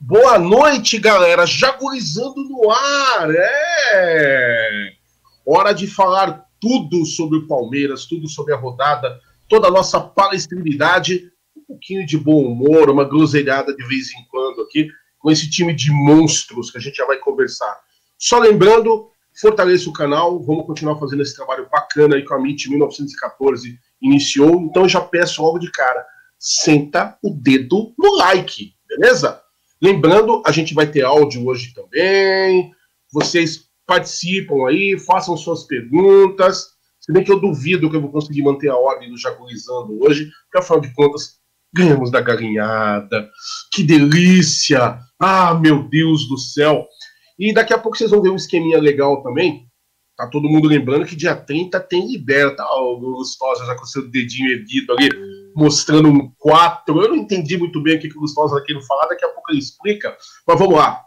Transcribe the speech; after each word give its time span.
Boa 0.00 0.38
noite, 0.38 0.96
galera. 0.96 1.44
Jagurizando 1.44 2.44
no 2.44 2.70
ar. 2.70 3.28
É. 3.34 4.92
Hora 5.44 5.72
de 5.72 5.88
falar 5.88 6.46
tudo 6.60 7.04
sobre 7.04 7.38
o 7.38 7.48
Palmeiras, 7.48 8.06
tudo 8.06 8.28
sobre 8.28 8.54
a 8.54 8.56
rodada, 8.56 9.20
toda 9.48 9.66
a 9.66 9.70
nossa 9.70 10.00
palestrinidade, 10.00 11.32
um 11.56 11.62
pouquinho 11.62 12.06
de 12.06 12.16
bom 12.16 12.44
humor, 12.44 12.88
uma 12.90 13.04
groselhada 13.04 13.74
de 13.74 13.84
vez 13.88 14.12
em 14.12 14.24
quando 14.30 14.62
aqui, 14.62 14.88
com 15.18 15.32
esse 15.32 15.50
time 15.50 15.74
de 15.74 15.90
monstros 15.90 16.70
que 16.70 16.78
a 16.78 16.80
gente 16.80 16.96
já 16.96 17.04
vai 17.04 17.18
conversar. 17.18 17.76
Só 18.16 18.38
lembrando, 18.38 19.10
fortaleça 19.40 19.90
o 19.90 19.92
canal, 19.92 20.40
vamos 20.40 20.64
continuar 20.64 20.96
fazendo 20.98 21.22
esse 21.22 21.34
trabalho 21.34 21.68
bacana 21.70 22.14
aí 22.14 22.24
com 22.24 22.34
a 22.34 22.38
MIT 22.38 22.70
1914 22.70 23.76
iniciou, 24.00 24.60
então 24.60 24.88
já 24.88 25.00
peço 25.00 25.42
logo 25.42 25.58
de 25.58 25.70
cara, 25.72 26.06
senta 26.38 27.18
o 27.20 27.30
dedo 27.30 27.92
no 27.98 28.16
like, 28.16 28.74
beleza? 28.88 29.42
Lembrando, 29.80 30.42
a 30.44 30.50
gente 30.50 30.74
vai 30.74 30.86
ter 30.90 31.02
áudio 31.02 31.46
hoje 31.46 31.72
também. 31.72 32.72
Vocês 33.12 33.68
participam 33.86 34.68
aí, 34.68 34.98
façam 34.98 35.36
suas 35.36 35.64
perguntas. 35.64 36.76
Se 37.00 37.12
bem 37.12 37.24
que 37.24 37.32
eu 37.32 37.40
duvido 37.40 37.88
que 37.88 37.96
eu 37.96 38.00
vou 38.00 38.10
conseguir 38.10 38.42
manter 38.42 38.68
a 38.68 38.76
ordem 38.76 39.10
do 39.10 39.16
Jaguizando 39.16 39.98
hoje, 40.02 40.30
porque 40.44 40.58
afinal 40.58 40.80
de 40.80 40.92
contas, 40.92 41.38
ganhamos 41.72 42.10
da 42.10 42.20
galinhada. 42.20 43.30
Que 43.72 43.82
delícia! 43.82 44.98
Ah, 45.18 45.54
meu 45.54 45.88
Deus 45.88 46.28
do 46.28 46.36
céu! 46.36 46.86
E 47.38 47.54
daqui 47.54 47.72
a 47.72 47.78
pouco 47.78 47.96
vocês 47.96 48.10
vão 48.10 48.20
ver 48.20 48.30
um 48.30 48.36
esqueminha 48.36 48.80
legal 48.80 49.22
também. 49.22 49.68
Tá 50.16 50.26
todo 50.26 50.48
mundo 50.48 50.68
lembrando 50.68 51.06
que 51.06 51.14
dia 51.14 51.36
30 51.36 51.78
tem 51.80 52.10
liberta. 52.10 52.64
Ó, 52.68 52.94
o 52.94 52.98
Gustosa 52.98 53.64
já 53.64 53.76
com 53.76 53.86
seu 53.86 54.10
dedinho 54.10 54.50
erguido 54.50 54.92
ali 54.92 55.08
mostrando 55.58 56.08
um 56.08 56.30
4. 56.38 57.02
Eu 57.02 57.08
não 57.08 57.16
entendi 57.16 57.56
muito 57.58 57.82
bem 57.82 57.96
o 57.96 58.00
que, 58.00 58.08
que 58.08 58.16
o 58.16 58.20
Gustavo 58.20 58.46
está 58.46 58.60
querendo 58.62 58.86
falar, 58.86 59.08
daqui 59.08 59.24
a 59.24 59.28
pouco 59.28 59.50
ele 59.50 59.58
explica. 59.58 60.16
Mas 60.46 60.58
vamos 60.58 60.76
lá. 60.76 61.02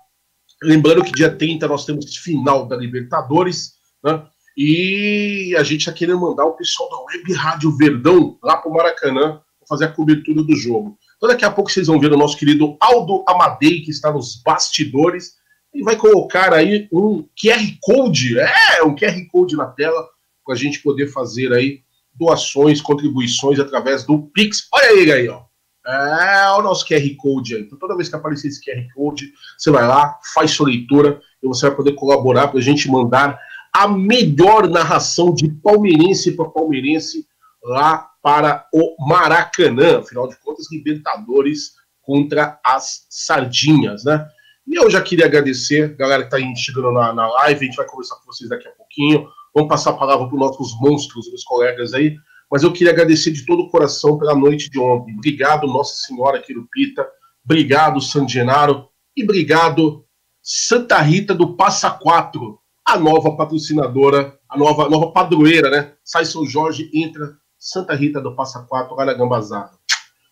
Lembrando 0.62 1.04
que 1.04 1.12
dia 1.12 1.36
30 1.36 1.68
nós 1.68 1.86
temos 1.86 2.16
final 2.18 2.68
da 2.68 2.76
Libertadores, 2.76 3.74
né? 4.04 4.24
E 4.56 5.56
a 5.58 5.64
gente 5.64 5.80
está 5.80 5.94
querendo 5.94 6.20
mandar 6.20 6.46
o 6.46 6.54
pessoal 6.54 6.90
da 6.90 6.98
Web 7.06 7.34
Rádio 7.34 7.76
Verdão 7.78 8.38
lá 8.44 8.58
para 8.58 8.70
o 8.70 8.74
Maracanã 8.74 9.42
para 9.60 9.68
fazer 9.68 9.86
a 9.86 9.92
cobertura 9.92 10.44
do 10.44 10.56
jogo. 10.56 10.98
Então 11.16 11.30
daqui 11.30 11.46
a 11.46 11.52
pouco 11.52 11.72
vocês 11.72 11.88
vão 11.88 12.00
ver 12.00 12.12
o 12.12 12.18
nosso 12.18 12.38
querido 12.38 12.76
Aldo 12.80 13.24
Amadei, 13.28 13.82
que 13.82 13.92
está 13.92 14.12
nos 14.12 14.42
bastidores, 14.44 15.36
e 15.74 15.82
vai 15.82 15.96
colocar 15.96 16.54
aí 16.54 16.90
um 16.92 17.24
QR 17.42 17.64
Code, 17.82 18.38
é, 18.38 18.84
um 18.84 18.94
QR 18.94 19.26
Code 19.32 19.56
na 19.56 19.68
tela, 19.68 20.06
para 20.46 20.54
a 20.54 20.58
gente 20.58 20.80
poder 20.80 21.08
fazer 21.08 21.54
aí 21.54 21.82
doações, 22.14 22.82
contribuições 22.82 23.60
através 23.60 24.04
do 24.04 24.24
Pix. 24.34 24.68
Olha 24.74 25.00
ele 25.00 25.12
aí, 25.12 25.30
ó. 25.30 25.44
É 25.86 26.52
o 26.52 26.62
nosso 26.62 26.88
QR 26.88 27.02
Code 27.18 27.56
aí. 27.56 27.62
Então, 27.62 27.78
toda 27.78 27.96
vez 27.96 28.08
que 28.08 28.16
aparecer 28.16 28.48
esse 28.48 28.64
QR 28.64 28.86
Code, 28.94 29.32
você 29.58 29.72
vai 29.72 29.88
lá, 29.88 30.20
faz 30.34 30.52
sua 30.52 30.68
leitura 30.68 31.20
e 31.42 31.48
você 31.48 31.68
vai 31.68 31.76
poder 31.76 31.94
colaborar 31.94 32.50
para 32.50 32.60
a 32.60 32.64
gente 32.64 32.90
mandar 32.90 33.40
a 33.74 33.88
melhor 33.88 34.70
narração 34.70 35.34
de 35.34 35.50
palmeirense 35.50 36.34
para 36.34 36.50
palmeirense 36.50 37.26
lá 37.64 38.10
para 38.22 38.68
o 38.74 38.96
Maracanã. 39.08 40.00
Afinal 40.00 40.28
de 40.28 40.38
contas, 40.40 40.72
Libertadores 40.72 41.74
contra 42.02 42.60
as 42.64 43.06
Sardinhas, 43.10 44.04
né? 44.04 44.28
E 44.68 44.76
eu 44.76 44.90
já 44.90 45.02
queria 45.02 45.26
agradecer, 45.26 45.96
galera 45.96 46.26
que 46.26 46.36
está 46.36 46.56
chegando 46.56 46.92
na, 46.92 47.12
na 47.14 47.28
live, 47.28 47.62
a 47.62 47.66
gente 47.66 47.76
vai 47.76 47.86
conversar 47.86 48.16
com 48.18 48.26
vocês 48.26 48.50
daqui 48.50 48.68
a 48.68 48.72
pouquinho. 48.72 49.28
Vamos 49.54 49.70
passar 49.70 49.92
a 49.92 49.98
palavra 49.98 50.28
para 50.28 50.36
os 50.36 50.40
nossos 50.40 50.80
monstros, 50.80 51.28
meus 51.30 51.44
colegas 51.44 51.94
aí. 51.94 52.16
Mas 52.50 52.64
eu 52.64 52.74
queria 52.74 52.92
agradecer 52.92 53.32
de 53.32 53.46
todo 53.46 53.64
o 53.64 53.70
coração 53.70 54.18
pela 54.18 54.36
noite 54.36 54.70
de 54.70 54.80
ontem. 54.80 55.14
Obrigado, 55.16 55.68
Nossa 55.68 55.96
Senhora 56.06 56.42
Quirupita. 56.42 57.08
Obrigado, 57.44 58.02
San 58.02 58.28
Genaro. 58.28 58.90
E 59.16 59.24
obrigado, 59.24 60.06
Santa 60.42 61.00
Rita 61.00 61.34
do 61.34 61.56
Passa 61.56 61.90
Quatro, 61.92 62.60
a 62.86 62.98
nova 62.98 63.36
patrocinadora, 63.36 64.38
a 64.50 64.58
nova, 64.58 64.90
nova 64.90 65.12
padroeira, 65.12 65.70
né? 65.70 65.94
Sai 66.04 66.26
São 66.26 66.46
Jorge, 66.46 66.90
entra 66.94 67.38
Santa 67.58 67.94
Rita 67.94 68.20
do 68.20 68.36
Passa 68.36 68.66
Quatro, 68.68 68.96
lá 68.96 69.06
na 69.06 69.14
Gambazada. 69.14 69.72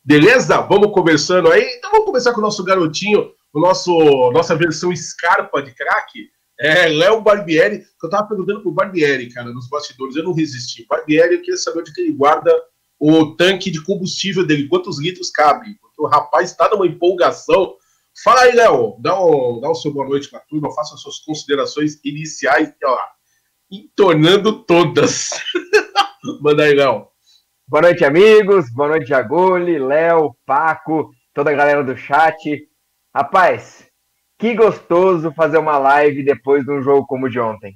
Beleza? 0.04 0.62
Vamos 0.62 0.92
conversando 0.92 1.51
aí? 1.51 1.63
Então 1.77 1.92
vamos 1.92 2.06
começar 2.06 2.33
com 2.33 2.39
o 2.39 2.44
nosso 2.44 2.63
garotinho, 2.63 3.31
o 3.54 3.60
nosso, 3.60 3.92
nossa 4.31 4.56
versão 4.56 4.95
Scarpa 4.95 5.62
de 5.62 5.74
craque. 5.74 6.30
É, 6.60 6.90
Léo 6.90 7.22
Barbieri, 7.22 7.80
que 7.80 8.06
eu 8.06 8.10
tava 8.10 8.28
perguntando 8.28 8.62
pro 8.62 8.72
Barbieri, 8.72 9.32
cara, 9.32 9.50
nos 9.54 9.70
bastidores, 9.70 10.18
eu 10.18 10.24
não 10.24 10.34
resisti. 10.34 10.86
Barbieri, 10.86 11.36
eu 11.36 11.42
queria 11.42 11.56
saber 11.56 11.80
onde 11.80 11.94
que 11.94 12.02
ele 12.02 12.12
guarda 12.12 12.54
o 13.00 13.34
tanque 13.38 13.72
de 13.72 13.82
combustível 13.82 14.46
dele, 14.46 14.68
quantos 14.68 15.00
litros 15.00 15.32
cabe, 15.32 15.76
porque 15.80 16.02
o 16.02 16.06
rapaz 16.06 16.52
está 16.52 16.70
numa 16.70 16.86
empolgação. 16.86 17.76
Fala 18.22 18.42
aí, 18.42 18.52
Léo, 18.54 18.98
dá, 19.00 19.18
um, 19.24 19.62
dá 19.62 19.70
o 19.70 19.76
seu 19.76 19.94
boa 19.94 20.06
noite 20.06 20.30
pra 20.30 20.42
turma, 20.42 20.74
faça 20.76 20.96
as 20.96 21.02
suas 21.02 21.20
considerações 21.20 21.98
iniciais, 22.04 22.74
ó, 22.84 23.00
entornando 23.72 24.62
todas. 24.66 25.30
Manda 26.42 26.64
aí, 26.64 26.74
Léo. 26.74 27.08
Boa 27.66 27.84
noite, 27.84 28.04
amigos, 28.04 28.70
boa 28.74 28.90
noite, 28.90 29.08
Jagoli, 29.08 29.80
Léo, 29.80 30.36
Paco, 30.46 31.10
toda 31.34 31.52
a 31.52 31.54
galera 31.54 31.86
do 31.86 31.96
chat. 31.96 32.36
Rapaz, 33.16 33.88
que 34.39 34.56
gostoso 34.56 35.33
fazer 35.33 35.57
uma 35.57 35.77
live 35.77 36.24
depois 36.24 36.63
de 36.63 36.71
um 36.71 36.81
jogo 36.81 37.06
como 37.06 37.25
o 37.25 37.30
de 37.30 37.41
ontem. 37.41 37.75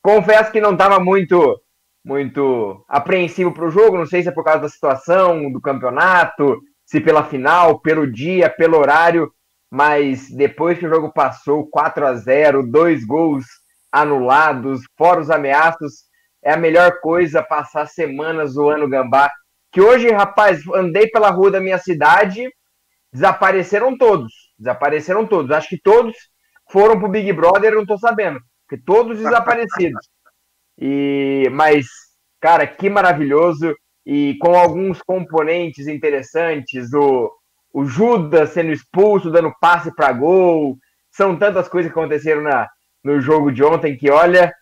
Confesso 0.00 0.52
que 0.52 0.60
não 0.60 0.72
estava 0.72 1.00
muito 1.00 1.60
muito 2.04 2.82
apreensivo 2.88 3.52
para 3.52 3.66
o 3.66 3.70
jogo, 3.70 3.98
não 3.98 4.06
sei 4.06 4.22
se 4.22 4.28
é 4.28 4.32
por 4.32 4.44
causa 4.44 4.60
da 4.60 4.68
situação 4.68 5.52
do 5.52 5.60
campeonato, 5.60 6.58
se 6.86 7.00
pela 7.00 7.24
final, 7.24 7.80
pelo 7.80 8.10
dia, 8.10 8.48
pelo 8.48 8.78
horário, 8.78 9.30
mas 9.70 10.30
depois 10.30 10.78
que 10.78 10.86
o 10.86 10.88
jogo 10.88 11.12
passou 11.12 11.68
4 11.68 12.06
a 12.06 12.14
0, 12.14 12.62
dois 12.62 13.04
gols 13.04 13.44
anulados, 13.92 14.80
fora 14.96 15.20
os 15.20 15.28
ameaços, 15.28 16.04
é 16.42 16.52
a 16.52 16.56
melhor 16.56 17.00
coisa 17.00 17.42
passar 17.42 17.86
semanas 17.86 18.52
zoando 18.52 18.88
gambá. 18.88 19.30
Que 19.70 19.80
hoje, 19.82 20.08
rapaz, 20.10 20.62
andei 20.74 21.08
pela 21.08 21.28
rua 21.28 21.50
da 21.50 21.60
minha 21.60 21.76
cidade, 21.76 22.48
desapareceram 23.12 23.98
todos 23.98 24.32
Desapareceram 24.58 25.26
todos. 25.26 25.50
Acho 25.50 25.68
que 25.68 25.80
todos 25.80 26.14
foram 26.70 26.98
pro 26.98 27.08
Big 27.08 27.32
Brother, 27.32 27.74
não 27.74 27.86
tô 27.86 27.96
sabendo. 27.98 28.40
Porque 28.66 28.82
todos 28.84 29.18
desaparecidos. 29.18 30.08
E, 30.76 31.48
mas, 31.52 31.86
cara, 32.40 32.66
que 32.66 32.90
maravilhoso. 32.90 33.74
E 34.04 34.36
com 34.40 34.54
alguns 34.54 35.00
componentes 35.02 35.86
interessantes, 35.86 36.92
o, 36.92 37.30
o 37.72 37.84
Judas 37.84 38.50
sendo 38.50 38.72
expulso, 38.72 39.30
dando 39.30 39.52
passe 39.60 39.94
para 39.94 40.12
gol. 40.12 40.76
São 41.10 41.36
tantas 41.36 41.68
coisas 41.68 41.92
que 41.92 41.98
aconteceram 41.98 42.42
na, 42.42 42.68
no 43.04 43.20
jogo 43.20 43.52
de 43.52 43.62
ontem 43.62 43.96
que, 43.96 44.10
olha, 44.10 44.52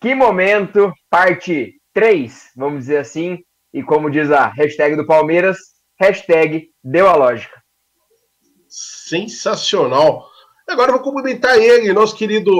que 0.00 0.14
momento, 0.14 0.92
parte 1.10 1.74
3, 1.92 2.50
vamos 2.56 2.80
dizer 2.80 2.98
assim. 2.98 3.38
E 3.72 3.82
como 3.82 4.10
diz 4.10 4.30
a 4.30 4.48
hashtag 4.48 4.96
do 4.96 5.06
Palmeiras, 5.06 5.58
hashtag 5.98 6.68
deu 6.84 7.08
a 7.08 7.16
lógica 7.16 7.61
sensacional. 9.12 10.30
Agora 10.66 10.90
eu 10.90 10.94
vou 10.94 11.02
cumprimentar 11.02 11.58
ele, 11.58 11.92
nosso 11.92 12.16
querido 12.16 12.50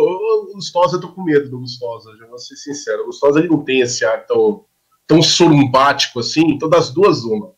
Gustosa. 0.52 0.96
Eu 0.96 1.00
tô 1.00 1.08
com 1.08 1.22
medo 1.22 1.48
do 1.48 1.60
Gustosa, 1.60 2.14
já 2.18 2.26
vou 2.26 2.38
ser 2.38 2.56
sincero. 2.56 3.02
O 3.02 3.06
Gustosa 3.06 3.38
ele 3.38 3.48
não 3.48 3.64
tem 3.64 3.80
esse 3.80 4.04
ar 4.04 4.26
tão, 4.26 4.64
tão 5.06 5.22
sorumbático 5.22 6.20
assim, 6.20 6.42
então 6.50 6.68
das 6.68 6.90
duas, 6.90 7.24
uma. 7.24 7.52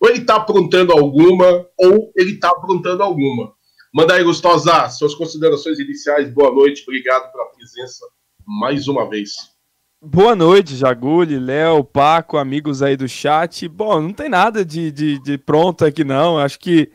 Ou 0.00 0.08
ele 0.08 0.24
tá 0.24 0.36
aprontando 0.36 0.92
alguma, 0.92 1.66
ou 1.78 2.12
ele 2.16 2.38
tá 2.38 2.48
aprontando 2.48 3.02
alguma. 3.02 3.52
Manda 3.94 4.14
aí, 4.14 4.24
Gustosa, 4.24 4.88
suas 4.88 5.14
considerações 5.14 5.78
iniciais. 5.78 6.32
Boa 6.32 6.50
noite, 6.50 6.82
obrigado 6.82 7.30
pela 7.30 7.44
presença 7.46 8.04
mais 8.44 8.88
uma 8.88 9.08
vez. 9.08 9.52
Boa 10.04 10.34
noite, 10.34 10.74
Jaguli, 10.74 11.38
Léo, 11.38 11.84
Paco, 11.84 12.36
amigos 12.36 12.82
aí 12.82 12.96
do 12.96 13.06
chat. 13.06 13.68
Bom, 13.68 14.00
não 14.00 14.12
tem 14.12 14.28
nada 14.28 14.64
de, 14.64 14.90
de, 14.90 15.20
de 15.20 15.38
pronto 15.38 15.84
aqui, 15.84 16.02
não. 16.02 16.38
Acho 16.38 16.58
que 16.58 16.90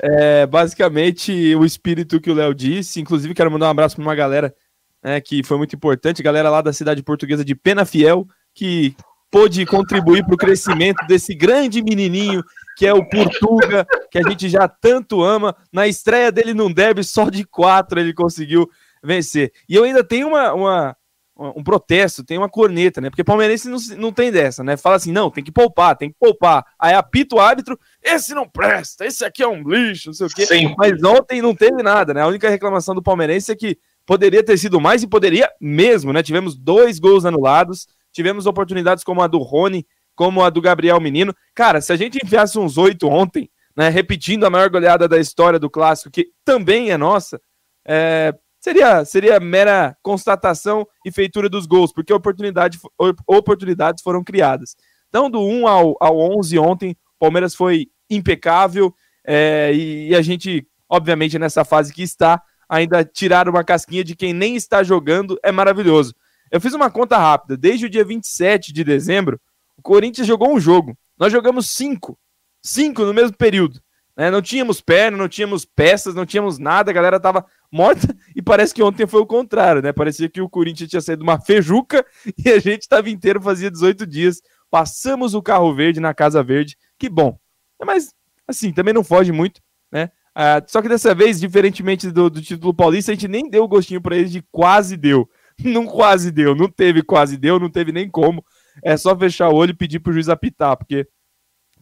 é 0.00 0.46
basicamente 0.46 1.54
o 1.54 1.64
espírito 1.64 2.20
que 2.20 2.30
o 2.30 2.34
Léo 2.34 2.54
disse. 2.54 3.00
Inclusive, 3.00 3.34
quero 3.34 3.50
mandar 3.50 3.66
um 3.66 3.70
abraço 3.70 3.96
para 3.96 4.02
uma 4.02 4.14
galera 4.14 4.54
né, 5.02 5.20
que 5.20 5.42
foi 5.42 5.56
muito 5.56 5.74
importante, 5.76 6.22
galera 6.22 6.50
lá 6.50 6.60
da 6.60 6.72
cidade 6.72 7.02
portuguesa 7.02 7.44
de 7.44 7.54
Pena 7.54 7.84
Fiel, 7.84 8.26
que 8.54 8.94
pôde 9.30 9.64
contribuir 9.66 10.24
para 10.24 10.34
o 10.34 10.38
crescimento 10.38 11.06
desse 11.06 11.34
grande 11.34 11.82
menininho 11.82 12.42
que 12.78 12.86
é 12.86 12.94
o 12.94 13.04
Portuga, 13.04 13.84
que 14.08 14.18
a 14.18 14.30
gente 14.30 14.48
já 14.48 14.68
tanto 14.68 15.20
ama. 15.20 15.54
Na 15.72 15.88
estreia 15.88 16.30
dele 16.30 16.54
num 16.54 16.72
derby, 16.72 17.02
só 17.02 17.28
de 17.28 17.44
quatro 17.44 17.98
ele 17.98 18.14
conseguiu 18.14 18.70
vencer. 19.02 19.52
E 19.68 19.74
eu 19.74 19.82
ainda 19.82 20.04
tenho 20.04 20.28
uma, 20.28 20.54
uma 20.54 20.96
um 21.38 21.62
protesto, 21.62 22.24
tem 22.24 22.36
uma 22.36 22.48
corneta, 22.48 23.00
né? 23.00 23.10
Porque 23.10 23.22
palmeirense 23.22 23.68
não, 23.68 23.78
não 23.96 24.12
tem 24.12 24.32
dessa, 24.32 24.64
né? 24.64 24.76
Fala 24.76 24.96
assim, 24.96 25.12
não, 25.12 25.30
tem 25.30 25.44
que 25.44 25.52
poupar, 25.52 25.96
tem 25.96 26.10
que 26.10 26.16
poupar. 26.18 26.64
Aí 26.76 26.94
apita 26.94 27.36
o 27.36 27.40
árbitro, 27.40 27.78
esse 28.02 28.34
não 28.34 28.48
presta, 28.48 29.06
esse 29.06 29.24
aqui 29.24 29.42
é 29.42 29.48
um 29.48 29.62
lixo, 29.62 30.08
não 30.08 30.14
sei 30.14 30.26
o 30.26 30.30
quê. 30.30 30.46
Sim. 30.46 30.74
Mas 30.76 31.00
ontem 31.02 31.40
não 31.40 31.54
teve 31.54 31.80
nada, 31.80 32.12
né? 32.12 32.22
A 32.22 32.26
única 32.26 32.50
reclamação 32.50 32.92
do 32.92 33.02
palmeirense 33.02 33.52
é 33.52 33.56
que 33.56 33.78
poderia 34.04 34.42
ter 34.42 34.58
sido 34.58 34.80
mais 34.80 35.02
e 35.04 35.06
poderia 35.06 35.48
mesmo, 35.60 36.12
né? 36.12 36.24
Tivemos 36.24 36.56
dois 36.56 36.98
gols 36.98 37.24
anulados, 37.24 37.86
tivemos 38.12 38.46
oportunidades 38.46 39.04
como 39.04 39.22
a 39.22 39.28
do 39.28 39.38
Rony, 39.38 39.86
como 40.16 40.42
a 40.42 40.50
do 40.50 40.60
Gabriel 40.60 41.00
Menino. 41.00 41.32
Cara, 41.54 41.80
se 41.80 41.92
a 41.92 41.96
gente 41.96 42.18
enfiasse 42.24 42.58
uns 42.58 42.76
oito 42.76 43.06
ontem, 43.06 43.48
né, 43.76 43.88
repetindo 43.88 44.44
a 44.44 44.50
maior 44.50 44.68
goleada 44.68 45.06
da 45.06 45.20
história 45.20 45.56
do 45.56 45.70
clássico, 45.70 46.10
que 46.10 46.30
também 46.44 46.90
é 46.90 46.96
nossa, 46.96 47.40
é, 47.86 48.34
seria, 48.68 49.04
seria 49.04 49.40
mera 49.40 49.96
constatação 50.02 50.86
e 51.04 51.10
feitura 51.10 51.48
dos 51.48 51.66
gols, 51.66 51.92
porque 51.92 52.12
oportunidade, 52.12 52.78
oportunidades 53.26 54.02
foram 54.02 54.22
criadas. 54.22 54.76
Então, 55.08 55.30
do 55.30 55.40
1 55.40 55.66
ao, 55.66 55.96
ao 56.00 56.18
11 56.38 56.58
ontem, 56.58 56.90
o 56.90 57.18
Palmeiras 57.18 57.54
foi 57.54 57.86
impecável 58.10 58.94
é, 59.26 59.72
e, 59.74 60.08
e 60.08 60.14
a 60.14 60.20
gente, 60.20 60.66
obviamente, 60.88 61.38
nessa 61.38 61.64
fase 61.64 61.92
que 61.92 62.02
está, 62.02 62.42
ainda 62.68 63.02
tirar 63.04 63.48
uma 63.48 63.64
casquinha 63.64 64.04
de 64.04 64.14
quem 64.14 64.34
nem 64.34 64.54
está 64.54 64.82
jogando 64.82 65.38
é 65.42 65.50
maravilhoso. 65.50 66.14
Eu 66.50 66.60
fiz 66.60 66.74
uma 66.74 66.90
conta 66.90 67.16
rápida. 67.16 67.56
Desde 67.56 67.86
o 67.86 67.90
dia 67.90 68.04
27 68.04 68.72
de 68.72 68.84
dezembro, 68.84 69.40
o 69.76 69.82
Corinthians 69.82 70.26
jogou 70.26 70.52
um 70.54 70.60
jogo. 70.60 70.96
Nós 71.18 71.32
jogamos 71.32 71.70
cinco. 71.70 72.18
Cinco 72.62 73.04
no 73.04 73.14
mesmo 73.14 73.36
período. 73.36 73.80
Né? 74.16 74.30
Não 74.30 74.42
tínhamos 74.42 74.80
perna, 74.80 75.16
não 75.16 75.28
tínhamos 75.28 75.64
peças, 75.64 76.14
não 76.14 76.26
tínhamos 76.26 76.58
nada. 76.58 76.90
A 76.90 76.94
galera 76.94 77.20
tava 77.20 77.46
morta 77.70 78.14
e 78.38 78.42
parece 78.42 78.72
que 78.72 78.80
ontem 78.80 79.04
foi 79.04 79.20
o 79.20 79.26
contrário, 79.26 79.82
né? 79.82 79.92
Parecia 79.92 80.28
que 80.28 80.40
o 80.40 80.48
Corinthians 80.48 80.88
tinha 80.88 81.00
saído 81.00 81.24
uma 81.24 81.40
fejuca 81.40 82.06
e 82.38 82.48
a 82.48 82.60
gente 82.60 82.82
estava 82.82 83.10
inteiro, 83.10 83.42
fazia 83.42 83.68
18 83.68 84.06
dias. 84.06 84.40
Passamos 84.70 85.34
o 85.34 85.42
carro 85.42 85.74
verde 85.74 85.98
na 85.98 86.14
Casa 86.14 86.40
Verde. 86.40 86.76
Que 86.96 87.08
bom. 87.08 87.36
Mas, 87.84 88.14
assim, 88.46 88.72
também 88.72 88.94
não 88.94 89.02
foge 89.02 89.32
muito, 89.32 89.60
né? 89.90 90.12
Ah, 90.32 90.62
só 90.68 90.80
que 90.80 90.88
dessa 90.88 91.12
vez, 91.16 91.40
diferentemente 91.40 92.12
do, 92.12 92.30
do 92.30 92.40
título 92.40 92.72
paulista, 92.72 93.10
a 93.10 93.14
gente 93.16 93.26
nem 93.26 93.50
deu 93.50 93.64
o 93.64 93.68
gostinho 93.68 94.00
para 94.00 94.16
eles 94.16 94.30
de 94.30 94.40
quase 94.52 94.96
deu. 94.96 95.28
Não 95.60 95.84
quase 95.84 96.30
deu, 96.30 96.54
não 96.54 96.68
teve 96.68 97.02
quase 97.02 97.36
deu, 97.36 97.58
não 97.58 97.68
teve 97.68 97.90
nem 97.90 98.08
como. 98.08 98.44
É 98.80 98.96
só 98.96 99.18
fechar 99.18 99.48
o 99.48 99.56
olho 99.56 99.72
e 99.72 99.76
pedir 99.76 99.98
pro 99.98 100.12
juiz 100.12 100.28
apitar, 100.28 100.76
porque 100.76 101.08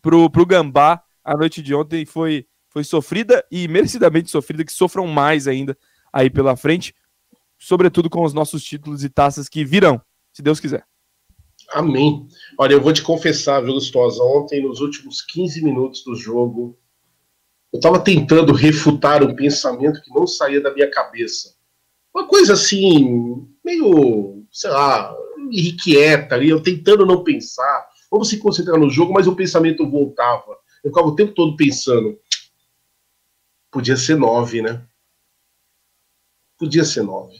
pro, 0.01 0.31
pro 0.31 0.47
Gambá, 0.47 1.03
a 1.23 1.37
noite 1.37 1.61
de 1.61 1.75
ontem 1.75 2.07
foi, 2.07 2.47
foi 2.71 2.83
sofrida 2.83 3.45
e 3.53 3.69
merecidamente 3.69 4.31
sofrida, 4.31 4.65
que 4.65 4.73
sofram 4.73 5.07
mais 5.07 5.47
ainda 5.47 5.77
aí 6.17 6.31
pela 6.31 6.57
frente, 6.57 6.95
sobretudo 7.59 8.09
com 8.09 8.25
os 8.25 8.33
nossos 8.33 8.65
títulos 8.65 9.05
e 9.05 9.11
taças 9.11 9.51
que 9.51 9.67
virão, 9.67 10.01
se 10.33 10.41
Deus 10.41 10.59
quiser. 10.59 10.83
Amém. 11.73 12.27
Olha, 12.59 12.73
eu 12.73 12.81
vou 12.81 12.93
te 12.93 13.03
confessar, 13.03 13.61
viu, 13.61 13.75
ontem, 13.75 14.63
nos 14.63 14.81
últimos 14.81 15.21
15 15.21 15.63
minutos 15.63 16.03
do 16.05 16.15
jogo, 16.15 16.79
eu 17.71 17.77
estava 17.77 17.99
tentando 17.99 18.55
refutar 18.55 19.23
um 19.23 19.35
pensamento 19.35 20.01
que 20.01 20.15
não 20.15 20.27
saía 20.27 20.61
da 20.61 20.73
minha 20.73 20.91
cabeça. 20.91 21.55
Uma 22.15 22.27
coisa 22.27 22.55
assim, 22.55 23.47
meio, 23.63 24.47
sei 24.51 24.71
lá, 24.71 25.15
irrequieta 25.51 26.35
ali, 26.35 26.49
eu 26.49 26.63
tentando 26.63 27.05
não 27.05 27.23
pensar. 27.23 27.87
Vamos 28.11 28.31
se 28.31 28.39
concentrar 28.39 28.79
no 28.79 28.89
jogo, 28.89 29.13
mas 29.13 29.27
o 29.27 29.37
pensamento 29.37 29.87
voltava. 29.91 30.57
Eu 30.83 30.91
ficava 30.91 31.09
o 31.09 31.15
tempo 31.15 31.35
todo 31.35 31.57
pensando. 31.57 32.19
Podia 33.71 33.99
ser 33.99 34.17
nove, 34.17 34.63
né? 34.63 34.87
Podia 36.59 36.85
ser 36.85 37.03
nove. 37.03 37.35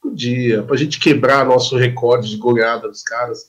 Podia, 0.00 0.62
pra 0.62 0.76
gente 0.76 1.00
quebrar 1.00 1.46
nosso 1.46 1.76
recorde 1.76 2.28
de 2.28 2.36
goleada 2.36 2.88
dos 2.88 3.02
caras. 3.02 3.46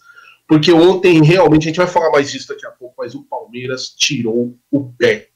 Porque 0.47 0.71
ontem, 0.71 1.23
realmente, 1.23 1.63
a 1.63 1.67
gente 1.67 1.77
vai 1.77 1.87
falar 1.87 2.11
mais 2.11 2.31
disso 2.31 2.49
daqui 2.49 2.65
a 2.65 2.71
pouco, 2.71 2.95
mas 2.97 3.15
o 3.15 3.23
Palmeiras 3.23 3.89
tirou 3.89 4.55
o 4.71 4.93
pé. 4.93 5.29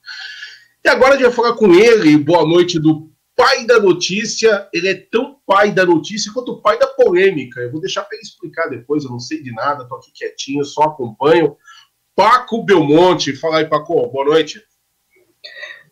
E 0.86 0.90
agora 0.90 1.16
a 1.16 1.18
gente 1.18 1.26
vai 1.26 1.32
falar 1.32 1.54
com 1.56 1.74
ele. 1.74 2.18
Boa 2.18 2.46
noite 2.46 2.80
do 2.80 3.12
pai 3.36 3.66
da 3.66 3.80
notícia. 3.80 4.68
Ele 4.72 4.88
é 4.88 4.96
tão 4.96 5.40
pai 5.46 5.72
da 5.72 5.86
notícia 5.86 6.32
quanto 6.32 6.62
pai 6.62 6.78
da 6.78 6.88
polêmica. 6.88 7.60
Eu 7.60 7.72
vou 7.72 7.82
deixar 7.82 8.04
para 8.04 8.16
ele 8.16 8.24
explicar 8.24 8.70
depois. 8.70 9.04
Eu 9.04 9.10
não 9.10 9.20
sei 9.20 9.42
de 9.42 9.52
nada, 9.52 9.86
tô 9.86 9.96
aqui 9.96 10.12
quietinho, 10.14 10.64
só 10.64 10.84
acompanho. 10.84 11.58
Paco 12.16 12.64
Belmonte. 12.64 13.36
Fala 13.36 13.60
aí, 13.60 13.66
Paco. 13.66 14.08
Boa 14.08 14.26
noite. 14.26 14.62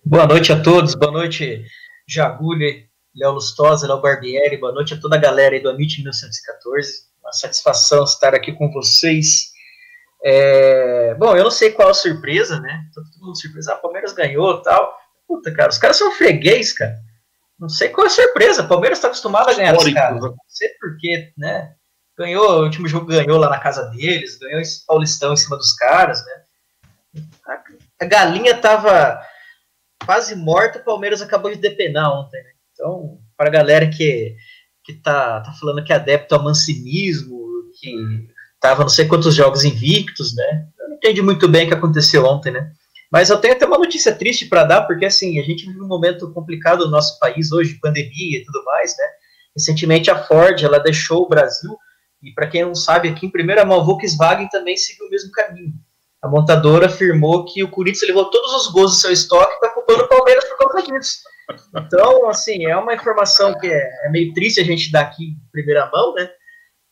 Boa 0.06 0.28
noite 0.28 0.54
a 0.54 0.62
todos. 0.62 0.94
Boa 0.94 1.12
noite, 1.12 1.66
Jagulha, 2.08 2.87
Léo 3.18 3.32
Lustosa, 3.32 3.88
Léo 3.88 4.00
Barbieri. 4.00 4.58
Boa 4.58 4.72
noite 4.72 4.94
a 4.94 5.00
toda 5.00 5.16
a 5.16 5.20
galera 5.20 5.56
aí 5.56 5.62
do 5.62 5.70
Amit 5.70 5.98
1914. 5.98 7.08
Uma 7.22 7.34
satisfação 7.34 8.04
estar 8.04 8.34
aqui 8.34 8.54
com 8.54 8.72
vocês 8.72 9.52
é, 10.24 11.16
bom, 11.16 11.36
eu 11.36 11.44
não 11.44 11.52
sei 11.52 11.72
qual 11.72 11.90
a 11.90 11.94
surpresa, 11.94 12.60
né? 12.60 12.86
Todo 12.94 13.06
mundo 13.22 13.40
surpresa. 13.40 13.74
Ah, 13.74 13.78
Palmeiras 13.78 14.14
ganhou 14.14 14.62
tal. 14.62 14.98
Puta, 15.28 15.54
cara, 15.54 15.70
os 15.70 15.78
caras 15.78 15.98
são 15.98 16.12
freguês, 16.12 16.74
cara. 16.74 16.98
Não 17.60 17.70
sei 17.70 17.90
qual 17.90 18.06
é 18.06 18.10
a 18.10 18.14
surpresa. 18.14 18.64
O 18.64 18.68
Palmeiras 18.68 18.98
está 18.98 19.08
acostumado 19.08 19.50
a 19.50 19.54
ganhar 19.54 19.76
os 19.76 19.94
caras. 19.94 20.22
Não 20.22 20.36
sei 20.48 20.70
porquê, 20.80 21.34
né? 21.38 21.74
Ganhou, 22.18 22.60
o 22.60 22.64
último 22.64 22.88
jogo 22.88 23.06
ganhou 23.06 23.38
lá 23.38 23.50
na 23.50 23.60
casa 23.60 23.86
deles, 23.92 24.40
ganhou 24.40 24.60
esse 24.60 24.86
Paulistão 24.86 25.34
em 25.34 25.38
cima 25.38 25.56
dos 25.56 25.72
caras, 25.74 26.26
né? 26.26 27.24
A, 27.46 27.64
a 28.02 28.06
galinha 28.06 28.58
tava 28.60 29.22
quase 30.04 30.36
morta, 30.36 30.80
o 30.80 30.84
Palmeiras 30.84 31.22
acabou 31.22 31.52
de 31.52 31.58
depenar 31.58 32.12
ontem, 32.12 32.42
né? 32.42 32.50
Então, 32.78 33.18
para 33.36 33.48
a 33.48 33.52
galera 33.52 33.90
que, 33.90 34.36
que 34.84 34.94
tá, 34.94 35.42
tá 35.42 35.52
falando 35.54 35.84
que 35.84 35.92
é 35.92 35.96
adepto 35.96 36.36
ao 36.36 36.44
mancinismo, 36.44 37.38
que 37.80 38.28
Tava 38.60 38.82
não 38.82 38.90
sei 38.90 39.08
quantos 39.08 39.36
jogos 39.36 39.64
invictos, 39.64 40.36
né? 40.36 40.68
Eu 40.80 40.90
não 40.90 40.96
entendi 40.96 41.22
muito 41.22 41.48
bem 41.48 41.66
o 41.66 41.68
que 41.68 41.74
aconteceu 41.76 42.26
ontem, 42.26 42.52
né? 42.52 42.72
Mas 43.12 43.30
eu 43.30 43.38
tenho 43.38 43.54
até 43.54 43.66
uma 43.66 43.78
notícia 43.78 44.14
triste 44.14 44.48
para 44.48 44.64
dar, 44.64 44.82
porque 44.82 45.06
assim, 45.06 45.40
a 45.40 45.44
gente 45.44 45.66
vive 45.66 45.80
um 45.80 45.88
momento 45.88 46.32
complicado 46.34 46.86
no 46.86 46.92
nosso 46.92 47.20
país 47.20 47.52
hoje, 47.52 47.80
pandemia 47.80 48.40
e 48.40 48.44
tudo 48.44 48.64
mais, 48.66 48.96
né? 48.98 49.06
Recentemente 49.56 50.12
a 50.12 50.24
Ford, 50.24 50.62
ela 50.62 50.80
deixou 50.80 51.24
o 51.24 51.30
Brasil, 51.30 51.78
e 52.22 52.32
para 52.34 52.48
quem 52.48 52.66
não 52.66 52.76
sabe, 52.76 53.10
aqui 53.10 53.26
em 53.26 53.32
primeira 53.32 53.64
mão, 53.64 53.80
a 53.80 53.84
Volkswagen 53.84 54.50
também 54.50 54.76
seguiu 54.76 55.06
o 55.06 55.10
mesmo 55.10 55.32
caminho. 55.32 55.74
A 56.22 56.28
montadora 56.28 56.88
afirmou 56.88 57.46
que 57.46 57.64
o 57.64 57.70
Corinthians 57.70 58.08
levou 58.08 58.30
todos 58.30 58.54
os 58.54 58.72
gols 58.72 58.92
do 58.92 58.98
seu 58.98 59.12
estoque 59.12 59.52
e 59.52 59.56
está 59.56 59.70
culpando 59.70 60.04
o 60.04 60.08
Palmeiras 60.08 60.46
por 60.46 60.58
causa 60.58 60.92
disso. 60.92 61.20
Então, 61.76 62.28
assim, 62.28 62.66
é 62.66 62.76
uma 62.76 62.94
informação 62.94 63.58
que 63.58 63.68
é, 63.68 64.06
é 64.06 64.10
meio 64.10 64.34
triste 64.34 64.60
a 64.60 64.64
gente 64.64 64.92
dar 64.92 65.02
aqui 65.02 65.26
em 65.26 65.52
primeira 65.52 65.90
mão, 65.92 66.14
né? 66.14 66.30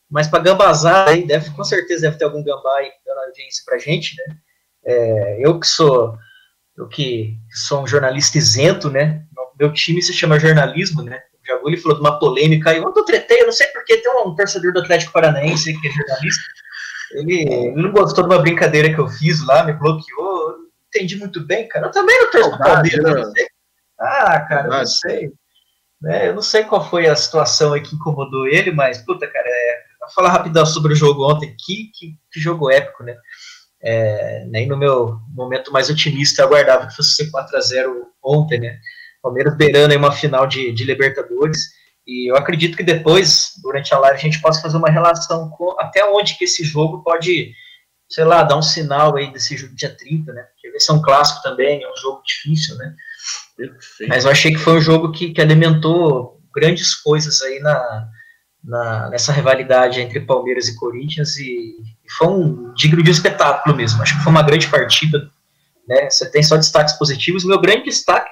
Mas 0.08 0.28
para 0.28 0.42
gambazar, 0.42 1.08
aí 1.08 1.26
deve, 1.26 1.50
com 1.50 1.64
certeza 1.64 2.02
deve 2.02 2.16
ter 2.16 2.24
algum 2.24 2.42
gambá 2.42 2.76
aí 2.78 2.90
dando 3.04 3.18
audiência 3.18 3.62
para 3.66 3.78
gente, 3.78 4.16
né? 4.16 4.36
É, 4.84 5.38
eu 5.40 5.58
que 5.58 5.66
sou 5.66 6.16
eu 6.78 6.86
que 6.86 7.36
sou 7.50 7.82
um 7.82 7.86
jornalista 7.86 8.38
isento, 8.38 8.90
né? 8.90 9.24
Meu 9.58 9.72
time 9.72 10.00
se 10.02 10.12
chama 10.12 10.38
jornalismo, 10.38 11.02
né? 11.02 11.20
O 11.42 11.46
Jaguli 11.46 11.76
falou 11.76 11.96
de 11.96 12.02
uma 12.02 12.18
polêmica 12.18 12.74
eu 12.74 13.04
tretei, 13.04 13.40
eu 13.40 13.46
não 13.46 13.52
sei 13.52 13.66
porque 13.68 13.96
tem 13.96 14.12
um 14.12 14.34
torcedor 14.34 14.72
do 14.72 14.80
Atlético 14.80 15.12
Paranaense 15.12 15.78
que 15.80 15.88
é 15.88 15.90
jornalista. 15.90 16.42
Ele, 17.12 17.72
não 17.72 17.92
gostou 17.92 18.26
de 18.26 18.34
uma 18.34 18.42
brincadeira 18.42 18.92
que 18.92 18.98
eu 18.98 19.08
fiz 19.08 19.44
lá, 19.46 19.64
me 19.64 19.72
bloqueou. 19.72 20.56
Entendi 20.88 21.16
muito 21.16 21.44
bem, 21.46 21.68
cara. 21.68 21.86
Eu 21.86 21.90
também 21.90 22.18
não 22.18 22.30
torço 22.30 22.58
para 22.58 22.74
Palmeiras, 22.74 23.32
né? 23.32 23.46
Ah, 23.98 24.40
cara, 24.40 24.66
eu 24.66 24.70
não 24.70 24.86
sei. 24.86 25.32
Né, 26.00 26.28
eu 26.28 26.34
não 26.34 26.42
sei 26.42 26.64
qual 26.64 26.88
foi 26.88 27.06
a 27.06 27.16
situação 27.16 27.72
aí 27.72 27.80
que 27.80 27.94
incomodou 27.94 28.46
ele, 28.46 28.70
mas, 28.70 28.98
puta, 28.98 29.26
cara, 29.26 29.48
é, 29.48 29.86
Vou 30.06 30.14
falar 30.14 30.30
rapidão 30.30 30.64
sobre 30.64 30.92
o 30.92 30.96
jogo 30.96 31.28
ontem. 31.28 31.54
Que, 31.58 31.90
que, 31.92 32.14
que 32.30 32.40
jogo 32.40 32.70
épico, 32.70 33.02
né? 33.02 33.16
É, 33.82 34.44
nem 34.46 34.66
no 34.66 34.76
meu 34.76 35.18
momento 35.34 35.72
mais 35.72 35.90
otimista 35.90 36.42
eu 36.42 36.46
aguardava 36.46 36.86
que 36.86 36.96
fosse 36.96 37.14
ser 37.14 37.30
4x0 37.30 37.92
ontem, 38.22 38.60
né? 38.60 38.78
Palmeiras 39.22 39.56
beirando 39.56 39.92
em 39.92 39.96
uma 39.96 40.12
final 40.12 40.46
de, 40.46 40.72
de 40.72 40.84
Libertadores. 40.84 41.70
E 42.06 42.30
eu 42.30 42.36
acredito 42.36 42.76
que 42.76 42.84
depois, 42.84 43.52
durante 43.62 43.92
a 43.92 43.98
live, 43.98 44.16
a 44.16 44.20
gente 44.20 44.40
possa 44.40 44.62
fazer 44.62 44.76
uma 44.76 44.90
relação 44.90 45.50
com 45.50 45.74
até 45.80 46.04
onde 46.04 46.38
que 46.38 46.44
esse 46.44 46.62
jogo 46.62 47.02
pode, 47.02 47.52
sei 48.08 48.24
lá, 48.24 48.44
dar 48.44 48.56
um 48.56 48.62
sinal 48.62 49.16
aí 49.16 49.32
desse 49.32 49.56
jogo 49.56 49.74
dia 49.74 49.94
30, 49.94 50.32
né? 50.32 50.42
Porque 50.42 50.70
vai 50.70 50.80
ser 50.80 50.92
um 50.92 51.02
clássico 51.02 51.42
também, 51.42 51.82
é 51.82 51.90
um 51.90 51.96
jogo 51.96 52.22
difícil, 52.24 52.76
né? 52.76 52.94
Perfeito. 53.56 54.08
Mas 54.08 54.24
eu 54.24 54.30
achei 54.30 54.52
que 54.52 54.58
foi 54.58 54.74
um 54.74 54.80
jogo 54.80 55.10
que, 55.10 55.32
que 55.32 55.40
alimentou 55.40 56.40
grandes 56.54 56.94
coisas 56.94 57.42
aí 57.42 57.58
na, 57.58 58.08
na, 58.62 59.10
nessa 59.10 59.32
rivalidade 59.32 60.00
entre 60.00 60.20
Palmeiras 60.20 60.68
e 60.68 60.76
Corinthians 60.76 61.36
e, 61.36 61.76
e, 62.04 62.12
foi 62.18 62.28
um 62.28 62.72
digno 62.74 63.02
de 63.02 63.10
espetáculo 63.10 63.76
mesmo. 63.76 64.02
Acho 64.02 64.16
que 64.16 64.22
foi 64.22 64.32
uma 64.32 64.42
grande 64.42 64.68
partida. 64.68 65.30
Né? 65.88 66.08
Você 66.08 66.30
tem 66.30 66.42
só 66.42 66.56
destaques 66.56 66.94
positivos. 66.94 67.44
Meu 67.44 67.60
grande 67.60 67.84
destaque 67.84 68.30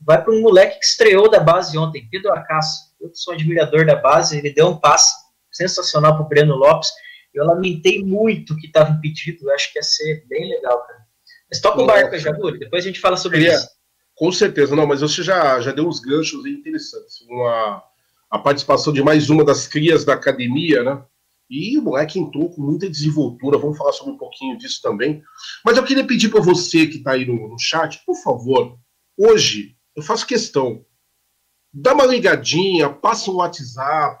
vai 0.00 0.22
para 0.22 0.32
um 0.32 0.40
moleque 0.40 0.78
que 0.78 0.84
estreou 0.84 1.30
da 1.30 1.40
base 1.40 1.76
ontem, 1.76 2.08
Pedro 2.10 2.32
Acaso. 2.32 2.87
Eu 3.00 3.10
sou 3.14 3.34
admirador 3.34 3.86
da 3.86 3.96
base, 3.96 4.38
ele 4.38 4.52
deu 4.52 4.68
um 4.68 4.76
passe 4.78 5.14
sensacional 5.52 6.16
para 6.16 6.24
o 6.24 6.28
Breno 6.28 6.54
Lopes. 6.56 6.90
Eu 7.32 7.44
lamentei 7.44 8.02
muito 8.02 8.56
que 8.56 8.66
estava 8.66 8.90
impedido, 8.90 9.48
eu 9.48 9.54
acho 9.54 9.72
que 9.72 9.78
ia 9.78 9.82
ser 9.82 10.24
bem 10.28 10.48
legal, 10.48 10.80
cara. 10.86 11.06
Mas 11.50 11.60
toca 11.60 11.82
o 11.82 11.86
barco 11.86 12.14
aí, 12.14 12.58
depois 12.58 12.84
a 12.84 12.88
gente 12.88 13.00
fala 13.00 13.16
sobre 13.16 13.46
isso. 13.48 13.68
Com 14.14 14.32
certeza, 14.32 14.74
não, 14.74 14.86
mas 14.86 15.00
você 15.00 15.22
já, 15.22 15.60
já 15.60 15.70
deu 15.70 15.86
uns 15.86 16.00
ganchos 16.00 16.44
interessantes. 16.44 17.20
Uma, 17.22 17.82
a 18.30 18.38
participação 18.38 18.92
de 18.92 19.02
mais 19.02 19.30
uma 19.30 19.44
das 19.44 19.66
crias 19.66 20.04
da 20.04 20.14
academia, 20.14 20.82
né? 20.82 21.02
E 21.48 21.78
o 21.78 21.82
moleque 21.82 22.18
entrou 22.18 22.50
com 22.50 22.60
muita 22.60 22.90
desenvoltura, 22.90 23.56
vamos 23.56 23.78
falar 23.78 23.92
sobre 23.92 24.12
um 24.12 24.18
pouquinho 24.18 24.58
disso 24.58 24.80
também. 24.82 25.22
Mas 25.64 25.78
eu 25.78 25.84
queria 25.84 26.06
pedir 26.06 26.28
para 26.28 26.42
você 26.42 26.86
que 26.86 26.98
está 26.98 27.12
aí 27.12 27.24
no, 27.24 27.48
no 27.48 27.58
chat, 27.58 28.02
por 28.04 28.16
favor, 28.22 28.76
hoje 29.16 29.74
eu 29.96 30.02
faço 30.02 30.26
questão, 30.26 30.84
dá 31.72 31.94
uma 31.94 32.06
ligadinha, 32.06 32.88
passa 32.88 33.30
um 33.30 33.36
WhatsApp, 33.36 34.20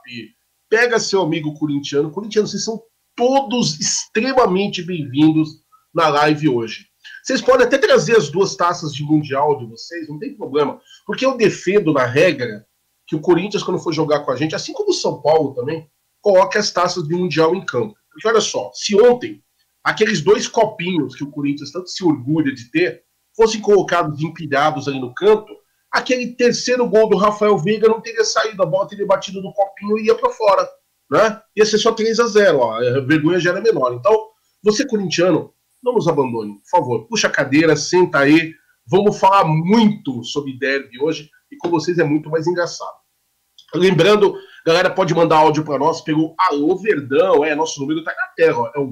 pega 0.68 1.00
seu 1.00 1.22
amigo 1.22 1.54
corintiano. 1.54 2.10
Corintiano, 2.10 2.46
vocês 2.46 2.64
são 2.64 2.82
todos 3.16 3.80
extremamente 3.80 4.82
bem-vindos 4.82 5.62
na 5.94 6.08
live 6.08 6.48
hoje. 6.48 6.86
Vocês 7.22 7.40
podem 7.40 7.66
até 7.66 7.78
trazer 7.78 8.16
as 8.16 8.28
duas 8.28 8.54
taças 8.54 8.92
de 8.92 9.02
Mundial 9.02 9.58
de 9.58 9.66
vocês, 9.66 10.08
não 10.08 10.18
tem 10.18 10.36
problema. 10.36 10.80
Porque 11.06 11.24
eu 11.24 11.36
defendo, 11.36 11.92
na 11.92 12.04
regra, 12.04 12.66
que 13.06 13.16
o 13.16 13.20
Corinthians, 13.20 13.62
quando 13.62 13.80
for 13.80 13.92
jogar 13.92 14.20
com 14.20 14.30
a 14.30 14.36
gente, 14.36 14.54
assim 14.54 14.72
como 14.72 14.90
o 14.90 14.94
São 14.94 15.20
Paulo 15.22 15.54
também, 15.54 15.88
coloque 16.20 16.58
as 16.58 16.70
taças 16.70 17.04
de 17.08 17.14
Mundial 17.14 17.54
em 17.54 17.64
campo. 17.64 17.94
Porque 18.10 18.28
olha 18.28 18.40
só, 18.40 18.70
se 18.74 18.94
ontem 19.00 19.42
aqueles 19.82 20.20
dois 20.20 20.46
copinhos 20.46 21.16
que 21.16 21.24
o 21.24 21.30
Corinthians 21.30 21.72
tanto 21.72 21.88
se 21.88 22.04
orgulha 22.04 22.52
de 22.54 22.70
ter 22.70 23.02
fossem 23.34 23.60
colocados 23.60 24.20
empilhados 24.20 24.88
ali 24.88 25.00
no 25.00 25.14
canto, 25.14 25.57
aquele 25.98 26.34
terceiro 26.34 26.88
gol 26.88 27.08
do 27.08 27.16
Rafael 27.16 27.58
Veiga 27.58 27.88
não 27.88 28.00
teria 28.00 28.24
saído, 28.24 28.62
a 28.62 28.66
bola 28.66 28.88
teria 28.88 29.06
batido 29.06 29.42
no 29.42 29.52
copinho 29.52 29.98
e 29.98 30.06
ia 30.06 30.14
para 30.14 30.30
fora. 30.30 30.68
Né? 31.10 31.42
Ia 31.56 31.66
ser 31.66 31.78
só 31.78 31.92
3 31.92 32.20
a 32.20 32.26
0 32.26 32.58
ó. 32.58 32.74
a 32.74 33.00
vergonha 33.00 33.40
já 33.40 33.50
era 33.50 33.60
menor. 33.60 33.94
Então, 33.94 34.28
você 34.62 34.86
corintiano, 34.86 35.52
não 35.82 35.94
nos 35.94 36.06
abandone, 36.08 36.60
por 36.60 36.68
favor. 36.70 37.06
Puxa 37.06 37.28
a 37.28 37.30
cadeira, 37.30 37.76
senta 37.76 38.18
aí. 38.18 38.52
Vamos 38.86 39.18
falar 39.18 39.44
muito 39.44 40.22
sobre 40.24 40.58
derby 40.58 40.98
hoje 41.00 41.30
e 41.50 41.56
com 41.56 41.70
vocês 41.70 41.98
é 41.98 42.04
muito 42.04 42.28
mais 42.30 42.46
engraçado. 42.46 42.98
Lembrando, 43.74 44.34
galera 44.64 44.88
pode 44.90 45.14
mandar 45.14 45.36
áudio 45.36 45.64
para 45.64 45.78
nós 45.78 46.00
pelo 46.00 46.34
Alô 46.38 46.74
Verdão, 46.76 47.44
é 47.44 47.54
nosso 47.54 47.78
número 47.80 48.02
tá 48.02 48.14
na 48.16 48.28
tela, 48.34 48.60
ó, 48.60 48.70
é 48.74 48.78
o 48.78 48.90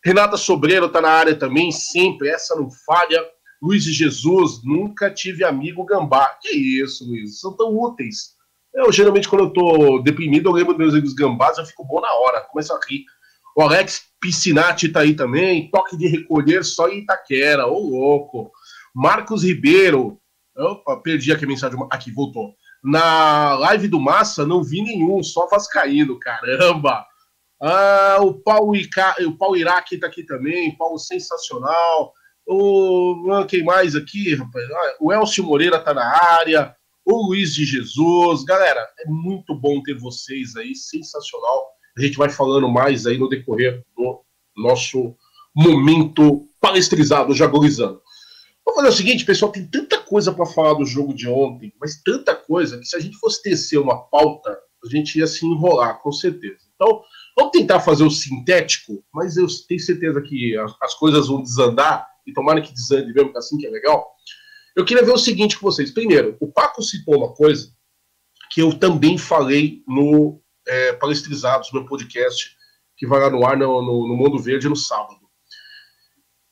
Renata 0.03 0.37
Sobreiro 0.37 0.89
tá 0.89 1.01
na 1.01 1.09
área 1.09 1.35
também, 1.35 1.71
sempre, 1.71 2.29
essa 2.29 2.55
não 2.55 2.69
falha. 2.85 3.23
Luiz 3.61 3.83
Jesus, 3.83 4.61
nunca 4.63 5.09
tive 5.11 5.43
amigo 5.43 5.85
gambá. 5.85 6.37
Que 6.41 6.49
isso, 6.49 7.07
Luiz? 7.07 7.39
São 7.39 7.55
tão 7.55 7.75
úteis. 7.75 8.35
Eu, 8.75 8.91
geralmente, 8.91 9.29
quando 9.29 9.45
eu 9.45 9.49
tô 9.51 9.99
deprimido, 9.99 10.49
eu 10.49 10.53
lembro 10.53 10.73
dos 10.73 10.79
meus 10.79 10.93
amigos 10.93 11.13
gambás, 11.13 11.57
eu 11.57 11.65
fico 11.65 11.85
bom 11.85 12.01
na 12.01 12.13
hora, 12.13 12.41
começo 12.41 12.73
a 12.73 12.79
rir. 12.87 13.05
O 13.55 13.61
Alex 13.61 14.01
Piscinati 14.19 14.89
tá 14.89 14.99
aí 14.99 15.15
também, 15.15 15.69
toque 15.71 15.95
de 15.95 16.07
recolher 16.07 16.65
só 16.65 16.89
em 16.89 16.99
Itaquera, 16.99 17.65
ô 17.65 17.79
louco. 17.79 18.51
Marcos 18.93 19.43
Ribeiro, 19.43 20.19
opa, 20.57 20.97
perdi 20.97 21.31
aqui 21.31 21.45
a 21.45 21.47
mensagem, 21.47 21.79
aqui, 21.89 22.11
voltou. 22.11 22.53
Na 22.83 23.55
live 23.55 23.87
do 23.87 23.99
Massa 23.99 24.45
não 24.45 24.61
vi 24.61 24.81
nenhum, 24.81 25.23
só 25.23 25.47
Vascaíno, 25.47 26.19
caramba! 26.19 27.05
Ah, 27.61 28.17
o 28.19 28.33
Paulo, 28.33 28.75
Ica, 28.75 29.15
o 29.25 29.37
Paulo 29.37 29.55
Iraque 29.55 29.97
tá 29.97 30.07
aqui 30.07 30.23
também, 30.23 30.75
Paulo 30.75 30.99
sensacional. 30.99 32.13
O, 32.45 33.31
ah, 33.31 33.45
quem 33.45 33.63
mais 33.63 33.95
aqui, 33.95 34.35
rapaz? 34.35 34.69
Ah, 34.69 34.95
o 34.99 35.13
Elcio 35.13 35.45
Moreira 35.45 35.79
tá 35.79 35.93
na 35.93 36.05
área, 36.05 36.75
o 37.05 37.27
Luiz 37.27 37.55
de 37.55 37.63
Jesus. 37.63 38.43
Galera, 38.43 38.85
é 38.99 39.09
muito 39.09 39.55
bom 39.55 39.81
ter 39.81 39.97
vocês 39.97 40.57
aí, 40.57 40.75
sensacional. 40.75 41.74
A 41.97 42.01
gente 42.01 42.17
vai 42.17 42.29
falando 42.29 42.69
mais 42.69 43.05
aí 43.05 43.17
no 43.17 43.29
decorrer 43.29 43.83
do 43.95 44.21
nosso 44.55 45.15
momento 45.55 46.47
palestrizado, 46.59 47.33
jagorizando. 47.33 48.01
Vamos 48.65 48.81
fazer 48.81 48.93
o 48.93 48.97
seguinte, 48.97 49.25
pessoal, 49.25 49.51
tem 49.51 49.65
tanta 49.67 49.99
coisa 49.99 50.33
para 50.33 50.45
falar 50.45 50.73
do 50.73 50.85
jogo 50.85 51.13
de 51.13 51.27
ontem, 51.27 51.71
mas 51.79 52.01
tanta 52.01 52.35
coisa 52.35 52.79
que 52.79 52.85
se 52.85 52.95
a 52.95 52.99
gente 52.99 53.17
fosse 53.17 53.41
tecer 53.43 53.79
uma 53.79 53.97
pauta, 54.07 54.57
a 54.83 54.89
gente 54.89 55.19
ia 55.19 55.27
se 55.27 55.45
enrolar, 55.45 56.01
com 56.01 56.11
certeza. 56.11 56.65
Então, 56.75 57.01
vamos 57.37 57.51
tentar 57.51 57.79
fazer 57.79 58.03
o 58.03 58.09
sintético, 58.09 59.03
mas 59.13 59.37
eu 59.37 59.45
tenho 59.67 59.79
certeza 59.79 60.21
que 60.21 60.57
as, 60.57 60.75
as 60.81 60.93
coisas 60.95 61.27
vão 61.27 61.41
desandar, 61.41 62.07
e 62.25 62.33
tomara 62.33 62.61
que 62.61 62.73
desande 62.73 63.13
mesmo, 63.13 63.31
que 63.31 63.37
é 63.37 63.39
assim 63.39 63.57
que 63.57 63.67
é 63.67 63.69
legal. 63.69 64.07
Eu 64.75 64.83
queria 64.83 65.05
ver 65.05 65.13
o 65.13 65.17
seguinte 65.17 65.57
com 65.57 65.69
vocês. 65.69 65.91
Primeiro, 65.91 66.35
o 66.39 66.51
Paco 66.51 66.81
citou 66.81 67.17
uma 67.17 67.33
coisa 67.33 67.71
que 68.51 68.61
eu 68.61 68.77
também 68.77 69.17
falei 69.17 69.83
no 69.87 70.41
é, 70.67 70.93
Palestrizados, 70.93 71.71
meu 71.71 71.85
podcast, 71.85 72.55
que 72.97 73.07
vai 73.07 73.19
lá 73.19 73.29
no 73.29 73.45
ar 73.45 73.57
no, 73.57 73.81
no, 73.81 74.07
no 74.07 74.15
Mundo 74.15 74.39
Verde 74.39 74.69
no 74.69 74.75
sábado 74.75 75.25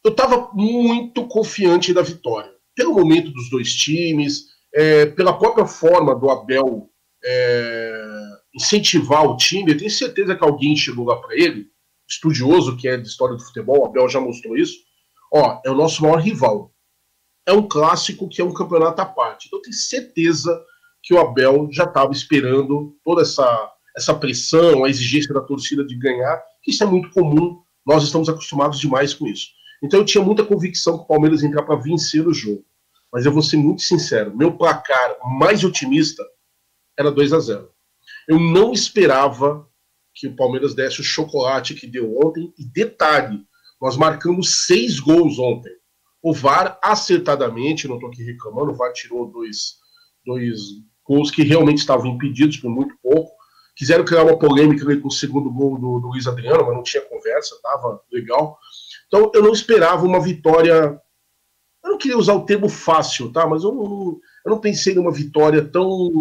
eu 0.04 0.12
estava 0.12 0.50
muito 0.54 1.26
confiante 1.28 1.94
da 1.94 2.02
vitória. 2.02 2.52
Pelo 2.76 2.94
momento 2.94 3.32
dos 3.32 3.50
dois 3.50 3.74
times, 3.74 4.48
é, 4.74 5.06
pela 5.06 5.38
própria 5.38 5.66
forma 5.66 6.14
do 6.14 6.30
Abel 6.30 6.90
é, 7.24 8.04
incentivar 8.54 9.24
o 9.26 9.38
time, 9.38 9.72
eu 9.72 9.78
tenho 9.78 9.90
certeza 9.90 10.36
que 10.36 10.44
alguém 10.44 10.76
chegou 10.76 11.06
lá 11.06 11.16
para 11.22 11.36
ele, 11.36 11.68
estudioso 12.08 12.76
que 12.76 12.88
é 12.88 12.98
de 12.98 13.08
história 13.08 13.36
do 13.36 13.44
futebol, 13.44 13.82
o 13.82 13.86
Abel 13.86 14.10
já 14.10 14.20
mostrou 14.20 14.58
isso. 14.58 14.78
Ó, 15.32 15.62
é 15.66 15.72
o 15.72 15.76
nosso 15.76 16.04
maior 16.04 16.20
rival. 16.20 16.74
É 17.46 17.54
um 17.54 17.68
clássico 17.68 18.28
que 18.28 18.42
é 18.42 18.46
um 18.46 18.54
campeonato 18.54 19.02
à 19.02 19.06
parte. 19.06 19.48
Então 19.48 19.60
eu 19.60 19.64
tenho 19.64 19.76
certeza 19.76 20.64
que 21.02 21.14
o 21.14 21.20
Abel 21.20 21.70
já 21.72 21.86
estava 21.86 22.12
esperando 22.12 22.98
toda 23.04 23.22
essa, 23.22 23.72
essa 23.96 24.14
pressão, 24.14 24.84
a 24.84 24.90
exigência 24.90 25.34
da 25.34 25.42
torcida 25.42 25.86
de 25.86 25.96
ganhar, 25.98 26.42
que 26.62 26.72
isso 26.72 26.84
é 26.84 26.88
muito 26.88 27.10
comum, 27.12 27.62
nós 27.86 28.04
estamos 28.04 28.30
acostumados 28.30 28.80
demais 28.80 29.14
com 29.14 29.28
isso. 29.28 29.48
Então 29.84 30.00
eu 30.00 30.06
tinha 30.06 30.24
muita 30.24 30.46
convicção 30.46 30.98
que 30.98 31.04
o 31.04 31.08
Palmeiras 31.08 31.42
ia 31.42 31.50
entrar 31.50 31.64
para 31.64 31.76
vencer 31.76 32.28
o 32.28 32.34
jogo. 32.34 32.66
Mas 33.12 33.26
eu 33.26 33.32
vou 33.32 33.44
ser 33.44 33.58
muito 33.58 33.82
sincero, 33.82 34.36
meu 34.36 34.58
placar 34.58 35.18
mais 35.38 35.64
otimista 35.64 36.24
era 36.98 37.12
2 37.12 37.34
a 37.34 37.40
0. 37.40 37.70
Eu 38.28 38.40
não 38.40 38.72
esperava 38.72 39.68
que 40.14 40.28
o 40.28 40.36
Palmeiras 40.36 40.74
desse 40.74 41.02
o 41.02 41.04
chocolate 41.04 41.74
que 41.74 41.88
deu 41.88 42.18
ontem. 42.24 42.54
E 42.58 42.64
detalhe, 42.64 43.44
nós 43.82 43.98
marcamos 43.98 44.66
seis 44.66 45.00
gols 45.00 45.40
ontem. 45.40 45.74
O 46.22 46.34
VAR, 46.34 46.80
acertadamente, 46.82 47.88
não 47.88 47.96
estou 47.96 48.10
aqui 48.10 48.24
reclamando, 48.24 48.72
o 48.72 48.76
VAR 48.76 48.94
tirou 48.94 49.30
dois, 49.30 49.76
dois 50.26 50.60
gols 51.06 51.30
que 51.30 51.44
realmente 51.44 51.80
estavam 51.80 52.08
impedidos 52.08 52.58
por 52.58 52.70
muito 52.70 52.96
pouco. 53.02 53.32
Quiseram 53.76 54.06
criar 54.06 54.24
uma 54.24 54.38
polêmica 54.38 54.86
com 55.00 55.08
o 55.08 55.12
segundo 55.12 55.52
gol 55.52 55.80
do, 55.80 56.00
do 56.00 56.08
Luiz 56.10 56.28
Adriano, 56.28 56.66
mas 56.66 56.76
não 56.76 56.84
tinha 56.84 57.02
conversa, 57.02 57.56
estava 57.56 58.02
legal. 58.12 58.58
Então 59.08 59.32
eu 59.34 59.42
não 59.42 59.52
esperava 59.52 60.06
uma 60.06 60.22
vitória. 60.22 61.00
Eu 61.84 61.92
não 61.92 61.98
queria 61.98 62.18
usar 62.18 62.34
o 62.34 62.46
termo 62.46 62.70
fácil, 62.70 63.32
tá? 63.32 63.48
Mas 63.48 63.64
eu 63.64 63.74
não, 63.74 64.20
eu 64.46 64.52
não 64.52 64.60
pensei 64.60 64.94
numa 64.94 65.12
vitória 65.12 65.64
tão. 65.64 66.12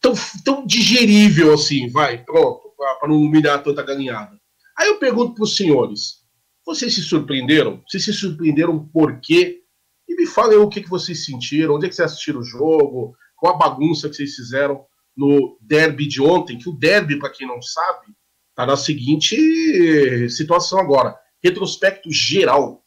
tão, 0.00 0.12
tão 0.44 0.66
digerível 0.66 1.54
assim, 1.54 1.88
vai, 1.88 2.22
pronto, 2.24 2.72
para 2.76 3.08
não 3.08 3.16
humilhar 3.16 3.62
tanta 3.62 3.82
galinhada. 3.82 4.38
Aí 4.76 4.88
eu 4.88 4.98
pergunto 4.98 5.34
para 5.34 5.44
os 5.44 5.56
senhores: 5.56 6.24
vocês 6.66 6.94
se 6.94 7.02
surpreenderam? 7.02 7.82
Vocês 7.88 8.04
se 8.04 8.12
surpreenderam 8.12 8.86
por 8.88 9.20
quê? 9.20 9.60
E 10.08 10.16
me 10.16 10.26
falem 10.26 10.58
o 10.58 10.68
que, 10.68 10.82
que 10.82 10.90
vocês 10.90 11.24
sentiram, 11.24 11.76
onde 11.76 11.86
é 11.86 11.88
que 11.88 11.94
vocês 11.94 12.10
assistiram 12.10 12.40
o 12.40 12.44
jogo, 12.44 13.16
qual 13.36 13.54
a 13.54 13.58
bagunça 13.58 14.08
que 14.08 14.16
vocês 14.16 14.34
fizeram 14.34 14.84
no 15.16 15.56
derby 15.60 16.06
de 16.06 16.20
ontem, 16.20 16.58
que 16.58 16.68
o 16.68 16.76
derby, 16.76 17.18
para 17.18 17.30
quem 17.30 17.46
não 17.46 17.62
sabe, 17.62 18.06
está 18.50 18.66
na 18.66 18.76
seguinte 18.76 20.28
situação 20.28 20.78
agora. 20.78 21.16
Retrospecto 21.42 22.10
geral. 22.10 22.82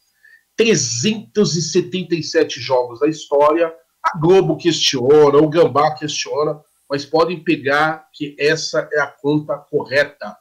377 0.56 2.60
jogos 2.60 3.00
da 3.00 3.08
história. 3.08 3.74
A 4.04 4.18
Globo 4.18 4.58
questiona, 4.58 5.38
o 5.38 5.50
Gambá 5.50 5.96
questiona, 5.96 6.60
mas 6.90 7.06
podem 7.06 7.44
pegar 7.44 8.08
que 8.14 8.36
essa 8.40 8.88
é 8.94 9.00
a 9.00 9.08
conta 9.08 9.58
correta. 9.58 10.36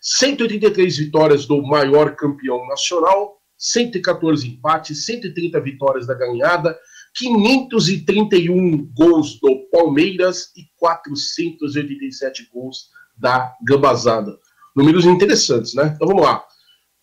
183 0.00 0.96
vitórias 0.96 1.46
do 1.46 1.62
maior 1.62 2.16
campeão 2.16 2.66
nacional, 2.66 3.38
114 3.58 4.48
empates, 4.48 5.04
130 5.04 5.60
vitórias 5.60 6.06
da 6.06 6.14
ganhada, 6.14 6.78
531 7.16 8.86
gols 8.94 9.38
do 9.40 9.68
Palmeiras 9.70 10.52
e 10.56 10.64
487 10.76 12.48
gols 12.52 12.88
da 13.16 13.54
Gambazada. 13.62 14.38
Números 14.74 15.04
interessantes, 15.04 15.74
né? 15.74 15.92
Então 15.94 16.06
vamos 16.06 16.22
lá. 16.22 16.44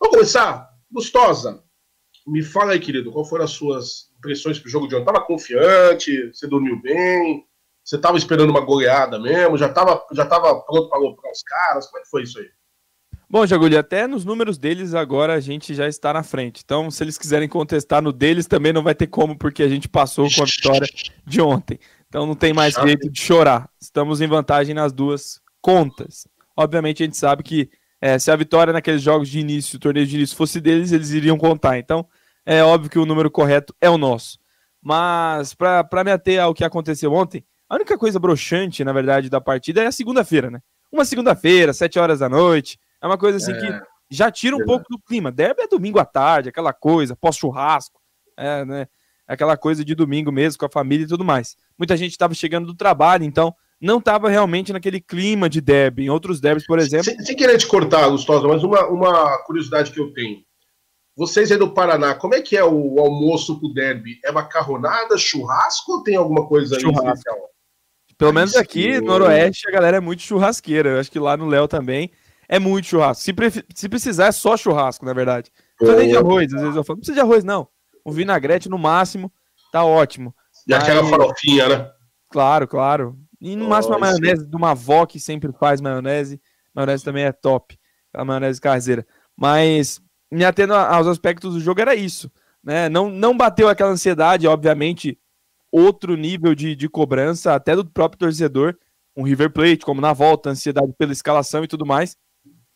Vamos 0.00 0.16
começar? 0.16 0.68
Gustosa, 0.90 1.62
me 2.26 2.42
fala 2.42 2.72
aí, 2.72 2.80
querido, 2.80 3.12
qual 3.12 3.24
foram 3.24 3.44
as 3.44 3.50
suas 3.52 4.10
impressões 4.18 4.58
pro 4.58 4.70
jogo 4.70 4.86
de 4.86 4.94
ontem? 4.94 5.06
Tava 5.06 5.24
confiante? 5.24 6.32
Você 6.32 6.46
dormiu 6.46 6.80
bem? 6.80 7.44
Você 7.84 7.98
tava 7.98 8.18
esperando 8.18 8.50
uma 8.50 8.60
goleada 8.60 9.18
mesmo? 9.18 9.56
Já 9.56 9.68
tava, 9.68 10.04
já 10.12 10.26
tava 10.26 10.60
pronto 10.60 10.88
para 10.90 11.32
os 11.32 11.42
caras? 11.42 11.86
Como 11.86 11.98
é 11.98 12.02
que 12.02 12.10
foi 12.10 12.22
isso 12.22 12.38
aí? 12.38 12.48
Bom, 13.30 13.46
Jagulho, 13.46 13.78
até 13.78 14.06
nos 14.06 14.24
números 14.24 14.56
deles 14.56 14.94
agora 14.94 15.34
a 15.34 15.40
gente 15.40 15.74
já 15.74 15.86
está 15.86 16.14
na 16.14 16.22
frente. 16.22 16.62
Então, 16.64 16.90
se 16.90 17.04
eles 17.04 17.18
quiserem 17.18 17.46
contestar 17.46 18.00
no 18.00 18.10
deles, 18.10 18.46
também 18.46 18.72
não 18.72 18.82
vai 18.82 18.94
ter 18.94 19.06
como, 19.06 19.36
porque 19.36 19.62
a 19.62 19.68
gente 19.68 19.86
passou 19.86 20.26
com 20.34 20.42
a 20.42 20.46
vitória 20.46 20.88
de 21.26 21.40
ontem. 21.40 21.78
Então 22.08 22.26
não 22.26 22.34
tem 22.34 22.54
mais 22.54 22.74
jeito 22.74 23.10
de 23.10 23.20
chorar. 23.20 23.68
Estamos 23.78 24.22
em 24.22 24.26
vantagem 24.26 24.74
nas 24.74 24.92
duas 24.92 25.42
contas. 25.60 26.26
Obviamente 26.56 27.02
a 27.02 27.06
gente 27.06 27.18
sabe 27.18 27.42
que 27.42 27.68
é, 28.00 28.18
se 28.18 28.30
a 28.30 28.36
vitória 28.36 28.72
naqueles 28.72 29.02
jogos 29.02 29.28
de 29.28 29.38
início, 29.38 29.78
torneio 29.78 30.06
de 30.06 30.16
início 30.16 30.34
fosse 30.34 30.58
deles, 30.58 30.90
eles 30.90 31.10
iriam 31.10 31.36
contar. 31.36 31.78
Então 31.78 32.06
é 32.46 32.64
óbvio 32.64 32.90
que 32.90 32.98
o 32.98 33.04
número 33.04 33.30
correto 33.30 33.74
é 33.78 33.90
o 33.90 33.98
nosso. 33.98 34.38
Mas 34.80 35.52
para 35.52 36.02
me 36.02 36.10
ater 36.10 36.40
ao 36.40 36.54
que 36.54 36.64
aconteceu 36.64 37.12
ontem, 37.12 37.44
a 37.68 37.74
única 37.74 37.98
coisa 37.98 38.18
broxante, 38.18 38.82
na 38.82 38.92
verdade, 38.94 39.28
da 39.28 39.38
partida 39.40 39.82
é 39.82 39.86
a 39.86 39.92
segunda-feira, 39.92 40.50
né? 40.50 40.60
Uma 40.90 41.04
segunda-feira, 41.04 41.74
sete 41.74 41.98
horas 41.98 42.20
da 42.20 42.28
noite, 42.28 42.78
é 43.00 43.06
uma 43.06 43.18
coisa 43.18 43.38
assim 43.38 43.52
é, 43.52 43.58
que 43.58 43.86
já 44.10 44.30
tira 44.30 44.56
um 44.56 44.62
é 44.62 44.64
pouco 44.64 44.84
do 44.88 44.98
clima. 44.98 45.30
Derby 45.30 45.62
é 45.62 45.68
domingo 45.68 45.98
à 45.98 46.04
tarde, 46.04 46.48
aquela 46.48 46.72
coisa, 46.72 47.16
pós-churrasco, 47.16 48.00
é, 48.36 48.64
né? 48.64 48.86
Aquela 49.26 49.56
coisa 49.56 49.84
de 49.84 49.94
domingo 49.94 50.32
mesmo, 50.32 50.58
com 50.58 50.66
a 50.66 50.70
família 50.70 51.04
e 51.04 51.08
tudo 51.08 51.24
mais. 51.24 51.56
Muita 51.76 51.96
gente 51.96 52.12
estava 52.12 52.32
chegando 52.32 52.66
do 52.66 52.74
trabalho, 52.74 53.24
então 53.24 53.54
não 53.80 53.98
estava 53.98 54.30
realmente 54.30 54.72
naquele 54.72 55.00
clima 55.00 55.48
de 55.50 55.60
derby. 55.60 56.04
Em 56.04 56.10
outros 56.10 56.40
derbys, 56.40 56.66
por 56.66 56.78
exemplo. 56.78 57.04
Sem, 57.04 57.20
sem 57.20 57.36
querer 57.36 57.58
te 57.58 57.66
cortar, 57.66 58.08
Gustosa, 58.08 58.48
mas 58.48 58.64
uma, 58.64 58.86
uma 58.86 59.38
curiosidade 59.44 59.90
que 59.90 60.00
eu 60.00 60.12
tenho. 60.14 60.38
Vocês 61.14 61.50
aí 61.50 61.58
do 61.58 61.74
Paraná, 61.74 62.14
como 62.14 62.34
é 62.34 62.40
que 62.40 62.56
é 62.56 62.64
o 62.64 62.98
almoço 63.00 63.58
pro 63.58 63.74
derby? 63.74 64.20
É 64.24 64.30
macarronada, 64.30 65.18
churrasco 65.18 65.92
ou 65.92 66.02
tem 66.02 66.16
alguma 66.16 66.46
coisa 66.46 66.78
churrasco. 66.78 67.06
aí 67.06 67.12
especial? 67.12 67.50
Pelo 68.16 68.32
menos 68.32 68.56
aqui 68.56 69.00
no 69.00 69.06
Noroeste 69.06 69.68
a 69.68 69.72
galera 69.72 69.98
é 69.98 70.00
muito 70.00 70.22
churrasqueira. 70.22 70.90
Eu 70.90 71.00
acho 71.00 71.10
que 71.10 71.18
lá 71.18 71.36
no 71.36 71.46
Léo 71.46 71.68
também 71.68 72.10
é 72.48 72.58
muito 72.58 72.86
churrasco. 72.86 73.22
Se, 73.22 73.34
se 73.74 73.88
precisar, 73.88 74.26
é 74.26 74.32
só 74.32 74.56
churrasco, 74.56 75.04
na 75.04 75.12
verdade. 75.12 75.52
Não 75.80 75.88
precisa 75.88 76.08
de 76.08 76.16
arroz, 76.16 76.54
às 76.54 76.60
vezes 76.60 76.76
eu 76.76 76.84
falo, 76.84 76.96
não 76.96 77.00
precisa 77.00 77.14
de 77.14 77.20
arroz, 77.20 77.44
não. 77.44 77.68
Um 78.04 78.10
vinagrete 78.10 78.68
no 78.68 78.78
máximo, 78.78 79.30
tá 79.70 79.84
ótimo. 79.84 80.34
E 80.66 80.72
Mas... 80.72 80.82
aquela 80.82 81.04
farofinha, 81.04 81.68
né? 81.68 81.90
Claro, 82.30 82.66
claro. 82.66 83.18
E 83.40 83.54
no 83.54 83.66
oh, 83.66 83.68
máximo 83.68 83.94
a 83.94 83.98
maionese 83.98 84.46
de 84.46 84.56
uma 84.56 84.72
avó 84.72 85.06
que 85.06 85.20
sempre 85.20 85.52
faz 85.52 85.80
maionese. 85.80 86.40
Maionese 86.74 87.04
também 87.04 87.24
é 87.24 87.32
top. 87.32 87.78
A 88.12 88.24
maionese 88.24 88.60
caseira. 88.60 89.06
Mas 89.36 90.00
me 90.30 90.44
atendo 90.44 90.74
aos 90.74 91.06
aspectos 91.06 91.54
do 91.54 91.60
jogo 91.60 91.80
era 91.80 91.94
isso. 91.94 92.30
Né? 92.62 92.88
Não, 92.88 93.08
não 93.08 93.36
bateu 93.36 93.68
aquela 93.68 93.90
ansiedade, 93.90 94.46
obviamente, 94.46 95.18
outro 95.70 96.16
nível 96.16 96.54
de, 96.54 96.74
de 96.74 96.88
cobrança, 96.88 97.54
até 97.54 97.76
do 97.76 97.84
próprio 97.84 98.18
torcedor. 98.18 98.76
Um 99.16 99.22
River 99.22 99.52
Plate, 99.52 99.78
como 99.78 100.00
na 100.00 100.12
volta, 100.12 100.50
ansiedade 100.50 100.92
pela 100.98 101.12
escalação 101.12 101.64
e 101.64 101.68
tudo 101.68 101.86
mais. 101.86 102.16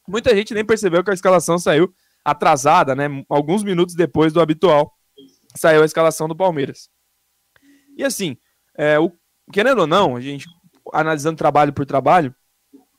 Muita 0.06 0.34
gente 0.34 0.54
nem 0.54 0.64
percebeu 0.64 1.02
que 1.04 1.10
a 1.10 1.14
escalação 1.14 1.58
saiu 1.58 1.92
atrasada, 2.24 2.94
né? 2.94 3.06
Alguns 3.28 3.62
minutos 3.62 3.94
depois 3.94 4.32
do 4.32 4.40
habitual, 4.40 4.92
saiu 5.54 5.82
a 5.82 5.86
escalação 5.86 6.28
do 6.28 6.36
Palmeiras. 6.36 6.88
E 7.96 8.04
assim, 8.04 8.36
é, 8.76 8.98
o, 8.98 9.12
querendo 9.52 9.80
ou 9.80 9.86
não, 9.86 10.16
a 10.16 10.20
gente 10.20 10.46
analisando 10.92 11.36
trabalho 11.36 11.72
por 11.72 11.86
trabalho, 11.86 12.34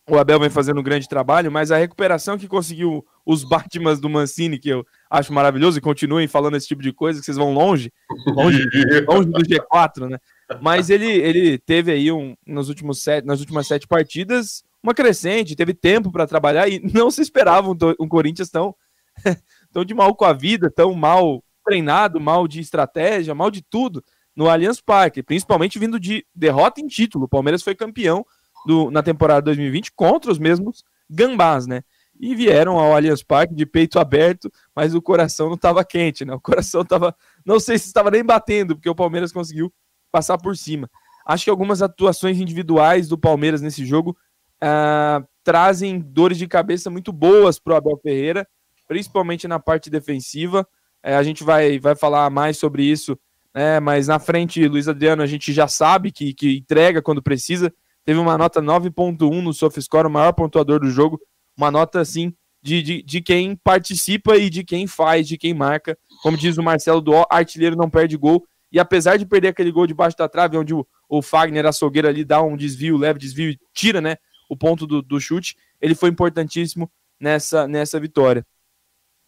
o 0.09 0.17
Abel 0.17 0.39
vem 0.39 0.49
fazendo 0.49 0.79
um 0.79 0.83
grande 0.83 1.07
trabalho, 1.07 1.51
mas 1.51 1.71
a 1.71 1.77
recuperação 1.77 2.37
que 2.37 2.47
conseguiu 2.47 3.05
os 3.25 3.43
Batmans 3.43 4.01
do 4.01 4.09
Mancini, 4.09 4.59
que 4.59 4.67
eu 4.67 4.85
acho 5.09 5.31
maravilhoso, 5.31 5.77
e 5.77 5.81
continuem 5.81 6.27
falando 6.27 6.57
esse 6.57 6.67
tipo 6.67 6.81
de 6.81 6.91
coisa, 6.91 7.19
que 7.19 7.25
vocês 7.25 7.37
vão 7.37 7.53
longe, 7.53 7.91
longe, 8.27 8.61
longe 9.07 9.29
do 9.29 9.41
G4, 9.41 10.09
né? 10.09 10.17
Mas 10.61 10.89
ele, 10.89 11.07
ele 11.07 11.57
teve 11.57 11.91
aí 11.91 12.11
um, 12.11 12.35
nos 12.45 12.67
últimos 12.67 13.01
sete, 13.01 13.25
nas 13.25 13.39
últimas 13.39 13.65
sete 13.65 13.87
partidas 13.87 14.63
uma 14.83 14.93
crescente, 14.93 15.55
teve 15.55 15.73
tempo 15.73 16.11
para 16.11 16.27
trabalhar 16.27 16.67
e 16.67 16.79
não 16.93 17.09
se 17.09 17.21
esperava 17.21 17.69
um, 17.69 17.77
um 17.99 18.07
Corinthians 18.07 18.49
tão, 18.49 18.75
tão 19.71 19.85
de 19.85 19.93
mal 19.93 20.13
com 20.13 20.25
a 20.25 20.33
vida, 20.33 20.69
tão 20.69 20.93
mal 20.93 21.41
treinado, 21.65 22.19
mal 22.19 22.47
de 22.47 22.59
estratégia, 22.59 23.33
mal 23.33 23.49
de 23.49 23.61
tudo 23.61 24.03
no 24.35 24.49
Allianz 24.49 24.81
Parque, 24.81 25.23
principalmente 25.23 25.79
vindo 25.79 25.99
de 25.99 26.25
derrota 26.35 26.81
em 26.81 26.87
título. 26.87 27.25
O 27.25 27.29
Palmeiras 27.29 27.63
foi 27.63 27.73
campeão 27.73 28.25
do, 28.65 28.91
na 28.91 29.01
temporada 29.01 29.41
2020 29.43 29.93
contra 29.93 30.31
os 30.31 30.39
mesmos 30.39 30.83
gambás, 31.09 31.65
né? 31.65 31.83
E 32.19 32.35
vieram 32.35 32.77
ao 32.77 32.93
Allianz 32.95 33.23
Parque 33.23 33.55
de 33.55 33.65
peito 33.65 33.99
aberto, 33.99 34.51
mas 34.75 34.93
o 34.93 35.01
coração 35.01 35.47
não 35.47 35.55
estava 35.55 35.83
quente, 35.85 36.25
né? 36.25 36.33
O 36.33 36.41
coração 36.41 36.81
estava, 36.81 37.15
não 37.45 37.59
sei 37.59 37.77
se 37.77 37.87
estava 37.87 38.11
nem 38.11 38.23
batendo, 38.23 38.75
porque 38.75 38.89
o 38.89 38.95
Palmeiras 38.95 39.31
conseguiu 39.31 39.73
passar 40.11 40.37
por 40.37 40.57
cima. 40.57 40.89
Acho 41.25 41.45
que 41.45 41.49
algumas 41.49 41.81
atuações 41.81 42.39
individuais 42.39 43.07
do 43.07 43.17
Palmeiras 43.17 43.61
nesse 43.61 43.85
jogo 43.85 44.15
uh, 44.63 45.27
trazem 45.43 45.99
dores 45.99 46.37
de 46.37 46.47
cabeça 46.47 46.89
muito 46.89 47.11
boas 47.11 47.59
para 47.59 47.73
o 47.73 47.77
Abel 47.77 47.99
Ferreira, 48.01 48.47
principalmente 48.87 49.47
na 49.47 49.59
parte 49.59 49.89
defensiva. 49.89 50.67
Uh, 51.05 51.15
a 51.17 51.23
gente 51.23 51.43
vai, 51.43 51.77
vai 51.79 51.95
falar 51.95 52.29
mais 52.29 52.57
sobre 52.57 52.83
isso, 52.83 53.19
né, 53.53 53.79
mas 53.79 54.07
na 54.07 54.17
frente, 54.17 54.65
Luiz 54.67 54.87
Adriano, 54.87 55.21
a 55.21 55.27
gente 55.27 55.51
já 55.51 55.67
sabe 55.67 56.11
que, 56.11 56.33
que 56.33 56.57
entrega 56.57 57.01
quando 57.01 57.21
precisa. 57.21 57.71
Teve 58.05 58.19
uma 58.19 58.37
nota 58.37 58.61
9.1 58.61 59.41
no 59.41 59.53
SofaScore, 59.53 60.07
o 60.07 60.11
maior 60.11 60.33
pontuador 60.33 60.79
do 60.79 60.89
jogo. 60.89 61.21
Uma 61.55 61.69
nota, 61.69 61.99
assim, 62.01 62.33
de, 62.61 62.81
de, 62.81 63.03
de, 63.03 63.21
quem 63.21 63.55
participa 63.55 64.37
e 64.37 64.49
de 64.49 64.63
quem 64.63 64.87
faz, 64.87 65.27
de 65.27 65.37
quem 65.37 65.53
marca. 65.53 65.97
Como 66.21 66.37
diz 66.37 66.57
o 66.57 66.63
Marcelo 66.63 66.99
do 66.99 67.13
artilheiro 67.29 67.75
não 67.75 67.89
perde 67.89 68.17
gol. 68.17 68.43
E 68.71 68.79
apesar 68.79 69.17
de 69.17 69.25
perder 69.25 69.49
aquele 69.49 69.71
gol 69.71 69.85
debaixo 69.85 70.17
da 70.17 70.27
trave, 70.27 70.57
onde 70.57 70.73
o, 70.73 70.85
o 71.07 71.21
Fagner 71.21 71.65
açougueiro 71.65 72.07
ali 72.07 72.25
dá 72.25 72.41
um 72.41 72.57
desvio, 72.57 72.97
leve 72.97 73.19
desvio 73.19 73.51
e 73.51 73.59
tira, 73.71 74.01
né? 74.01 74.17
O 74.53 74.57
ponto 74.57 74.87
do, 74.87 75.01
do 75.01 75.19
chute, 75.19 75.57
ele 75.81 75.95
foi 75.95 76.09
importantíssimo 76.09 76.89
nessa, 77.19 77.67
nessa 77.67 77.99
vitória. 77.99 78.45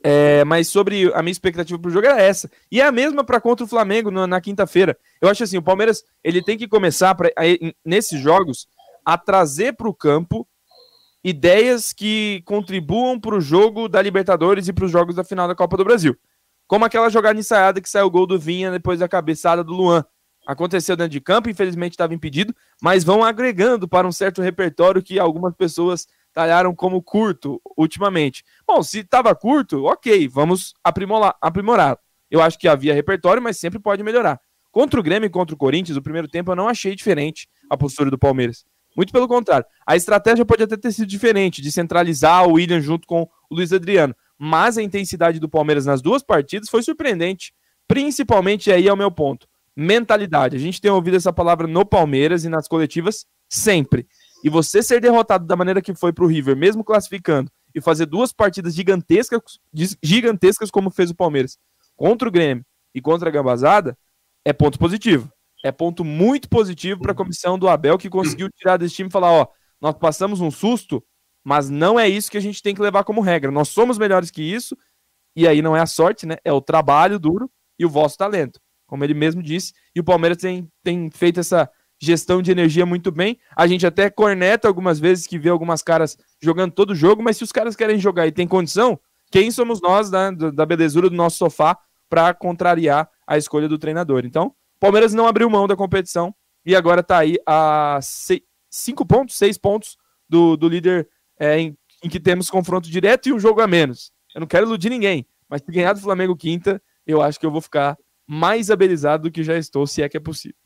É, 0.03 0.43
mas 0.45 0.67
sobre 0.67 1.11
a 1.15 1.23
minha 1.23 1.31
expectativa 1.31 1.79
para 1.79 1.89
o 1.89 1.91
jogo 1.91 2.05
era 2.05 2.21
essa. 2.21 2.49
E 2.71 2.79
é 2.79 2.85
a 2.85 2.91
mesma 2.91 3.23
para 3.23 3.41
contra 3.41 3.65
o 3.65 3.67
Flamengo 3.67 4.11
na, 4.11 4.27
na 4.27 4.39
quinta-feira. 4.39 4.95
Eu 5.19 5.27
acho 5.27 5.43
assim, 5.43 5.57
o 5.57 5.63
Palmeiras 5.63 6.03
ele 6.23 6.43
tem 6.43 6.57
que 6.57 6.67
começar 6.67 7.15
pra, 7.15 7.31
nesses 7.83 8.21
jogos 8.21 8.67
a 9.03 9.17
trazer 9.17 9.73
para 9.73 9.89
o 9.89 9.93
campo 9.93 10.47
ideias 11.23 11.91
que 11.91 12.43
contribuam 12.45 13.19
para 13.19 13.35
o 13.35 13.41
jogo 13.41 13.89
da 13.89 13.99
Libertadores 13.99 14.67
e 14.67 14.73
para 14.73 14.85
os 14.85 14.91
jogos 14.91 15.15
da 15.15 15.23
final 15.23 15.47
da 15.47 15.55
Copa 15.55 15.75
do 15.75 15.83
Brasil. 15.83 16.15
Como 16.67 16.85
aquela 16.85 17.09
jogada 17.09 17.39
ensaiada 17.39 17.81
que 17.81 17.89
saiu 17.89 18.05
o 18.05 18.11
gol 18.11 18.27
do 18.27 18.37
Vinha 18.37 18.69
depois 18.69 18.99
da 18.99 19.07
cabeçada 19.07 19.63
do 19.63 19.73
Luan 19.73 20.05
aconteceu 20.45 20.95
dentro 20.95 21.11
de 21.11 21.21
campo, 21.21 21.49
infelizmente 21.49 21.93
estava 21.93 22.13
impedido, 22.13 22.53
mas 22.81 23.03
vão 23.03 23.23
agregando 23.23 23.87
para 23.87 24.07
um 24.07 24.11
certo 24.11 24.41
repertório 24.41 25.01
que 25.01 25.19
algumas 25.19 25.55
pessoas 25.55 26.07
talharam 26.33 26.75
como 26.75 27.01
curto 27.01 27.61
ultimamente. 27.77 28.43
Bom, 28.67 28.83
se 28.83 28.99
estava 28.99 29.33
curto, 29.33 29.85
ok, 29.85 30.27
vamos 30.27 30.73
aprimorar, 30.83 31.35
aprimorar. 31.41 31.97
Eu 32.29 32.41
acho 32.41 32.59
que 32.59 32.67
havia 32.67 32.93
repertório, 32.93 33.41
mas 33.41 33.57
sempre 33.57 33.79
pode 33.79 34.03
melhorar. 34.03 34.39
Contra 34.71 34.99
o 34.99 35.03
Grêmio 35.03 35.27
e 35.27 35.29
contra 35.29 35.55
o 35.55 35.57
Corinthians, 35.57 35.97
o 35.97 36.01
primeiro 36.01 36.27
tempo 36.27 36.51
eu 36.51 36.55
não 36.55 36.67
achei 36.67 36.95
diferente 36.95 37.47
a 37.69 37.77
postura 37.77 38.11
do 38.11 38.19
Palmeiras. 38.19 38.65
Muito 38.95 39.13
pelo 39.13 39.27
contrário. 39.27 39.65
A 39.85 39.95
estratégia 39.95 40.45
pode 40.45 40.63
até 40.63 40.75
ter 40.75 40.91
sido 40.91 41.07
diferente, 41.07 41.61
de 41.61 41.71
centralizar 41.71 42.47
o 42.47 42.53
William 42.53 42.81
junto 42.81 43.07
com 43.07 43.23
o 43.49 43.55
Luiz 43.55 43.71
Adriano. 43.71 44.15
Mas 44.37 44.77
a 44.77 44.83
intensidade 44.83 45.39
do 45.39 45.49
Palmeiras 45.49 45.85
nas 45.85 46.01
duas 46.01 46.21
partidas 46.21 46.69
foi 46.69 46.83
surpreendente. 46.83 47.53
Principalmente 47.87 48.71
aí 48.71 48.87
é 48.87 48.93
o 48.93 48.97
meu 48.97 49.11
ponto. 49.11 49.47
Mentalidade. 49.75 50.55
A 50.55 50.59
gente 50.59 50.79
tem 50.79 50.91
ouvido 50.91 51.17
essa 51.17 51.33
palavra 51.33 51.67
no 51.67 51.85
Palmeiras 51.85 52.45
e 52.45 52.49
nas 52.49 52.67
coletivas 52.67 53.25
sempre. 53.49 54.07
E 54.43 54.49
você 54.49 54.81
ser 54.81 55.01
derrotado 55.01 55.45
da 55.45 55.55
maneira 55.55 55.81
que 55.81 55.93
foi 55.95 56.13
para 56.13 56.23
o 56.23 56.27
River, 56.27 56.55
mesmo 56.55 56.83
classificando, 56.83 57.51
e 57.73 57.81
fazer 57.81 58.05
duas 58.05 58.31
partidas 58.31 58.73
gigantescas, 58.73 59.41
gigantescas 60.01 60.71
como 60.71 60.89
fez 60.89 61.09
o 61.09 61.15
Palmeiras 61.15 61.57
contra 61.95 62.27
o 62.27 62.31
Grêmio 62.31 62.65
e 62.93 63.01
contra 63.01 63.27
a 63.27 63.31
Gambazada, 63.31 63.97
é 64.45 64.53
ponto 64.53 64.79
positivo. 64.79 65.29
É 65.63 65.71
ponto 65.71 66.05
muito 66.05 66.47
positivo 66.47 67.01
para 67.01 67.11
a 67.11 67.15
comissão 67.15 67.57
do 67.57 67.67
Abel 67.67 67.97
que 67.97 68.09
conseguiu 68.09 68.49
tirar 68.55 68.77
desse 68.77 68.95
time 68.95 69.09
e 69.09 69.11
falar: 69.11 69.31
ó, 69.31 69.47
nós 69.81 69.95
passamos 69.97 70.39
um 70.39 70.51
susto, 70.51 71.03
mas 71.43 71.69
não 71.69 71.99
é 71.99 72.07
isso 72.07 72.29
que 72.29 72.37
a 72.37 72.41
gente 72.41 72.61
tem 72.61 72.75
que 72.75 72.81
levar 72.81 73.03
como 73.03 73.19
regra. 73.19 73.51
Nós 73.51 73.69
somos 73.69 73.97
melhores 73.97 74.29
que 74.29 74.43
isso, 74.43 74.77
e 75.35 75.47
aí 75.47 75.61
não 75.63 75.75
é 75.75 75.81
a 75.81 75.87
sorte, 75.87 76.25
né? 76.25 76.37
É 76.45 76.53
o 76.53 76.61
trabalho 76.61 77.17
duro 77.17 77.49
e 77.79 77.85
o 77.85 77.89
vosso 77.89 78.15
talento, 78.15 78.59
como 78.85 79.03
ele 79.03 79.13
mesmo 79.13 79.41
disse. 79.41 79.73
E 79.95 79.99
o 79.99 80.03
Palmeiras 80.03 80.37
tem, 80.37 80.69
tem 80.83 81.09
feito 81.11 81.39
essa 81.39 81.69
gestão 81.99 82.41
de 82.41 82.51
energia 82.51 82.85
muito 82.85 83.11
bem. 83.11 83.37
A 83.55 83.67
gente 83.67 83.85
até 83.85 84.09
corneta 84.09 84.67
algumas 84.67 84.99
vezes 84.99 85.27
que 85.27 85.39
vê 85.39 85.49
algumas 85.49 85.81
caras 85.81 86.17
jogando 86.41 86.71
todo 86.71 86.91
o 86.91 86.95
jogo, 86.95 87.23
mas 87.23 87.37
se 87.37 87.43
os 87.43 87.51
caras 87.51 87.75
querem 87.75 87.97
jogar 87.97 88.27
e 88.27 88.31
tem 88.31 88.47
condição, 88.47 88.99
quem 89.31 89.49
somos 89.51 89.81
nós 89.81 90.11
né, 90.11 90.31
da 90.53 90.65
belezura 90.65 91.09
do 91.09 91.15
nosso 91.15 91.37
sofá 91.37 91.77
para 92.09 92.33
contrariar 92.33 93.09
a 93.25 93.37
escolha 93.37 93.67
do 93.67 93.77
treinador? 93.77 94.25
Então, 94.25 94.53
Palmeiras 94.79 95.13
não 95.13 95.27
abriu 95.27 95.49
mão 95.49 95.67
da 95.67 95.75
competição 95.75 96.33
e 96.65 96.75
agora 96.75 97.01
está 97.01 97.19
aí 97.19 97.37
a 97.45 97.99
seis, 98.01 98.41
cinco 98.69 99.05
pontos, 99.05 99.37
seis 99.37 99.57
pontos 99.57 99.97
do, 100.27 100.55
do 100.57 100.67
líder 100.67 101.09
é, 101.39 101.59
em, 101.59 101.77
em 102.03 102.09
que 102.09 102.19
temos 102.19 102.49
confronto 102.49 102.89
direto 102.89 103.29
e 103.29 103.33
um 103.33 103.39
jogo 103.39 103.61
a 103.61 103.67
menos. 103.67 104.11
Eu 104.33 104.41
não 104.41 104.47
quero 104.47 104.65
iludir 104.65 104.89
ninguém, 104.89 105.25
mas 105.49 105.61
se 105.61 105.71
ganhar 105.71 105.93
do 105.93 106.01
Flamengo 106.01 106.35
quinta, 106.35 106.81
eu 107.07 107.21
acho 107.21 107.39
que 107.39 107.45
eu 107.45 107.51
vou 107.51 107.61
ficar 107.61 107.97
mais 108.27 108.69
abelizado 108.71 109.23
do 109.23 109.31
que 109.31 109.43
já 109.43 109.57
estou, 109.57 109.85
se 109.85 110.01
é 110.01 110.09
que 110.09 110.17
é 110.17 110.19
possível. 110.19 110.57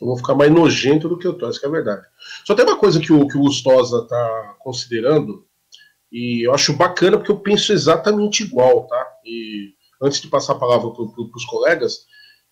Eu 0.00 0.08
vou 0.08 0.16
ficar 0.16 0.34
mais 0.34 0.50
nojento 0.50 1.08
do 1.08 1.18
que 1.18 1.26
eu 1.26 1.34
tô, 1.34 1.48
isso 1.48 1.60
que 1.60 1.66
é 1.66 1.70
verdade. 1.70 2.06
Só 2.44 2.54
tem 2.54 2.64
uma 2.64 2.78
coisa 2.78 3.00
que 3.00 3.12
o, 3.12 3.26
que 3.26 3.38
o 3.38 3.42
Gustosa 3.42 4.06
tá 4.06 4.56
considerando, 4.58 5.46
e 6.12 6.46
eu 6.46 6.54
acho 6.54 6.76
bacana 6.76 7.16
porque 7.16 7.30
eu 7.30 7.40
penso 7.40 7.72
exatamente 7.72 8.42
igual, 8.42 8.86
tá? 8.86 9.06
E 9.24 9.74
antes 10.02 10.20
de 10.20 10.28
passar 10.28 10.52
a 10.52 10.58
palavra 10.58 10.90
para 10.90 11.06
pro, 11.06 11.30
os 11.34 11.44
colegas, 11.46 12.06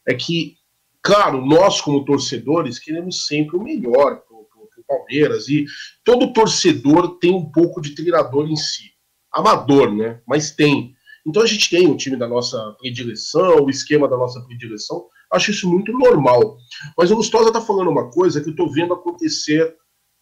é 0.07 0.15
que, 0.15 0.57
claro, 1.03 1.45
nós 1.45 1.81
como 1.81 2.05
torcedores 2.05 2.79
queremos 2.79 3.27
sempre 3.27 3.57
o 3.57 3.63
melhor 3.63 4.21
para 4.21 4.35
o 4.37 4.45
Palmeiras, 4.87 5.49
e 5.49 5.65
todo 6.05 6.33
torcedor 6.33 7.19
tem 7.19 7.33
um 7.33 7.51
pouco 7.51 7.81
de 7.81 7.95
treinador 7.95 8.47
em 8.49 8.57
si. 8.57 8.93
Amador, 9.33 9.95
né? 9.95 10.21
Mas 10.27 10.51
tem. 10.51 10.95
Então 11.27 11.43
a 11.43 11.47
gente 11.47 11.71
tem 11.71 11.87
o 11.87 11.97
time 11.97 12.17
da 12.17 12.29
nossa 12.29 12.73
predileção, 12.79 13.65
o 13.65 13.71
esquema 13.71 14.09
da 14.09 14.17
nossa 14.17 14.41
predileção, 14.43 15.07
Acho 15.35 15.51
isso 15.51 15.69
muito 15.69 15.93
normal. 15.93 16.57
Mas 16.97 17.11
o 17.11 17.17
Gustosa 17.17 17.49
está 17.49 17.61
falando 17.61 17.91
uma 17.91 18.11
coisa 18.11 18.41
que 18.41 18.49
eu 18.49 18.53
estou 18.53 18.73
vendo 18.73 18.95
acontecer. 18.95 19.77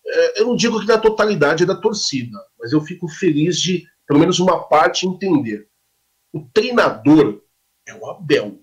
É, 0.04 0.40
eu 0.40 0.46
não 0.46 0.56
digo 0.56 0.80
que 0.80 0.86
na 0.86 0.98
totalidade 0.98 1.66
da 1.66 1.76
torcida, 1.76 2.38
mas 2.58 2.72
eu 2.72 2.80
fico 2.80 3.06
feliz 3.08 3.60
de, 3.60 3.84
pelo 4.06 4.18
menos 4.18 4.40
uma 4.40 4.66
parte, 4.68 5.06
entender. 5.06 5.68
O 6.32 6.40
treinador 6.52 7.42
é 7.86 7.94
o 7.94 8.08
Abel. 8.08 8.60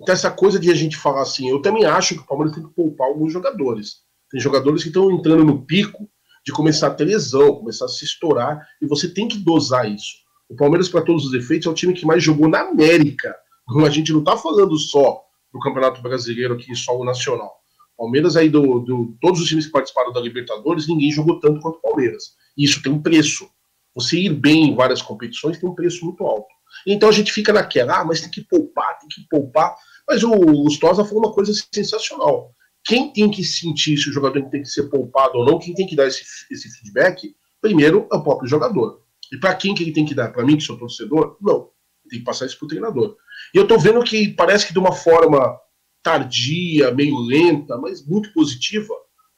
Então, 0.00 0.12
essa 0.12 0.30
coisa 0.30 0.58
de 0.58 0.70
a 0.70 0.74
gente 0.74 0.96
falar 0.96 1.22
assim, 1.22 1.48
eu 1.48 1.62
também 1.62 1.84
acho 1.84 2.14
que 2.14 2.20
o 2.20 2.26
Palmeiras 2.26 2.54
tem 2.54 2.66
que 2.66 2.74
poupar 2.74 3.08
alguns 3.08 3.32
jogadores. 3.32 4.02
Tem 4.30 4.40
jogadores 4.40 4.82
que 4.82 4.88
estão 4.88 5.10
entrando 5.10 5.44
no 5.44 5.64
pico 5.64 6.08
de 6.44 6.52
começar 6.52 6.88
a 6.88 6.94
ter 6.94 7.04
lesão, 7.04 7.56
começar 7.56 7.84
a 7.84 7.88
se 7.88 8.04
estourar, 8.04 8.66
e 8.80 8.86
você 8.86 9.12
tem 9.12 9.26
que 9.26 9.38
dosar 9.38 9.90
isso. 9.90 10.27
O 10.48 10.56
Palmeiras, 10.56 10.88
para 10.88 11.02
todos 11.02 11.26
os 11.26 11.34
efeitos, 11.34 11.66
é 11.66 11.70
o 11.70 11.74
time 11.74 11.92
que 11.92 12.06
mais 12.06 12.22
jogou 12.22 12.48
na 12.48 12.60
América. 12.60 13.34
Então, 13.68 13.84
a 13.84 13.90
gente 13.90 14.12
não 14.12 14.20
está 14.20 14.36
falando 14.36 14.76
só 14.78 15.22
do 15.52 15.58
Campeonato 15.60 16.00
Brasileiro 16.00 16.54
aqui, 16.54 16.74
só 16.74 16.96
o 16.96 17.04
Nacional. 17.04 17.58
Palmeiras 17.98 18.36
aí, 18.36 18.48
do, 18.48 18.78
do, 18.78 19.16
todos 19.20 19.40
os 19.40 19.48
times 19.48 19.66
que 19.66 19.72
participaram 19.72 20.12
da 20.12 20.20
Libertadores, 20.20 20.86
ninguém 20.86 21.10
jogou 21.10 21.40
tanto 21.40 21.60
quanto 21.60 21.78
o 21.78 21.82
Palmeiras. 21.82 22.36
E 22.56 22.64
isso 22.64 22.80
tem 22.80 22.92
um 22.92 23.02
preço. 23.02 23.48
Você 23.92 24.16
ir 24.16 24.32
bem 24.32 24.68
em 24.68 24.76
várias 24.76 25.02
competições 25.02 25.58
tem 25.58 25.68
um 25.68 25.74
preço 25.74 26.04
muito 26.04 26.24
alto. 26.24 26.46
Então 26.86 27.08
a 27.08 27.12
gente 27.12 27.32
fica 27.32 27.52
naquela, 27.52 28.00
ah, 28.00 28.04
mas 28.04 28.20
tem 28.20 28.30
que 28.30 28.42
poupar, 28.42 28.96
tem 29.00 29.08
que 29.08 29.26
poupar. 29.28 29.74
Mas 30.08 30.22
o 30.22 30.32
Lustosa 30.32 31.04
falou 31.04 31.24
uma 31.24 31.32
coisa 31.32 31.52
sensacional. 31.74 32.52
Quem 32.84 33.12
tem 33.12 33.28
que 33.28 33.42
sentir 33.42 33.98
se 33.98 34.08
o 34.08 34.12
jogador 34.12 34.48
tem 34.48 34.62
que 34.62 34.68
ser 34.68 34.84
poupado 34.84 35.38
ou 35.38 35.44
não, 35.44 35.58
quem 35.58 35.74
tem 35.74 35.86
que 35.86 35.96
dar 35.96 36.06
esse, 36.06 36.22
esse 36.50 36.70
feedback, 36.70 37.34
primeiro 37.60 38.06
é 38.12 38.16
o 38.16 38.22
próprio 38.22 38.48
jogador. 38.48 39.02
E 39.32 39.38
para 39.38 39.54
quem 39.54 39.74
que 39.74 39.82
ele 39.82 39.92
tem 39.92 40.04
que 40.04 40.14
dar? 40.14 40.32
Para 40.32 40.44
mim, 40.44 40.56
que 40.56 40.62
sou 40.62 40.78
torcedor? 40.78 41.36
Não. 41.40 41.70
Tem 42.08 42.18
que 42.20 42.24
passar 42.24 42.46
isso 42.46 42.58
para 42.58 42.66
o 42.66 42.68
treinador. 42.68 43.16
E 43.54 43.58
eu 43.58 43.64
estou 43.64 43.78
vendo 43.78 44.02
que 44.02 44.28
parece 44.28 44.66
que 44.66 44.72
de 44.72 44.78
uma 44.78 44.92
forma 44.92 45.58
tardia, 46.02 46.92
meio 46.92 47.18
lenta, 47.18 47.76
mas 47.76 48.06
muito 48.06 48.32
positiva, 48.32 48.94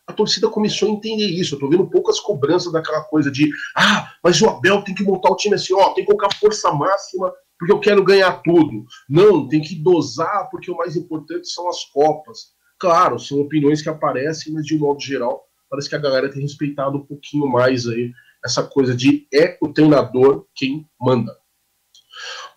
a 0.07 0.13
torcida 0.13 0.49
começou 0.49 0.89
a 0.89 0.93
entender 0.93 1.27
isso. 1.27 1.55
Eu 1.55 1.59
tô 1.59 1.69
vendo 1.69 1.89
poucas 1.89 2.21
cobranças 2.21 2.73
daquela 2.73 3.03
coisa 3.05 3.31
de 3.31 3.51
ah, 3.77 4.13
mas 4.23 4.41
o 4.41 4.49
Abel 4.49 4.83
tem 4.83 4.95
que 4.95 5.03
montar 5.03 5.31
o 5.31 5.37
time 5.37 5.55
assim, 5.55 5.75
ó, 5.75 5.91
tem 5.91 6.05
que 6.05 6.13
colocar 6.13 6.35
força 6.37 6.71
máxima 6.73 7.33
porque 7.59 7.73
eu 7.73 7.81
quero 7.81 8.03
ganhar 8.03 8.43
tudo. 8.43 8.85
Não, 9.09 9.47
tem 9.47 9.61
que 9.61 9.75
dosar 9.75 10.49
porque 10.51 10.71
o 10.71 10.77
mais 10.77 10.97
importante 10.97 11.49
são 11.49 11.69
as 11.69 11.85
Copas. 11.85 12.53
Claro, 12.79 13.19
são 13.19 13.39
opiniões 13.41 13.83
que 13.83 13.89
aparecem, 13.89 14.53
mas 14.53 14.65
de 14.65 14.75
um 14.75 14.79
modo 14.79 15.01
geral, 15.01 15.45
parece 15.69 15.89
que 15.89 15.95
a 15.95 15.99
galera 15.99 16.31
tem 16.31 16.41
respeitado 16.41 16.97
um 16.97 17.05
pouquinho 17.05 17.47
mais 17.47 17.87
aí 17.87 18.11
essa 18.45 18.63
coisa 18.63 18.95
de 18.95 19.27
é 19.33 19.59
o 19.61 19.73
treinador 19.73 20.47
quem 20.55 20.89
manda. 21.01 21.37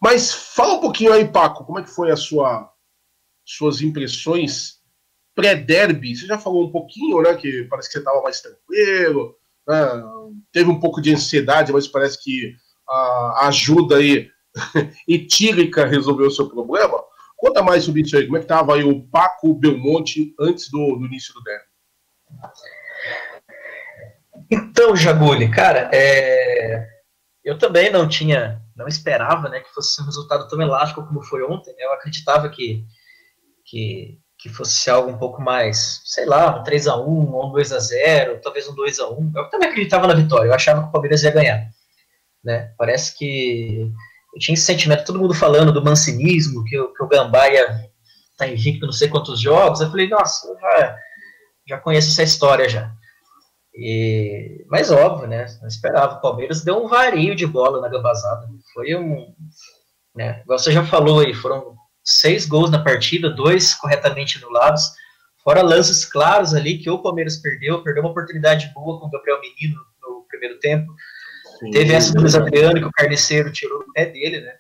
Mas 0.02 0.34
fala 0.34 0.74
um 0.76 0.82
pouquinho 0.82 1.14
aí, 1.14 1.28
Paco, 1.28 1.66
como 1.66 1.80
é 1.80 1.84
que 1.84 1.90
foi 1.90 2.12
a 2.12 2.18
sua 2.18 2.72
suas 3.46 3.82
impressões 3.82 4.82
pré-derby? 5.36 6.16
Você 6.16 6.26
já 6.26 6.38
falou 6.38 6.68
um 6.68 6.72
pouquinho, 6.72 7.22
né? 7.22 7.36
Que 7.36 7.64
parece 7.66 7.90
que 7.90 7.94
você 7.94 8.00
estava 8.00 8.22
mais 8.22 8.42
tranquilo, 8.42 9.38
né, 9.68 10.04
teve 10.52 10.70
um 10.70 10.80
pouco 10.80 11.02
de 11.02 11.14
ansiedade, 11.14 11.72
mas 11.72 11.88
parece 11.88 12.22
que 12.22 12.56
a 12.88 13.48
ajuda 13.48 13.98
aí 13.98 14.30
etílica 15.08 15.86
resolveu 15.86 16.28
o 16.28 16.32
seu 16.32 16.50
problema. 16.50 17.02
Conta 17.38 17.62
mais 17.62 17.84
sobre 17.84 18.02
isso 18.02 18.16
aí, 18.16 18.26
como 18.26 18.38
é 18.38 18.40
que 18.40 18.46
estava 18.46 18.76
aí 18.76 18.84
o 18.84 19.04
Paco 19.08 19.54
Belmonte 19.54 20.34
antes 20.40 20.70
do, 20.70 20.98
do 20.98 21.06
início 21.06 21.34
do 21.34 21.44
derby? 21.44 21.66
Então, 24.54 24.96
Jaguli, 24.96 25.50
cara, 25.50 25.90
é... 25.94 26.86
eu 27.44 27.58
também 27.58 27.92
não 27.92 28.08
tinha 28.08 28.64
não 28.76 28.88
esperava 28.88 29.50
né, 29.50 29.60
que 29.60 29.74
fosse 29.74 30.02
um 30.02 30.06
resultado 30.06 30.48
tão 30.48 30.62
elástico 30.62 31.06
como 31.06 31.22
foi 31.24 31.44
ontem. 31.44 31.74
Eu 31.78 31.94
acreditava 31.94 32.50
que, 32.50 32.84
que, 33.66 34.20
que 34.38 34.50
fosse 34.50 34.90
algo 34.90 35.10
um 35.10 35.18
pouco 35.18 35.42
mais, 35.42 36.02
sei 36.06 36.26
lá, 36.26 36.60
um 36.60 36.64
3x1, 36.64 36.98
ou 36.98 37.50
um 37.50 37.54
2x0, 37.54 38.40
talvez 38.42 38.68
um 38.68 38.76
2x1. 38.76 39.32
Eu 39.36 39.50
também 39.50 39.70
acreditava 39.70 40.08
na 40.08 40.16
vitória, 40.16 40.48
eu 40.48 40.54
achava 40.54 40.82
que 40.84 40.90
o 40.90 40.92
Palmeiras 40.92 41.24
ia 41.24 41.32
ganhar. 41.32 41.70
Né? 42.44 42.74
Parece 42.78 43.18
que 43.18 43.92
eu 44.34 44.40
tinha 44.40 44.54
esse 44.56 44.66
sentimento, 44.66 45.06
todo 45.06 45.20
mundo 45.20 45.34
falando 45.34 45.72
do 45.72 45.84
mancinismo, 45.84 46.64
que, 46.66 46.72
que 46.72 47.04
o 47.04 47.08
Gambá 47.08 47.48
ia 47.50 47.92
tá 48.36 48.48
invicto 48.48 48.88
não 48.88 48.94
sei 48.94 49.08
quantos 49.08 49.40
jogos. 49.40 49.80
Eu 49.80 49.90
falei, 49.90 50.10
nossa, 50.10 50.48
eu 50.48 50.60
já, 50.60 50.98
já 51.70 51.78
conheço 51.78 52.10
essa 52.10 52.24
história 52.24 52.68
já. 52.68 52.92
E, 53.76 54.66
mas 54.70 54.92
óbvio, 54.92 55.28
né? 55.28 55.46
Não 55.62 55.68
esperava. 55.68 56.16
O 56.16 56.22
Palmeiras 56.22 56.64
deu 56.64 56.84
um 56.84 56.88
vario 56.88 57.36
de 57.36 57.46
bola 57.48 57.82
na 57.82 57.90
gambazada. 57.90 58.48
Foi 58.74 58.96
um. 58.96 59.34
Né, 60.16 60.44
você 60.46 60.72
já 60.72 60.86
falou 60.86 61.22
aí, 61.22 61.34
foram 61.34 61.76
seis 62.04 62.46
gols 62.46 62.70
na 62.70 62.84
partida, 62.84 63.30
dois 63.30 63.74
corretamente 63.74 64.38
anulados, 64.38 64.92
fora 65.44 65.64
lances 65.64 66.06
claros 66.06 66.54
ali 66.54 66.78
que 66.78 66.90
o 66.90 67.02
Palmeiras 67.02 67.38
perdeu, 67.38 67.82
perdeu 67.82 68.04
uma 68.04 68.12
oportunidade 68.12 68.72
boa 68.76 69.00
com 69.00 69.08
o 69.08 69.10
Gabriel 69.10 69.42
Menino 69.42 69.80
no 70.04 70.26
primeiro 70.30 70.60
tempo. 70.60 70.94
Sim. 71.60 71.72
Teve 71.72 71.94
essa 71.94 72.14
do 72.14 72.22
Luiz 72.22 72.36
Adriano 72.36 72.80
que 72.80 72.86
o 72.86 72.92
Carniceiro 72.92 73.52
tirou 73.52 73.80
do 73.80 73.92
pé 73.94 74.06
dele, 74.06 74.42
né? 74.42 74.54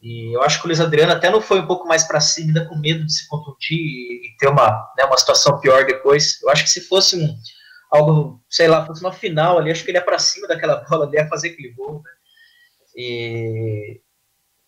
E 0.00 0.36
eu 0.36 0.42
acho 0.42 0.58
que 0.58 0.66
o 0.66 0.68
Luiz 0.68 0.80
Adriano 0.80 1.12
até 1.12 1.30
não 1.30 1.40
foi 1.40 1.60
um 1.60 1.66
pouco 1.66 1.88
mais 1.88 2.04
para 2.04 2.20
cima, 2.20 2.48
ainda 2.48 2.66
com 2.66 2.76
medo 2.76 3.04
de 3.04 3.12
se 3.12 3.26
contundir 3.26 3.76
e, 3.76 4.26
e 4.26 4.36
ter 4.38 4.48
uma, 4.48 4.70
né, 4.96 5.04
uma 5.04 5.16
situação 5.16 5.58
pior 5.60 5.84
depois. 5.86 6.40
Eu 6.42 6.50
acho 6.50 6.62
que 6.62 6.70
se 6.70 6.82
fosse 6.82 7.16
um, 7.16 7.34
algo, 7.94 8.42
sei 8.48 8.68
lá, 8.68 8.84
fosse 8.84 9.02
uma 9.02 9.12
final 9.12 9.58
ali, 9.58 9.70
acho 9.70 9.84
que 9.84 9.90
ele 9.90 9.98
ia 9.98 10.04
para 10.04 10.18
cima 10.18 10.48
daquela 10.48 10.76
bola, 10.88 11.06
ele 11.06 11.16
ia 11.16 11.28
fazer 11.28 11.48
aquele 11.48 11.70
gol, 11.70 12.02
né? 12.02 12.10
E, 12.96 14.00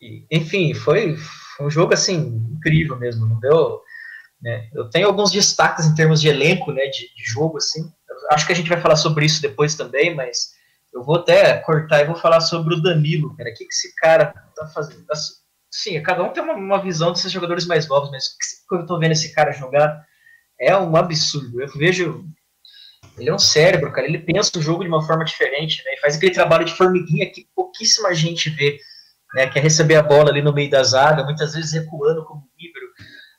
e, 0.00 0.26
enfim, 0.30 0.74
foi, 0.74 1.16
um 1.60 1.70
jogo 1.70 1.94
assim 1.94 2.42
incrível 2.56 2.96
mesmo, 2.96 3.26
não 3.26 3.38
deu, 3.40 3.80
né? 4.40 4.68
Eu 4.74 4.90
tenho 4.90 5.06
alguns 5.06 5.30
destaques 5.30 5.86
em 5.86 5.94
termos 5.94 6.20
de 6.20 6.28
elenco, 6.28 6.72
né, 6.72 6.86
de, 6.86 7.14
de 7.14 7.24
jogo 7.24 7.58
assim. 7.58 7.82
Eu 8.08 8.16
acho 8.32 8.46
que 8.46 8.52
a 8.52 8.56
gente 8.56 8.68
vai 8.68 8.80
falar 8.80 8.96
sobre 8.96 9.26
isso 9.26 9.42
depois 9.42 9.74
também, 9.74 10.14
mas 10.14 10.54
eu 10.92 11.02
vou 11.02 11.16
até 11.16 11.58
cortar 11.58 12.00
e 12.00 12.06
vou 12.06 12.16
falar 12.16 12.40
sobre 12.40 12.74
o 12.74 12.80
Danilo, 12.80 13.36
cara. 13.36 13.50
O 13.50 13.54
que, 13.54 13.64
que 13.64 13.72
esse 13.72 13.94
cara 13.96 14.32
tá 14.54 14.66
fazendo? 14.68 15.04
Tá 15.04 15.14
sim, 15.70 16.00
cada 16.02 16.22
um 16.22 16.32
tem 16.32 16.42
uma, 16.42 16.54
uma 16.54 16.82
visão 16.82 17.12
desses 17.12 17.30
jogadores 17.30 17.66
mais 17.66 17.86
novos, 17.86 18.10
mas 18.10 18.34
quando 18.68 18.82
eu 18.82 18.86
tô 18.86 18.98
vendo 18.98 19.12
esse 19.12 19.32
cara 19.34 19.52
jogar, 19.52 20.06
é 20.58 20.76
um 20.76 20.96
absurdo. 20.96 21.60
Eu 21.60 21.68
vejo. 21.68 22.24
Ele 23.18 23.30
é 23.30 23.34
um 23.34 23.38
cérebro, 23.38 23.92
cara. 23.92 24.06
Ele 24.06 24.18
pensa 24.18 24.58
o 24.58 24.62
jogo 24.62 24.82
de 24.82 24.88
uma 24.88 25.06
forma 25.06 25.24
diferente, 25.24 25.82
né? 25.84 25.94
E 25.94 26.00
faz 26.00 26.16
aquele 26.16 26.32
trabalho 26.32 26.64
de 26.64 26.74
formiguinha 26.74 27.30
que 27.30 27.48
pouquíssima 27.54 28.12
gente 28.14 28.50
vê, 28.50 28.78
né? 29.34 29.48
Que 29.48 29.58
é 29.58 29.62
receber 29.62 29.96
a 29.96 30.02
bola 30.02 30.30
ali 30.30 30.42
no 30.42 30.52
meio 30.52 30.70
da 30.70 30.82
zaga, 30.82 31.24
muitas 31.24 31.54
vezes 31.54 31.72
recuando 31.72 32.24
como 32.24 32.48
líbero, 32.58 32.86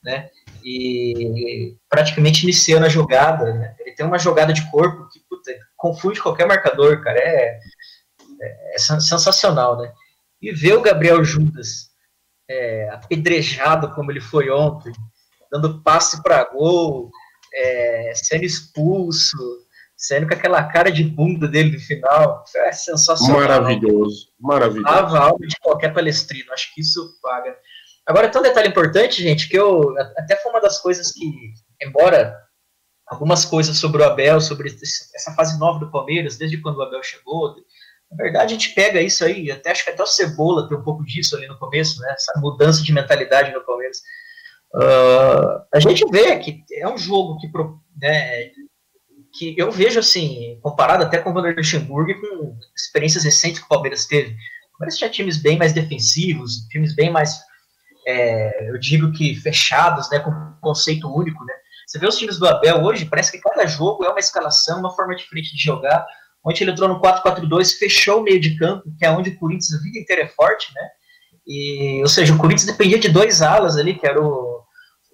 né? 0.03 0.29
E 0.63 1.75
praticamente 1.89 2.43
iniciando 2.43 2.85
a 2.85 2.89
jogada, 2.89 3.53
né? 3.53 3.75
Ele 3.79 3.93
tem 3.93 4.05
uma 4.05 4.17
jogada 4.17 4.51
de 4.51 4.69
corpo 4.71 5.07
que 5.09 5.19
puta, 5.29 5.51
confunde 5.75 6.21
qualquer 6.21 6.47
marcador, 6.47 7.01
cara. 7.01 7.19
É, 7.19 7.59
é, 8.41 8.75
é 8.75 8.77
sensacional, 8.79 9.77
né? 9.77 9.91
E 10.41 10.51
ver 10.51 10.73
o 10.73 10.81
Gabriel 10.81 11.23
Judas 11.23 11.89
é, 12.49 12.89
apedrejado 12.89 13.91
como 13.93 14.11
ele 14.11 14.21
foi 14.21 14.49
ontem, 14.49 14.91
dando 15.51 15.81
passe 15.81 16.21
para 16.23 16.43
gol, 16.45 17.11
é, 17.53 18.13
sendo 18.15 18.43
expulso, 18.43 19.37
sendo 19.97 20.27
com 20.27 20.35
aquela 20.35 20.63
cara 20.63 20.91
de 20.91 21.03
bunda 21.03 21.47
dele 21.47 21.71
no 21.71 21.79
final. 21.79 22.43
É 22.55 22.71
sensacional. 22.71 23.41
Maravilhoso, 23.41 24.31
maravilhoso. 24.39 24.93
Lava 24.93 25.17
a 25.17 25.23
alma 25.23 25.47
de 25.47 25.55
qualquer 25.59 25.93
palestrino, 25.93 26.53
acho 26.53 26.73
que 26.73 26.81
isso 26.81 27.19
paga. 27.21 27.57
Agora, 28.05 28.29
tem 28.29 28.39
um 28.39 28.43
detalhe 28.43 28.69
importante, 28.69 29.21
gente, 29.21 29.49
que 29.49 29.57
eu 29.57 29.93
até 30.17 30.37
foi 30.37 30.51
uma 30.51 30.61
das 30.61 30.79
coisas 30.79 31.11
que, 31.11 31.25
embora 31.81 32.37
algumas 33.07 33.43
coisas 33.43 33.77
sobre 33.77 34.01
o 34.01 34.05
Abel, 34.05 34.39
sobre 34.39 34.69
essa 34.69 35.33
fase 35.33 35.59
nova 35.59 35.79
do 35.79 35.91
Palmeiras, 35.91 36.37
desde 36.37 36.61
quando 36.61 36.77
o 36.77 36.83
Abel 36.83 37.01
chegou, 37.03 37.55
na 38.11 38.23
verdade, 38.23 38.53
a 38.53 38.57
gente 38.57 38.73
pega 38.73 39.01
isso 39.01 39.25
aí, 39.25 39.51
até 39.51 39.71
acho 39.71 39.83
que 39.83 39.89
até 39.89 40.01
o 40.01 40.07
Cebola 40.07 40.67
tem 40.67 40.77
um 40.77 40.83
pouco 40.83 41.03
disso 41.03 41.35
ali 41.35 41.47
no 41.47 41.57
começo, 41.57 41.99
né? 42.01 42.11
Essa 42.11 42.39
mudança 42.39 42.81
de 42.81 42.93
mentalidade 42.93 43.51
no 43.51 43.65
Palmeiras. 43.65 43.97
Uh, 44.73 45.63
a 45.73 45.79
gente 45.79 46.05
vê 46.09 46.37
que 46.39 46.63
é 46.73 46.87
um 46.87 46.97
jogo 46.97 47.37
que, 47.39 47.49
né, 48.01 48.51
que 49.37 49.55
eu 49.57 49.71
vejo 49.71 49.99
assim, 49.99 50.59
comparado 50.61 51.03
até 51.03 51.19
com 51.19 51.29
o 51.29 51.33
Vander 51.33 51.55
Luxemburgo 51.55 52.11
e 52.11 52.19
com 52.19 52.57
experiências 52.75 53.23
recentes 53.23 53.59
que 53.59 53.65
o 53.65 53.69
Palmeiras 53.69 54.05
teve. 54.05 54.31
O 54.31 54.77
Palmeiras 54.77 54.97
tinha 54.97 55.09
times 55.09 55.37
bem 55.37 55.57
mais 55.57 55.73
defensivos, 55.73 56.67
times 56.69 56.95
bem 56.95 57.11
mais, 57.11 57.37
é, 58.07 58.69
eu 58.69 58.79
digo 58.79 59.11
que 59.11 59.35
fechados, 59.35 60.09
né, 60.09 60.19
com 60.19 60.31
um 60.31 60.57
conceito 60.61 61.07
único, 61.07 61.43
né. 61.45 61.53
Você 61.85 61.99
vê 61.99 62.07
os 62.07 62.17
times 62.17 62.37
do 62.37 62.47
Abel 62.47 62.83
hoje, 62.83 63.05
parece 63.05 63.31
que 63.31 63.39
cada 63.39 63.65
jogo 63.65 64.03
é 64.03 64.09
uma 64.09 64.19
escalação, 64.19 64.79
uma 64.79 64.93
forma 64.93 65.15
diferente 65.15 65.55
de 65.55 65.63
jogar. 65.63 66.05
Ontem 66.43 66.63
ele 66.63 66.71
entrou 66.71 66.89
no 66.89 66.99
4-4-2, 66.99 67.77
fechou 67.77 68.19
o 68.19 68.23
meio 68.23 68.41
de 68.41 68.57
campo, 68.57 68.83
que 68.97 69.05
é 69.05 69.11
onde 69.11 69.29
o 69.29 69.39
Corinthians 69.39 69.73
a 69.73 69.83
vida 69.83 69.99
inteira 69.99 70.23
é 70.23 70.27
forte, 70.27 70.67
né? 70.75 70.81
E, 71.45 72.01
ou 72.01 72.09
seja, 72.09 72.33
o 72.33 72.37
Corinthians 72.37 72.65
dependia 72.65 72.99
de 72.99 73.07
dois 73.07 73.41
alas 73.41 73.77
ali, 73.77 73.95
que 73.95 74.05
era 74.05 74.21
o, 74.21 74.61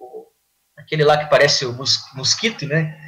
o 0.00 0.26
aquele 0.76 1.04
lá 1.04 1.16
que 1.16 1.30
parece 1.30 1.64
o 1.64 1.72
mos, 1.72 2.00
Mosquito, 2.16 2.66
né? 2.66 3.03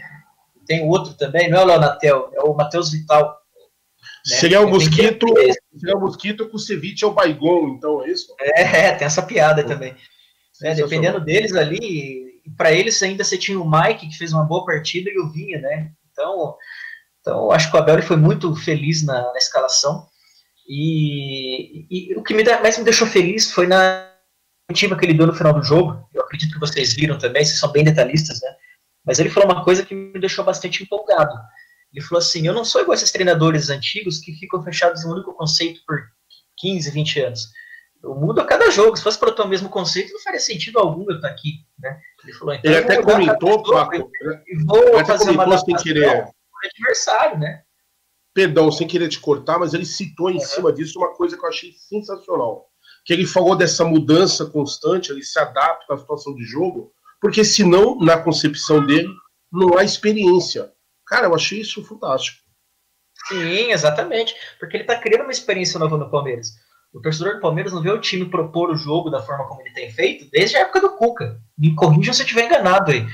Tem 0.66 0.86
outro 0.86 1.14
também, 1.14 1.48
não 1.48 1.58
é 1.58 1.62
o 1.62 1.66
Leonatel, 1.66 2.30
é 2.34 2.40
o 2.42 2.54
Matheus 2.54 2.90
Vital. 2.90 3.40
Né? 4.28 4.36
Seria 4.36 4.60
o 4.60 4.68
Mosquito, 4.68 5.26
seria 5.78 5.96
o 5.96 6.00
Mosquito 6.00 6.48
com 6.48 6.56
o 6.56 6.60
Ceviche 6.60 7.04
é 7.04 7.06
o 7.06 7.12
Baigon, 7.12 7.68
então 7.68 8.04
é 8.04 8.10
isso? 8.10 8.34
É, 8.40 8.92
tem 8.92 9.06
essa 9.06 9.22
piada 9.22 9.64
também. 9.64 9.94
É, 10.62 10.74
dependendo 10.74 11.20
deles 11.20 11.54
ali, 11.54 12.42
para 12.56 12.72
eles 12.72 13.02
ainda 13.02 13.22
você 13.22 13.36
tinha 13.36 13.60
o 13.60 13.70
Mike, 13.70 14.08
que 14.08 14.16
fez 14.16 14.32
uma 14.32 14.44
boa 14.44 14.64
partida, 14.64 15.10
e 15.10 15.18
o 15.18 15.30
Vinha, 15.30 15.60
né? 15.60 15.92
Então, 16.10 16.56
então, 17.26 17.50
acho 17.50 17.68
que 17.70 17.76
o 17.76 17.80
Abel 17.80 18.00
foi 18.02 18.16
muito 18.16 18.54
feliz 18.54 19.04
na, 19.04 19.20
na 19.32 19.36
escalação. 19.36 20.06
E, 20.68 21.86
e, 21.90 22.14
o 22.14 22.22
que 22.22 22.32
me, 22.32 22.44
mais 22.44 22.78
me 22.78 22.84
deixou 22.84 23.06
feliz 23.06 23.50
foi 23.50 23.66
na 23.66 24.08
coletiva 24.68 24.96
que 24.96 25.04
ele 25.04 25.14
deu 25.14 25.26
no 25.26 25.34
final 25.34 25.52
do 25.52 25.62
jogo. 25.62 26.08
Eu 26.14 26.22
acredito 26.22 26.52
que 26.52 26.60
vocês 26.60 26.94
viram 26.94 27.18
também, 27.18 27.44
vocês 27.44 27.58
são 27.58 27.72
bem 27.72 27.82
detalhistas, 27.82 28.40
né? 28.40 28.48
Mas 29.06 29.18
ele 29.18 29.30
falou 29.30 29.50
uma 29.50 29.64
coisa 29.64 29.84
que 29.84 29.94
me 29.94 30.18
deixou 30.18 30.44
bastante 30.44 30.82
empolgado. 30.82 31.32
Ele 31.92 32.04
falou 32.04 32.18
assim: 32.18 32.46
Eu 32.46 32.52
não 32.52 32.64
sou 32.64 32.80
igual 32.80 32.94
esses 32.94 33.12
treinadores 33.12 33.70
antigos 33.70 34.18
que 34.18 34.32
ficam 34.32 34.62
fechados 34.62 35.04
em 35.04 35.08
um 35.08 35.12
único 35.12 35.32
conceito 35.34 35.80
por 35.86 36.00
15, 36.58 36.90
20 36.90 37.20
anos. 37.20 37.48
Eu 38.02 38.14
mudo 38.14 38.40
a 38.40 38.44
cada 38.44 38.70
jogo. 38.70 38.96
Se 38.96 39.02
fosse 39.02 39.18
para 39.18 39.44
o 39.44 39.48
mesmo 39.48 39.68
conceito, 39.68 40.12
não 40.12 40.20
faria 40.20 40.40
sentido 40.40 40.78
algum 40.78 41.08
eu 41.08 41.16
estar 41.16 41.28
aqui. 41.28 41.64
Né? 41.78 41.98
Ele 42.24 42.32
falou: 42.32 42.54
então, 42.54 42.70
Ele 42.70 42.80
até 42.80 43.02
comentou, 43.02 43.62
Paco. 43.62 44.10
Vou 44.66 45.04
fazer 45.04 45.30
uma 45.30 45.58
sem 45.58 45.76
querer 45.76 46.28
adversário, 46.64 47.38
né? 47.38 47.62
Perdão, 48.34 48.70
sem 48.70 48.86
querer 48.86 49.08
te 49.08 49.18
cortar, 49.18 49.58
mas 49.58 49.72
ele 49.72 49.86
citou 49.86 50.30
em 50.30 50.40
cima 50.40 50.72
disso 50.72 50.98
uma 50.98 51.14
coisa 51.14 51.38
que 51.38 51.44
eu 51.44 51.48
achei 51.48 51.72
sensacional. 51.72 52.66
Que 53.04 53.12
ele 53.12 53.26
falou 53.26 53.56
dessa 53.56 53.84
mudança 53.84 54.44
constante, 54.46 55.10
ele 55.10 55.22
se 55.22 55.38
adapta 55.38 55.94
à 55.94 55.96
situação 55.96 56.34
de 56.34 56.44
jogo, 56.44 56.92
porque 57.26 57.44
senão, 57.44 57.98
na 57.98 58.16
concepção 58.16 58.86
dele, 58.86 59.08
não 59.50 59.76
há 59.76 59.82
experiência. 59.82 60.70
Cara, 61.04 61.26
eu 61.26 61.34
achei 61.34 61.60
isso 61.60 61.84
fantástico. 61.84 62.38
Sim, 63.26 63.72
exatamente. 63.72 64.32
Porque 64.60 64.76
ele 64.76 64.84
está 64.84 64.96
criando 64.96 65.22
uma 65.22 65.32
experiência 65.32 65.76
nova 65.76 65.98
no 65.98 66.08
Palmeiras. 66.08 66.52
O 66.94 67.00
torcedor 67.00 67.34
do 67.34 67.40
Palmeiras 67.40 67.72
não 67.72 67.82
vê 67.82 67.90
o 67.90 68.00
time 68.00 68.30
propor 68.30 68.70
o 68.70 68.76
jogo 68.76 69.10
da 69.10 69.20
forma 69.20 69.44
como 69.48 69.60
ele 69.60 69.72
tem 69.72 69.90
feito 69.90 70.30
desde 70.30 70.56
a 70.56 70.60
época 70.60 70.80
do 70.80 70.90
Cuca. 70.90 71.40
Me 71.58 71.74
corrija 71.74 72.12
se 72.12 72.22
eu 72.22 72.26
estiver 72.26 72.44
enganado 72.44 72.92
aí. 72.92 73.04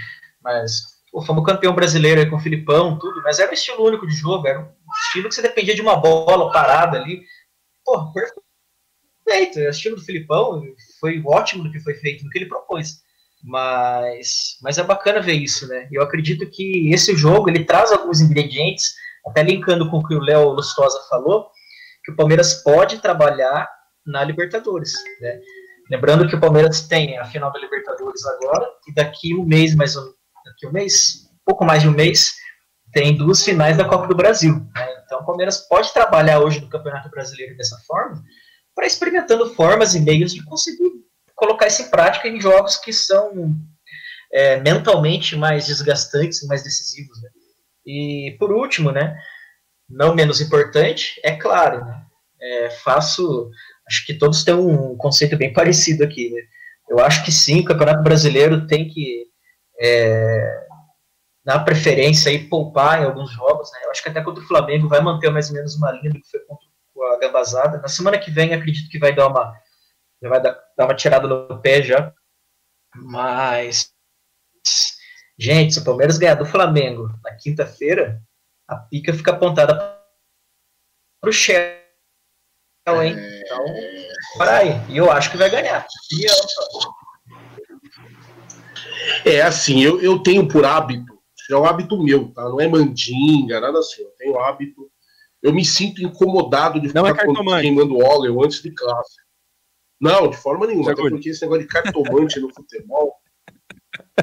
Mas 0.42 0.82
Pô, 1.10 1.22
fomos 1.22 1.46
campeão 1.46 1.74
brasileiro 1.74 2.20
aí 2.20 2.28
com 2.28 2.36
o 2.36 2.40
Filipão, 2.40 2.98
tudo, 2.98 3.22
mas 3.22 3.38
era 3.38 3.50
um 3.50 3.54
estilo 3.54 3.82
único 3.82 4.06
de 4.06 4.14
jogo, 4.14 4.46
era 4.46 4.60
um 4.60 4.68
estilo 5.06 5.30
que 5.30 5.34
você 5.34 5.40
dependia 5.40 5.74
de 5.74 5.80
uma 5.80 5.96
bola 5.96 6.52
parada 6.52 6.98
ali. 6.98 7.22
Pô, 7.82 8.12
perfeito. 8.12 9.58
O 9.58 9.70
estilo 9.70 9.96
do 9.96 10.04
Filipão 10.04 10.62
foi 11.00 11.22
ótimo 11.24 11.62
do 11.62 11.72
que 11.72 11.80
foi 11.80 11.94
feito, 11.94 12.24
do 12.24 12.28
que 12.28 12.36
ele 12.36 12.46
propôs. 12.46 13.02
Mas, 13.42 14.56
mas 14.62 14.78
é 14.78 14.84
bacana 14.84 15.20
ver 15.20 15.34
isso, 15.34 15.66
né? 15.66 15.88
Eu 15.90 16.02
acredito 16.02 16.48
que 16.48 16.92
esse 16.92 17.16
jogo 17.16 17.50
ele 17.50 17.64
traz 17.64 17.90
alguns 17.90 18.20
ingredientes, 18.20 18.94
até 19.26 19.42
linkando 19.42 19.90
com 19.90 19.98
o 19.98 20.06
que 20.06 20.14
o 20.14 20.20
Léo 20.20 20.50
Lustosa 20.50 21.00
falou, 21.08 21.48
que 22.04 22.12
o 22.12 22.16
Palmeiras 22.16 22.62
pode 22.62 22.98
trabalhar 22.98 23.68
na 24.06 24.22
Libertadores, 24.24 24.92
né? 25.20 25.40
Lembrando 25.90 26.28
que 26.28 26.36
o 26.36 26.40
Palmeiras 26.40 26.86
tem 26.86 27.18
a 27.18 27.24
final 27.24 27.52
da 27.52 27.58
Libertadores 27.58 28.24
agora, 28.26 28.66
e 28.88 28.94
daqui 28.94 29.34
um 29.34 29.44
mês 29.44 29.74
mais 29.74 29.96
ou 29.96 30.04
daqui 30.44 30.66
um 30.66 30.72
mês, 30.72 31.28
pouco 31.44 31.64
mais 31.64 31.82
de 31.82 31.88
um 31.88 31.92
mês, 31.92 32.32
tem 32.92 33.16
duas 33.16 33.44
finais 33.44 33.76
da 33.76 33.84
Copa 33.84 34.06
do 34.06 34.14
Brasil. 34.14 34.54
Né? 34.74 35.02
Então 35.04 35.20
o 35.20 35.26
Palmeiras 35.26 35.58
pode 35.68 35.92
trabalhar 35.92 36.40
hoje 36.40 36.60
no 36.60 36.68
Campeonato 36.68 37.10
Brasileiro 37.10 37.56
dessa 37.56 37.76
forma, 37.86 38.22
para 38.74 38.86
experimentando 38.86 39.54
formas 39.54 39.94
e 39.94 40.00
meios 40.00 40.32
de 40.32 40.44
conseguir 40.44 40.90
colocar 41.42 41.66
isso 41.66 41.82
em 41.82 41.90
prática 41.90 42.28
em 42.28 42.40
jogos 42.40 42.76
que 42.76 42.92
são 42.92 43.52
é, 44.32 44.60
mentalmente 44.60 45.34
mais 45.34 45.66
desgastantes, 45.66 46.46
mais 46.46 46.62
decisivos. 46.62 47.20
Né? 47.20 47.30
E 47.84 48.36
por 48.38 48.52
último, 48.52 48.92
né, 48.92 49.18
não 49.90 50.14
menos 50.14 50.40
importante, 50.40 51.20
é 51.24 51.32
claro, 51.32 51.84
né, 51.84 52.02
é, 52.40 52.70
faço, 52.70 53.50
acho 53.88 54.06
que 54.06 54.14
todos 54.14 54.44
têm 54.44 54.54
um 54.54 54.96
conceito 54.96 55.36
bem 55.36 55.52
parecido 55.52 56.04
aqui. 56.04 56.30
Né? 56.30 56.42
Eu 56.88 57.00
acho 57.00 57.24
que 57.24 57.32
sim, 57.32 57.58
o 57.58 57.64
Campeonato 57.64 58.04
Brasileiro 58.04 58.64
tem 58.68 58.86
que 58.86 59.24
é, 59.80 60.64
dar 61.44 61.64
preferência 61.64 62.30
e 62.30 62.48
poupar 62.48 63.02
em 63.02 63.04
alguns 63.04 63.32
jogos. 63.32 63.68
Né? 63.72 63.80
Eu 63.84 63.90
acho 63.90 64.00
que 64.00 64.08
até 64.08 64.22
contra 64.22 64.44
o 64.44 64.46
Flamengo 64.46 64.88
vai 64.88 65.00
manter 65.00 65.28
mais 65.30 65.48
ou 65.48 65.56
menos 65.56 65.74
uma 65.74 65.90
linha 65.90 66.12
do 66.12 66.20
que 66.20 66.30
foi 66.30 66.38
contra 66.46 66.68
a 67.14 67.18
Gambazada. 67.18 67.78
Na 67.78 67.88
semana 67.88 68.16
que 68.16 68.30
vem, 68.30 68.54
acredito 68.54 68.88
que 68.88 69.00
vai 69.00 69.12
dar 69.12 69.26
uma, 69.26 69.52
vai 70.28 70.40
dar, 70.40 70.58
dar 70.76 70.84
uma 70.86 70.94
tirada 70.94 71.26
no 71.26 71.60
pé 71.60 71.82
já. 71.82 72.12
Mas, 72.94 73.92
gente, 75.38 75.74
se 75.74 75.80
o 75.80 75.84
Palmeiras 75.84 76.18
ganhar 76.18 76.34
do 76.34 76.46
Flamengo 76.46 77.08
na 77.22 77.34
quinta-feira, 77.34 78.22
a 78.68 78.76
pica 78.76 79.12
fica 79.12 79.32
apontada 79.32 79.74
para 81.20 81.30
o 81.30 81.32
Shell, 81.32 81.62
hein? 83.02 83.16
Então, 83.44 83.64
para 84.36 84.58
aí. 84.58 84.70
E 84.88 84.96
eu 84.96 85.10
acho 85.10 85.30
que 85.30 85.36
vai 85.36 85.50
ganhar. 85.50 85.86
E 86.12 86.24
eu, 86.24 86.34
é 89.24 89.42
assim, 89.42 89.82
eu, 89.82 90.00
eu 90.00 90.22
tenho 90.22 90.46
por 90.48 90.64
hábito, 90.64 91.12
é 91.50 91.56
um 91.56 91.64
hábito 91.64 92.02
meu, 92.02 92.32
tá? 92.32 92.42
Não 92.42 92.60
é 92.60 92.68
mandinga, 92.68 93.60
nada 93.60 93.78
assim. 93.78 94.02
Eu 94.02 94.10
tenho 94.18 94.38
hábito. 94.38 94.90
Eu 95.42 95.52
me 95.52 95.64
sinto 95.64 96.02
incomodado 96.02 96.80
de 96.80 96.94
não 96.94 97.06
é 97.06 97.10
ficar 97.10 97.24
é 97.24 97.60
queimando 97.60 97.98
óleo 97.98 98.42
antes 98.44 98.62
de 98.62 98.70
classe. 98.70 99.16
Não, 100.02 100.28
de 100.28 100.36
forma 100.36 100.66
nenhuma, 100.66 100.90
até 100.90 101.00
porque 101.00 101.28
esse 101.28 101.42
negócio 101.42 101.62
de 101.62 101.68
cartomante 101.68 102.40
no 102.40 102.52
futebol. 102.52 103.14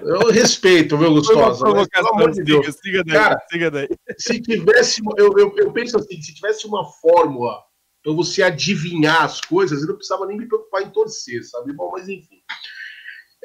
Eu 0.01 0.29
respeito, 0.29 0.97
meu 0.97 1.13
Gustosa. 1.13 1.65
Mas, 1.69 1.87
pelo 1.87 2.09
amor 2.09 2.31
de 2.31 2.43
Deus. 2.43 2.65
Siga 2.83 3.01
daí, 3.01 3.15
Cara, 3.15 3.41
siga 3.49 3.71
daí. 3.71 3.87
Se 4.17 4.41
tivesse, 4.41 5.01
eu, 5.17 5.31
eu, 5.37 5.55
eu 5.55 5.71
penso 5.71 5.97
assim, 5.97 6.21
se 6.21 6.35
tivesse 6.35 6.67
uma 6.67 6.83
fórmula 6.83 7.63
para 8.03 8.11
você 8.11 8.43
adivinhar 8.43 9.23
as 9.23 9.39
coisas, 9.39 9.81
eu 9.81 9.87
não 9.87 9.95
precisava 9.95 10.25
nem 10.25 10.37
me 10.37 10.47
preocupar 10.47 10.81
em 10.81 10.89
torcer, 10.89 11.45
sabe? 11.45 11.71
Bom, 11.71 11.91
mas 11.93 12.09
enfim. 12.09 12.41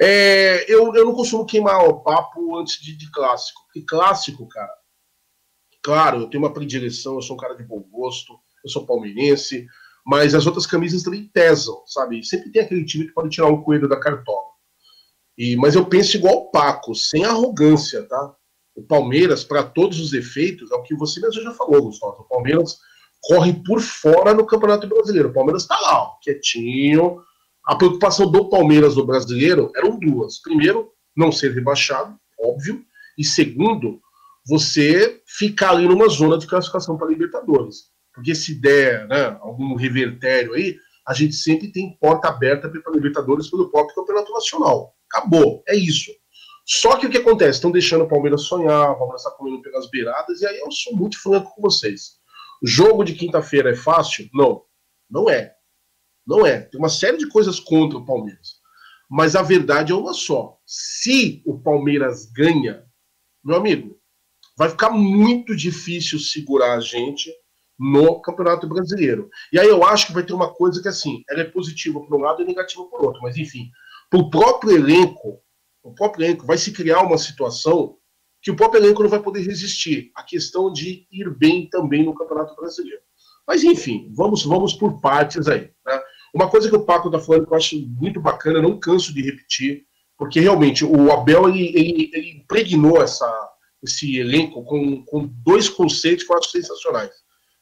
É, 0.01 0.69
eu, 0.69 0.93
eu 0.93 1.05
não 1.05 1.13
costumo 1.13 1.45
queimar 1.45 1.87
o 1.87 2.01
papo 2.01 2.57
antes 2.57 2.81
de, 2.81 2.97
de 2.97 3.09
clássico. 3.11 3.61
Porque 3.65 3.85
clássico, 3.87 4.45
cara, 4.49 4.73
claro, 5.81 6.21
eu 6.21 6.29
tenho 6.29 6.43
uma 6.43 6.53
predileção, 6.53 7.15
eu 7.15 7.21
sou 7.21 7.37
um 7.37 7.39
cara 7.39 7.55
de 7.55 7.63
bom 7.63 7.79
gosto, 7.79 8.33
eu 8.61 8.69
sou 8.69 8.85
palmeirense. 8.85 9.65
Mas 10.05 10.35
as 10.35 10.45
outras 10.45 10.67
camisas 10.67 11.03
também 11.03 11.29
pesam, 11.33 11.81
sabe? 11.87 12.23
Sempre 12.23 12.51
tem 12.51 12.61
aquele 12.61 12.85
time 12.85 13.07
que 13.07 13.13
pode 13.13 13.29
tirar 13.29 13.47
um 13.47 13.63
coelho 13.63 13.89
da 13.89 13.99
cartola. 13.99 14.53
E, 15.37 15.55
mas 15.55 15.75
eu 15.75 15.85
penso 15.85 16.15
igual 16.15 16.35
o 16.35 16.51
Paco, 16.51 16.93
sem 16.93 17.25
arrogância, 17.25 18.03
tá? 18.03 18.35
O 18.75 18.83
Palmeiras, 18.83 19.43
para 19.43 19.63
todos 19.63 19.99
os 19.99 20.13
efeitos, 20.13 20.71
é 20.71 20.75
o 20.75 20.83
que 20.83 20.95
você 20.95 21.19
mesmo 21.19 21.41
já 21.41 21.51
falou, 21.51 21.83
Gustavo. 21.83 22.21
O 22.21 22.27
Palmeiras 22.27 22.77
corre 23.21 23.53
por 23.65 23.81
fora 23.81 24.33
no 24.33 24.45
Campeonato 24.45 24.87
Brasileiro. 24.87 25.29
O 25.29 25.33
Palmeiras 25.33 25.63
está 25.63 25.79
lá, 25.79 26.03
ó, 26.03 26.17
quietinho. 26.21 27.21
A 27.65 27.75
preocupação 27.75 28.29
do 28.29 28.49
Palmeiras 28.49 28.95
no 28.95 29.05
brasileiro 29.05 29.71
eram 29.75 29.97
duas. 29.97 30.39
Primeiro, 30.39 30.91
não 31.15 31.31
ser 31.31 31.53
rebaixado, 31.53 32.15
óbvio. 32.39 32.83
E 33.17 33.23
segundo, 33.23 33.99
você 34.45 35.21
ficar 35.25 35.71
ali 35.71 35.87
numa 35.87 36.07
zona 36.07 36.37
de 36.37 36.45
classificação 36.45 36.97
para 36.97 37.07
Libertadores. 37.07 37.94
Porque 38.15 38.33
se 38.33 38.55
der 38.55 39.07
né, 39.07 39.37
algum 39.41 39.75
revertério 39.75 40.53
aí, 40.53 40.77
a 41.05 41.13
gente 41.13 41.35
sempre 41.35 41.71
tem 41.71 41.97
porta 41.99 42.29
aberta 42.29 42.69
para 42.69 42.93
Libertadores 42.93 43.49
pelo 43.49 43.69
próprio 43.69 43.95
Campeonato 43.95 44.31
Nacional. 44.31 44.95
Acabou, 45.11 45.63
é 45.67 45.75
isso. 45.75 46.11
Só 46.65 46.97
que 46.97 47.05
o 47.05 47.09
que 47.09 47.17
acontece? 47.17 47.57
Estão 47.57 47.71
deixando 47.71 48.05
o 48.05 48.07
Palmeiras 48.07 48.43
sonhar, 48.43 48.91
o 48.91 48.97
Palmeiras 48.97 49.21
está 49.21 49.31
comendo 49.31 49.61
pelas 49.61 49.87
beiradas, 49.91 50.41
e 50.41 50.47
aí 50.47 50.57
eu 50.57 50.71
sou 50.71 50.95
muito 50.95 51.21
franco 51.21 51.53
com 51.53 51.61
vocês. 51.61 52.15
Jogo 52.63 53.03
de 53.03 53.13
quinta-feira 53.13 53.71
é 53.71 53.75
fácil? 53.75 54.27
Não, 54.33 54.63
não 55.07 55.29
é. 55.29 55.53
Não 56.25 56.43
é. 56.45 56.61
Tem 56.61 56.79
uma 56.79 56.89
série 56.89 57.17
de 57.17 57.27
coisas 57.29 57.59
contra 57.59 57.99
o 57.99 58.05
Palmeiras. 58.05 58.55
Mas 59.07 59.35
a 59.35 59.43
verdade 59.43 59.91
é 59.91 59.95
uma 59.95 60.13
só. 60.13 60.57
Se 60.65 61.43
o 61.45 61.59
Palmeiras 61.59 62.25
ganha, 62.31 62.83
meu 63.43 63.57
amigo, 63.57 63.99
vai 64.57 64.69
ficar 64.69 64.89
muito 64.89 65.55
difícil 65.55 66.17
segurar 66.17 66.75
a 66.75 66.79
gente 66.79 67.31
no 67.77 68.21
Campeonato 68.21 68.67
Brasileiro. 68.67 69.29
E 69.51 69.59
aí 69.59 69.67
eu 69.67 69.83
acho 69.83 70.07
que 70.07 70.13
vai 70.13 70.23
ter 70.23 70.33
uma 70.33 70.53
coisa 70.53 70.81
que, 70.81 70.87
assim, 70.87 71.23
ela 71.29 71.41
é 71.41 71.45
positiva 71.45 71.99
por 71.99 72.15
um 72.15 72.21
lado 72.21 72.41
e 72.41 72.45
negativa 72.45 72.85
por 72.85 73.03
outro. 73.03 73.21
Mas, 73.21 73.37
enfim, 73.37 73.69
para 74.09 74.19
o 74.19 74.29
próprio 74.29 74.75
elenco, 74.75 75.41
o 75.83 75.93
próprio 75.93 76.25
elenco 76.25 76.45
vai 76.45 76.57
se 76.57 76.71
criar 76.71 77.01
uma 77.01 77.17
situação 77.17 77.97
que 78.41 78.51
o 78.51 78.55
próprio 78.55 78.81
elenco 78.83 79.01
não 79.01 79.09
vai 79.09 79.21
poder 79.21 79.41
resistir. 79.41 80.11
A 80.15 80.23
questão 80.23 80.71
de 80.71 81.07
ir 81.11 81.29
bem 81.35 81.67
também 81.69 82.05
no 82.05 82.15
Campeonato 82.15 82.55
Brasileiro. 82.55 83.01
Mas, 83.47 83.63
enfim, 83.63 84.11
vamos, 84.15 84.43
vamos 84.43 84.73
por 84.73 84.99
partes 85.01 85.47
aí. 85.47 85.71
Né? 85.85 86.01
Uma 86.33 86.49
coisa 86.49 86.69
que 86.69 86.75
o 86.75 86.85
Paco 86.85 87.07
está 87.07 87.19
falando 87.19 87.45
que 87.45 87.53
eu 87.53 87.57
acho 87.57 87.79
muito 87.99 88.19
bacana, 88.19 88.61
não 88.61 88.79
canso 88.79 89.13
de 89.13 89.21
repetir, 89.21 89.85
porque 90.17 90.39
realmente 90.39 90.83
o 90.83 91.11
Abel 91.11 91.49
ele, 91.49 91.67
ele, 91.75 92.11
ele 92.13 92.31
impregnou 92.31 93.01
essa, 93.01 93.49
esse 93.83 94.17
elenco 94.17 94.63
com, 94.63 95.03
com 95.05 95.27
dois 95.43 95.69
conceitos 95.69 96.25
que 96.25 96.31
eu 96.31 96.37
acho 96.37 96.49
sensacionais. 96.49 97.11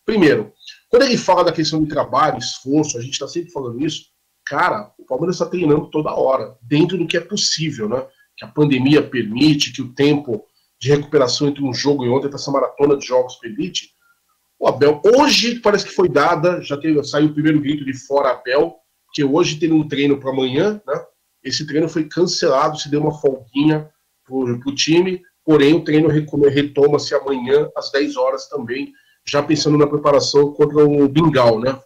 Primeiro, 0.05 0.53
quando 0.89 1.03
ele 1.03 1.17
fala 1.17 1.43
da 1.43 1.51
questão 1.51 1.81
de 1.81 1.89
trabalho, 1.89 2.37
esforço, 2.37 2.97
a 2.97 3.01
gente 3.01 3.13
está 3.13 3.27
sempre 3.27 3.51
falando 3.51 3.83
isso, 3.85 4.05
cara, 4.45 4.91
o 4.97 5.05
Palmeiras 5.05 5.35
está 5.35 5.45
treinando 5.45 5.89
toda 5.89 6.13
hora, 6.13 6.57
dentro 6.61 6.97
do 6.97 7.07
que 7.07 7.17
é 7.17 7.21
possível, 7.21 7.87
né? 7.87 8.05
Que 8.37 8.45
a 8.45 8.47
pandemia 8.47 9.01
permite, 9.01 9.71
que 9.71 9.81
o 9.81 9.93
tempo 9.93 10.45
de 10.79 10.89
recuperação 10.89 11.47
entre 11.47 11.63
um 11.63 11.73
jogo 11.73 12.05
e 12.05 12.09
outro, 12.09 12.33
essa 12.33 12.51
maratona 12.51 12.97
de 12.97 13.05
jogos 13.05 13.35
permite. 13.35 13.91
O 14.59 14.67
Abel, 14.67 15.01
hoje 15.03 15.59
parece 15.59 15.85
que 15.85 15.91
foi 15.91 16.09
dada, 16.09 16.61
já 16.61 16.77
teve, 16.77 17.01
saiu 17.03 17.27
o 17.27 17.33
primeiro 17.33 17.59
grito 17.59 17.85
de 17.85 17.93
fora 17.93 18.31
Abel, 18.31 18.75
que 19.13 19.23
hoje 19.23 19.59
tem 19.59 19.71
um 19.71 19.87
treino 19.87 20.19
para 20.19 20.31
amanhã, 20.31 20.81
né? 20.85 21.05
Esse 21.43 21.65
treino 21.65 21.89
foi 21.89 22.05
cancelado, 22.05 22.79
se 22.79 22.89
deu 22.89 23.01
uma 23.01 23.19
folguinha 23.19 23.89
para 24.25 24.35
o 24.35 24.75
time, 24.75 25.21
porém 25.43 25.73
o 25.73 25.83
treino 25.83 26.07
retoma-se 26.07 27.13
amanhã 27.13 27.69
às 27.75 27.91
10 27.91 28.15
horas 28.15 28.47
também, 28.47 28.93
já 29.25 29.41
pensando 29.41 29.77
na 29.77 29.87
preparação 29.87 30.53
contra 30.53 30.83
o 30.83 31.07
Bingal, 31.07 31.59
né? 31.59 31.79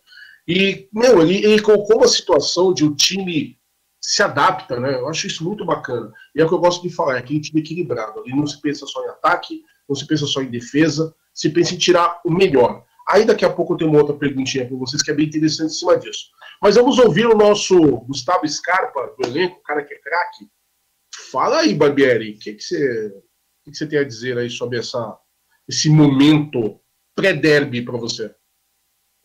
E, 0.48 0.88
meu, 0.94 1.22
ele, 1.22 1.46
ele 1.46 1.62
colocou 1.62 1.98
uma 1.98 2.08
situação 2.08 2.74
de 2.74 2.86
o 2.86 2.96
time 2.96 3.58
se 4.02 4.24
adapta, 4.24 4.80
né? 4.80 4.96
Eu 4.96 5.08
acho 5.10 5.28
isso 5.28 5.44
muito 5.44 5.66
bacana. 5.66 6.12
E 6.34 6.42
é 6.42 6.46
o 6.46 6.48
que 6.48 6.54
eu 6.54 6.60
gosto 6.60 6.82
de 6.82 6.94
falar, 6.94 7.16
é 7.16 7.20
aquele 7.20 7.42
time 7.42 7.60
equilibrado. 7.60 8.22
Ali 8.22 8.34
não 8.34 8.48
se 8.48 8.60
pensa 8.62 8.86
só 8.86 9.04
em 9.04 9.10
ataque, 9.10 9.64
não 9.88 9.96
se 9.96 10.08
pensa 10.08 10.26
só 10.26 10.42
em 10.42 10.50
defesa, 10.50 11.14
se 11.34 11.50
pensa 11.50 11.74
em 11.74 11.78
tirar 11.78 12.22
o 12.26 12.32
melhor. 12.32 12.86
Aí 13.10 13.26
daqui 13.26 13.46
a 13.46 13.50
pouco 13.50 13.74
eu 13.74 13.78
tenho 13.78 13.92
uma 13.92 14.00
outra 14.00 14.16
perguntinha 14.16 14.66
para 14.66 14.78
vocês 14.78 15.02
que 15.02 15.12
é 15.12 15.14
bem 15.14 15.28
interessante 15.28 15.72
em 15.72 15.76
cima 15.76 15.98
disso. 15.98 16.28
Mas 16.62 16.76
vamos 16.76 16.98
ouvir 17.00 17.26
o 17.26 17.38
nosso 17.38 17.78
Gustavo 18.02 18.48
Scarpa, 18.48 19.14
do 19.18 19.28
elenco, 19.28 19.58
o 19.58 19.64
cara 19.64 19.84
que 19.84 19.94
é 19.94 20.00
craque. 20.00 20.48
Fala 21.32 21.60
aí, 21.60 21.74
Barbieri, 21.74 22.32
o 22.32 22.40
que, 22.40 22.54
que, 22.54 22.64
você, 22.64 23.14
que, 23.64 23.72
que 23.72 23.78
você 23.78 23.88
tem 23.88 24.00
a 24.00 24.04
dizer 24.04 24.38
aí 24.38 24.50
sobre 24.50 24.80
essa, 24.80 25.18
esse 25.68 25.90
momento 25.90 26.80
pré-derby 27.18 27.82
para 27.82 27.98
você? 27.98 28.34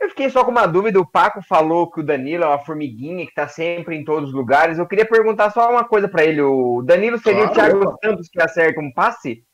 Eu 0.01 0.09
fiquei 0.09 0.29
só 0.31 0.45
com 0.45 0.51
uma 0.51 0.67
dúvida. 0.67 0.99
O 0.99 1.07
Paco 1.07 1.41
falou 1.43 1.89
que 1.89 2.01
o 2.01 2.03
Danilo 2.03 2.43
é 2.43 2.49
uma 2.49 2.59
formiguinha 2.59 3.25
que 3.25 3.31
está 3.31 3.47
sempre 3.47 3.95
em 3.95 4.05
todos 4.05 4.31
os 4.31 4.35
lugares. 4.35 4.79
Eu 4.79 4.89
queria 4.89 5.07
perguntar 5.07 5.53
só 5.53 5.71
uma 5.71 5.85
coisa 5.85 6.09
para 6.09 6.25
ele. 6.25 6.41
O 6.41 6.83
Danilo 6.83 7.19
seria 7.19 7.49
claro, 7.51 7.77
o 7.77 7.81
Thiago 7.81 7.99
Santos 8.03 8.29
que 8.29 8.43
acerta 8.43 8.81
um 8.81 8.93
passe? 8.93 9.45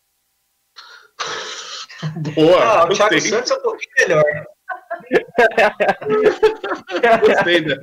Boa. 2.35 2.63
Ah, 2.63 2.85
o 2.85 2.89
Thiago 2.89 3.21
Santos 3.21 3.51
é 3.51 3.57
um 3.57 3.63
pouquinho 3.63 3.93
melhor. 3.99 4.25
gostei, 7.27 7.61
né? 7.61 7.77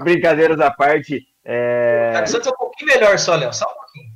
Brincadeiras 0.00 0.60
à 0.60 0.70
parte. 0.70 1.26
É... 1.44 2.08
O 2.08 2.12
Thiago 2.12 2.28
Santos 2.28 2.48
é 2.48 2.50
um 2.50 2.56
pouquinho 2.56 2.92
melhor 2.92 3.18
só, 3.18 3.36
Léo. 3.36 3.54
Só 3.54 3.64
um 3.64 3.74
pouquinho. 3.74 4.12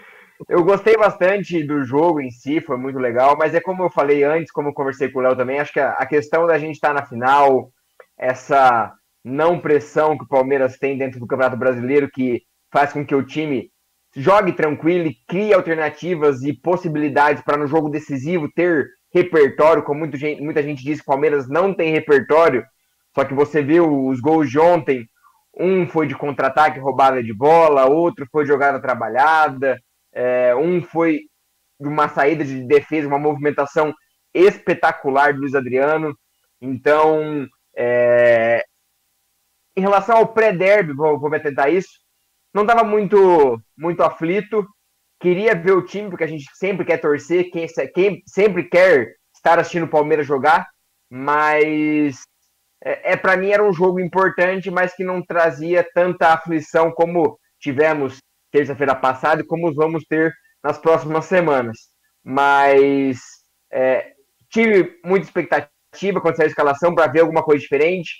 eu 0.48 0.64
gostei 0.64 0.96
bastante 0.96 1.62
do 1.62 1.84
jogo 1.84 2.20
em 2.20 2.30
si, 2.30 2.60
foi 2.60 2.76
muito 2.76 2.98
legal, 2.98 3.36
mas 3.38 3.54
é 3.54 3.60
como 3.60 3.82
eu 3.82 3.90
falei 3.90 4.24
antes, 4.24 4.50
como 4.50 4.68
eu 4.68 4.72
conversei 4.72 5.08
com 5.08 5.20
o 5.20 5.22
Léo 5.22 5.36
também, 5.36 5.60
acho 5.60 5.72
que 5.72 5.80
a 5.80 6.06
questão 6.06 6.46
da 6.46 6.58
gente 6.58 6.74
estar 6.74 6.92
na 6.92 7.06
final, 7.06 7.70
essa 8.18 8.92
não 9.24 9.58
pressão 9.58 10.18
que 10.18 10.24
o 10.24 10.28
Palmeiras 10.28 10.76
tem 10.76 10.98
dentro 10.98 11.18
do 11.18 11.26
Campeonato 11.26 11.56
Brasileiro, 11.56 12.10
que 12.10 12.42
faz 12.70 12.92
com 12.92 13.06
que 13.06 13.14
o 13.14 13.24
time 13.24 13.70
jogue 14.14 14.52
tranquilo 14.52 15.06
e 15.06 15.16
crie 15.26 15.54
alternativas 15.54 16.42
e 16.42 16.52
possibilidades 16.52 17.42
para 17.42 17.56
no 17.56 17.66
jogo 17.66 17.88
decisivo 17.88 18.50
ter 18.52 18.88
repertório, 19.12 19.82
como 19.82 20.00
muita 20.00 20.16
gente, 20.16 20.42
muita 20.42 20.62
gente 20.62 20.84
diz 20.84 20.98
que 20.98 21.04
o 21.04 21.12
Palmeiras 21.12 21.48
não 21.48 21.72
tem 21.72 21.92
repertório, 21.92 22.64
só 23.14 23.24
que 23.24 23.32
você 23.32 23.62
viu 23.62 24.06
os 24.06 24.20
gols 24.20 24.50
de 24.50 24.58
ontem, 24.58 25.08
um 25.56 25.86
foi 25.86 26.06
de 26.06 26.16
contra-ataque, 26.16 26.80
roubada 26.80 27.22
de 27.22 27.32
bola, 27.32 27.86
outro 27.86 28.26
foi 28.30 28.44
jogada 28.44 28.80
trabalhada, 28.80 29.80
é, 30.14 30.54
um 30.54 30.80
foi 30.82 31.22
uma 31.78 32.08
saída 32.08 32.44
de 32.44 32.62
defesa, 32.62 33.08
uma 33.08 33.18
movimentação 33.18 33.92
espetacular 34.32 35.34
do 35.34 35.40
Luiz 35.40 35.54
Adriano. 35.54 36.16
Então, 36.60 37.46
é, 37.76 38.64
em 39.76 39.80
relação 39.80 40.16
ao 40.16 40.32
pré-derby, 40.32 40.92
vou, 40.92 41.18
vou 41.18 41.28
me 41.28 41.36
atentar 41.36 41.66
a 41.66 41.70
isso, 41.70 41.98
não 42.54 42.62
estava 42.62 42.84
muito, 42.84 43.60
muito 43.76 44.02
aflito. 44.02 44.66
Queria 45.20 45.54
ver 45.54 45.72
o 45.72 45.84
time, 45.84 46.08
porque 46.08 46.24
a 46.24 46.28
gente 46.28 46.44
sempre 46.54 46.84
quer 46.84 46.98
torcer, 46.98 47.50
quem, 47.50 47.66
quem 47.92 48.22
sempre 48.26 48.64
quer 48.64 49.14
estar 49.34 49.58
assistindo 49.58 49.84
o 49.84 49.90
Palmeiras 49.90 50.26
jogar, 50.26 50.68
mas 51.10 52.22
é, 52.82 53.12
é 53.12 53.16
para 53.16 53.36
mim 53.36 53.50
era 53.50 53.64
um 53.64 53.72
jogo 53.72 53.98
importante, 53.98 54.70
mas 54.70 54.94
que 54.94 55.02
não 55.02 55.22
trazia 55.22 55.86
tanta 55.94 56.32
aflição 56.32 56.92
como 56.92 57.38
tivemos 57.58 58.18
terça-feira 58.54 58.94
passada 58.94 59.42
e 59.42 59.46
como 59.46 59.74
vamos 59.74 60.04
ter 60.04 60.32
nas 60.62 60.78
próximas 60.78 61.24
semanas. 61.24 61.76
Mas 62.22 63.18
é, 63.72 64.12
tive 64.48 65.00
muita 65.04 65.26
expectativa 65.26 66.20
quando 66.20 66.36
saiu 66.36 66.46
a 66.46 66.50
escalação 66.50 66.94
para 66.94 67.10
ver 67.10 67.20
alguma 67.20 67.42
coisa 67.42 67.60
diferente. 67.60 68.12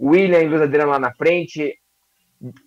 William 0.00 0.40
e 0.40 0.48
Luiz 0.48 0.60
Adriano 0.60 0.90
lá 0.90 0.98
na 0.98 1.12
frente, 1.14 1.74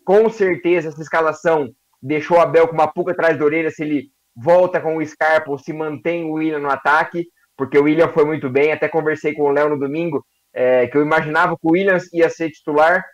com 0.03 0.29
certeza 0.29 0.89
essa 0.89 1.01
escalação 1.01 1.69
deixou 2.01 2.37
o 2.37 2.41
Abel 2.41 2.67
com 2.67 2.73
uma 2.73 2.91
pulga 2.91 3.11
atrás 3.11 3.37
da 3.37 3.45
orelha 3.45 3.69
se 3.69 3.83
ele 3.83 4.09
volta 4.35 4.81
com 4.81 4.97
o 4.97 5.05
Scarpa 5.05 5.51
ou 5.51 5.59
se 5.59 5.71
mantém 5.71 6.25
o 6.25 6.33
William 6.33 6.59
no 6.59 6.71
ataque, 6.71 7.27
porque 7.55 7.77
o 7.77 7.83
William 7.83 8.09
foi 8.09 8.25
muito 8.25 8.49
bem. 8.49 8.71
Até 8.71 8.89
conversei 8.89 9.33
com 9.33 9.43
o 9.43 9.51
Léo 9.51 9.69
no 9.69 9.79
domingo, 9.79 10.25
é, 10.51 10.87
que 10.87 10.97
eu 10.97 11.03
imaginava 11.03 11.55
que 11.55 11.67
o 11.67 11.73
Williams 11.73 12.11
ia 12.11 12.29
ser 12.29 12.49
titular, 12.49 13.05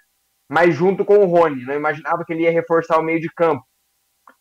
mas 0.50 0.74
junto 0.74 1.04
com 1.04 1.18
o 1.18 1.26
Rony. 1.26 1.66
Não 1.66 1.76
imaginava 1.76 2.24
que 2.26 2.32
ele 2.32 2.44
ia 2.44 2.52
reforçar 2.52 2.98
o 2.98 3.04
meio 3.04 3.20
de 3.20 3.30
campo. 3.36 3.64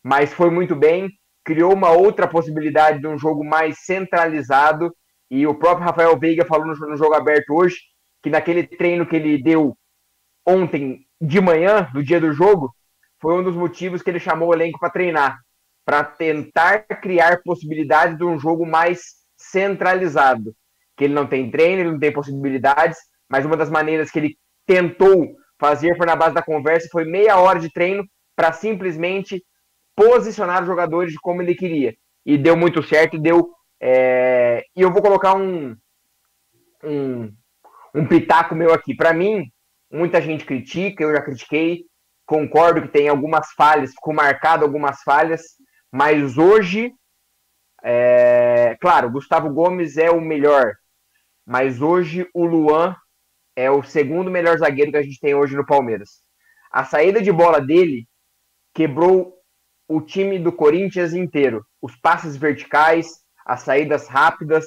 Mas 0.07 0.33
foi 0.33 0.51
muito 0.51 0.77
bem, 0.77 1.11
criou 1.45 1.75
uma 1.75 1.91
outra 1.91 2.29
possibilidade 2.29 3.01
de 3.01 3.09
um 3.09 3.19
jogo 3.19 3.45
mais 3.45 3.81
centralizado. 3.81 4.95
E 5.29 5.45
o 5.49 5.55
próprio 5.59 5.85
Rafael 5.85 6.17
Veiga 6.17 6.45
falou 6.45 6.65
no, 6.65 6.75
no 6.75 6.97
jogo 6.97 7.15
aberto 7.15 7.51
hoje 7.51 7.79
que 8.23 8.31
naquele 8.31 8.65
treino 8.65 9.05
que 9.05 9.17
ele 9.17 9.43
deu 9.43 9.77
ontem 10.47 11.01
de 11.21 11.41
manhã, 11.41 11.91
no 11.93 12.05
dia 12.05 12.21
do 12.21 12.33
jogo, 12.33 12.73
foi 13.21 13.35
um 13.35 13.43
dos 13.43 13.57
motivos 13.57 14.01
que 14.01 14.09
ele 14.09 14.21
chamou 14.21 14.51
o 14.51 14.55
elenco 14.55 14.79
para 14.79 14.91
treinar, 14.91 15.41
para 15.85 16.05
tentar 16.05 16.85
criar 16.85 17.43
possibilidades 17.45 18.17
de 18.17 18.23
um 18.23 18.39
jogo 18.39 18.65
mais 18.65 19.01
centralizado. 19.37 20.55
Que 20.97 21.03
ele 21.03 21.15
não 21.15 21.27
tem 21.27 21.51
treino, 21.51 21.81
ele 21.83 21.91
não 21.91 21.99
tem 21.99 22.13
possibilidades, 22.13 22.97
mas 23.29 23.45
uma 23.45 23.57
das 23.57 23.69
maneiras 23.69 24.09
que 24.13 24.21
ele 24.21 24.39
tentou 24.65 25.35
fazer 25.59 25.97
foi 25.97 26.07
na 26.07 26.15
base 26.15 26.33
da 26.33 26.43
conversa, 26.43 26.87
foi 26.93 27.05
meia 27.05 27.39
hora 27.39 27.59
de 27.59 27.73
treino 27.73 28.05
para 28.37 28.53
simplesmente 28.53 29.43
posicionar 29.97 30.61
os 30.61 30.69
jogadores 30.69 31.17
como 31.19 31.43
ele 31.43 31.55
queria. 31.55 31.97
E 32.25 32.39
deu 32.39 32.57
muito 32.57 32.83
certo, 32.83 33.19
deu. 33.19 33.51
É... 33.81 34.65
E 34.77 34.83
eu 34.83 34.93
vou 34.93 35.03
colocar 35.03 35.35
um, 35.35 35.77
um 36.85 37.33
um 37.97 38.07
pitaco 38.07 38.55
meu 38.55 38.75
aqui. 38.75 38.95
Para 38.95 39.15
mim, 39.15 39.51
muita 39.91 40.21
gente 40.21 40.45
critica, 40.45 41.03
eu 41.03 41.15
já 41.15 41.23
critiquei, 41.23 41.87
concordo 42.27 42.83
que 42.83 42.89
tem 42.89 43.09
algumas 43.09 43.53
falhas, 43.53 43.93
ficou 43.93 44.13
marcado 44.13 44.65
algumas 44.65 45.01
falhas, 45.03 45.43
mas 45.91 46.37
hoje, 46.37 46.93
é, 47.83 48.77
claro, 48.81 49.11
Gustavo 49.11 49.49
Gomes 49.51 49.97
é 49.97 50.11
o 50.11 50.21
melhor, 50.21 50.75
mas 51.47 51.81
hoje 51.81 52.29
o 52.35 52.45
Luan 52.45 52.95
é 53.57 53.71
o 53.71 53.83
segundo 53.83 54.31
melhor 54.31 54.59
zagueiro 54.59 54.91
que 54.91 54.99
a 54.99 55.03
gente 55.03 55.19
tem 55.19 55.35
hoje 55.35 55.57
no 55.57 55.65
Palmeiras. 55.65 56.23
A 56.71 56.85
saída 56.85 57.23
de 57.23 57.33
bola 57.33 57.63
dele 57.63 58.07
quebrou 58.75 59.36
o 59.89 60.01
time 60.01 60.39
do 60.39 60.53
Corinthians 60.53 61.15
inteiro. 61.15 61.65
Os 61.81 61.97
passes 61.97 62.37
verticais, 62.37 63.21
as 63.45 63.63
saídas 63.63 64.09
rápidas. 64.09 64.67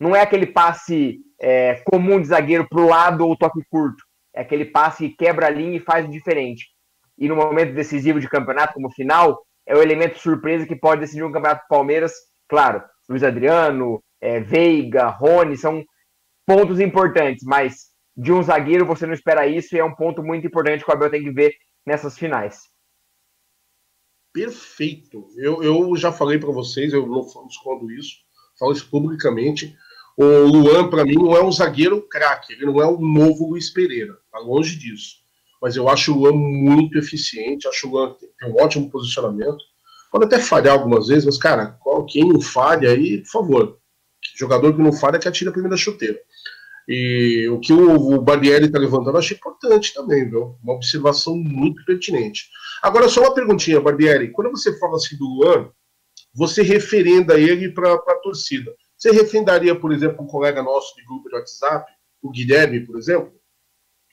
Não 0.00 0.14
é 0.14 0.22
aquele 0.22 0.46
passe 0.46 1.18
é, 1.40 1.82
comum 1.84 2.20
de 2.20 2.28
zagueiro 2.28 2.66
para 2.68 2.80
o 2.80 2.88
lado 2.88 3.26
ou 3.26 3.36
toque 3.36 3.60
curto. 3.70 4.02
É 4.34 4.40
aquele 4.40 4.64
passe 4.64 5.08
que 5.08 5.16
quebra 5.16 5.46
a 5.46 5.50
linha 5.50 5.76
e 5.76 5.80
faz 5.80 6.08
diferente. 6.10 6.66
E 7.16 7.28
no 7.28 7.36
momento 7.36 7.74
decisivo 7.74 8.18
de 8.18 8.28
campeonato, 8.28 8.74
como 8.74 8.90
final, 8.92 9.40
é 9.66 9.76
o 9.76 9.82
elemento 9.82 10.18
surpresa 10.18 10.66
que 10.66 10.74
pode 10.74 11.00
decidir 11.00 11.22
um 11.22 11.32
campeonato 11.32 11.64
do 11.64 11.68
Palmeiras. 11.68 12.12
Claro, 12.48 12.82
Luiz 13.08 13.22
Adriano, 13.22 14.02
é, 14.20 14.40
Veiga, 14.40 15.06
Rony, 15.06 15.56
são 15.56 15.84
pontos 16.46 16.80
importantes, 16.80 17.44
mas 17.44 17.94
de 18.16 18.32
um 18.32 18.42
zagueiro 18.42 18.84
você 18.84 19.06
não 19.06 19.14
espera 19.14 19.46
isso 19.46 19.74
e 19.74 19.78
é 19.78 19.84
um 19.84 19.94
ponto 19.94 20.22
muito 20.22 20.46
importante 20.46 20.84
que 20.84 20.90
o 20.90 20.94
Abel 20.94 21.10
tem 21.10 21.22
que 21.22 21.32
ver 21.32 21.54
nessas 21.86 22.18
finais. 22.18 22.62
Perfeito. 24.34 25.28
Eu, 25.36 25.62
eu 25.62 25.96
já 25.96 26.10
falei 26.10 26.40
para 26.40 26.50
vocês, 26.50 26.92
eu 26.92 27.06
não 27.06 27.20
escondo 27.48 27.88
isso, 27.92 28.16
falo 28.58 28.72
isso 28.72 28.90
publicamente. 28.90 29.76
O 30.16 30.24
Luan, 30.24 30.90
para 30.90 31.04
mim, 31.04 31.14
não 31.14 31.36
é 31.36 31.42
um 31.42 31.52
zagueiro 31.52 32.02
craque, 32.02 32.52
ele 32.52 32.66
não 32.66 32.82
é 32.82 32.86
o 32.86 32.98
novo 32.98 33.50
Luiz 33.50 33.70
Pereira, 33.70 34.12
tá 34.32 34.40
longe 34.40 34.76
disso. 34.76 35.18
Mas 35.62 35.76
eu 35.76 35.88
acho 35.88 36.12
o 36.12 36.18
Luan 36.18 36.32
muito 36.32 36.98
eficiente, 36.98 37.68
acho 37.68 37.86
o 37.86 37.92
Luan 37.92 38.14
tem 38.38 38.50
um 38.50 38.60
ótimo 38.60 38.90
posicionamento. 38.90 39.58
Pode 40.10 40.24
até 40.24 40.40
falhar 40.40 40.74
algumas 40.74 41.06
vezes, 41.06 41.24
mas, 41.24 41.38
cara, 41.38 41.78
quem 42.08 42.28
não 42.28 42.40
falha 42.40 42.90
aí, 42.90 43.18
por 43.18 43.30
favor. 43.30 43.78
Jogador 44.36 44.74
que 44.74 44.82
não 44.82 44.92
falha 44.92 45.18
que 45.18 45.28
atira 45.28 45.50
a 45.50 45.52
primeira 45.52 45.76
chuteira. 45.76 46.18
E 46.88 47.48
o 47.48 47.60
que 47.60 47.72
o, 47.72 48.14
o 48.14 48.20
Barbieri 48.20 48.66
está 48.66 48.78
levantando 48.78 49.16
eu 49.16 49.18
achei 49.18 49.36
importante 49.36 49.94
também, 49.94 50.28
viu? 50.28 50.58
Uma 50.62 50.74
observação 50.74 51.36
muito 51.36 51.84
pertinente. 51.84 52.48
Agora, 52.84 53.08
só 53.08 53.22
uma 53.22 53.34
perguntinha, 53.34 53.80
Barbieri. 53.80 54.30
Quando 54.30 54.50
você 54.50 54.78
fala 54.78 54.96
assim 54.96 55.16
do 55.16 55.24
Luan, 55.24 55.70
você 56.34 56.62
referenda 56.62 57.40
ele 57.40 57.72
para 57.72 57.94
a 57.94 58.20
torcida. 58.22 58.74
Você 58.94 59.10
referendaria, 59.10 59.74
por 59.74 59.90
exemplo, 59.90 60.22
um 60.22 60.26
colega 60.26 60.62
nosso 60.62 60.94
de 60.94 61.02
grupo 61.06 61.30
de 61.30 61.34
WhatsApp, 61.34 61.90
o 62.20 62.30
Guilherme, 62.30 62.80
por 62.80 62.98
exemplo? 62.98 63.32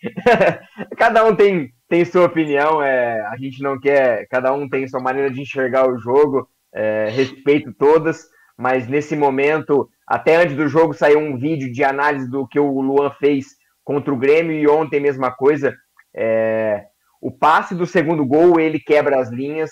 cada 0.98 1.26
um 1.26 1.36
tem, 1.36 1.74
tem 1.90 2.06
sua 2.06 2.24
opinião, 2.24 2.82
é, 2.82 3.20
a 3.28 3.36
gente 3.36 3.62
não 3.62 3.78
quer, 3.78 4.26
cada 4.30 4.54
um 4.54 4.70
tem 4.70 4.88
sua 4.88 5.02
maneira 5.02 5.30
de 5.30 5.42
enxergar 5.42 5.90
o 5.90 6.00
jogo, 6.00 6.50
é, 6.74 7.10
respeito 7.10 7.74
todas, 7.74 8.30
mas 8.58 8.88
nesse 8.88 9.18
momento 9.18 9.90
até 10.08 10.38
antes 10.38 10.56
do 10.56 10.70
jogo 10.70 10.94
saiu 10.94 11.20
um 11.20 11.38
vídeo 11.38 11.70
de 11.70 11.84
análise 11.84 12.30
do 12.30 12.48
que 12.48 12.58
o 12.58 12.80
Luan 12.80 13.12
fez 13.20 13.48
contra 13.84 14.14
o 14.14 14.18
Grêmio 14.18 14.54
e 14.54 14.66
ontem 14.66 15.02
mesma 15.02 15.30
coisa. 15.30 15.76
É, 16.16 16.86
o 17.22 17.32
passe 17.32 17.76
do 17.76 17.86
segundo 17.86 18.26
gol, 18.26 18.60
ele 18.60 18.80
quebra 18.80 19.22
as 19.22 19.30
linhas. 19.30 19.70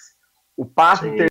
O 0.55 0.65
passe 0.65 1.03
Sim. 1.03 1.15
do 1.15 1.25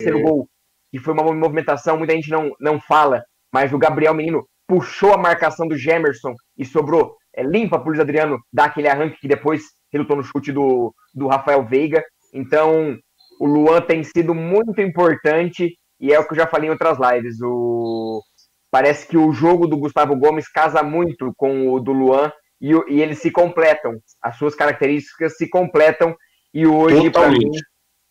terceiro 0.00 0.22
gol, 0.22 0.48
que 0.90 0.98
foi 0.98 1.12
uma 1.12 1.22
movimentação, 1.34 1.98
muita 1.98 2.14
gente 2.14 2.30
não, 2.30 2.50
não 2.58 2.80
fala, 2.80 3.22
mas 3.52 3.72
o 3.72 3.78
Gabriel 3.78 4.14
Menino 4.14 4.48
puxou 4.66 5.12
a 5.12 5.18
marcação 5.18 5.68
do 5.68 5.76
Gemerson 5.76 6.34
e 6.56 6.64
sobrou 6.64 7.16
é, 7.36 7.42
limpa 7.42 7.78
para 7.78 7.86
o 7.86 7.88
Luiz 7.88 8.00
Adriano 8.00 8.40
dar 8.52 8.66
aquele 8.66 8.88
arranque 8.88 9.20
que 9.20 9.28
depois 9.28 9.62
relutou 9.92 10.16
no 10.16 10.22
chute 10.22 10.50
do, 10.50 10.94
do 11.14 11.26
Rafael 11.26 11.64
Veiga. 11.64 12.02
Então, 12.32 12.96
o 13.38 13.46
Luan 13.46 13.82
tem 13.82 14.02
sido 14.02 14.34
muito 14.34 14.80
importante 14.80 15.76
e 16.00 16.12
é 16.12 16.18
o 16.18 16.26
que 16.26 16.32
eu 16.32 16.38
já 16.38 16.46
falei 16.46 16.68
em 16.68 16.72
outras 16.72 16.96
lives. 16.98 17.36
O... 17.42 18.22
Parece 18.70 19.06
que 19.06 19.16
o 19.16 19.32
jogo 19.32 19.66
do 19.66 19.76
Gustavo 19.76 20.16
Gomes 20.16 20.48
casa 20.48 20.82
muito 20.82 21.32
com 21.36 21.72
o 21.72 21.80
do 21.80 21.92
Luan 21.92 22.32
e, 22.64 22.94
e 22.94 23.02
eles 23.02 23.18
se 23.18 23.30
completam. 23.30 24.00
As 24.22 24.38
suas 24.38 24.54
características 24.54 25.36
se 25.36 25.48
completam. 25.48 26.16
E 26.52 26.66
hoje, 26.66 27.10
para 27.10 27.30
mim, 27.30 27.50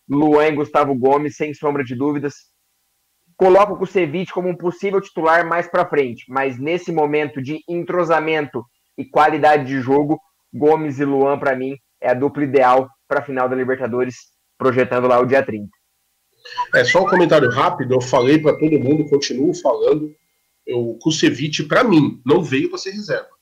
Luan 0.08 0.50
e 0.50 0.56
Gustavo 0.56 0.94
Gomes, 0.94 1.36
sem 1.36 1.56
sombra 1.56 1.84
de 1.84 1.96
dúvidas, 1.96 2.36
coloco 3.36 3.74
o 3.74 3.78
Kusevich 3.78 4.32
como 4.32 4.50
um 4.50 4.56
possível 4.56 5.02
titular 5.02 5.48
mais 5.48 5.68
para 5.68 5.90
frente. 5.90 6.26
Mas 6.30 6.60
nesse 6.60 6.92
momento 6.92 7.42
de 7.42 7.62
entrosamento 7.68 8.64
e 8.96 9.04
qualidade 9.04 9.66
de 9.66 9.82
jogo, 9.82 10.22
Gomes 10.54 11.00
e 11.00 11.06
Luan, 11.06 11.40
para 11.40 11.56
mim, 11.56 11.76
é 12.00 12.12
a 12.12 12.14
dupla 12.14 12.44
ideal 12.44 12.88
para 13.08 13.22
a 13.22 13.24
final 13.24 13.50
da 13.50 13.56
Libertadores, 13.56 14.16
projetando 14.56 15.08
lá 15.08 15.20
o 15.20 15.26
dia 15.26 15.44
30. 15.44 15.68
É 16.76 16.84
só 16.84 17.02
um 17.02 17.10
comentário 17.10 17.50
rápido. 17.50 17.96
Eu 17.96 18.02
falei 18.02 18.38
para 18.38 18.56
todo 18.56 18.80
mundo, 18.80 19.10
continuo 19.10 19.52
falando. 19.56 20.14
O 20.68 21.00
Kusevich, 21.00 21.64
para 21.64 21.84
mim, 21.84 22.22
não 22.24 22.44
veio 22.44 22.70
para 22.70 22.78
ser 22.78 22.92
reserva. 22.92 23.33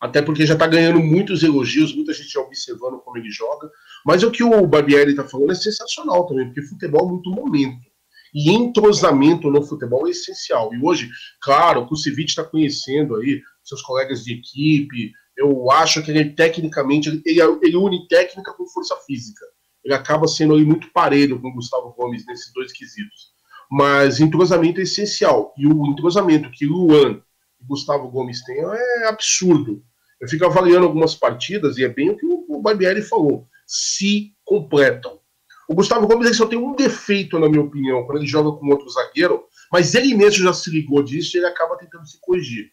Até 0.00 0.22
porque 0.22 0.46
já 0.46 0.54
está 0.54 0.66
ganhando 0.66 1.00
muitos 1.00 1.42
elogios, 1.42 1.94
muita 1.94 2.12
gente 2.12 2.30
já 2.30 2.40
observando 2.40 2.98
como 3.00 3.16
ele 3.16 3.30
joga. 3.30 3.70
Mas 4.06 4.22
o 4.22 4.30
que 4.30 4.44
o 4.44 4.66
Barbieri 4.66 5.10
está 5.10 5.24
falando 5.24 5.52
é 5.52 5.54
sensacional 5.54 6.26
também, 6.26 6.46
porque 6.46 6.62
futebol 6.62 7.06
é 7.06 7.12
muito 7.12 7.30
momento. 7.30 7.88
E 8.32 8.50
entrosamento 8.50 9.50
no 9.50 9.62
futebol 9.62 10.06
é 10.06 10.10
essencial. 10.10 10.72
E 10.72 10.80
hoje, 10.80 11.10
claro, 11.40 11.80
o 11.80 11.86
Kusevich 11.86 12.30
está 12.30 12.44
conhecendo 12.44 13.16
aí 13.16 13.42
seus 13.64 13.82
colegas 13.82 14.22
de 14.22 14.34
equipe. 14.34 15.12
Eu 15.36 15.70
acho 15.70 16.02
que 16.02 16.10
ele 16.10 16.30
tecnicamente, 16.30 17.22
ele, 17.24 17.40
ele 17.62 17.76
une 17.76 18.06
técnica 18.06 18.52
com 18.52 18.66
força 18.66 18.94
física 19.06 19.44
ele 19.88 19.94
acaba 19.94 20.28
sendo 20.28 20.52
ali 20.52 20.66
muito 20.66 20.90
parelho 20.92 21.40
com 21.40 21.48
o 21.48 21.54
Gustavo 21.54 21.94
Gomes 21.96 22.24
nesses 22.26 22.52
dois 22.52 22.72
quesitos. 22.72 23.32
Mas 23.70 24.20
entrosamento 24.20 24.80
é 24.80 24.82
essencial. 24.82 25.54
E 25.56 25.66
o 25.66 25.86
entrosamento 25.86 26.50
que 26.50 26.66
Luan 26.66 27.22
e 27.58 27.64
Gustavo 27.64 28.08
Gomes 28.10 28.44
têm 28.44 28.58
é 28.58 29.08
absurdo. 29.08 29.82
Eu 30.20 30.28
fico 30.28 30.44
avaliando 30.44 30.86
algumas 30.86 31.14
partidas 31.14 31.78
e 31.78 31.84
é 31.84 31.88
bem 31.88 32.10
o 32.10 32.16
que 32.16 32.26
o 32.26 32.60
Barbieri 32.60 33.02
falou. 33.02 33.46
Se 33.66 34.32
completam. 34.44 35.20
O 35.68 35.74
Gustavo 35.74 36.06
Gomes 36.06 36.36
só 36.36 36.46
tem 36.46 36.58
um 36.58 36.74
defeito, 36.74 37.38
na 37.38 37.48
minha 37.48 37.62
opinião, 37.62 38.04
quando 38.04 38.18
ele 38.18 38.26
joga 38.26 38.58
com 38.58 38.66
outro 38.68 38.88
zagueiro, 38.88 39.44
mas 39.70 39.94
ele 39.94 40.14
mesmo 40.14 40.42
já 40.42 40.52
se 40.52 40.70
ligou 40.70 41.02
disso 41.02 41.36
e 41.36 41.40
ele 41.40 41.46
acaba 41.46 41.76
tentando 41.76 42.06
se 42.06 42.18
corrigir. 42.20 42.70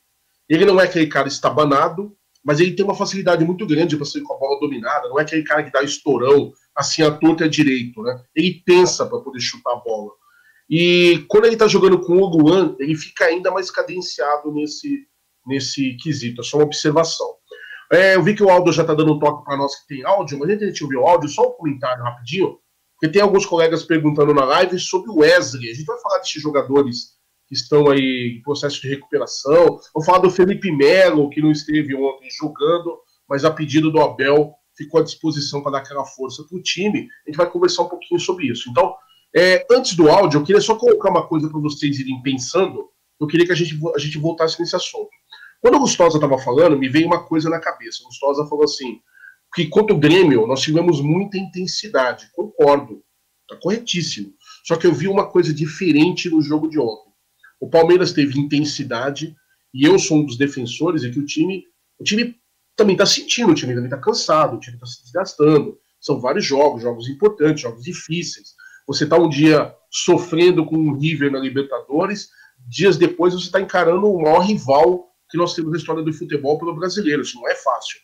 Ele 0.48 0.66
não 0.66 0.80
é 0.80 0.86
aquele 0.86 1.08
cara 1.08 1.28
estabanado, 1.28 2.16
mas 2.44 2.60
ele 2.60 2.74
tem 2.74 2.86
uma 2.86 2.96
facilidade 2.96 3.44
muito 3.44 3.66
grande 3.66 3.98
para 3.98 4.06
sair 4.06 4.22
com 4.22 4.34
a 4.34 4.38
bola 4.38 4.60
dominada. 4.60 5.10
Não 5.10 5.20
é 5.20 5.24
aquele 5.24 5.44
cara 5.44 5.64
que 5.64 5.72
dá 5.72 5.84
estourão, 5.84 6.54
assim, 6.76 7.02
a 7.02 7.12
torta 7.12 7.46
é 7.46 7.48
direito, 7.50 8.02
né? 8.02 8.24
Ele 8.34 8.62
pensa 8.66 9.06
para 9.06 9.20
poder 9.20 9.42
chutar 9.42 9.74
a 9.74 9.82
bola. 9.82 10.12
E 10.70 11.26
quando 11.28 11.46
ele 11.46 11.56
está 11.56 11.68
jogando 11.68 12.00
com 12.00 12.18
o 12.18 12.26
Luan, 12.26 12.76
ele 12.80 12.96
fica 12.96 13.26
ainda 13.26 13.52
mais 13.52 13.70
cadenciado 13.70 14.52
nesse, 14.54 15.06
nesse 15.46 15.96
quesito. 15.98 16.42
É 16.42 16.44
só 16.44 16.58
uma 16.58 16.66
observação. 16.66 17.28
É, 17.92 18.16
eu 18.16 18.24
vi 18.24 18.36
que 18.36 18.44
o 18.44 18.50
Aldo 18.50 18.72
já 18.72 18.82
está 18.82 18.94
dando 18.94 19.14
um 19.14 19.20
toque 19.20 19.46
para 19.46 19.58
nós 19.58 19.76
que 19.76 19.88
tem 19.88 20.06
áudio, 20.06 20.40
mas 20.40 20.50
antes 20.50 20.60
de 20.60 20.66
a 20.66 20.68
gente 20.70 20.84
ouvir 20.84 20.98
o 20.98 21.06
áudio, 21.06 21.30
só 21.30 21.48
um 21.48 21.52
comentário 21.52 22.04
rapidinho, 22.04 22.58
porque 23.00 23.14
tem 23.14 23.22
alguns 23.22 23.46
colegas 23.46 23.84
perguntando 23.84 24.34
na 24.34 24.44
live 24.44 24.80
sobre 24.80 25.12
o 25.12 25.18
Wesley. 25.18 25.70
A 25.70 25.74
gente 25.74 25.86
vai 25.86 26.00
falar 26.00 26.20
desses 26.20 26.42
jogadores 26.42 27.16
que 27.48 27.54
estão 27.54 27.90
aí 27.90 28.38
em 28.38 28.42
processo 28.42 28.82
de 28.82 28.90
recuperação. 28.90 29.80
Vou 29.94 30.04
falar 30.04 30.20
do 30.20 30.32
Felipe 30.32 30.72
Melo, 30.72 31.30
que 31.30 31.42
não 31.42 31.52
esteve 31.52 31.96
ontem 31.96 32.28
jogando, 32.32 32.98
mas 33.30 33.46
a 33.46 33.52
pedido 33.52 33.92
do 33.92 34.02
Abel 34.02 34.54
ficou 34.76 35.00
à 35.00 35.04
disposição 35.04 35.62
para 35.62 35.74
dar 35.74 35.78
aquela 35.80 36.06
força 36.06 36.44
para 36.44 36.58
o 36.58 36.62
time. 36.62 37.08
A 37.26 37.30
gente 37.30 37.38
vai 37.38 37.50
conversar 37.50 37.84
um 37.84 37.90
pouquinho 37.90 38.20
sobre 38.20 38.48
isso. 38.48 38.70
Então, 38.70 38.96
é, 39.36 39.66
antes 39.72 39.96
do 39.96 40.10
áudio, 40.10 40.40
eu 40.40 40.44
queria 40.44 40.62
só 40.62 40.76
colocar 40.76 41.10
uma 41.10 41.28
coisa 41.28 41.50
para 41.50 41.60
vocês 41.60 42.00
irem 42.00 42.22
pensando. 42.22 42.90
Eu 43.20 43.28
queria 43.28 43.46
que 43.46 43.52
a 43.52 43.56
gente, 43.56 43.78
a 43.96 44.00
gente 44.00 44.18
voltasse 44.18 44.60
nesse 44.60 44.76
assunto. 44.76 45.10
Quando 45.62 45.76
o 45.76 45.80
Gustosa 45.80 46.18
estava 46.18 46.38
falando, 46.38 46.78
me 46.78 46.90
veio 46.90 47.08
uma 47.08 47.24
coisa 47.24 47.50
na 47.50 47.60
cabeça. 47.60 48.04
O 48.04 48.08
Gustosa 48.08 48.46
falou 48.48 48.66
assim: 48.66 49.00
que 49.56 49.68
contra 49.68 49.96
o 49.96 50.00
Grêmio 50.00 50.46
nós 50.46 50.62
tivemos 50.62 51.02
muita 51.02 51.38
intensidade. 51.38 52.30
Concordo, 52.34 53.02
está 53.44 53.60
corretíssimo. 53.62 54.34
Só 54.66 54.76
que 54.76 54.86
eu 54.86 54.94
vi 54.94 55.08
uma 55.08 55.28
coisa 55.28 55.54
diferente 55.54 56.30
no 56.30 56.42
jogo 56.42 56.68
de 56.68 56.78
ontem. 56.78 57.12
O 57.60 57.70
Palmeiras 57.70 58.12
teve 58.12 58.38
intensidade 58.38 59.36
e 59.74 59.86
eu 59.86 59.98
sou 59.98 60.18
um 60.18 60.26
dos 60.26 60.38
defensores 60.38 61.04
e 61.04 61.10
que 61.10 61.20
o 61.20 61.26
time, 61.26 61.64
o 61.98 62.04
time 62.04 62.36
também 62.76 62.96
está 62.96 63.06
sentindo, 63.06 63.52
o 63.52 63.56
time 63.56 63.74
também 63.74 63.90
está 63.90 63.98
cansado, 63.98 64.58
o 64.58 64.60
time 64.60 64.76
está 64.76 64.86
se 64.86 65.04
desgastando. 65.04 65.78
São 66.02 66.20
vários 66.20 66.46
jogos, 66.46 66.82
jogos 66.82 67.08
importantes, 67.08 67.62
jogos 67.62 67.84
difíceis. 67.84 68.50
Você 68.86 69.06
está 69.06 69.18
um 69.18 69.30
dia 69.30 69.74
sofrendo 69.90 70.66
com 70.66 70.76
o 70.76 70.98
River 70.98 71.32
na 71.32 71.40
Libertadores, 71.40 72.30
dias 72.68 72.98
depois 72.98 73.34
você 73.34 73.46
está 73.46 73.62
encarando 73.62 74.12
o 74.12 74.22
maior 74.22 74.40
rival 74.42 75.08
que 75.30 75.38
nós 75.38 75.54
temos 75.54 75.72
na 75.72 75.78
história 75.78 76.04
do 76.04 76.14
futebol 76.14 76.58
pelo 76.58 76.76
brasileiro. 76.76 77.22
Isso 77.22 77.38
não 77.38 77.48
é 77.48 77.56
fácil. 77.56 78.00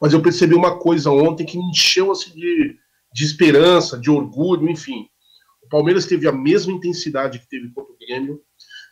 Mas 0.00 0.12
eu 0.12 0.22
percebi 0.22 0.54
uma 0.54 0.78
coisa 0.78 1.10
ontem 1.10 1.46
que 1.46 1.56
me 1.56 1.70
encheu 1.70 2.10
assim, 2.10 2.32
de, 2.34 2.76
de 3.12 3.24
esperança, 3.24 3.98
de 3.98 4.10
orgulho, 4.10 4.68
enfim. 4.68 5.08
O 5.62 5.68
Palmeiras 5.68 6.06
teve 6.06 6.28
a 6.28 6.32
mesma 6.32 6.72
intensidade 6.72 7.38
que 7.38 7.48
teve 7.48 7.70
contra 7.72 7.92
o 7.92 7.98
Grêmio, 7.98 8.40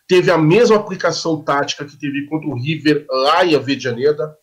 teve 0.09 0.31
a 0.31 0.39
mesma 0.39 0.77
aplicação 0.77 1.43
tática 1.43 1.85
que 1.85 1.99
teve 1.99 2.27
contra 2.27 2.49
o 2.49 2.55
River 2.55 3.07
lá 3.09 3.45
em 3.45 3.55
Avedianeda, 3.55 4.37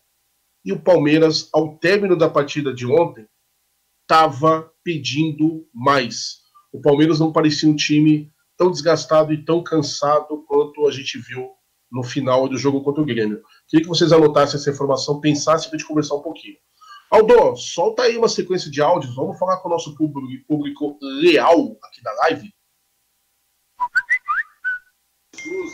e 0.64 0.72
o 0.72 0.80
Palmeiras, 0.80 1.48
ao 1.52 1.76
término 1.76 2.16
da 2.16 2.30
partida 2.30 2.72
de 2.72 2.86
ontem, 2.86 3.26
estava 4.02 4.70
pedindo 4.84 5.68
mais. 5.74 6.42
O 6.72 6.80
Palmeiras 6.80 7.18
não 7.18 7.32
parecia 7.32 7.68
um 7.68 7.74
time 7.74 8.32
tão 8.56 8.70
desgastado 8.70 9.32
e 9.32 9.44
tão 9.44 9.62
cansado 9.62 10.44
quanto 10.46 10.86
a 10.86 10.90
gente 10.90 11.18
viu 11.18 11.50
no 11.92 12.02
final 12.02 12.48
do 12.48 12.56
jogo 12.56 12.82
contra 12.82 13.02
o 13.02 13.06
Grêmio. 13.06 13.42
Queria 13.68 13.84
que 13.84 13.88
vocês 13.88 14.12
anotassem 14.12 14.58
essa 14.58 14.70
informação, 14.70 15.20
pensassem 15.20 15.68
para 15.68 15.76
a 15.76 15.78
gente 15.78 15.86
conversar 15.86 16.14
um 16.14 16.22
pouquinho. 16.22 16.56
Aldo, 17.10 17.54
solta 17.56 18.04
aí 18.04 18.16
uma 18.16 18.28
sequência 18.28 18.70
de 18.70 18.80
áudios, 18.80 19.14
vamos 19.14 19.38
falar 19.38 19.58
com 19.58 19.68
o 19.68 19.72
nosso 19.72 19.94
público, 19.94 20.46
público 20.48 20.98
leal 21.02 21.76
aqui 21.84 22.02
da 22.02 22.12
live. 22.22 22.50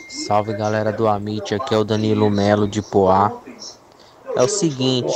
Salve 0.09 0.53
galera 0.53 0.91
do 0.91 1.07
Amit, 1.07 1.55
aqui 1.55 1.73
é 1.73 1.77
o 1.77 1.85
Danilo 1.85 2.29
Melo 2.29 2.67
de 2.67 2.81
Poá. 2.81 3.31
É 4.35 4.43
o 4.43 4.49
seguinte, 4.49 5.13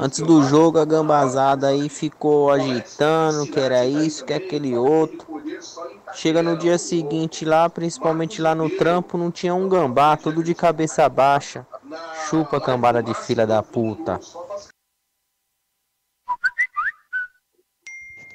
antes 0.00 0.20
do 0.20 0.42
jogo 0.42 0.78
a 0.78 0.84
gambazada 0.84 1.68
aí 1.68 1.88
ficou 1.88 2.50
agitando, 2.50 3.46
que 3.46 3.60
era 3.60 3.86
isso, 3.86 4.24
que 4.24 4.32
aquele 4.32 4.76
outro. 4.76 5.29
Chega 6.20 6.42
no 6.42 6.54
dia 6.54 6.76
seguinte 6.76 7.46
lá, 7.46 7.66
principalmente 7.70 8.42
lá 8.42 8.54
no 8.54 8.68
trampo, 8.68 9.16
não 9.16 9.30
tinha 9.30 9.54
um 9.54 9.66
gambá, 9.66 10.18
tudo 10.18 10.44
de 10.44 10.54
cabeça 10.54 11.08
baixa. 11.08 11.66
Chupa 12.28 12.60
cambada 12.60 13.02
de 13.02 13.14
filha 13.14 13.46
da 13.46 13.62
puta. 13.62 14.20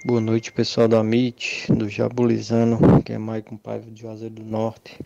Boa 0.04 0.20
noite, 0.20 0.52
pessoal 0.52 0.88
do 0.88 0.98
Amit, 0.98 1.72
do 1.72 1.88
Jabulizano, 1.88 3.04
que 3.04 3.14
é 3.14 3.20
Maicon 3.20 3.56
Paiva 3.56 3.92
de 3.92 4.02
Juazeiro 4.02 4.34
do 4.34 4.44
Norte. 4.44 5.00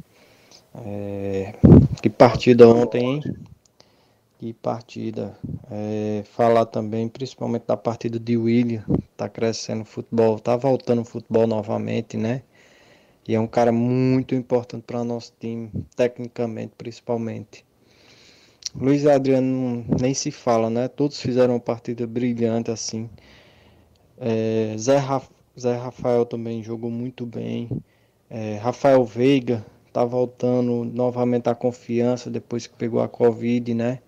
É... 0.73 1.55
Que 2.01 2.09
partida 2.09 2.65
ontem, 2.65 3.15
hein? 3.15 3.38
Que 4.39 4.53
partida. 4.53 5.38
É... 5.69 6.23
Falar 6.32 6.65
também, 6.65 7.09
principalmente 7.09 7.65
da 7.67 7.75
partida 7.75 8.17
de 8.17 8.38
William, 8.38 8.86
tá 9.17 9.27
crescendo 9.27 9.82
o 9.82 9.86
futebol, 9.86 10.39
tá 10.39 10.55
voltando 10.55 11.01
o 11.01 11.05
futebol 11.05 11.45
novamente, 11.45 12.15
né? 12.15 12.43
E 13.30 13.36
é 13.36 13.39
um 13.39 13.45
cara 13.45 13.71
muito 13.71 14.34
importante 14.34 14.86
para 14.88 15.03
nosso 15.03 15.32
time, 15.39 15.69
tecnicamente, 15.95 16.73
principalmente. 16.75 17.63
Luiz 18.73 19.05
Adriano 19.05 19.86
nem 20.01 20.15
se 20.15 20.32
fala, 20.32 20.67
né? 20.67 20.88
Todos 20.88 21.21
fizeram 21.21 21.53
uma 21.53 21.59
partida 21.59 22.07
brilhante 22.07 22.71
assim. 22.71 23.07
É, 24.17 24.73
Zé, 24.80 24.97
Zé 25.59 25.75
Rafael 25.75 26.25
também 26.25 26.63
jogou 26.63 26.89
muito 26.89 27.23
bem. 27.23 27.69
É, 28.32 28.55
Rafael 28.55 29.05
Veiga 29.05 29.63
tá 29.93 30.03
voltando 30.03 30.84
novamente 30.84 31.49
à 31.49 31.53
confiança 31.53 32.32
depois 32.32 32.65
que 32.65 32.75
pegou 32.77 32.99
a 32.99 33.07
Covid, 33.07 33.75
né? 33.75 33.99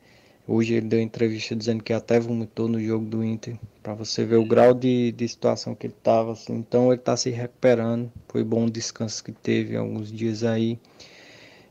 Hoje 0.47 0.73
ele 0.73 0.87
deu 0.87 0.99
entrevista 0.99 1.55
dizendo 1.55 1.83
que 1.83 1.93
até 1.93 2.19
vomitou 2.19 2.67
no 2.67 2.79
jogo 2.81 3.05
do 3.05 3.23
Inter, 3.23 3.57
para 3.81 3.93
você 3.93 4.25
ver 4.25 4.37
o 4.37 4.45
grau 4.45 4.73
de, 4.73 5.11
de 5.11 5.27
situação 5.27 5.75
que 5.75 5.87
ele 5.87 5.93
estava. 5.93 6.33
Assim. 6.33 6.53
Então 6.55 6.87
ele 6.91 6.99
está 7.01 7.15
se 7.15 7.29
recuperando. 7.29 8.11
Foi 8.27 8.43
bom 8.43 8.65
o 8.65 8.71
descanso 8.71 9.23
que 9.23 9.31
teve 9.31 9.75
alguns 9.77 10.11
dias 10.11 10.43
aí. 10.43 10.79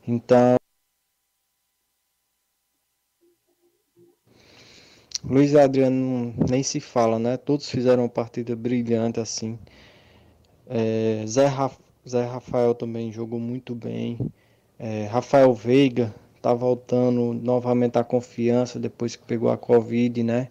Então 0.06 0.56
Luiz 5.24 5.54
Adriano 5.54 6.34
nem 6.48 6.62
se 6.62 6.80
fala, 6.80 7.18
né? 7.18 7.36
Todos 7.36 7.68
fizeram 7.70 8.04
uma 8.04 8.08
partida 8.08 8.56
brilhante 8.56 9.20
assim. 9.20 9.58
É, 10.66 11.24
Zé, 11.26 11.46
Raf, 11.46 11.78
Zé 12.08 12.24
Rafael 12.24 12.74
também 12.74 13.12
jogou 13.12 13.38
muito 13.38 13.74
bem. 13.74 14.18
É, 14.78 15.06
Rafael 15.06 15.52
Veiga 15.52 16.14
tá 16.40 16.54
voltando 16.54 17.34
novamente 17.34 17.98
à 17.98 18.04
confiança 18.04 18.78
depois 18.78 19.16
que 19.16 19.24
pegou 19.24 19.50
a 19.50 19.58
Covid, 19.58 20.22
né? 20.22 20.48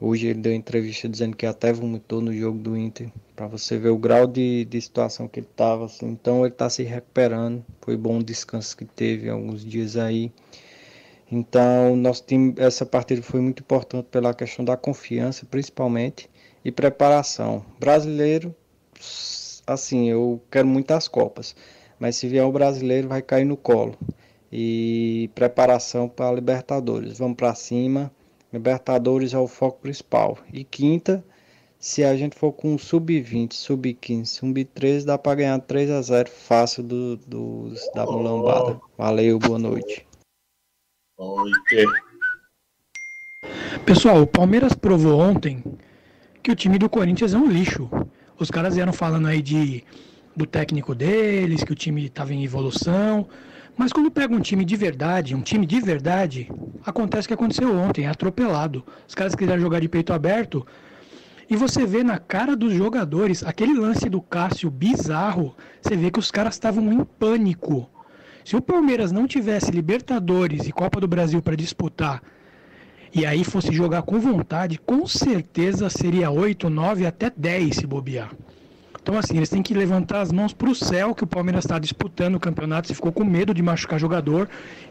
Hoje 0.00 0.26
ele 0.26 0.40
deu 0.40 0.52
entrevista 0.52 1.08
dizendo 1.08 1.36
que 1.36 1.46
até 1.46 1.72
vomitou 1.72 2.20
no 2.20 2.32
jogo 2.32 2.58
do 2.58 2.76
Inter, 2.76 3.10
para 3.34 3.46
você 3.46 3.78
ver 3.78 3.88
o 3.88 3.96
grau 3.96 4.26
de, 4.26 4.66
de 4.66 4.80
situação 4.80 5.26
que 5.26 5.40
ele 5.40 5.46
estava. 5.50 5.86
Assim. 5.86 6.06
Então 6.06 6.40
ele 6.40 6.52
está 6.52 6.68
se 6.68 6.82
recuperando. 6.82 7.64
Foi 7.80 7.96
bom 7.96 8.18
o 8.18 8.22
descanso 8.22 8.76
que 8.76 8.84
teve 8.84 9.30
alguns 9.30 9.64
dias 9.64 9.96
aí. 9.96 10.30
Então, 11.32 11.96
nosso 11.96 12.24
time, 12.24 12.54
essa 12.58 12.86
partida 12.86 13.22
foi 13.22 13.40
muito 13.40 13.60
importante 13.62 14.06
pela 14.10 14.34
questão 14.34 14.64
da 14.64 14.76
confiança, 14.76 15.46
principalmente, 15.46 16.30
e 16.64 16.70
preparação. 16.70 17.64
Brasileiro, 17.80 18.54
assim, 19.66 20.08
eu 20.08 20.40
quero 20.50 20.68
muitas 20.68 21.08
Copas, 21.08 21.56
mas 21.98 22.16
se 22.16 22.28
vier 22.28 22.44
o 22.44 22.52
brasileiro, 22.52 23.08
vai 23.08 23.22
cair 23.22 23.44
no 23.44 23.56
colo. 23.56 23.96
E 24.52 25.30
preparação 25.34 26.08
para 26.08 26.28
a 26.28 26.32
Libertadores. 26.32 27.18
Vamos 27.18 27.36
para 27.36 27.54
cima. 27.54 28.12
Libertadores 28.52 29.34
é 29.34 29.38
o 29.38 29.48
foco 29.48 29.80
principal. 29.80 30.38
E 30.52 30.64
quinta, 30.64 31.24
se 31.78 32.04
a 32.04 32.16
gente 32.16 32.36
for 32.36 32.52
com 32.52 32.78
sub-20, 32.78 33.52
sub-15, 33.52 34.26
sub-13, 34.26 35.04
dá 35.04 35.18
para 35.18 35.34
ganhar 35.34 35.58
3 35.60 35.90
a 35.90 36.02
0 36.02 36.30
fácil 36.30 36.82
do, 36.82 37.16
dos, 37.16 37.80
da 37.94 38.06
mulambada. 38.06 38.80
Valeu, 38.96 39.38
boa 39.38 39.58
noite. 39.58 40.06
Pessoal, 43.84 44.22
o 44.22 44.26
Palmeiras 44.26 44.74
provou 44.74 45.18
ontem 45.18 45.62
que 46.42 46.50
o 46.50 46.56
time 46.56 46.78
do 46.78 46.88
Corinthians 46.88 47.34
é 47.34 47.38
um 47.38 47.48
lixo. 47.48 47.88
Os 48.38 48.50
caras 48.50 48.74
vieram 48.74 48.92
falando 48.92 49.26
aí 49.26 49.42
de 49.42 49.84
do 50.34 50.46
técnico 50.46 50.94
deles, 50.94 51.64
que 51.64 51.72
o 51.72 51.76
time 51.76 52.04
estava 52.04 52.34
em 52.34 52.44
evolução. 52.44 53.26
Mas 53.76 53.92
quando 53.92 54.10
pega 54.10 54.34
um 54.34 54.40
time 54.40 54.64
de 54.64 54.74
verdade, 54.74 55.34
um 55.34 55.42
time 55.42 55.66
de 55.66 55.80
verdade, 55.80 56.50
acontece 56.84 57.26
o 57.26 57.28
que 57.28 57.34
aconteceu 57.34 57.76
ontem, 57.76 58.06
é 58.06 58.08
atropelado. 58.08 58.82
Os 59.06 59.14
caras 59.14 59.34
quiseram 59.34 59.60
jogar 59.60 59.80
de 59.80 59.88
peito 59.88 60.14
aberto. 60.14 60.66
E 61.48 61.54
você 61.54 61.84
vê 61.84 62.02
na 62.02 62.18
cara 62.18 62.56
dos 62.56 62.72
jogadores, 62.72 63.44
aquele 63.44 63.74
lance 63.78 64.08
do 64.08 64.22
Cássio 64.22 64.70
bizarro, 64.70 65.54
você 65.80 65.94
vê 65.94 66.10
que 66.10 66.18
os 66.18 66.30
caras 66.30 66.54
estavam 66.54 66.90
em 66.90 67.04
pânico. 67.04 67.88
Se 68.44 68.56
o 68.56 68.62
Palmeiras 68.62 69.12
não 69.12 69.26
tivesse 69.26 69.70
Libertadores 69.70 70.66
e 70.66 70.72
Copa 70.72 71.00
do 71.00 71.06
Brasil 71.06 71.42
para 71.42 71.54
disputar 71.54 72.22
e 73.14 73.26
aí 73.26 73.44
fosse 73.44 73.72
jogar 73.72 74.02
com 74.02 74.18
vontade, 74.18 74.78
com 74.78 75.06
certeza 75.06 75.90
seria 75.90 76.30
8, 76.30 76.70
9 76.70 77.06
até 77.06 77.30
10 77.30 77.76
se 77.76 77.86
bobear. 77.86 78.30
Então, 79.06 79.16
assim, 79.16 79.36
eles 79.36 79.48
têm 79.48 79.62
que 79.62 79.72
levantar 79.72 80.20
as 80.20 80.32
mãos 80.32 80.52
para 80.52 80.68
o 80.68 80.74
céu 80.74 81.14
que 81.14 81.22
o 81.22 81.28
Palmeiras 81.28 81.64
está 81.64 81.78
disputando 81.78 82.34
o 82.34 82.40
campeonato. 82.40 82.88
Se 82.88 82.94
ficou 82.96 83.12
com 83.12 83.24
medo 83.24 83.54
de 83.54 83.62
machucar 83.62 84.00
jogador 84.00 84.48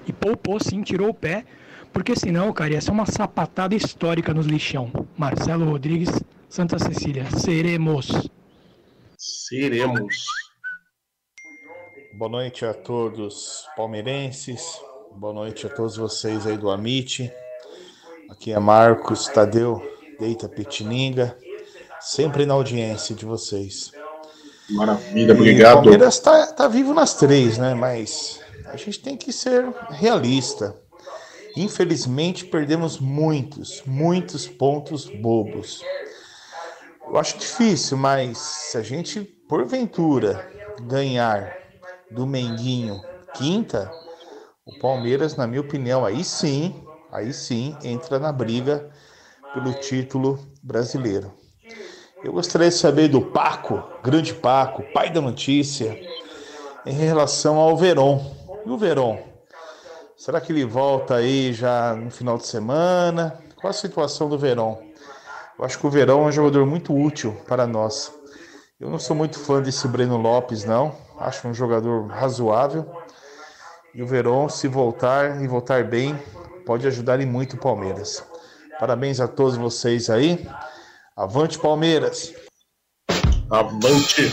e 0.07 0.13
poupou 0.13 0.57
sim, 0.57 0.81
tirou 0.83 1.09
o 1.09 1.13
pé. 1.13 1.43
Porque 1.91 2.15
senão, 2.15 2.53
cara, 2.53 2.75
ia 2.75 2.79
ser 2.79 2.91
uma 2.91 3.05
sapatada 3.05 3.75
histórica 3.75 4.33
nos 4.33 4.45
lixão. 4.45 4.89
Marcelo 5.17 5.65
Rodrigues, 5.65 6.09
Santa 6.47 6.79
Cecília. 6.79 7.25
Seremos. 7.31 8.29
Seremos. 9.17 10.15
Boa 12.17 12.31
noite 12.31 12.65
a 12.65 12.73
todos 12.73 13.67
palmeirenses, 13.75 14.79
boa 15.13 15.33
noite 15.33 15.67
a 15.67 15.69
todos 15.69 15.97
vocês 15.97 16.47
aí 16.47 16.57
do 16.57 16.69
Amit. 16.69 17.29
Aqui 18.29 18.53
é 18.53 18.59
Marcos 18.59 19.27
Tadeu, 19.27 19.85
Deita 20.17 20.47
Petininga, 20.47 21.37
sempre 21.99 22.45
na 22.45 22.53
audiência 22.53 23.13
de 23.13 23.25
vocês. 23.25 23.91
Maravilha, 24.69 25.33
obrigado. 25.33 25.79
o 25.79 25.81
Palmeiras 25.83 26.15
está 26.15 26.47
tá 26.47 26.67
vivo 26.67 26.93
nas 26.93 27.13
três, 27.13 27.57
né? 27.57 27.73
Mas 27.73 28.39
a 28.65 28.75
gente 28.75 28.99
tem 28.99 29.15
que 29.15 29.31
ser 29.31 29.65
realista. 29.91 30.75
Infelizmente, 31.55 32.45
perdemos 32.45 32.99
muitos, 32.99 33.81
muitos 33.85 34.47
pontos 34.47 35.05
bobos. 35.05 35.81
Eu 37.07 37.17
acho 37.17 37.37
difícil, 37.37 37.97
mas 37.97 38.37
se 38.37 38.77
a 38.77 38.81
gente, 38.81 39.21
porventura, 39.47 40.49
ganhar 40.81 41.55
do 42.11 42.25
Menguinho 42.25 42.99
quinta, 43.35 43.91
o 44.65 44.79
Palmeiras, 44.79 45.35
na 45.35 45.45
minha 45.45 45.61
opinião, 45.61 46.03
aí 46.03 46.23
sim, 46.23 46.83
aí 47.11 47.31
sim 47.31 47.77
entra 47.83 48.17
na 48.19 48.31
briga 48.31 48.89
pelo 49.53 49.73
título 49.73 50.39
brasileiro. 50.61 51.31
Eu 52.25 52.33
gostaria 52.33 52.69
de 52.69 52.75
saber 52.75 53.07
do 53.07 53.21
Paco, 53.21 53.83
grande 54.01 54.33
Paco, 54.33 54.81
pai 54.91 55.11
da 55.11 55.21
notícia, 55.21 55.95
em 56.83 56.93
relação 56.93 57.57
ao 57.57 57.77
Verón. 57.77 58.19
E 58.65 58.69
o 58.71 58.75
Verón? 58.79 59.19
Será 60.17 60.41
que 60.41 60.51
ele 60.51 60.65
volta 60.65 61.17
aí 61.17 61.53
já 61.53 61.93
no 61.93 62.09
final 62.09 62.39
de 62.39 62.47
semana? 62.47 63.37
Qual 63.61 63.69
a 63.69 63.73
situação 63.73 64.27
do 64.27 64.39
Verón? 64.39 64.75
Eu 65.59 65.65
acho 65.65 65.77
que 65.77 65.85
o 65.85 65.89
Verón 65.91 66.23
é 66.23 66.29
um 66.29 66.31
jogador 66.31 66.65
muito 66.65 66.95
útil 66.95 67.37
para 67.47 67.67
nós. 67.67 68.11
Eu 68.79 68.89
não 68.89 68.97
sou 68.97 69.15
muito 69.15 69.37
fã 69.37 69.61
desse 69.61 69.87
Breno 69.87 70.17
Lopes, 70.17 70.65
não. 70.65 70.95
Acho 71.19 71.47
um 71.47 71.53
jogador 71.53 72.07
razoável. 72.07 72.91
E 73.93 74.01
o 74.01 74.07
Verón, 74.07 74.49
se 74.49 74.67
voltar 74.67 75.43
e 75.43 75.47
voltar 75.47 75.83
bem, 75.83 76.19
pode 76.65 76.87
ajudar 76.87 77.19
em 77.19 77.25
muito 77.27 77.55
o 77.55 77.59
Palmeiras. 77.59 78.23
Parabéns 78.79 79.19
a 79.19 79.27
todos 79.27 79.57
vocês 79.57 80.09
aí. 80.09 80.43
Avante 81.17 81.57
Palmeiras! 81.57 82.33
Avante! 83.49 84.23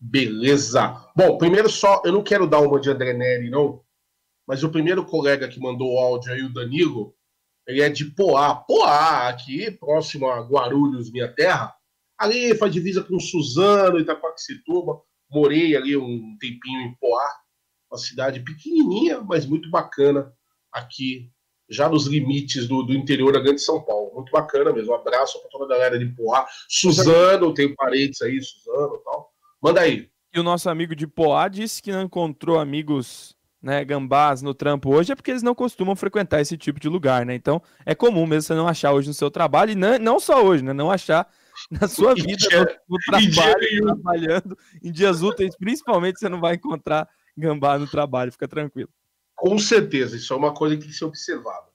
Beleza. 0.00 1.08
Bom, 1.14 1.38
primeiro 1.38 1.70
só, 1.70 2.02
eu 2.04 2.10
não 2.10 2.24
quero 2.24 2.48
dar 2.48 2.58
uma 2.58 2.80
de 2.80 2.90
André 2.90 3.12
Neri, 3.12 3.48
não, 3.48 3.84
mas 4.44 4.64
o 4.64 4.72
primeiro 4.72 5.06
colega 5.06 5.46
que 5.46 5.60
mandou 5.60 5.94
o 5.94 5.98
áudio 6.00 6.32
aí, 6.32 6.42
o 6.42 6.52
Danilo, 6.52 7.14
ele 7.64 7.80
é 7.80 7.88
de 7.88 8.06
Poá. 8.06 8.56
Poá, 8.56 9.28
aqui, 9.28 9.70
próximo 9.70 10.28
a 10.28 10.40
Guarulhos, 10.40 11.12
minha 11.12 11.32
terra. 11.32 11.72
Ali 12.18 12.56
faz 12.56 12.72
divisa 12.72 13.04
com 13.04 13.20
Suzano, 13.20 14.00
Itaquaquecetuba. 14.00 15.00
Morei 15.30 15.76
ali 15.76 15.96
um 15.96 16.36
tempinho 16.40 16.80
em 16.80 16.94
Poá, 16.96 17.36
uma 17.88 17.98
cidade 17.98 18.40
pequenininha, 18.40 19.20
mas 19.20 19.46
muito 19.46 19.70
bacana 19.70 20.34
aqui, 20.72 21.30
já 21.68 21.88
nos 21.88 22.06
limites 22.06 22.68
do, 22.68 22.82
do 22.82 22.94
interior 22.94 23.32
da 23.32 23.40
Grande 23.40 23.60
São 23.60 23.82
Paulo. 23.82 24.12
Muito 24.14 24.30
bacana 24.30 24.72
mesmo. 24.72 24.92
Um 24.92 24.96
abraço 24.96 25.40
para 25.40 25.50
toda 25.50 25.64
a 25.64 25.68
galera 25.68 25.98
de 25.98 26.06
Poá. 26.06 26.46
Suzano, 26.68 27.52
tenho 27.54 27.74
parentes 27.74 28.22
aí, 28.22 28.40
Suzano 28.42 28.96
e 28.96 29.04
tal. 29.04 29.30
Manda 29.60 29.80
aí. 29.80 30.08
E 30.34 30.38
o 30.38 30.42
nosso 30.42 30.68
amigo 30.68 30.94
de 30.94 31.06
Poá 31.06 31.48
disse 31.48 31.82
que 31.82 31.92
não 31.92 32.02
encontrou 32.02 32.58
amigos 32.58 33.36
né, 33.62 33.84
gambás 33.84 34.42
no 34.42 34.54
trampo 34.54 34.94
hoje 34.94 35.12
é 35.12 35.16
porque 35.16 35.30
eles 35.30 35.42
não 35.42 35.54
costumam 35.54 35.96
frequentar 35.96 36.40
esse 36.40 36.56
tipo 36.56 36.78
de 36.78 36.88
lugar, 36.88 37.26
né? 37.26 37.34
Então 37.34 37.60
é 37.84 37.94
comum 37.94 38.26
mesmo 38.26 38.42
você 38.42 38.54
não 38.54 38.68
achar 38.68 38.92
hoje 38.92 39.08
no 39.08 39.14
seu 39.14 39.30
trabalho, 39.30 39.72
e 39.72 39.74
não, 39.74 39.98
não 39.98 40.20
só 40.20 40.44
hoje, 40.44 40.62
né? 40.62 40.72
Não 40.72 40.90
achar 40.90 41.28
na 41.70 41.88
sua 41.88 42.14
vida, 42.14 42.36
dia, 42.36 42.60
no, 42.88 42.96
no 42.96 42.98
trabalho, 43.04 43.82
trabalhando, 43.82 44.58
em 44.82 44.92
dias 44.92 45.22
úteis, 45.22 45.56
principalmente 45.56 46.20
você 46.20 46.28
não 46.28 46.40
vai 46.40 46.54
encontrar 46.54 47.08
gambá 47.36 47.78
no 47.78 47.88
trabalho, 47.88 48.30
fica 48.30 48.46
tranquilo. 48.46 48.90
Com 49.36 49.58
certeza, 49.58 50.16
isso 50.16 50.32
é 50.32 50.36
uma 50.36 50.54
coisa 50.54 50.74
que 50.74 50.82
tem 50.82 50.90
que 50.90 50.96
ser 50.96 51.04
observada. 51.04 51.66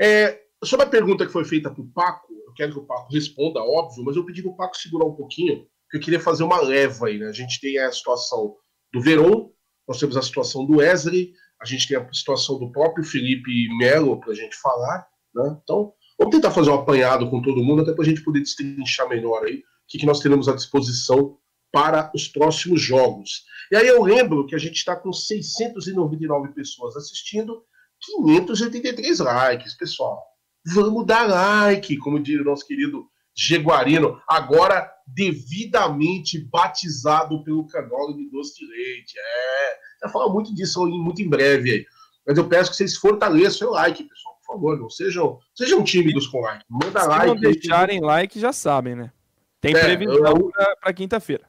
É, 0.00 0.40
sobre 0.64 0.86
a 0.86 0.88
pergunta 0.88 1.26
que 1.26 1.32
foi 1.32 1.44
feita 1.44 1.70
para 1.70 1.82
o 1.82 1.88
Paco, 1.88 2.32
eu 2.46 2.52
quero 2.54 2.72
que 2.72 2.78
o 2.78 2.86
Paco 2.86 3.12
responda, 3.12 3.60
óbvio, 3.60 4.04
mas 4.04 4.16
eu 4.16 4.24
pedi 4.24 4.42
para 4.42 4.52
o 4.52 4.56
Paco 4.56 4.76
segurar 4.76 5.06
um 5.06 5.14
pouquinho, 5.14 5.66
porque 5.84 5.96
eu 5.96 6.00
queria 6.00 6.20
fazer 6.20 6.44
uma 6.44 6.60
leva 6.60 7.08
aí, 7.08 7.18
né? 7.18 7.26
A 7.26 7.32
gente 7.32 7.60
tem 7.60 7.78
a 7.78 7.92
situação 7.92 8.56
do 8.92 9.00
Verón, 9.00 9.50
nós 9.86 9.98
temos 9.98 10.16
a 10.16 10.22
situação 10.22 10.64
do 10.64 10.76
Wesley, 10.76 11.32
a 11.60 11.64
gente 11.66 11.88
tem 11.88 11.96
a 11.96 12.12
situação 12.12 12.58
do 12.58 12.72
próprio 12.72 13.04
Felipe 13.04 13.68
Melo 13.78 14.18
para 14.20 14.32
a 14.32 14.34
gente 14.34 14.56
falar, 14.56 15.06
né? 15.34 15.58
Então, 15.62 15.92
vamos 16.18 16.34
tentar 16.34 16.50
fazer 16.50 16.70
um 16.70 16.74
apanhado 16.74 17.28
com 17.28 17.42
todo 17.42 17.62
mundo, 17.62 17.82
até 17.82 17.92
para 17.92 18.04
a 18.04 18.06
gente 18.06 18.22
poder 18.22 18.40
destrinchar 18.40 19.08
melhor 19.08 19.44
aí 19.44 19.56
o 19.58 19.62
que, 19.88 19.98
que 19.98 20.06
nós 20.06 20.20
teremos 20.20 20.48
à 20.48 20.54
disposição 20.54 21.38
para 21.72 22.10
os 22.14 22.28
próximos 22.28 22.80
jogos. 22.80 23.44
E 23.70 23.76
aí 23.76 23.86
eu 23.86 24.02
lembro 24.02 24.46
que 24.46 24.54
a 24.54 24.58
gente 24.58 24.76
está 24.76 24.96
com 24.96 25.12
699 25.12 26.54
pessoas 26.54 26.96
assistindo, 26.96 27.62
583 28.00 29.18
likes, 29.20 29.74
pessoal. 29.74 30.22
Vamos 30.66 31.06
dar 31.06 31.28
like, 31.28 31.96
como 31.98 32.22
diz 32.22 32.40
o 32.40 32.44
nosso 32.44 32.66
querido 32.66 33.06
Jeguarino, 33.36 34.20
agora 34.28 34.90
devidamente 35.06 36.38
batizado 36.50 37.42
pelo 37.44 37.66
canal 37.66 38.12
de 38.14 38.28
doce 38.30 38.54
de 38.58 38.66
leite. 38.66 39.14
É, 39.18 39.76
vai 40.02 40.12
falar 40.12 40.32
muito 40.32 40.54
disso 40.54 40.84
muito 40.86 41.22
em 41.22 41.28
breve 41.28 41.70
aí. 41.70 41.86
Mas 42.26 42.36
eu 42.36 42.48
peço 42.48 42.70
que 42.70 42.76
vocês 42.76 42.96
fortaleçam 42.96 43.68
o 43.68 43.72
like, 43.72 44.04
pessoal. 44.04 44.34
Por 44.44 44.54
favor, 44.54 44.78
não 44.78 44.90
sejam, 44.90 45.38
sejam 45.54 45.84
tímidos 45.84 46.26
com 46.26 46.40
like. 46.40 46.64
Manda 46.68 47.00
Se 47.00 47.08
like. 47.08 47.22
Se 47.22 47.34
não 47.34 47.40
deixarem 47.40 47.96
aí. 47.96 48.04
like, 48.04 48.40
já 48.40 48.52
sabem, 48.52 48.96
né? 48.96 49.12
Tem 49.60 49.74
é, 49.74 49.80
previsão 49.80 50.50
para 50.80 50.92
quinta-feira. 50.92 51.47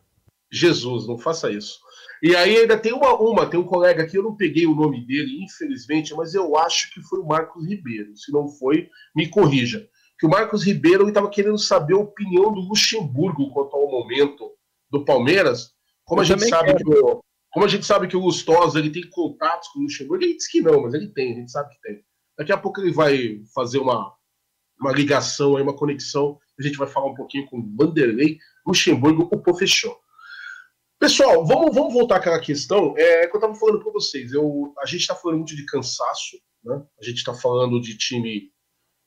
Jesus, 0.52 1.08
não 1.08 1.18
faça 1.18 1.52
isso. 1.52 1.80
E 2.22 2.36
aí 2.36 2.58
ainda 2.58 2.78
tem 2.78 2.92
uma, 2.92 3.14
uma, 3.16 3.46
tem 3.46 3.60
um 3.60 3.66
colega 3.66 4.04
aqui, 4.04 4.18
eu 4.18 4.24
não 4.24 4.36
peguei 4.36 4.66
o 4.66 4.76
nome 4.76 5.06
dele, 5.06 5.44
infelizmente, 5.44 6.14
mas 6.14 6.34
eu 6.34 6.58
acho 6.58 6.94
que 6.94 7.02
foi 7.02 7.20
o 7.20 7.26
Marcos 7.26 7.66
Ribeiro. 7.66 8.16
Se 8.18 8.32
não 8.32 8.48
foi, 8.48 8.90
me 9.16 9.30
corrija 9.30 9.88
que 10.20 10.26
o 10.26 10.30
Marcos 10.30 10.64
Ribeiro 10.64 11.08
estava 11.08 11.30
querendo 11.30 11.58
saber 11.58 11.94
a 11.94 12.00
opinião 12.00 12.52
do 12.52 12.60
Luxemburgo 12.60 13.50
quanto 13.52 13.76
ao 13.76 13.90
momento 13.90 14.52
do 14.92 15.06
Palmeiras. 15.06 15.72
Como 16.04 16.20
a 16.20 16.26
gente 16.26 16.46
sabe 16.46 16.76
que 16.76 16.84
o, 16.84 17.24
como 17.52 17.66
a 17.66 17.70
gente 17.70 17.86
sabe 17.86 18.08
que 18.08 18.18
o 18.18 18.20
Lustosa 18.20 18.78
ele 18.80 18.92
tem 18.92 19.10
contatos 19.10 19.70
com 19.70 19.80
o 19.80 19.84
Luxemburgo, 19.84 20.24
ele 20.24 20.36
disse 20.36 20.52
que 20.52 20.62
não, 20.62 20.82
mas 20.82 20.94
ele 20.94 21.08
tem, 21.08 21.32
a 21.32 21.36
gente 21.36 21.52
sabe 21.52 21.70
que 21.74 21.82
tem. 21.82 22.04
Daqui 22.38 22.52
a 22.52 22.58
pouco 22.58 22.82
ele 22.82 22.92
vai 22.92 23.40
fazer 23.56 23.80
uma, 23.80 24.14
uma 24.80 24.92
ligação, 24.92 25.56
aí, 25.56 25.64
uma 25.64 25.76
conexão. 25.76 26.38
A 26.60 26.64
gente 26.64 26.78
vai 26.78 26.88
falar 26.88 27.08
um 27.08 27.16
pouquinho 27.16 27.46
com 27.48 27.58
o 27.58 27.76
Vanderlei 27.78 28.38
Luxemburgo, 28.68 29.30
o 29.32 29.42
professor. 29.42 29.98
Pessoal, 31.00 31.46
vamos, 31.46 31.74
vamos 31.74 31.94
voltar 31.94 32.18
àquela 32.18 32.40
questão 32.42 32.94
é, 32.98 33.26
que 33.26 33.34
eu 33.34 33.40
estava 33.40 33.56
falando 33.56 33.80
para 33.82 33.94
vocês. 33.94 34.34
Eu, 34.34 34.74
a 34.80 34.86
gente 34.86 35.00
está 35.00 35.16
falando 35.16 35.38
muito 35.38 35.56
de 35.56 35.66
cansaço, 35.66 36.36
né? 36.62 36.84
a 37.00 37.06
gente 37.06 37.20
está 37.20 37.34
falando 37.34 37.80
de 37.80 37.98
time 37.98 38.52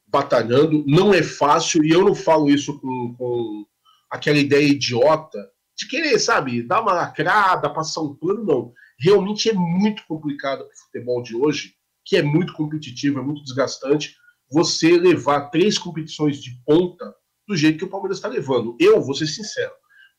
batalhando, 0.07 0.83
não 0.87 1.13
é 1.13 1.23
fácil, 1.23 1.85
e 1.85 1.91
eu 1.91 2.03
não 2.03 2.15
falo 2.15 2.49
isso 2.49 2.81
com, 2.81 3.15
com 3.15 3.67
aquela 4.11 4.39
ideia 4.39 4.67
idiota 4.67 5.39
de 5.77 5.87
querer, 5.87 6.19
sabe, 6.19 6.63
dar 6.63 6.81
uma 6.81 6.95
lacrada, 6.95 7.73
passar 7.73 8.01
um 8.01 8.15
pano, 8.17 8.43
não. 8.43 8.73
Realmente 8.99 9.51
é 9.51 9.53
muito 9.53 10.03
complicado 10.07 10.65
para 10.65 10.73
o 10.73 10.79
futebol 10.79 11.23
de 11.23 11.37
hoje, 11.37 11.75
que 12.07 12.17
é 12.17 12.23
muito 12.23 12.55
competitivo, 12.55 13.19
é 13.19 13.23
muito 13.23 13.43
desgastante, 13.43 14.17
você 14.51 14.99
levar 14.99 15.51
três 15.51 15.79
competições 15.79 16.43
de 16.43 16.59
ponta 16.65 17.15
do 17.47 17.55
jeito 17.55 17.79
que 17.79 17.85
o 17.85 17.91
Palmeiras 17.91 18.17
está 18.17 18.29
levando. 18.29 18.77
Eu 18.81 19.03
vou 19.03 19.15
ser 19.15 19.27
sincero, 19.27 19.73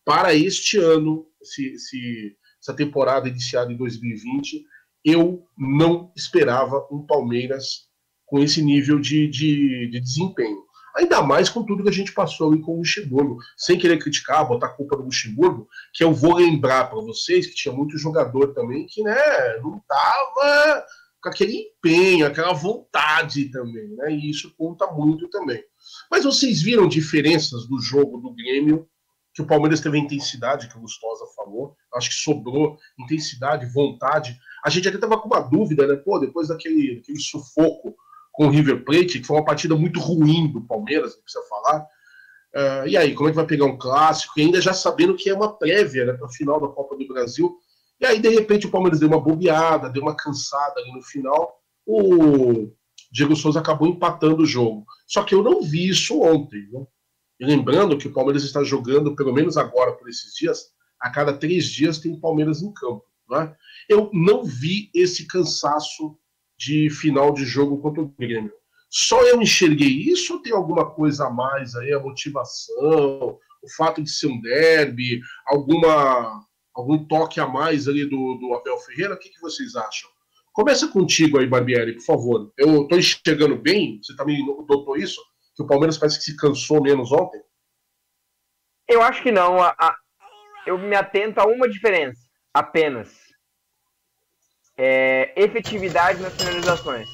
para 0.05 0.35
este 0.35 0.77
ano, 0.77 1.25
se, 1.43 2.37
essa 2.61 2.73
temporada 2.73 3.27
iniciada 3.27 3.71
em 3.71 3.77
2020, 3.77 4.63
eu 5.03 5.45
não 5.57 6.11
esperava 6.15 6.87
um 6.91 7.05
Palmeiras 7.05 7.87
com 8.25 8.39
esse 8.39 8.61
nível 8.61 8.99
de, 8.99 9.27
de, 9.27 9.89
de 9.91 9.99
desempenho. 9.99 10.63
Ainda 10.95 11.23
mais 11.23 11.49
com 11.49 11.65
tudo 11.65 11.83
que 11.83 11.89
a 11.89 11.93
gente 11.93 12.13
passou 12.13 12.51
ali 12.51 12.61
com 12.61 12.73
o 12.73 12.77
Luxemburgo. 12.77 13.37
Sem 13.57 13.79
querer 13.79 13.97
criticar, 13.97 14.47
botar 14.47 14.69
culpa 14.69 14.95
do 14.95 15.03
Luxemburgo, 15.03 15.67
que 15.91 16.03
eu 16.03 16.13
vou 16.13 16.35
lembrar 16.35 16.89
para 16.89 17.01
vocês 17.01 17.47
que 17.47 17.55
tinha 17.55 17.73
muito 17.73 17.97
jogador 17.97 18.53
também 18.53 18.85
que 18.85 19.01
né, 19.01 19.15
não 19.61 19.81
tava 19.87 20.85
com 21.21 21.29
aquele 21.29 21.55
empenho, 21.55 22.27
aquela 22.27 22.53
vontade 22.53 23.45
também, 23.45 23.87
né? 23.95 24.11
E 24.11 24.29
isso 24.29 24.53
conta 24.57 24.85
muito 24.91 25.29
também. 25.29 25.63
Mas 26.11 26.25
vocês 26.25 26.61
viram 26.61 26.87
diferenças 26.87 27.65
do 27.67 27.79
jogo 27.79 28.17
do 28.17 28.33
Grêmio, 28.33 28.87
que 29.33 29.41
o 29.41 29.47
Palmeiras 29.47 29.81
teve 29.81 29.97
a 29.97 30.01
intensidade 30.01 30.67
que 30.67 30.77
o 30.77 30.81
Gustosa 30.81 31.25
falou, 31.35 31.75
acho 31.95 32.09
que 32.09 32.15
sobrou 32.15 32.77
intensidade, 32.99 33.65
vontade. 33.65 34.37
A 34.63 34.69
gente 34.69 34.87
até 34.87 34.97
tava 34.97 35.19
com 35.19 35.27
uma 35.27 35.39
dúvida, 35.39 35.87
né? 35.87 35.95
Pô, 35.95 36.19
depois 36.19 36.49
daquele, 36.49 36.97
daquele 36.97 37.19
sufoco 37.19 37.95
com 38.31 38.47
o 38.47 38.49
River 38.49 38.83
Plate, 38.83 39.19
que 39.19 39.25
foi 39.25 39.37
uma 39.37 39.45
partida 39.45 39.75
muito 39.75 39.99
ruim 39.99 40.51
do 40.51 40.61
Palmeiras, 40.61 41.15
não 41.15 41.23
precisa 41.23 41.43
falar. 41.49 41.87
Uh, 42.55 42.87
e 42.87 42.95
aí, 42.95 43.15
como 43.15 43.29
é 43.29 43.31
que 43.31 43.35
vai 43.35 43.47
pegar 43.47 43.65
um 43.65 43.77
clássico? 43.77 44.33
E 44.37 44.43
ainda 44.43 44.61
já 44.61 44.73
sabendo 44.73 45.15
que 45.15 45.29
é 45.29 45.33
uma 45.33 45.57
prévia 45.57 46.05
né, 46.05 46.13
para 46.13 46.27
a 46.27 46.31
final 46.31 46.61
da 46.61 46.67
Copa 46.67 46.95
do 46.95 47.07
Brasil. 47.07 47.57
E 47.99 48.05
aí, 48.05 48.19
de 48.19 48.29
repente, 48.29 48.67
o 48.67 48.71
Palmeiras 48.71 48.99
deu 48.99 49.07
uma 49.07 49.19
bobeada, 49.19 49.89
deu 49.89 50.03
uma 50.03 50.15
cansada 50.15 50.79
ali 50.79 50.91
no 50.91 51.01
final. 51.01 51.59
O 51.85 52.71
Diego 53.11 53.35
Souza 53.35 53.59
acabou 53.59 53.87
empatando 53.87 54.43
o 54.43 54.45
jogo. 54.45 54.85
Só 55.07 55.23
que 55.23 55.33
eu 55.33 55.43
não 55.43 55.61
vi 55.61 55.87
isso 55.87 56.21
ontem. 56.21 56.67
Né? 56.71 56.85
Lembrando 57.43 57.97
que 57.97 58.07
o 58.07 58.13
Palmeiras 58.13 58.43
está 58.43 58.63
jogando, 58.63 59.15
pelo 59.15 59.33
menos 59.33 59.57
agora, 59.57 59.91
por 59.91 60.07
esses 60.07 60.33
dias, 60.33 60.71
a 60.99 61.09
cada 61.09 61.33
três 61.33 61.65
dias 61.65 61.99
tem 61.99 62.17
Palmeiras 62.17 62.61
em 62.61 62.73
campo. 62.73 63.03
Né? 63.29 63.53
Eu 63.89 64.09
não 64.13 64.45
vi 64.45 64.89
esse 64.95 65.27
cansaço 65.27 66.17
de 66.57 66.89
final 66.89 67.33
de 67.33 67.43
jogo 67.43 67.79
contra 67.79 68.01
o 68.01 68.13
Grêmio. 68.17 68.53
Só 68.89 69.21
eu 69.23 69.41
enxerguei 69.41 69.89
isso 69.89 70.35
ou 70.35 70.41
tem 70.41 70.53
alguma 70.53 70.89
coisa 70.89 71.27
a 71.27 71.29
mais 71.29 71.75
aí, 71.75 71.91
a 71.91 71.99
motivação, 71.99 73.37
o 73.61 73.69
fato 73.75 74.01
de 74.01 74.09
ser 74.09 74.27
um 74.27 74.39
derby, 74.39 75.19
alguma, 75.45 76.45
algum 76.73 77.03
toque 77.05 77.39
a 77.41 77.47
mais 77.47 77.87
ali 77.87 78.05
do, 78.05 78.35
do 78.35 78.53
Abel 78.53 78.77
Ferreira? 78.77 79.15
O 79.15 79.19
que, 79.19 79.29
que 79.29 79.41
vocês 79.41 79.75
acham? 79.75 80.09
Começa 80.53 80.87
contigo 80.87 81.39
aí, 81.39 81.47
Barbieri, 81.47 81.95
por 81.95 82.05
favor. 82.05 82.53
Eu 82.57 82.83
estou 82.83 82.97
enxergando 82.97 83.57
bem, 83.57 83.99
você 84.01 84.15
também 84.15 84.45
notou 84.45 84.95
isso? 84.95 85.19
Que 85.55 85.63
o 85.63 85.67
Palmeiras 85.67 85.97
parece 85.97 86.17
que 86.17 86.25
se 86.25 86.35
cansou 86.35 86.81
menos 86.81 87.11
ontem? 87.11 87.41
Eu 88.87 89.01
acho 89.01 89.21
que 89.21 89.31
não. 89.31 89.61
A, 89.61 89.75
a, 89.79 89.95
eu 90.65 90.77
me 90.77 90.95
atento 90.95 91.39
a 91.39 91.45
uma 91.45 91.69
diferença, 91.69 92.19
apenas 92.53 93.15
é, 94.77 95.33
efetividade 95.35 96.21
nas 96.21 96.35
finalizações. 96.35 97.07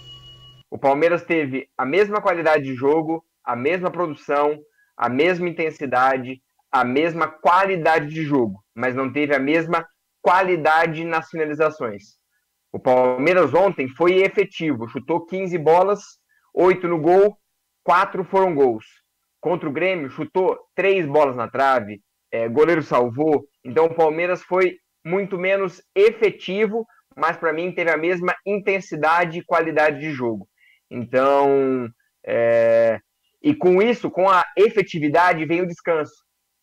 O 0.69 0.77
Palmeiras 0.77 1.23
teve 1.23 1.69
a 1.77 1.85
mesma 1.85 2.21
qualidade 2.21 2.63
de 2.63 2.75
jogo, 2.75 3.25
a 3.43 3.55
mesma 3.55 3.91
produção, 3.91 4.59
a 4.95 5.09
mesma 5.09 5.49
intensidade, 5.49 6.41
a 6.71 6.83
mesma 6.83 7.27
qualidade 7.27 8.09
de 8.13 8.23
jogo, 8.23 8.63
mas 8.75 8.95
não 8.95 9.11
teve 9.11 9.35
a 9.35 9.39
mesma 9.39 9.87
qualidade 10.21 11.03
nas 11.03 11.29
finalizações. 11.29 12.19
O 12.71 12.79
Palmeiras 12.79 13.53
ontem 13.53 13.87
foi 13.87 14.17
efetivo, 14.21 14.87
chutou 14.87 15.25
15 15.25 15.57
bolas, 15.57 16.01
8 16.53 16.87
no 16.87 16.99
gol, 16.99 17.38
4 17.89 18.23
foram 18.23 18.53
gols. 18.53 18.85
Contra 19.41 19.67
o 19.67 19.71
Grêmio, 19.71 20.11
chutou 20.11 20.59
3 20.75 21.07
bolas 21.07 21.35
na 21.35 21.47
trave, 21.47 21.99
é, 22.31 22.47
goleiro 22.47 22.83
salvou. 22.83 23.43
Então 23.65 23.85
o 23.85 23.95
Palmeiras 23.95 24.43
foi 24.43 24.75
muito 25.03 25.39
menos 25.39 25.81
efetivo, 25.95 26.85
mas 27.17 27.35
para 27.35 27.51
mim 27.51 27.71
teve 27.71 27.89
a 27.89 27.97
mesma 27.97 28.35
intensidade 28.45 29.39
e 29.39 29.43
qualidade 29.43 30.01
de 30.01 30.11
jogo. 30.11 30.47
Então, 30.87 31.89
é... 32.23 32.99
e 33.41 33.55
com 33.55 33.81
isso, 33.81 34.11
com 34.11 34.29
a 34.29 34.45
efetividade, 34.55 35.43
vem 35.45 35.61
o 35.61 35.67
descanso. 35.67 36.13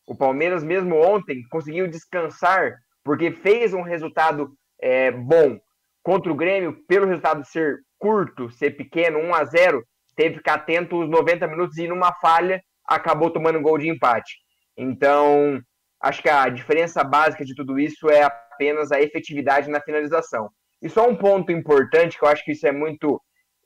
O 0.07 0.15
Palmeiras, 0.15 0.63
mesmo 0.63 0.95
ontem, 0.95 1.43
conseguiu 1.51 1.89
descansar 1.89 2.73
porque 3.03 3.33
fez 3.33 3.75
um 3.75 3.83
resultado 3.83 4.53
é, 4.81 5.11
bom 5.11 5.59
contra 6.05 6.31
o 6.31 6.37
Grêmio, 6.37 6.77
pelo 6.87 7.07
resultado 7.07 7.45
ser 7.45 7.81
curto, 7.99 8.49
ser 8.49 8.77
pequeno, 8.77 9.19
1 9.19 9.35
a 9.35 9.45
0 9.45 9.85
teve 10.17 10.31
que 10.31 10.39
ficar 10.39 10.55
atento 10.55 10.99
os 10.99 11.09
90 11.09 11.47
minutos 11.47 11.77
e 11.79 11.87
numa 11.87 12.13
falha 12.15 12.63
acabou 12.87 13.31
tomando 13.31 13.61
gol 13.61 13.79
de 13.79 13.89
empate. 13.89 14.37
Então, 14.77 15.61
acho 16.01 16.23
que 16.23 16.29
a 16.29 16.49
diferença 16.49 17.05
básica 17.05 17.45
de 17.45 17.55
tudo 17.55 17.79
isso 17.79 18.09
é 18.09 18.23
apenas 18.23 18.91
a 18.91 19.01
efetividade 19.01 19.71
na 19.71 19.81
finalização. 19.81 20.51
E 20.83 20.89
só 20.89 21.09
um 21.09 21.17
ponto 21.17 21.53
importante, 21.53 22.19
que 22.19 22.25
eu 22.25 22.29
acho 22.29 22.45
que 22.45 22.53
isso 22.53 22.67
é 22.67 22.73
muito 22.73 23.21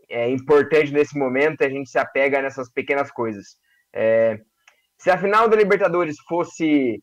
é, 0.08 0.28
importante 0.28 0.92
nesse 0.92 1.18
momento, 1.18 1.62
a 1.62 1.68
gente 1.68 1.88
se 1.88 1.98
apega 1.98 2.42
nessas 2.42 2.70
pequenas 2.70 3.10
coisas. 3.10 3.56
É, 3.94 4.38
se 4.98 5.10
a 5.10 5.18
final 5.18 5.48
da 5.48 5.56
Libertadores 5.56 6.16
fosse, 6.28 7.02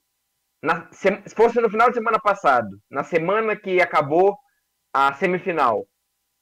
na, 0.62 0.88
se 0.92 1.10
fosse 1.36 1.60
no 1.60 1.70
final 1.70 1.90
de 1.90 1.96
semana 1.96 2.20
passado, 2.20 2.70
na 2.90 3.04
semana 3.04 3.56
que 3.56 3.82
acabou 3.82 4.38
a 4.94 5.14
semifinal, 5.14 5.86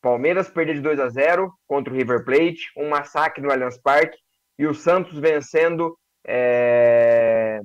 Palmeiras 0.05 0.47
perdeu 0.47 0.75
de 0.75 0.81
2 0.81 0.99
a 0.99 1.09
0 1.09 1.51
contra 1.65 1.91
o 1.91 1.95
River 1.97 2.23
Plate, 2.23 2.71
um 2.77 2.89
massacre 2.89 3.41
no 3.41 3.51
Allianz 3.51 3.75
Parque, 3.75 4.15
e 4.55 4.67
o 4.67 4.73
Santos 4.75 5.17
vencendo 5.17 5.97
é, 6.27 7.59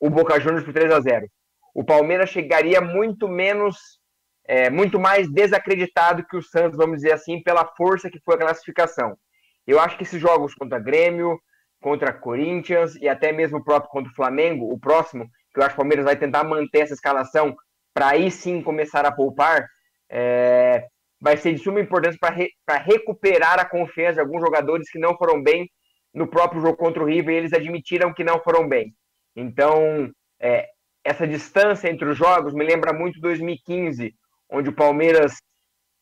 o 0.00 0.10
Boca 0.10 0.40
Juniors 0.40 0.64
por 0.64 0.74
3 0.74 0.90
a 0.90 0.98
0 0.98 1.28
O 1.72 1.84
Palmeiras 1.84 2.30
chegaria 2.30 2.80
muito 2.80 3.28
menos, 3.28 4.00
é, 4.44 4.68
muito 4.68 4.98
mais 4.98 5.30
desacreditado 5.30 6.26
que 6.26 6.36
o 6.36 6.42
Santos, 6.42 6.76
vamos 6.76 6.96
dizer 6.96 7.12
assim, 7.12 7.40
pela 7.40 7.64
força 7.76 8.10
que 8.10 8.18
foi 8.24 8.34
a 8.34 8.38
classificação. 8.38 9.16
Eu 9.64 9.78
acho 9.78 9.96
que 9.96 10.02
esses 10.02 10.20
jogos 10.20 10.56
contra 10.56 10.80
Grêmio, 10.80 11.38
contra 11.80 12.12
Corinthians 12.12 12.96
e 12.96 13.08
até 13.08 13.30
mesmo 13.30 13.58
o 13.58 13.64
próprio 13.64 13.92
contra 13.92 14.10
o 14.10 14.16
Flamengo, 14.16 14.74
o 14.74 14.80
próximo, 14.80 15.24
que 15.52 15.60
eu 15.60 15.62
acho 15.62 15.76
que 15.76 15.80
o 15.80 15.82
Palmeiras 15.84 16.04
vai 16.04 16.16
tentar 16.16 16.42
manter 16.42 16.80
essa 16.80 16.94
escalação 16.94 17.54
para 17.94 18.08
aí 18.08 18.28
sim 18.28 18.60
começar 18.60 19.06
a 19.06 19.12
poupar, 19.12 19.68
é, 20.10 20.88
vai 21.24 21.38
ser 21.38 21.54
de 21.54 21.62
suma 21.62 21.80
importância 21.80 22.18
para 22.20 22.34
re, 22.34 22.50
recuperar 22.84 23.58
a 23.58 23.64
confiança 23.64 24.16
de 24.16 24.20
alguns 24.20 24.42
jogadores 24.42 24.90
que 24.90 24.98
não 24.98 25.16
foram 25.16 25.42
bem 25.42 25.70
no 26.12 26.28
próprio 26.28 26.60
jogo 26.60 26.76
contra 26.76 27.02
o 27.02 27.06
River, 27.06 27.34
eles 27.34 27.54
admitiram 27.54 28.12
que 28.12 28.22
não 28.22 28.38
foram 28.42 28.68
bem. 28.68 28.94
Então, 29.34 30.12
é, 30.38 30.68
essa 31.02 31.26
distância 31.26 31.88
entre 31.88 32.06
os 32.06 32.18
jogos 32.18 32.52
me 32.52 32.62
lembra 32.62 32.92
muito 32.92 33.22
2015, 33.22 34.14
onde 34.50 34.68
o 34.68 34.74
Palmeiras, 34.74 35.32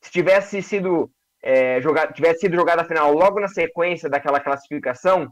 se 0.01 0.11
tivesse 0.11 0.61
sido, 0.61 1.09
é, 1.41 1.79
jogado, 1.79 2.13
tivesse 2.13 2.41
sido 2.41 2.57
jogado 2.57 2.81
a 2.81 2.85
final 2.85 3.13
logo 3.13 3.39
na 3.39 3.47
sequência 3.47 4.09
daquela 4.09 4.41
classificação, 4.41 5.31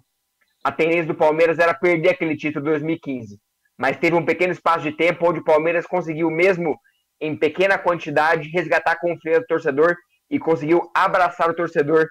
a 0.63 0.71
tendência 0.71 1.07
do 1.07 1.15
Palmeiras 1.15 1.59
era 1.59 1.73
perder 1.73 2.11
aquele 2.11 2.37
título 2.37 2.63
2015. 2.63 3.37
Mas 3.77 3.97
teve 3.97 4.15
um 4.15 4.23
pequeno 4.23 4.53
espaço 4.53 4.83
de 4.83 4.95
tempo 4.95 5.29
onde 5.29 5.41
o 5.41 5.43
Palmeiras 5.43 5.85
conseguiu, 5.85 6.31
mesmo 6.31 6.79
em 7.21 7.37
pequena 7.37 7.77
quantidade, 7.77 8.49
resgatar 8.49 8.93
a 8.93 8.99
confiança 8.99 9.41
do 9.41 9.47
torcedor 9.47 9.95
e 10.29 10.39
conseguiu 10.39 10.89
abraçar 10.93 11.49
o 11.49 11.53
torcedor 11.53 12.07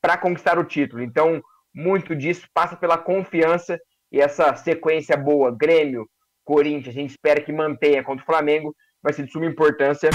para 0.00 0.16
conquistar 0.16 0.58
o 0.58 0.64
título. 0.64 1.02
Então, 1.02 1.42
muito 1.74 2.16
disso 2.16 2.48
passa 2.54 2.76
pela 2.76 2.96
confiança 2.96 3.78
e 4.10 4.20
essa 4.20 4.54
sequência 4.56 5.16
boa, 5.16 5.54
Grêmio, 5.54 6.08
Corinthians, 6.44 6.96
a 6.96 7.00
gente 7.00 7.10
espera 7.10 7.40
que 7.40 7.52
mantenha 7.52 8.02
contra 8.02 8.22
o 8.22 8.26
Flamengo, 8.26 8.74
vai 9.02 9.12
ser 9.12 9.24
de 9.24 9.32
suma 9.32 9.46
importância, 9.46 10.08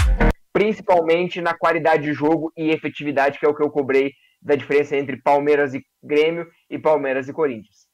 principalmente 0.54 1.41
na 1.41 1.54
qualidade 1.54 2.04
de 2.04 2.14
jogo 2.14 2.52
e 2.58 2.70
efetividade, 2.70 3.38
que 3.38 3.45
é 3.45 3.50
o 3.50 3.56
que 3.56 3.64
eu 3.64 3.70
cobrei 3.70 4.14
da 4.41 4.56
diferença 4.56 4.95
entre 4.95 5.22
Palmeiras 5.22 5.74
e 5.74 5.84
Grêmio 6.02 6.47
e 6.70 6.80
Palmeiras 6.80 7.28
e 7.28 7.34
Corinthians. 7.34 7.88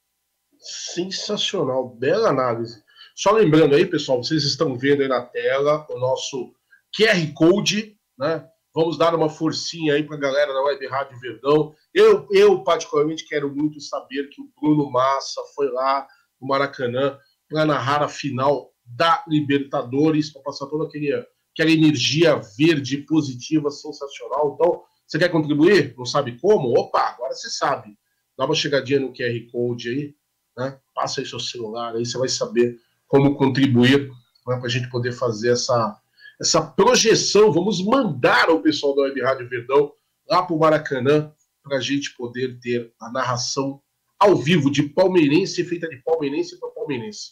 Sensacional, 0.60 1.90
bela 1.90 2.30
análise. 2.30 2.85
Só 3.16 3.32
lembrando 3.32 3.76
aí, 3.76 3.86
pessoal, 3.86 4.22
vocês 4.22 4.44
estão 4.44 4.78
vendo 4.78 5.02
aí 5.02 5.08
na 5.08 5.22
tela 5.22 5.88
o 5.90 5.98
nosso 5.98 6.54
QR 6.94 7.34
Code, 7.34 7.98
né? 8.20 8.46
Vamos 8.74 8.98
dar 8.98 9.16
uma 9.16 9.30
forcinha 9.30 9.94
aí 9.94 10.04
para 10.04 10.18
a 10.18 10.20
galera 10.20 10.54
da 10.54 10.62
Web 10.64 10.86
Rádio 10.88 11.18
Verdão. 11.18 11.74
Eu, 11.94 12.28
eu, 12.30 12.62
particularmente, 12.62 13.26
quero 13.26 13.50
muito 13.56 13.80
saber 13.80 14.28
que 14.28 14.42
o 14.42 14.52
Bruno 14.60 14.92
Massa 14.92 15.42
foi 15.56 15.72
lá 15.72 16.06
no 16.42 16.48
Maracanã 16.50 17.18
para 17.48 17.66
narrar 17.66 18.04
a 18.04 18.10
final 18.10 18.74
da 18.86 19.24
Libertadores, 19.30 20.34
para 20.34 20.42
passar 20.42 20.66
toda 20.66 20.84
aquele, 20.84 21.14
aquela 21.54 21.72
energia 21.72 22.36
verde 22.58 22.98
positiva 22.98 23.72
sensacional. 23.72 24.56
Então, 24.56 24.84
você 25.08 25.18
quer 25.18 25.30
contribuir? 25.30 25.96
Não 25.98 26.06
sabe 26.06 26.38
como? 26.38 26.78
Opa, 26.78 27.00
agora 27.00 27.34
você 27.34 27.50
sabe. 27.50 27.98
Dá 28.38 28.44
uma 28.46 28.56
chegadinha 28.56 29.00
no 29.00 29.14
QR 29.14 29.40
Code 29.54 29.88
aí, 29.90 30.16
né? 30.58 30.78
Passa 30.94 31.22
aí 31.22 31.26
seu 31.26 31.40
celular, 31.40 31.96
aí 31.96 32.06
você 32.06 32.18
vai 32.18 32.28
saber 32.28 32.78
como 33.08 33.36
contribuir 33.36 34.10
né, 34.48 34.58
para 34.58 34.66
a 34.66 34.70
gente 34.70 34.90
poder 34.90 35.12
fazer 35.12 35.52
essa, 35.52 36.00
essa 36.40 36.62
projeção. 36.62 37.52
Vamos 37.52 37.84
mandar 37.84 38.50
o 38.50 38.62
pessoal 38.62 38.96
da 38.96 39.04
Web 39.04 39.22
Rádio 39.22 39.50
Verdão 39.50 39.94
lá 40.28 40.44
para 40.44 40.56
o 40.56 40.60
Maracanã 40.60 41.34
para 41.64 41.78
a 41.78 41.82
gente 41.82 42.16
poder 42.16 42.60
ter 42.60 42.94
a 43.00 43.12
narração 43.12 43.82
ao 44.20 44.36
vivo 44.36 44.72
de 44.72 44.84
palmeirense, 44.84 45.64
feita 45.64 45.88
de 45.90 45.98
palmeirense 45.98 46.60
para 46.60 46.70
palmeirense. 46.70 47.32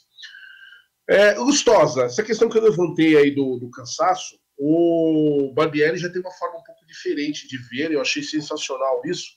É, 1.07 1.33
Lustosa, 1.37 2.03
essa 2.03 2.23
questão 2.23 2.49
que 2.49 2.57
eu 2.57 2.63
levantei 2.63 3.17
aí 3.17 3.31
do, 3.31 3.57
do 3.57 3.69
cansaço, 3.69 4.37
o 4.57 5.51
Barbieri 5.53 5.97
já 5.97 6.09
tem 6.09 6.21
uma 6.21 6.31
forma 6.31 6.59
um 6.59 6.63
pouco 6.63 6.85
diferente 6.85 7.47
de 7.47 7.57
ver, 7.57 7.91
eu 7.91 8.01
achei 8.01 8.23
sensacional 8.23 9.01
isso. 9.05 9.31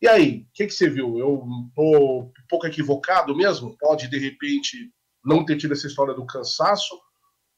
E 0.00 0.06
aí, 0.06 0.46
o 0.48 0.52
que, 0.52 0.66
que 0.66 0.74
você 0.74 0.88
viu? 0.88 1.18
Eu 1.18 1.42
estou 1.68 2.22
um 2.24 2.32
pouco 2.48 2.66
equivocado 2.66 3.34
mesmo? 3.34 3.76
Pode, 3.78 4.08
de 4.08 4.18
repente, 4.18 4.92
não 5.24 5.44
ter 5.44 5.56
tido 5.56 5.72
essa 5.72 5.86
história 5.86 6.14
do 6.14 6.26
cansaço? 6.26 6.94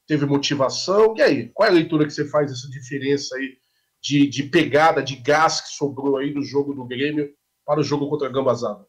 Teve 0.07 0.25
motivação? 0.25 1.15
E 1.17 1.23
aí, 1.23 1.49
qual 1.53 1.69
é 1.69 1.71
a 1.71 1.75
leitura 1.75 2.05
que 2.05 2.13
você 2.13 2.29
faz 2.29 2.51
dessa 2.51 2.69
diferença 2.71 3.37
aí 3.37 3.57
de, 4.01 4.27
de 4.27 4.45
pegada, 4.45 5.03
de 5.03 5.17
gás 5.17 5.61
que 5.61 5.69
sobrou 5.71 6.17
aí 6.17 6.33
do 6.33 6.43
jogo 6.43 6.73
do 6.73 6.85
Grêmio 6.85 7.31
para 7.65 7.81
o 7.81 7.83
jogo 7.83 8.09
contra 8.09 8.29
a 8.29 8.31
Gambazada? 8.31 8.87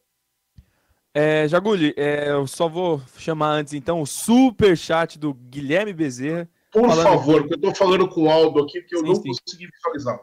É, 1.12 1.48
Jaguli, 1.48 1.92
é, 1.96 2.30
eu 2.30 2.46
só 2.46 2.68
vou 2.68 3.02
chamar 3.16 3.52
antes 3.52 3.72
então 3.72 4.00
o 4.00 4.06
super 4.06 4.76
chat 4.76 5.18
do 5.18 5.34
Guilherme 5.34 5.92
Bezerra. 5.92 6.48
Por 6.70 6.88
favor, 6.94 7.40
porque 7.40 7.54
eu 7.54 7.60
tô 7.60 7.74
falando 7.74 8.08
com 8.08 8.24
o 8.24 8.30
Aldo 8.30 8.62
aqui, 8.62 8.80
porque 8.80 8.94
eu 8.94 9.00
sim, 9.00 9.06
não 9.06 9.14
sim. 9.16 9.30
consegui 9.30 9.66
visualizar. 9.66 10.20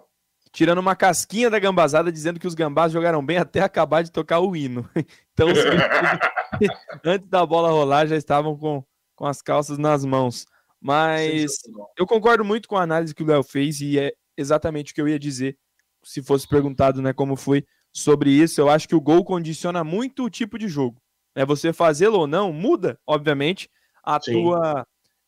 Tirando 0.55 0.77
uma 0.77 0.95
casquinha 0.95 1.49
da 1.49 1.59
gambazada, 1.59 2.09
dizendo 2.09 2.39
que 2.39 2.47
os 2.47 2.53
gambás 2.53 2.93
jogaram 2.93 3.23
bem 3.23 3.35
até 3.35 3.59
acabar 3.59 4.01
de 4.03 4.09
tocar 4.09 4.39
o 4.39 4.55
hino. 4.55 4.89
Então, 5.37 5.49
antes 7.03 7.27
da 7.27 7.45
bola 7.45 7.69
rolar, 7.69 8.07
já 8.07 8.15
estavam 8.15 8.57
com, 8.57 8.81
com 9.17 9.25
as 9.25 9.41
calças 9.41 9.77
nas 9.77 10.05
mãos. 10.05 10.45
Mas 10.79 11.57
eu 11.97 12.07
concordo 12.07 12.45
muito 12.45 12.69
com 12.69 12.77
a 12.77 12.83
análise 12.83 13.13
que 13.13 13.21
o 13.21 13.25
Léo 13.25 13.43
fez 13.43 13.81
e 13.81 13.99
é 13.99 14.13
exatamente 14.37 14.93
o 14.93 14.95
que 14.95 15.01
eu 15.01 15.09
ia 15.09 15.19
dizer 15.19 15.57
se 16.05 16.23
fosse 16.23 16.47
perguntado 16.47 17.01
né, 17.01 17.11
como 17.11 17.35
foi 17.35 17.65
sobre 17.91 18.29
isso. 18.29 18.61
Eu 18.61 18.69
acho 18.69 18.87
que 18.87 18.95
o 18.95 19.01
gol 19.01 19.25
condiciona 19.25 19.83
muito 19.83 20.23
o 20.23 20.29
tipo 20.29 20.57
de 20.57 20.69
jogo. 20.69 21.01
É 21.35 21.45
Você 21.45 21.73
fazê-lo 21.73 22.19
ou 22.19 22.27
não 22.27 22.53
muda, 22.53 22.97
obviamente, 23.05 23.69
a 24.01 24.21
Sim. 24.21 24.41
tua 24.41 24.87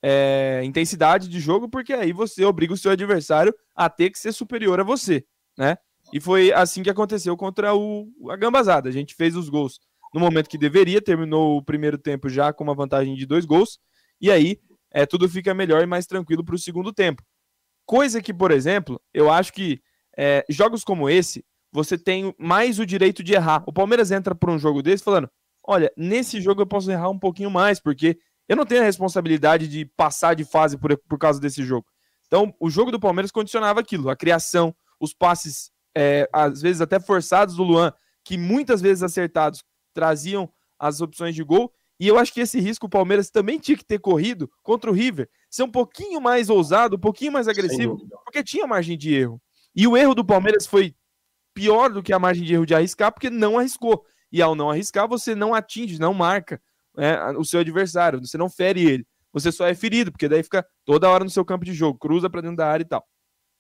é, 0.10 0.62
intensidade 0.64 1.28
de 1.28 1.38
jogo, 1.38 1.68
porque 1.68 1.92
aí 1.92 2.14
você 2.14 2.46
obriga 2.46 2.74
o 2.74 2.78
seu 2.78 2.92
adversário 2.92 3.54
a 3.76 3.90
ter 3.90 4.10
que 4.10 4.18
ser 4.18 4.32
superior 4.32 4.80
a 4.80 4.84
você, 4.84 5.26
né? 5.58 5.78
E 6.14 6.22
foi 6.22 6.54
assim 6.54 6.82
que 6.82 6.90
aconteceu 6.90 7.36
contra 7.36 7.76
o, 7.76 8.08
a 8.30 8.38
Gambazada. 8.38 8.88
A 8.88 8.92
gente 8.92 9.14
fez 9.14 9.36
os 9.36 9.50
gols 9.50 9.82
no 10.14 10.22
momento 10.22 10.50
que 10.50 10.58
deveria, 10.58 11.02
terminou 11.02 11.58
o 11.58 11.62
primeiro 11.62 11.98
tempo 11.98 12.30
já 12.30 12.54
com 12.54 12.64
uma 12.64 12.74
vantagem 12.74 13.16
de 13.16 13.26
dois 13.26 13.44
gols, 13.44 13.80
e 14.22 14.32
aí 14.32 14.58
é, 14.94 15.06
tudo 15.06 15.28
fica 15.28 15.54
melhor 15.54 15.84
e 15.84 15.86
mais 15.86 16.08
tranquilo 16.08 16.42
para 16.42 16.56
o 16.56 16.60
segundo 16.60 16.94
tempo. 16.94 17.22
Coisa 17.86 18.22
que, 18.22 18.34
por 18.34 18.52
exemplo, 18.52 19.02
eu 19.14 19.30
acho 19.30 19.52
que 19.52 19.82
é, 20.18 20.46
jogos 20.50 20.86
como 20.86 21.10
esse, 21.10 21.44
você 21.70 21.98
tem 21.98 22.34
mais 22.40 22.80
o 22.80 22.86
direito 22.86 23.22
de 23.22 23.34
errar. 23.34 23.62
O 23.68 23.74
Palmeiras 23.74 24.10
entra 24.10 24.34
por 24.34 24.50
um 24.50 24.58
jogo 24.58 24.82
desse 24.82 25.04
falando: 25.04 25.30
olha, 25.62 25.92
nesse 25.98 26.40
jogo 26.40 26.62
eu 26.62 26.68
posso 26.68 26.90
errar 26.90 27.10
um 27.10 27.20
pouquinho 27.20 27.52
mais, 27.52 27.78
porque 27.78 28.18
eu 28.48 28.56
não 28.56 28.66
tenho 28.66 28.82
a 28.82 28.86
responsabilidade 28.86 29.68
de 29.68 29.86
passar 29.86 30.34
de 30.34 30.46
fase 30.46 30.78
por, 30.78 30.98
por 30.98 31.18
causa 31.18 31.40
desse 31.40 31.64
jogo. 31.64 31.86
Então, 32.28 32.54
o 32.60 32.70
jogo 32.70 32.92
do 32.92 33.00
Palmeiras 33.00 33.32
condicionava 33.32 33.80
aquilo, 33.80 34.10
a 34.10 34.16
criação, 34.16 34.76
os 35.00 35.14
passes, 35.14 35.72
é, 35.96 36.30
às 36.32 36.62
vezes 36.62 36.82
até 36.82 37.00
forçados 37.00 37.56
do 37.56 37.64
Luan, 37.64 37.94
que 38.24 38.38
muitas 38.38 38.82
vezes 38.82 39.04
acertados 39.04 39.64
traziam 39.94 40.52
as 40.78 41.02
opções 41.02 41.34
de 41.34 41.44
gol. 41.44 41.72
E 42.00 42.08
eu 42.08 42.20
acho 42.20 42.32
que 42.32 42.42
esse 42.42 42.60
risco 42.60 42.86
o 42.86 42.90
Palmeiras 42.90 43.32
também 43.32 43.58
tinha 43.58 43.78
que 43.78 43.86
ter 43.86 44.00
corrido 44.00 44.52
contra 44.62 44.92
o 44.92 44.94
River, 44.94 45.30
ser 45.50 45.64
um 45.64 45.72
pouquinho 45.72 46.22
mais 46.22 46.50
ousado, 46.50 46.96
um 46.96 47.00
pouquinho 47.00 47.32
mais 47.32 47.48
agressivo, 47.48 47.98
porque 48.24 48.44
tinha 48.44 48.68
margem 48.68 48.98
de 48.98 49.16
erro. 49.16 49.42
E 49.76 49.88
o 49.88 49.98
erro 49.98 50.14
do 50.14 50.24
Palmeiras 50.24 50.68
foi 50.68 50.94
pior 51.54 51.90
do 51.90 52.04
que 52.04 52.14
a 52.14 52.20
margem 52.20 52.44
de 52.44 52.54
erro 52.54 52.66
de 52.66 52.76
arriscar, 52.76 53.12
porque 53.12 53.30
não 53.30 53.58
arriscou. 53.58 54.06
E 54.32 54.42
ao 54.42 54.54
não 54.54 54.70
arriscar, 54.70 55.08
você 55.08 55.34
não 55.34 55.56
atinge, 55.56 56.00
não 56.00 56.14
marca 56.14 56.62
é, 56.98 57.38
o 57.38 57.44
seu 57.44 57.60
adversário, 57.60 58.20
você 58.20 58.38
não 58.38 58.50
fere 58.50 58.86
ele. 58.86 59.08
Você 59.32 59.52
só 59.52 59.68
é 59.68 59.76
ferido, 59.76 60.12
porque 60.12 60.28
daí 60.28 60.42
fica 60.42 60.66
toda 60.84 61.10
hora 61.10 61.24
no 61.24 61.30
seu 61.30 61.46
campo 61.46 61.64
de 61.64 61.74
jogo, 61.74 62.00
cruza 62.00 62.30
para 62.30 62.42
dentro 62.42 62.58
da 62.58 62.68
área 62.68 62.84
e 62.84 62.88
tal. 62.88 63.06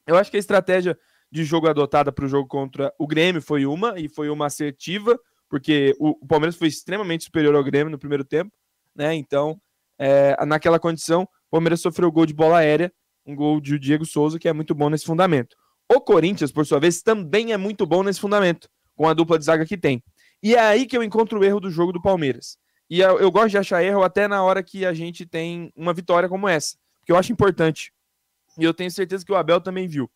Eu 0.08 0.18
acho 0.18 0.32
que 0.32 0.38
a 0.38 0.40
estratégia 0.40 0.98
de 1.32 1.44
jogo 1.44 1.68
adotada 1.68 2.12
para 2.12 2.26
o 2.26 2.28
jogo 2.28 2.48
contra 2.48 2.92
o 2.98 3.06
Grêmio 3.06 3.42
foi 3.42 3.66
uma, 3.66 4.00
e 4.00 4.08
foi 4.08 4.30
uma 4.30 4.46
assertiva, 4.46 5.20
porque 5.50 5.96
o, 6.00 6.12
o 6.22 6.28
Palmeiras 6.28 6.56
foi 6.56 6.68
extremamente 6.68 7.26
superior 7.26 7.56
ao 7.56 7.64
Grêmio 7.64 7.92
no 7.92 8.00
primeiro 8.00 8.24
tempo, 8.24 8.52
né? 8.96 9.14
Então, 9.14 9.60
é, 10.00 10.44
naquela 10.46 10.80
condição, 10.80 11.24
o 11.24 11.52
Palmeiras 11.52 11.82
sofreu 11.82 12.12
gol 12.12 12.26
de 12.26 12.34
bola 12.34 12.60
aérea, 12.60 12.92
um 13.26 13.36
gol 13.36 13.60
de 13.60 13.78
Diego 13.78 14.06
Souza, 14.06 14.40
que 14.40 14.48
é 14.48 14.54
muito 14.54 14.74
bom 14.74 14.90
nesse 14.90 15.06
fundamento. 15.06 15.56
O 15.94 16.02
Corinthians, 16.02 16.52
por 16.52 16.66
sua 16.66 16.80
vez, 16.80 17.02
também 17.02 17.52
é 17.52 17.58
muito 17.58 17.86
bom 17.86 18.04
nesse 18.04 18.20
fundamento, 18.20 18.70
com 18.96 19.08
a 19.08 19.14
dupla 19.14 19.38
de 19.38 19.46
zaga 19.46 19.66
que 19.66 19.78
tem. 19.78 20.04
E 20.42 20.56
é 20.56 20.60
aí 20.60 20.86
que 20.86 20.98
eu 20.98 21.04
encontro 21.04 21.40
o 21.40 21.44
erro 21.44 21.60
do 21.60 21.70
jogo 21.70 21.92
do 21.92 22.02
Palmeiras. 22.02 22.58
E 22.90 23.02
eu, 23.02 23.30
gosto 23.30 23.50
de 23.50 23.58
achar 23.58 23.84
erro 23.84 24.04
até 24.04 24.28
na 24.28 24.42
hora 24.44 24.64
que 24.64 24.86
a 24.86 24.94
gente 24.94 25.26
tem 25.26 25.72
uma 25.76 25.94
vitória 25.94 26.30
como 26.30 26.48
essa, 26.48 26.78
porque 27.00 27.12
eu 27.12 27.18
acho 27.18 27.32
importante. 27.32 27.94
E 28.58 28.64
eu 28.64 28.74
tenho 28.74 28.90
certeza 28.90 29.26
que 29.26 29.32
o 29.32 29.36
Abel 29.36 29.60
também 29.60 29.88
viu. 29.88 30.10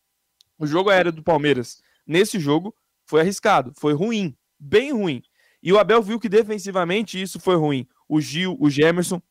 O 0.58 0.66
jogo 0.66 0.90
aéreo 0.90 1.12
do 1.12 1.24
Palmeiras, 1.24 1.82
nesse 2.08 2.40
jogo, 2.40 2.74
foi 3.06 3.22
arriscado, 3.22 3.74
foi 3.76 3.94
ruim, 3.94 4.36
bem 4.58 4.94
ruim. 4.94 5.22
E 5.62 5.74
o 5.74 5.78
Abel 5.78 6.02
viu 6.02 6.20
que 6.20 6.30
defensivamente 6.30 7.22
isso 7.22 7.40
foi 7.40 7.56
ruim. 7.56 7.88
O 8.08 8.22
Gil, 8.22 8.56
o 8.60 8.70
Gemerson 8.70 9.22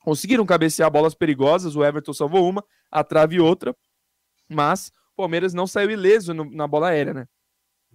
conseguiram 0.00 0.46
cabecear 0.46 0.90
bolas 0.90 1.14
perigosas, 1.14 1.76
o 1.76 1.84
Everton 1.84 2.12
salvou 2.12 2.48
uma, 2.48 2.64
a 2.90 3.04
trave 3.04 3.38
outra, 3.38 3.76
mas 4.48 4.90
o 5.12 5.16
Palmeiras 5.16 5.52
não 5.52 5.66
saiu 5.66 5.90
ileso 5.90 6.32
no, 6.32 6.50
na 6.50 6.66
bola 6.66 6.88
aérea, 6.88 7.12
né? 7.12 7.28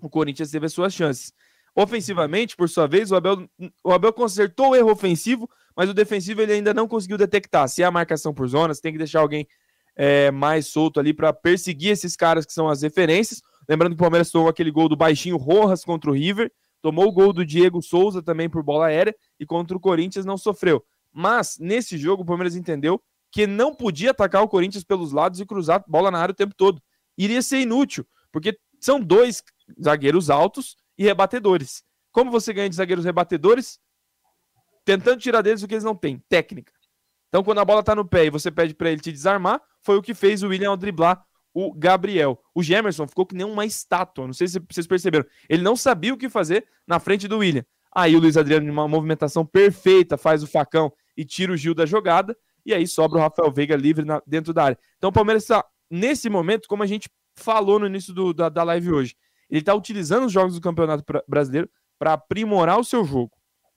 O 0.01 0.09
Corinthians 0.09 0.51
teve 0.51 0.65
as 0.65 0.73
suas 0.73 0.93
chances. 0.93 1.33
Ofensivamente, 1.75 2.55
por 2.55 2.69
sua 2.69 2.87
vez, 2.87 3.11
o 3.11 3.15
Abel, 3.15 3.49
o 3.83 3.91
Abel 3.91 4.13
consertou 4.13 4.69
o 4.69 4.75
erro 4.75 4.91
ofensivo, 4.91 5.49
mas 5.75 5.89
o 5.89 5.93
defensivo 5.93 6.41
ele 6.41 6.53
ainda 6.53 6.73
não 6.73 6.87
conseguiu 6.87 7.17
detectar. 7.17 7.67
Se 7.67 7.81
é 7.81 7.85
a 7.85 7.91
marcação 7.91 8.33
por 8.33 8.47
zonas, 8.47 8.79
tem 8.79 8.91
que 8.91 8.97
deixar 8.99 9.21
alguém 9.21 9.47
é, 9.95 10.29
mais 10.29 10.67
solto 10.67 10.99
ali 10.99 11.13
para 11.13 11.33
perseguir 11.33 11.91
esses 11.91 12.15
caras 12.15 12.45
que 12.45 12.53
são 12.53 12.67
as 12.67 12.83
referências. 12.83 13.41
Lembrando 13.67 13.93
que 13.93 14.01
o 14.01 14.03
Palmeiras 14.03 14.29
tomou 14.29 14.49
aquele 14.49 14.69
gol 14.69 14.87
do 14.87 14.95
baixinho 14.95 15.37
Rojas 15.37 15.83
contra 15.83 16.11
o 16.11 16.13
River, 16.13 16.51
tomou 16.81 17.07
o 17.07 17.11
gol 17.11 17.33
do 17.33 17.45
Diego 17.45 17.81
Souza 17.81 18.21
também 18.21 18.49
por 18.49 18.61
bola 18.61 18.87
aérea 18.87 19.15
e 19.39 19.45
contra 19.45 19.75
o 19.75 19.79
Corinthians 19.79 20.25
não 20.25 20.37
sofreu. 20.37 20.83
Mas 21.11 21.57
nesse 21.59 21.97
jogo 21.97 22.23
o 22.23 22.25
Palmeiras 22.25 22.55
entendeu 22.55 23.01
que 23.31 23.47
não 23.47 23.73
podia 23.73 24.11
atacar 24.11 24.43
o 24.43 24.47
Corinthians 24.47 24.83
pelos 24.83 25.11
lados 25.11 25.39
e 25.39 25.45
cruzar 25.45 25.83
bola 25.87 26.11
na 26.11 26.19
área 26.19 26.33
o 26.33 26.35
tempo 26.35 26.53
todo. 26.55 26.81
Iria 27.17 27.41
ser 27.41 27.61
inútil, 27.61 28.05
porque 28.31 28.57
são 28.79 28.99
dois 28.99 29.41
zagueiros 29.81 30.29
altos 30.29 30.75
e 30.97 31.03
rebatedores. 31.03 31.83
Como 32.11 32.31
você 32.31 32.53
ganha 32.53 32.69
de 32.69 32.75
zagueiros 32.75 33.05
rebatedores? 33.05 33.79
Tentando 34.85 35.19
tirar 35.19 35.41
deles 35.41 35.63
o 35.63 35.67
que 35.67 35.73
eles 35.73 35.83
não 35.83 35.95
têm, 35.95 36.23
técnica. 36.29 36.71
Então, 37.29 37.43
quando 37.43 37.59
a 37.59 37.65
bola 37.65 37.81
tá 37.81 37.95
no 37.95 38.07
pé 38.07 38.25
e 38.25 38.29
você 38.29 38.51
pede 38.51 38.75
para 38.75 38.91
ele 38.91 39.01
te 39.01 39.11
desarmar, 39.11 39.61
foi 39.81 39.97
o 39.97 40.01
que 40.01 40.13
fez 40.13 40.43
o 40.43 40.49
William 40.49 40.69
ao 40.69 40.77
driblar 40.77 41.25
o 41.53 41.71
Gabriel. 41.71 42.41
O 42.53 42.63
Gemerson 42.63 43.07
ficou 43.07 43.25
que 43.25 43.35
nem 43.35 43.45
uma 43.45 43.65
estátua, 43.65 44.25
não 44.25 44.33
sei 44.33 44.47
se 44.47 44.59
vocês 44.59 44.87
perceberam. 44.87 45.25
Ele 45.47 45.61
não 45.61 45.75
sabia 45.75 46.13
o 46.13 46.17
que 46.17 46.27
fazer 46.27 46.65
na 46.87 46.99
frente 46.99 47.27
do 47.27 47.37
William. 47.37 47.63
Aí 47.95 48.15
o 48.15 48.19
Luiz 48.19 48.35
Adriano, 48.35 48.65
numa 48.65 48.87
movimentação 48.87 49.45
perfeita, 49.45 50.17
faz 50.17 50.41
o 50.41 50.47
facão 50.47 50.91
e 51.15 51.23
tira 51.23 51.53
o 51.53 51.57
Gil 51.57 51.75
da 51.75 51.85
jogada. 51.85 52.35
E 52.65 52.73
aí 52.73 52.87
sobra 52.87 53.19
o 53.19 53.21
Rafael 53.21 53.51
Veiga 53.51 53.75
livre 53.75 54.03
na, 54.03 54.21
dentro 54.25 54.51
da 54.53 54.63
área. 54.63 54.79
Então 54.97 55.09
o 55.09 55.13
Palmeiras 55.13 55.43
está, 55.43 55.63
nesse 55.91 56.29
momento, 56.29 56.67
como 56.67 56.81
a 56.81 56.87
gente 56.87 57.09
falou 57.35 57.77
no 57.77 57.85
início 57.85 58.13
do, 58.13 58.33
da, 58.33 58.49
da 58.49 58.63
live 58.63 58.91
hoje, 58.91 59.15
ele 59.53 59.61
está 59.61 59.75
utilizando 59.75 60.25
os 60.25 60.31
jogos 60.31 60.55
do 60.55 60.61
Campeonato 60.61 61.03
Brasileiro 61.27 61.69
para 61.99 62.13
aprimorar 62.13 62.79
o 62.79 62.83
seu 62.83 63.05
jogo. 63.05 63.31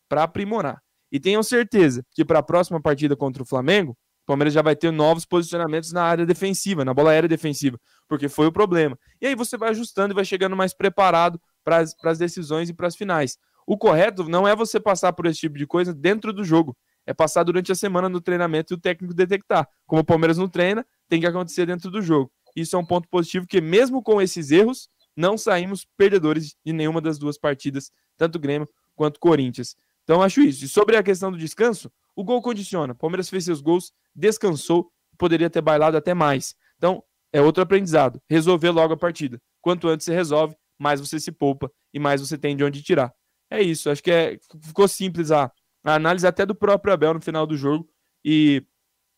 Para 0.08 0.22
aprimorar. 0.22 0.80
E 1.12 1.20
tenham 1.20 1.42
certeza 1.42 2.02
que 2.12 2.24
para 2.24 2.38
a 2.38 2.42
próxima 2.42 2.80
partida 2.80 3.14
contra 3.14 3.42
o 3.42 3.46
Flamengo, 3.46 3.92
o 3.92 4.26
Palmeiras 4.26 4.54
já 4.54 4.62
vai 4.62 4.74
ter 4.74 4.90
novos 4.90 5.26
posicionamentos 5.26 5.92
na 5.92 6.02
área 6.02 6.24
defensiva, 6.24 6.82
na 6.82 6.94
bola 6.94 7.10
aérea 7.10 7.28
defensiva, 7.28 7.78
porque 8.08 8.26
foi 8.26 8.46
o 8.46 8.52
problema. 8.52 8.98
E 9.20 9.26
aí 9.26 9.34
você 9.34 9.58
vai 9.58 9.68
ajustando 9.68 10.14
e 10.14 10.16
vai 10.16 10.24
chegando 10.24 10.56
mais 10.56 10.74
preparado 10.74 11.38
para 11.62 11.84
as 12.04 12.18
decisões 12.18 12.70
e 12.70 12.74
para 12.74 12.86
as 12.86 12.96
finais. 12.96 13.36
O 13.66 13.76
correto 13.76 14.24
não 14.24 14.48
é 14.48 14.56
você 14.56 14.80
passar 14.80 15.12
por 15.12 15.26
esse 15.26 15.40
tipo 15.40 15.58
de 15.58 15.66
coisa 15.66 15.92
dentro 15.92 16.32
do 16.32 16.42
jogo, 16.42 16.74
é 17.04 17.12
passar 17.12 17.42
durante 17.42 17.70
a 17.70 17.74
semana 17.74 18.08
no 18.08 18.20
treinamento 18.22 18.72
e 18.72 18.76
o 18.76 18.80
técnico 18.80 19.12
detectar. 19.12 19.68
Como 19.86 20.00
o 20.00 20.04
Palmeiras 20.04 20.38
não 20.38 20.48
treina, 20.48 20.86
tem 21.06 21.20
que 21.20 21.26
acontecer 21.26 21.66
dentro 21.66 21.90
do 21.90 22.00
jogo. 22.00 22.32
Isso 22.56 22.74
é 22.74 22.78
um 22.78 22.86
ponto 22.86 23.06
positivo, 23.10 23.46
que 23.46 23.60
mesmo 23.60 24.02
com 24.02 24.22
esses 24.22 24.50
erros, 24.50 24.88
não 25.16 25.38
saímos 25.38 25.86
perdedores 25.96 26.56
de 26.64 26.72
nenhuma 26.72 27.00
das 27.00 27.18
duas 27.18 27.38
partidas, 27.38 27.90
tanto 28.16 28.38
Grêmio 28.38 28.68
quanto 28.94 29.18
Corinthians. 29.18 29.76
Então 30.04 30.22
acho 30.22 30.40
isso. 30.40 30.64
E 30.64 30.68
sobre 30.68 30.96
a 30.96 31.02
questão 31.02 31.32
do 31.32 31.38
descanso, 31.38 31.90
o 32.14 32.22
gol 32.22 32.42
condiciona. 32.42 32.94
Palmeiras 32.94 33.28
fez 33.28 33.44
seus 33.44 33.60
gols, 33.60 33.92
descansou, 34.14 34.92
poderia 35.18 35.50
ter 35.50 35.60
bailado 35.60 35.96
até 35.96 36.14
mais. 36.14 36.54
Então 36.76 37.02
é 37.32 37.40
outro 37.40 37.62
aprendizado. 37.62 38.20
Resolver 38.28 38.70
logo 38.70 38.94
a 38.94 38.96
partida. 38.96 39.40
Quanto 39.60 39.88
antes 39.88 40.04
você 40.04 40.14
resolve, 40.14 40.54
mais 40.78 41.00
você 41.00 41.18
se 41.18 41.32
poupa 41.32 41.70
e 41.92 41.98
mais 41.98 42.20
você 42.20 42.36
tem 42.36 42.56
de 42.56 42.62
onde 42.62 42.82
tirar. 42.82 43.12
É 43.50 43.60
isso. 43.62 43.90
Acho 43.90 44.02
que 44.02 44.10
é, 44.10 44.38
ficou 44.60 44.86
simples 44.86 45.30
a, 45.30 45.50
a 45.82 45.94
análise 45.94 46.26
até 46.26 46.44
do 46.44 46.54
próprio 46.54 46.92
Abel 46.92 47.14
no 47.14 47.20
final 47.20 47.46
do 47.46 47.56
jogo. 47.56 47.88
E 48.24 48.62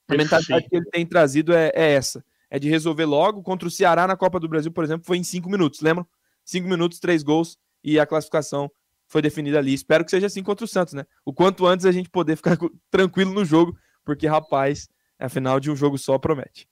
a 0.08 0.14
mentalidade 0.14 0.68
que 0.68 0.76
ele 0.76 0.86
tem 0.86 1.04
trazido 1.04 1.52
é, 1.52 1.70
é 1.74 1.92
essa 1.92 2.24
é 2.50 2.58
de 2.58 2.68
resolver 2.68 3.04
logo. 3.04 3.42
Contra 3.42 3.68
o 3.68 3.70
Ceará 3.70 4.06
na 4.06 4.16
Copa 4.16 4.40
do 4.40 4.48
Brasil, 4.48 4.72
por 4.72 4.84
exemplo, 4.84 5.06
foi 5.06 5.18
em 5.18 5.24
cinco 5.24 5.48
minutos, 5.48 5.80
lembra? 5.80 6.06
Cinco 6.44 6.68
minutos, 6.68 6.98
três 6.98 7.22
gols 7.22 7.58
e 7.82 7.98
a 7.98 8.06
classificação 8.06 8.70
foi 9.06 9.22
definida 9.22 9.58
ali. 9.58 9.72
Espero 9.72 10.04
que 10.04 10.10
seja 10.10 10.26
assim 10.26 10.42
contra 10.42 10.64
o 10.64 10.68
Santos, 10.68 10.94
né? 10.94 11.04
O 11.24 11.32
quanto 11.32 11.66
antes 11.66 11.86
a 11.86 11.92
gente 11.92 12.10
poder 12.10 12.36
ficar 12.36 12.56
tranquilo 12.90 13.32
no 13.32 13.44
jogo, 13.44 13.76
porque, 14.04 14.26
rapaz, 14.26 14.88
afinal 15.18 15.58
de 15.58 15.70
um 15.70 15.76
jogo 15.76 15.98
só 15.98 16.18
promete. 16.18 16.68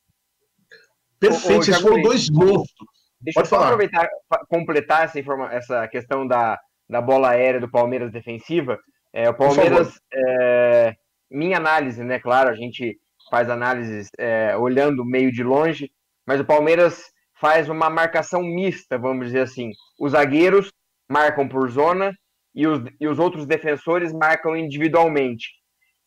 Perfeito, 1.18 1.64
vocês 1.64 1.80
foram 1.80 2.02
dois 2.02 2.28
monstros. 2.28 2.88
Deixa 3.20 3.40
Pode 3.40 3.46
eu 3.46 3.50
falar. 3.50 3.66
aproveitar, 3.66 4.08
completar 4.48 5.04
essa, 5.04 5.18
informa 5.18 5.52
essa 5.52 5.88
questão 5.88 6.26
da, 6.26 6.58
da 6.88 7.00
bola 7.00 7.30
aérea 7.30 7.58
do 7.58 7.70
Palmeiras 7.70 8.12
defensiva. 8.12 8.78
É, 9.12 9.28
o 9.28 9.34
Palmeiras, 9.34 9.98
é, 10.12 10.94
minha 11.30 11.56
análise, 11.56 12.04
né? 12.04 12.18
Claro, 12.20 12.50
a 12.50 12.54
gente 12.54 12.98
faz 13.30 13.48
análises 13.50 14.08
é, 14.18 14.56
olhando 14.56 15.04
meio 15.04 15.32
de 15.32 15.42
longe, 15.42 15.90
mas 16.26 16.40
o 16.40 16.44
Palmeiras 16.44 17.10
faz 17.40 17.68
uma 17.68 17.90
marcação 17.90 18.42
mista, 18.42 18.98
vamos 18.98 19.26
dizer 19.26 19.40
assim. 19.40 19.70
Os 19.98 20.12
zagueiros 20.12 20.72
marcam 21.08 21.48
por 21.48 21.68
zona 21.70 22.12
e 22.54 22.66
os, 22.66 22.82
e 23.00 23.06
os 23.06 23.18
outros 23.18 23.46
defensores 23.46 24.12
marcam 24.12 24.56
individualmente. 24.56 25.50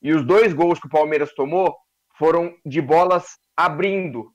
E 0.02 0.14
os 0.14 0.26
dois 0.26 0.54
gols 0.54 0.80
que 0.80 0.88
o 0.88 0.92
Palmeiras 0.92 1.34
tomou 1.34 1.76
foram 2.18 2.54
de 2.66 2.82
bolas 2.82 3.26
abrindo. 3.56 4.32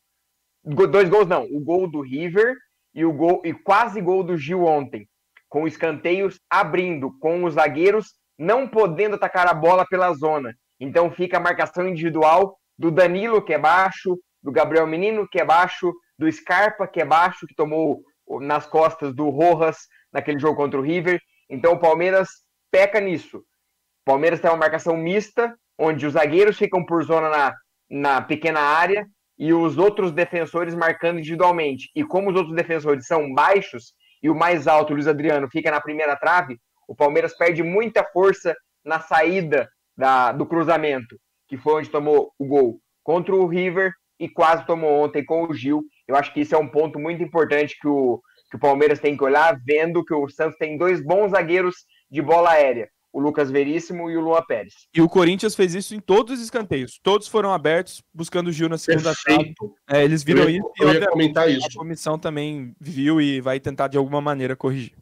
Dois 0.65 1.09
gols 1.09 1.27
não, 1.27 1.45
o 1.45 1.61
gol 1.61 1.91
do 1.91 2.01
River 2.01 2.55
e 2.95 3.05
o 3.05 3.13
gol 3.13 3.43
e 3.45 3.53
quase 3.53 4.01
gol 4.01 4.23
do 4.23 4.37
Gil 4.37 4.65
ontem, 4.65 5.07
com 5.49 5.67
escanteios 5.67 6.39
abrindo, 6.49 7.19
com 7.19 7.45
os 7.45 7.55
zagueiros 7.55 8.15
não 8.39 8.67
podendo 8.69 9.17
atacar 9.17 9.47
a 9.47 9.55
bola 9.55 9.85
pela 9.87 10.13
zona. 10.15 10.55
Então 10.81 11.11
fica 11.11 11.37
a 11.37 11.41
marcação 11.41 11.87
individual 11.87 12.57
do 12.79 12.91
Danilo, 12.91 13.43
que 13.43 13.55
é 13.55 13.59
baixo, 13.59 14.19
do 14.43 14.53
Gabriel 14.53 14.87
Menino, 14.87 15.27
que 15.29 15.41
é 15.41 15.45
baixo, 15.45 15.93
do 16.19 16.31
Scarpa, 16.31 16.87
que 16.87 17.01
é 17.01 17.05
baixo, 17.05 17.47
que 17.47 17.55
tomou 17.55 18.03
nas 18.41 18.67
costas 18.67 19.15
do 19.15 19.29
Rojas 19.31 19.79
naquele 20.13 20.39
jogo 20.39 20.57
contra 20.57 20.79
o 20.79 20.83
River. 20.83 21.21
Então 21.49 21.73
o 21.73 21.79
Palmeiras 21.79 22.29
peca 22.71 23.01
nisso. 23.01 23.39
O 23.39 24.05
Palmeiras 24.05 24.41
tem 24.41 24.51
uma 24.51 24.57
marcação 24.57 24.97
mista, 24.97 25.55
onde 25.79 26.07
os 26.07 26.13
zagueiros 26.13 26.59
ficam 26.59 26.85
por 26.85 27.03
zona 27.03 27.29
na, 27.29 27.55
na 27.91 28.23
pequena 28.23 28.61
área 28.61 29.07
e 29.39 29.53
os 29.53 29.79
outros 29.79 30.13
defensores 30.13 30.75
marcando 30.75 31.19
individualmente. 31.19 31.91
E 31.95 32.05
como 32.05 32.31
os 32.31 32.37
outros 32.37 32.55
defensores 32.55 33.07
são 33.07 33.33
baixos 33.33 33.95
e 34.23 34.31
o 34.31 34.35
mais 34.35 34.69
alto, 34.69 34.91
o 34.91 34.95
Luiz 34.95 35.09
Adriano, 35.09 35.49
fica 35.51 35.71
na 35.71 35.81
primeira 35.81 36.17
trave, 36.17 36.59
o 36.87 36.95
Palmeiras 36.95 37.37
perde 37.37 37.63
muita 37.63 38.05
força 38.05 38.55
na 38.85 39.01
saída 39.01 39.69
da, 39.97 40.33
do 40.33 40.47
cruzamento 40.47 41.17
que 41.49 41.57
foi 41.57 41.75
onde 41.75 41.91
tomou 41.91 42.33
o 42.39 42.47
gol 42.47 42.81
contra 43.03 43.35
o 43.35 43.47
River 43.47 43.93
e 44.19 44.29
quase 44.29 44.67
tomou 44.67 45.05
ontem 45.05 45.25
com 45.25 45.45
o 45.45 45.55
Gil. 45.55 45.85
Eu 46.09 46.17
acho 46.17 46.33
que 46.33 46.41
isso 46.41 46.55
é 46.55 46.59
um 46.59 46.69
ponto 46.69 46.99
muito 46.99 47.23
importante 47.23 47.77
que 47.81 47.89
o, 47.89 48.21
que 48.51 48.57
o 48.57 48.61
Palmeiras 48.61 49.01
tem 49.01 49.17
que 49.17 49.25
olhar, 49.25 49.59
vendo 49.65 50.05
que 50.05 50.15
o 50.15 50.29
Santos 50.29 50.57
tem 50.59 50.79
dois 50.79 51.05
bons 51.05 51.31
zagueiros 51.31 51.75
de 52.11 52.23
bola 52.23 52.51
aérea, 52.51 52.89
o 53.13 53.21
Lucas 53.21 53.51
Veríssimo 53.51 54.11
e 54.11 54.17
o 54.17 54.21
Luan 54.21 54.43
Pérez. 54.47 54.75
E 54.95 55.03
o 55.03 55.09
Corinthians 55.09 55.55
fez 55.55 55.75
isso 55.75 55.95
em 55.95 56.01
todos 56.01 56.39
os 56.39 56.45
escanteios. 56.45 56.99
Todos 57.03 57.29
foram 57.29 57.53
abertos 57.53 58.03
buscando 58.13 58.49
o 58.49 58.53
Gil 58.53 58.69
na 58.69 58.79
segunda 58.79 59.13
etapa. 59.13 59.55
É, 59.89 60.05
eles 60.05 60.23
viram 60.23 60.45
eu, 60.45 60.51
isso 60.51 60.69
eu 60.81 60.95
ia 60.95 61.09
comentar 61.09 61.51
isso. 61.51 61.67
a 61.67 61.79
comissão 61.79 62.19
também 62.19 62.75
viu 62.81 63.21
e 63.21 63.41
vai 63.41 63.59
tentar 63.59 63.89
de 63.89 63.99
alguma 63.99 64.21
maneira 64.21 64.55
corrigir. 64.57 64.95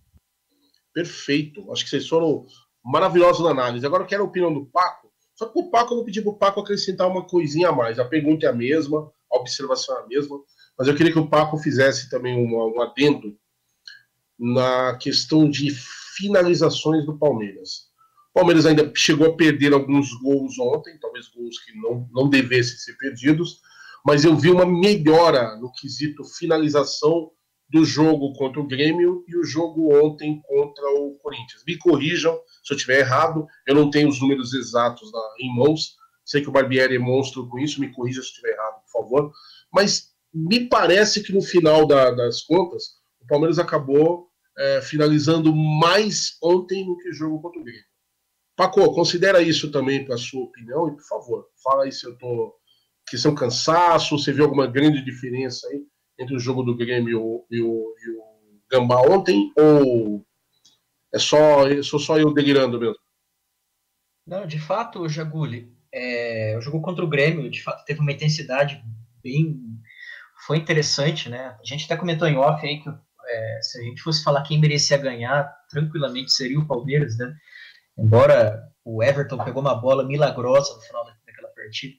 Perfeito. 0.95 1.70
Acho 1.72 1.84
que 1.84 1.90
vocês 1.90 2.09
foram 2.09 2.47
maravilhosos 2.84 3.45
na 3.45 3.51
análise. 3.51 3.86
Agora 3.86 4.03
eu 4.03 4.07
quero 4.07 4.22
a 4.22 4.26
opinião 4.26 4.53
do 4.53 4.66
Paco 4.66 5.11
só 5.43 5.49
que 5.49 5.59
o 5.59 5.70
Paco, 5.70 5.93
eu 5.93 5.97
vou 5.97 6.05
pedir 6.05 6.22
para 6.22 6.30
o 6.30 6.36
Paco 6.36 6.61
acrescentar 6.61 7.09
uma 7.09 7.26
coisinha 7.26 7.70
a 7.70 7.72
mais. 7.72 7.99
A 7.99 8.05
pergunta 8.05 8.47
é 8.47 8.49
a 8.49 8.53
mesma, 8.53 9.11
a 9.28 9.36
observação 9.36 9.97
é 9.99 10.03
a 10.03 10.07
mesma, 10.07 10.38
mas 10.78 10.86
eu 10.86 10.95
queria 10.95 11.12
que 11.12 11.18
o 11.18 11.28
Paco 11.28 11.59
fizesse 11.59 12.09
também 12.09 12.36
um, 12.36 12.55
um 12.55 12.80
adendo 12.80 13.36
na 14.38 14.97
questão 14.99 15.51
de 15.51 15.72
finalizações 16.16 17.05
do 17.05 17.18
Palmeiras. 17.18 17.90
O 18.30 18.34
Palmeiras 18.34 18.66
ainda 18.66 18.90
chegou 18.95 19.26
a 19.26 19.36
perder 19.36 19.72
alguns 19.72 20.12
gols 20.20 20.61
ontem, 20.61 20.97
talvez 21.01 21.26
gols 21.26 21.59
que 21.59 21.76
não, 21.76 22.09
não 22.12 22.30
devessem 22.30 22.76
ser 22.76 22.97
perdidos, 22.97 23.61
mas 24.07 24.24
eu 24.24 24.36
vi 24.36 24.49
uma 24.49 24.64
melhora 24.64 25.57
no 25.57 25.72
quesito 25.72 26.22
finalização 26.24 27.32
do 27.68 27.84
jogo 27.84 28.32
contra 28.34 28.61
o 28.61 28.66
Grêmio 28.66 29.24
e 29.26 29.36
o 29.36 29.43
jogo 29.43 29.93
ontem 29.93 30.40
contra 30.45 30.84
o 31.01 31.18
Corinthians. 31.20 31.64
Me 31.66 31.76
corrijam 31.78 32.38
se 32.62 32.72
eu 32.72 32.76
estiver 32.76 33.00
errado, 33.00 33.46
eu 33.66 33.74
não 33.74 33.90
tenho 33.90 34.08
os 34.08 34.20
números 34.20 34.54
exatos 34.54 35.10
em 35.40 35.54
mãos, 35.54 35.96
Sei 36.24 36.40
que 36.40 36.48
o 36.48 36.52
Barbieri 36.52 36.96
é 36.96 36.98
monstro 36.98 37.48
com 37.48 37.58
isso, 37.58 37.80
me 37.80 37.92
corrija 37.92 38.22
se 38.22 38.28
estiver 38.28 38.52
errado, 38.52 38.82
por 38.82 39.02
favor. 39.02 39.32
Mas 39.72 40.12
me 40.32 40.68
parece 40.68 41.22
que 41.22 41.32
no 41.32 41.42
final 41.42 41.86
da, 41.86 42.10
das 42.10 42.42
contas, 42.42 42.84
o 43.20 43.26
Palmeiras 43.26 43.58
acabou 43.58 44.28
é, 44.56 44.80
finalizando 44.82 45.54
mais 45.54 46.36
ontem 46.42 46.86
do 46.86 46.96
que 46.98 47.12
jogo 47.12 47.40
contra 47.40 47.60
o 47.60 47.64
Grêmio. 47.64 47.84
Paco, 48.56 48.94
considera 48.94 49.42
isso 49.42 49.70
também 49.70 50.04
para 50.04 50.16
sua 50.16 50.44
opinião 50.44 50.88
e, 50.88 50.92
por 50.92 51.04
favor, 51.04 51.46
fala 51.62 51.84
aí 51.84 51.92
se 51.92 52.06
eu 52.06 52.16
tô 52.18 52.54
questão 53.08 53.34
cansaço, 53.34 54.16
você 54.16 54.32
viu 54.32 54.44
alguma 54.44 54.66
grande 54.66 55.04
diferença 55.04 55.66
aí 55.68 55.82
entre 56.18 56.36
o 56.36 56.38
jogo 56.38 56.62
do 56.62 56.76
Grêmio 56.76 57.10
e 57.10 57.14
o, 57.14 57.46
e 57.50 57.60
o, 57.60 57.94
e 57.98 58.10
o 58.10 58.22
Gambá 58.70 59.00
ontem 59.02 59.50
ou 59.56 60.24
é 61.12 61.18
só, 61.18 61.82
sou 61.82 61.98
só 61.98 62.18
eu 62.18 62.32
delirando 62.32 62.80
mesmo? 62.80 62.96
Não, 64.26 64.46
de 64.46 64.58
fato, 64.58 65.08
Jaguli, 65.08 65.72
é, 65.92 66.54
o 66.56 66.60
jogo 66.60 66.80
contra 66.80 67.04
o 67.04 67.08
Grêmio, 67.08 67.50
de 67.50 67.62
fato, 67.62 67.84
teve 67.84 68.00
uma 68.00 68.12
intensidade 68.12 68.82
bem. 69.22 69.60
Foi 70.46 70.56
interessante, 70.56 71.28
né? 71.28 71.56
A 71.60 71.64
gente 71.64 71.84
até 71.84 71.96
comentou 71.96 72.26
em 72.26 72.36
off 72.36 72.64
aí 72.66 72.80
que 72.80 72.88
é, 72.88 73.62
se 73.62 73.78
a 73.78 73.82
gente 73.82 74.02
fosse 74.02 74.22
falar 74.22 74.42
quem 74.42 74.58
merecia 74.58 74.96
ganhar, 74.96 75.52
tranquilamente 75.68 76.32
seria 76.32 76.58
o 76.58 76.66
Palmeiras, 76.66 77.16
né? 77.18 77.34
Embora 77.96 78.62
o 78.84 79.02
Everton 79.02 79.44
pegou 79.44 79.62
uma 79.62 79.74
bola 79.74 80.04
milagrosa 80.04 80.74
no 80.74 80.80
final 80.80 81.04
daquela 81.04 81.48
partida. 81.48 81.96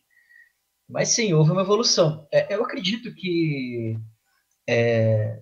Mas 0.89 1.09
sim, 1.09 1.33
houve 1.33 1.51
uma 1.51 1.61
evolução. 1.61 2.27
É, 2.31 2.53
eu 2.53 2.63
acredito 2.63 3.13
que 3.13 3.97
é, 4.67 5.41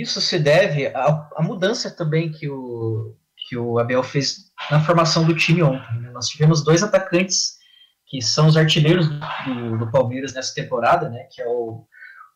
isso 0.00 0.20
se 0.20 0.38
deve 0.38 0.86
à, 0.88 1.28
mudança 1.40 1.90
também 1.90 2.30
que 2.32 2.48
o, 2.48 3.14
que 3.48 3.56
o 3.56 3.78
Abel 3.78 4.02
fez 4.02 4.50
na 4.70 4.80
formação 4.80 5.24
do 5.24 5.36
time 5.36 5.62
ontem. 5.62 6.00
Né? 6.00 6.10
Nós 6.10 6.28
tivemos 6.28 6.64
dois 6.64 6.82
atacantes 6.82 7.58
que 8.06 8.20
são 8.20 8.46
os 8.46 8.56
artilheiros 8.56 9.08
do, 9.08 9.78
do 9.78 9.90
Palmeiras 9.90 10.32
nessa 10.32 10.54
temporada, 10.54 11.08
né? 11.08 11.26
que 11.30 11.40
é 11.40 11.46
o, 11.46 11.84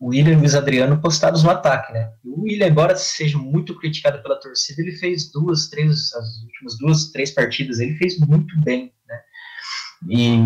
o 0.01 0.09
William 0.09 0.33
e 0.33 0.37
o 0.37 0.39
Luiz 0.41 0.55
Adriano 0.55 1.01
postados 1.01 1.43
no 1.43 1.51
ataque. 1.51 1.93
Né? 1.93 2.11
O 2.25 2.43
William, 2.43 2.69
embora 2.69 2.97
seja 2.97 3.39
muito 3.39 3.77
criticado 3.79 4.23
pela 4.23 4.41
torcida, 4.41 4.83
ele 4.83 4.93
fez 4.93 5.31
duas, 5.31 5.69
três, 5.69 6.13
as 6.15 6.43
últimas 6.45 6.79
duas, 6.79 7.11
três 7.11 7.31
partidas, 7.31 7.81
ele 7.81 7.97
fez 7.97 8.19
muito 8.19 8.59
bem. 8.63 8.93
Né? 9.07 9.21
E 10.09 10.37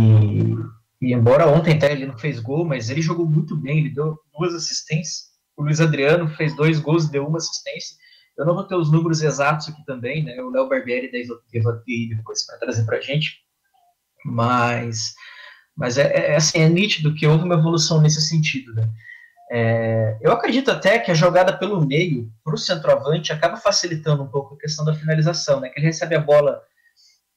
e 1.01 1.15
embora 1.15 1.49
ontem 1.49 1.75
até 1.75 1.93
ele 1.93 2.05
não 2.05 2.19
fez 2.19 2.39
gol, 2.39 2.65
mas 2.65 2.91
ele 2.91 3.01
jogou 3.01 3.27
muito 3.27 3.57
bem, 3.57 3.79
ele 3.79 3.95
deu 3.95 4.19
duas 4.37 4.55
assistências. 4.55 5.30
O 5.61 5.63
Luiz 5.63 5.79
Adriano 5.79 6.27
fez 6.27 6.57
dois 6.57 6.81
gols 6.81 7.05
e 7.05 7.13
deu 7.13 7.27
uma 7.27 7.37
assistência. 7.37 7.95
Eu 8.39 8.47
não 8.47 8.55
vou 8.55 8.65
ter 8.65 8.75
os 8.75 8.91
números 8.91 9.23
exatos 9.23 9.69
aqui 9.69 9.85
também, 9.85 10.25
né? 10.25 10.41
O 10.41 10.49
Léo 10.49 10.71
Barbieri 10.71 11.13
daí 11.13 11.27
vou 11.27 11.37
ter 11.37 11.63
depois 12.17 12.47
para 12.47 12.57
trazer 12.57 12.87
para 12.87 12.97
a 12.97 13.01
gente. 13.03 13.43
Mas, 14.25 15.15
mas 15.77 15.99
é, 15.99 16.33
é, 16.33 16.37
assim, 16.37 16.61
é 16.61 16.69
nítido 16.69 17.15
que 17.15 17.27
houve 17.27 17.45
uma 17.45 17.57
evolução 17.57 18.01
nesse 18.01 18.23
sentido, 18.23 18.73
né? 18.73 18.89
É, 19.53 20.17
eu 20.23 20.33
acredito 20.33 20.71
até 20.71 20.99
que 20.99 21.11
a 21.11 21.15
jogada 21.15 21.55
pelo 21.55 21.85
meio 21.85 22.33
para 22.43 22.55
o 22.55 22.59
centroavante 22.59 23.31
acaba 23.31 23.59
facilitando 23.59 24.23
um 24.23 24.29
pouco 24.29 24.55
a 24.55 24.59
questão 24.59 24.83
da 24.83 24.95
finalização, 24.95 25.61
né? 25.61 25.69
Que 25.69 25.79
ele 25.79 25.89
recebe 25.89 26.15
a 26.15 26.21
bola 26.21 26.63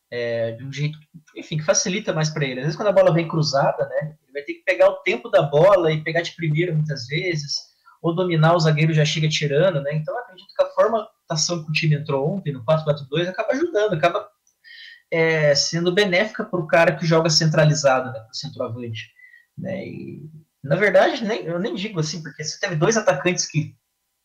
é, 0.10 0.54
de 0.54 0.64
um 0.64 0.72
jeito, 0.72 0.98
enfim, 1.36 1.58
que 1.58 1.66
facilita 1.66 2.14
mais 2.14 2.30
para 2.30 2.46
ele. 2.46 2.62
Às 2.62 2.68
vezes, 2.68 2.78
quando 2.78 2.88
a 2.88 2.94
bola 2.94 3.14
vem 3.14 3.28
cruzada, 3.28 3.86
né, 3.90 4.16
ele 4.24 4.32
vai 4.32 4.44
ter 4.44 4.54
que 4.54 4.64
pegar 4.64 4.88
o 4.88 5.02
tempo 5.02 5.28
da 5.28 5.42
bola 5.42 5.92
e 5.92 6.02
pegar 6.02 6.22
de 6.22 6.34
primeira 6.38 6.74
muitas 6.74 7.06
vezes, 7.08 7.73
ou 8.04 8.14
dominar 8.14 8.54
o 8.54 8.60
zagueiro 8.60 8.94
já 8.94 9.06
chega 9.06 9.30
tirando, 9.30 9.82
né? 9.82 9.96
Então, 9.96 10.16
acredito 10.20 10.54
que 10.54 10.62
a 10.62 10.70
formatação 10.72 11.64
que 11.64 11.70
o 11.70 11.74
time 11.74 11.96
entrou 11.96 12.36
ontem, 12.36 12.52
no 12.52 12.64
4-4-2, 12.66 13.30
acaba 13.30 13.54
ajudando, 13.54 13.94
acaba 13.94 14.30
é, 15.10 15.56
sendo 15.56 15.94
benéfica 15.94 16.44
para 16.44 16.60
o 16.60 16.68
cara 16.68 16.96
que 16.96 17.06
joga 17.06 17.30
centralizado, 17.30 18.12
né, 18.12 18.20
para 18.20 18.30
o 18.30 18.36
centroavante. 18.36 19.10
Né? 19.58 19.88
E, 19.88 20.30
na 20.62 20.76
verdade, 20.76 21.24
nem, 21.24 21.46
eu 21.46 21.58
nem 21.60 21.74
digo 21.76 22.02
assim, 22.02 22.22
porque 22.22 22.44
você 22.44 22.60
teve 22.60 22.76
dois 22.76 22.98
atacantes 22.98 23.46
que 23.46 23.74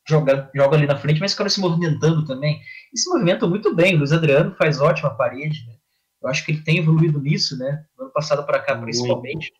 joga, 0.08 0.50
joga 0.52 0.76
ali 0.76 0.86
na 0.86 0.96
frente, 0.96 1.20
mas 1.20 1.32
ficaram 1.32 1.50
se 1.50 1.60
movimentando 1.60 2.24
também. 2.26 2.60
E 2.92 2.98
se 2.98 3.08
movimentam 3.10 3.48
muito 3.48 3.76
bem. 3.76 3.94
O 3.94 3.98
Luiz 3.98 4.12
Adriano 4.12 4.56
faz 4.56 4.80
ótima 4.80 5.14
parede, 5.14 5.64
né? 5.68 5.74
Eu 6.20 6.28
acho 6.28 6.44
que 6.44 6.50
ele 6.50 6.62
tem 6.62 6.78
evoluído 6.78 7.20
nisso, 7.20 7.56
né? 7.56 7.84
No 7.96 8.04
ano 8.04 8.12
passado 8.12 8.44
para 8.44 8.58
cá, 8.58 8.76
principalmente, 8.76 9.52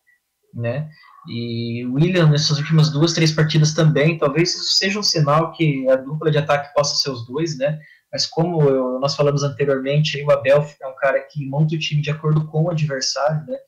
né? 0.52 0.90
E 1.26 1.84
William, 1.86 2.28
nessas 2.30 2.58
últimas 2.58 2.90
duas, 2.90 3.12
três 3.12 3.32
partidas 3.32 3.74
também, 3.74 4.16
talvez 4.18 4.54
isso 4.54 4.72
seja 4.72 4.98
um 4.98 5.02
sinal 5.02 5.52
que 5.52 5.88
a 5.88 5.96
dupla 5.96 6.30
de 6.30 6.38
ataque 6.38 6.72
possa 6.74 6.96
ser 6.96 7.10
os 7.10 7.26
dois, 7.26 7.58
né? 7.58 7.78
Mas 8.12 8.26
como 8.26 8.62
eu, 8.62 8.98
nós 9.00 9.14
falamos 9.14 9.42
anteriormente, 9.42 10.22
o 10.22 10.30
Abel 10.30 10.66
é 10.80 10.86
um 10.86 10.94
cara 10.96 11.20
que 11.20 11.44
monta 11.46 11.74
o 11.74 11.78
time 11.78 12.00
de 12.00 12.10
acordo 12.10 12.46
com 12.46 12.64
o 12.64 12.70
adversário, 12.70 13.44
né? 13.46 13.58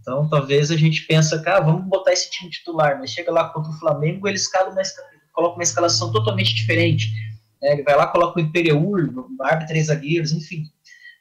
Então, 0.00 0.28
talvez 0.28 0.70
a 0.70 0.76
gente 0.76 1.06
pensa, 1.06 1.40
cara, 1.42 1.58
ah, 1.58 1.60
vamos 1.60 1.88
botar 1.88 2.12
esse 2.12 2.30
time 2.30 2.50
titular, 2.50 2.98
mas 2.98 3.10
chega 3.10 3.32
lá 3.32 3.48
contra 3.48 3.70
o 3.70 3.78
Flamengo, 3.78 4.28
ele 4.28 4.36
escala 4.36 4.70
uma, 4.70 4.82
coloca 5.32 5.54
uma 5.54 5.62
escalação 5.62 6.12
totalmente 6.12 6.54
diferente. 6.54 7.10
Né? 7.60 7.72
Ele 7.72 7.82
vai 7.82 7.96
lá, 7.96 8.06
coloca 8.06 8.38
o 8.38 8.42
Imperiur, 8.42 9.12
arma 9.40 9.66
três 9.66 9.86
zagueiros, 9.86 10.32
enfim. 10.32 10.64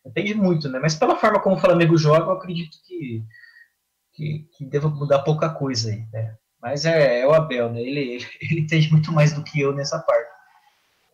Depende 0.06 0.34
muito, 0.34 0.70
né? 0.70 0.80
Mas 0.80 0.96
pela 0.96 1.16
forma 1.16 1.40
como 1.40 1.56
o 1.56 1.60
Flamengo 1.60 1.98
joga, 1.98 2.26
eu 2.26 2.32
acredito 2.32 2.78
que, 2.88 3.24
que, 4.20 4.50
que 4.58 4.66
deva 4.66 4.90
mudar 4.90 5.20
pouca 5.20 5.50
coisa 5.50 5.90
aí, 5.90 6.06
né? 6.12 6.36
Mas 6.62 6.84
é, 6.84 7.22
é 7.22 7.28
o 7.28 7.34
Abel, 7.34 7.72
né? 7.72 7.82
Ele, 7.82 8.00
ele, 8.00 8.28
ele 8.42 8.60
entende 8.62 8.92
muito 8.92 9.12
mais 9.14 9.32
do 9.32 9.44
que 9.44 9.62
eu 9.62 9.74
nessa 9.74 9.98
parte. 10.00 10.30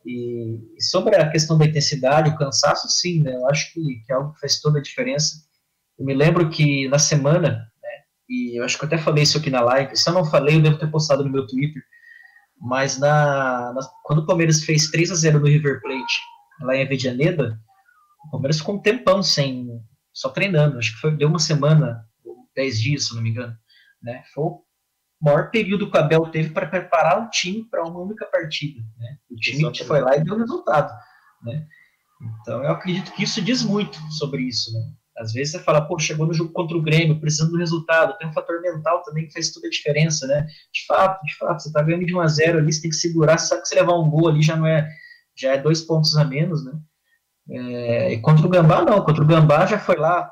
E, 0.04 0.60
sobre 0.80 1.16
a 1.16 1.30
questão 1.30 1.58
da 1.58 1.66
intensidade, 1.66 2.30
o 2.30 2.38
cansaço, 2.38 2.90
sim, 2.90 3.22
né? 3.22 3.36
Eu 3.36 3.48
acho 3.48 3.72
que, 3.72 3.82
que 4.06 4.12
é 4.12 4.16
algo 4.16 4.34
que 4.34 4.40
faz 4.40 4.60
toda 4.60 4.80
a 4.80 4.82
diferença. 4.82 5.36
Eu 6.00 6.06
me 6.06 6.14
lembro 6.14 6.50
que 6.50 6.88
na 6.90 6.98
semana, 6.98 7.50
né? 7.82 7.90
E 8.28 8.60
eu 8.60 8.66
acho 8.66 8.78
que 8.78 8.84
eu 8.84 8.88
até 8.88 8.98
falei 8.98 9.24
isso 9.24 9.38
aqui 9.38 9.52
na 9.52 9.62
live. 9.62 9.96
Se 9.96 10.10
eu 10.10 10.14
não 10.14 10.26
falei, 10.26 10.58
eu 10.58 10.62
devo 10.62 10.80
ter 10.80 10.90
postado 10.90 11.24
no 11.24 11.32
meu 11.32 11.46
Twitter. 11.46 11.82
Mas 12.60 12.98
na, 12.98 13.72
na 13.74 13.82
quando 14.04 14.20
o 14.20 14.26
Palmeiras 14.26 14.64
fez 14.64 14.90
3 14.90 15.12
a 15.12 15.16
0 15.16 15.40
no 15.40 15.48
River 15.48 15.82
Plate, 15.82 16.20
lá 16.62 16.76
em 16.76 16.84
Avedianeda, 16.84 17.60
o 18.28 18.32
Palmeiras 18.32 18.58
ficou 18.58 18.76
um 18.76 18.82
tempão 18.82 19.22
sem, 19.22 19.68
só 20.14 20.30
treinando. 20.30 20.80
Acho 20.80 20.94
que 20.94 21.02
foi, 21.02 21.16
deu 21.16 21.28
uma 21.28 21.40
semana, 21.40 22.06
10 22.56 22.80
dias, 22.80 23.08
se 23.08 23.16
não 23.16 23.22
me 23.22 23.30
engano. 23.30 23.56
Né? 24.02 24.24
Foi 24.34 24.44
o 24.44 24.64
maior 25.22 25.50
período 25.50 25.90
que 25.90 25.98
o 25.98 26.00
Abel 26.00 26.26
teve 26.28 26.50
para 26.50 26.68
preparar 26.68 27.26
o 27.26 27.30
time 27.30 27.64
para 27.70 27.84
uma 27.84 28.00
única 28.00 28.26
partida. 28.26 28.82
Né? 28.98 29.18
O 29.30 29.36
time 29.36 29.60
Exatamente. 29.60 29.86
foi 29.86 30.02
lá 30.02 30.18
e 30.18 30.24
deu 30.24 30.38
resultado. 30.38 30.94
Né? 31.44 31.66
Então 32.42 32.64
eu 32.64 32.72
acredito 32.72 33.12
que 33.14 33.24
isso 33.24 33.42
diz 33.42 33.64
muito 33.64 33.98
sobre 34.12 34.44
isso. 34.44 34.74
Né? 34.74 34.92
Às 35.18 35.32
vezes 35.32 35.54
você 35.54 35.60
fala, 35.60 35.88
pô, 35.88 35.98
chegou 35.98 36.28
no 36.28 36.34
jogo 36.34 36.52
contra 36.52 36.78
o 36.78 36.82
Grêmio, 36.82 37.20
precisando 37.20 37.52
do 37.52 37.58
resultado, 37.58 38.18
tem 38.18 38.28
um 38.28 38.34
fator 38.34 38.62
mental 38.62 39.02
também 39.04 39.26
que 39.26 39.34
faz 39.34 39.52
toda 39.52 39.68
a 39.68 39.70
diferença, 39.70 40.28
né? 40.28 40.46
De 40.74 40.86
fato, 40.86 41.24
de 41.26 41.36
fato, 41.38 41.64
você 41.64 41.72
tá 41.72 41.82
ganhando 41.82 42.06
de 42.06 42.14
1 42.14 42.20
a 42.20 42.28
0 42.28 42.58
ali, 42.58 42.74
você 42.74 42.82
tem 42.82 42.90
que 42.90 42.98
segurar, 42.98 43.38
você 43.38 43.48
sabe 43.48 43.62
que 43.62 43.70
se 43.70 43.76
levar 43.76 43.98
um 43.98 44.10
gol 44.10 44.28
ali 44.28 44.42
já 44.42 44.58
não 44.58 44.68
é, 44.68 44.90
já 45.34 45.54
é 45.54 45.58
dois 45.58 45.82
pontos 45.82 46.18
a 46.18 46.26
menos, 46.26 46.66
né? 46.66 46.74
É, 47.50 48.14
e 48.14 48.20
contra 48.20 48.46
o 48.46 48.50
Gambá, 48.50 48.84
não. 48.84 49.06
Contra 49.06 49.24
o 49.24 49.28
Gambá 49.28 49.66
já 49.66 49.80
foi 49.80 49.96
lá, 49.96 50.30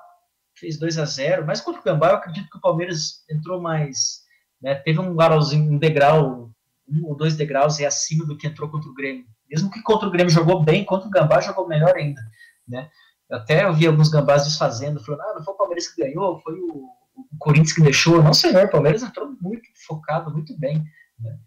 fez 0.56 0.78
2 0.78 0.98
a 0.98 1.06
0 1.06 1.46
Mas 1.46 1.62
contra 1.62 1.82
o 1.82 1.84
Gambá, 1.84 2.10
eu 2.10 2.16
acredito 2.16 2.50
que 2.50 2.58
o 2.58 2.62
Palmeiras 2.62 3.24
entrou 3.30 3.62
mais. 3.62 4.24
Né, 4.62 4.76
teve 4.76 5.00
um 5.00 5.14
um 5.14 5.78
degrau, 5.78 6.52
um 6.88 7.06
ou 7.06 7.16
dois 7.16 7.36
degraus 7.36 7.80
e 7.80 7.86
acima 7.86 8.26
do 8.26 8.38
que 8.38 8.48
entrou 8.48 8.70
contra 8.70 8.90
o 8.90 8.94
Grêmio. 8.94 9.26
Mesmo 9.50 9.70
que 9.70 9.82
contra 9.82 10.08
o 10.08 10.12
Grêmio 10.12 10.32
jogou 10.32 10.64
bem, 10.64 10.86
contra 10.86 11.08
o 11.08 11.12
Gambá 11.12 11.42
jogou 11.42 11.68
melhor 11.68 11.96
ainda. 11.96 12.22
Né? 12.68 12.90
Até 13.30 13.66
eu 13.66 13.74
vi 13.74 13.88
alguns 13.88 14.10
gambás 14.10 14.44
desfazendo, 14.44 15.04
falando, 15.04 15.22
ah, 15.22 15.34
não 15.36 15.44
foi 15.44 15.54
o 15.54 15.58
Palmeiras 15.58 15.88
que 15.88 16.02
ganhou, 16.02 16.40
foi 16.40 16.54
o, 16.54 16.86
o 17.16 17.38
Corinthians 17.40 17.74
que 17.74 17.82
deixou. 17.82 18.22
Não, 18.22 18.34
senhor, 18.34 18.66
o 18.66 18.72
Palmeiras 18.72 19.04
entrou 19.04 19.36
muito 19.42 19.64
focado, 19.88 20.32
muito 20.32 20.58
bem. 20.58 20.84
Né? 21.20 21.38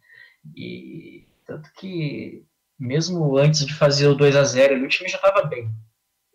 E 0.54 1.26
tanto 1.44 1.70
que 1.74 2.44
mesmo 2.78 3.36
antes 3.36 3.64
de 3.64 3.72
fazer 3.72 4.08
o 4.08 4.14
2 4.14 4.36
a 4.36 4.44
0 4.44 4.84
o 4.84 4.88
time 4.88 5.08
já 5.08 5.16
estava 5.16 5.46
bem. 5.46 5.70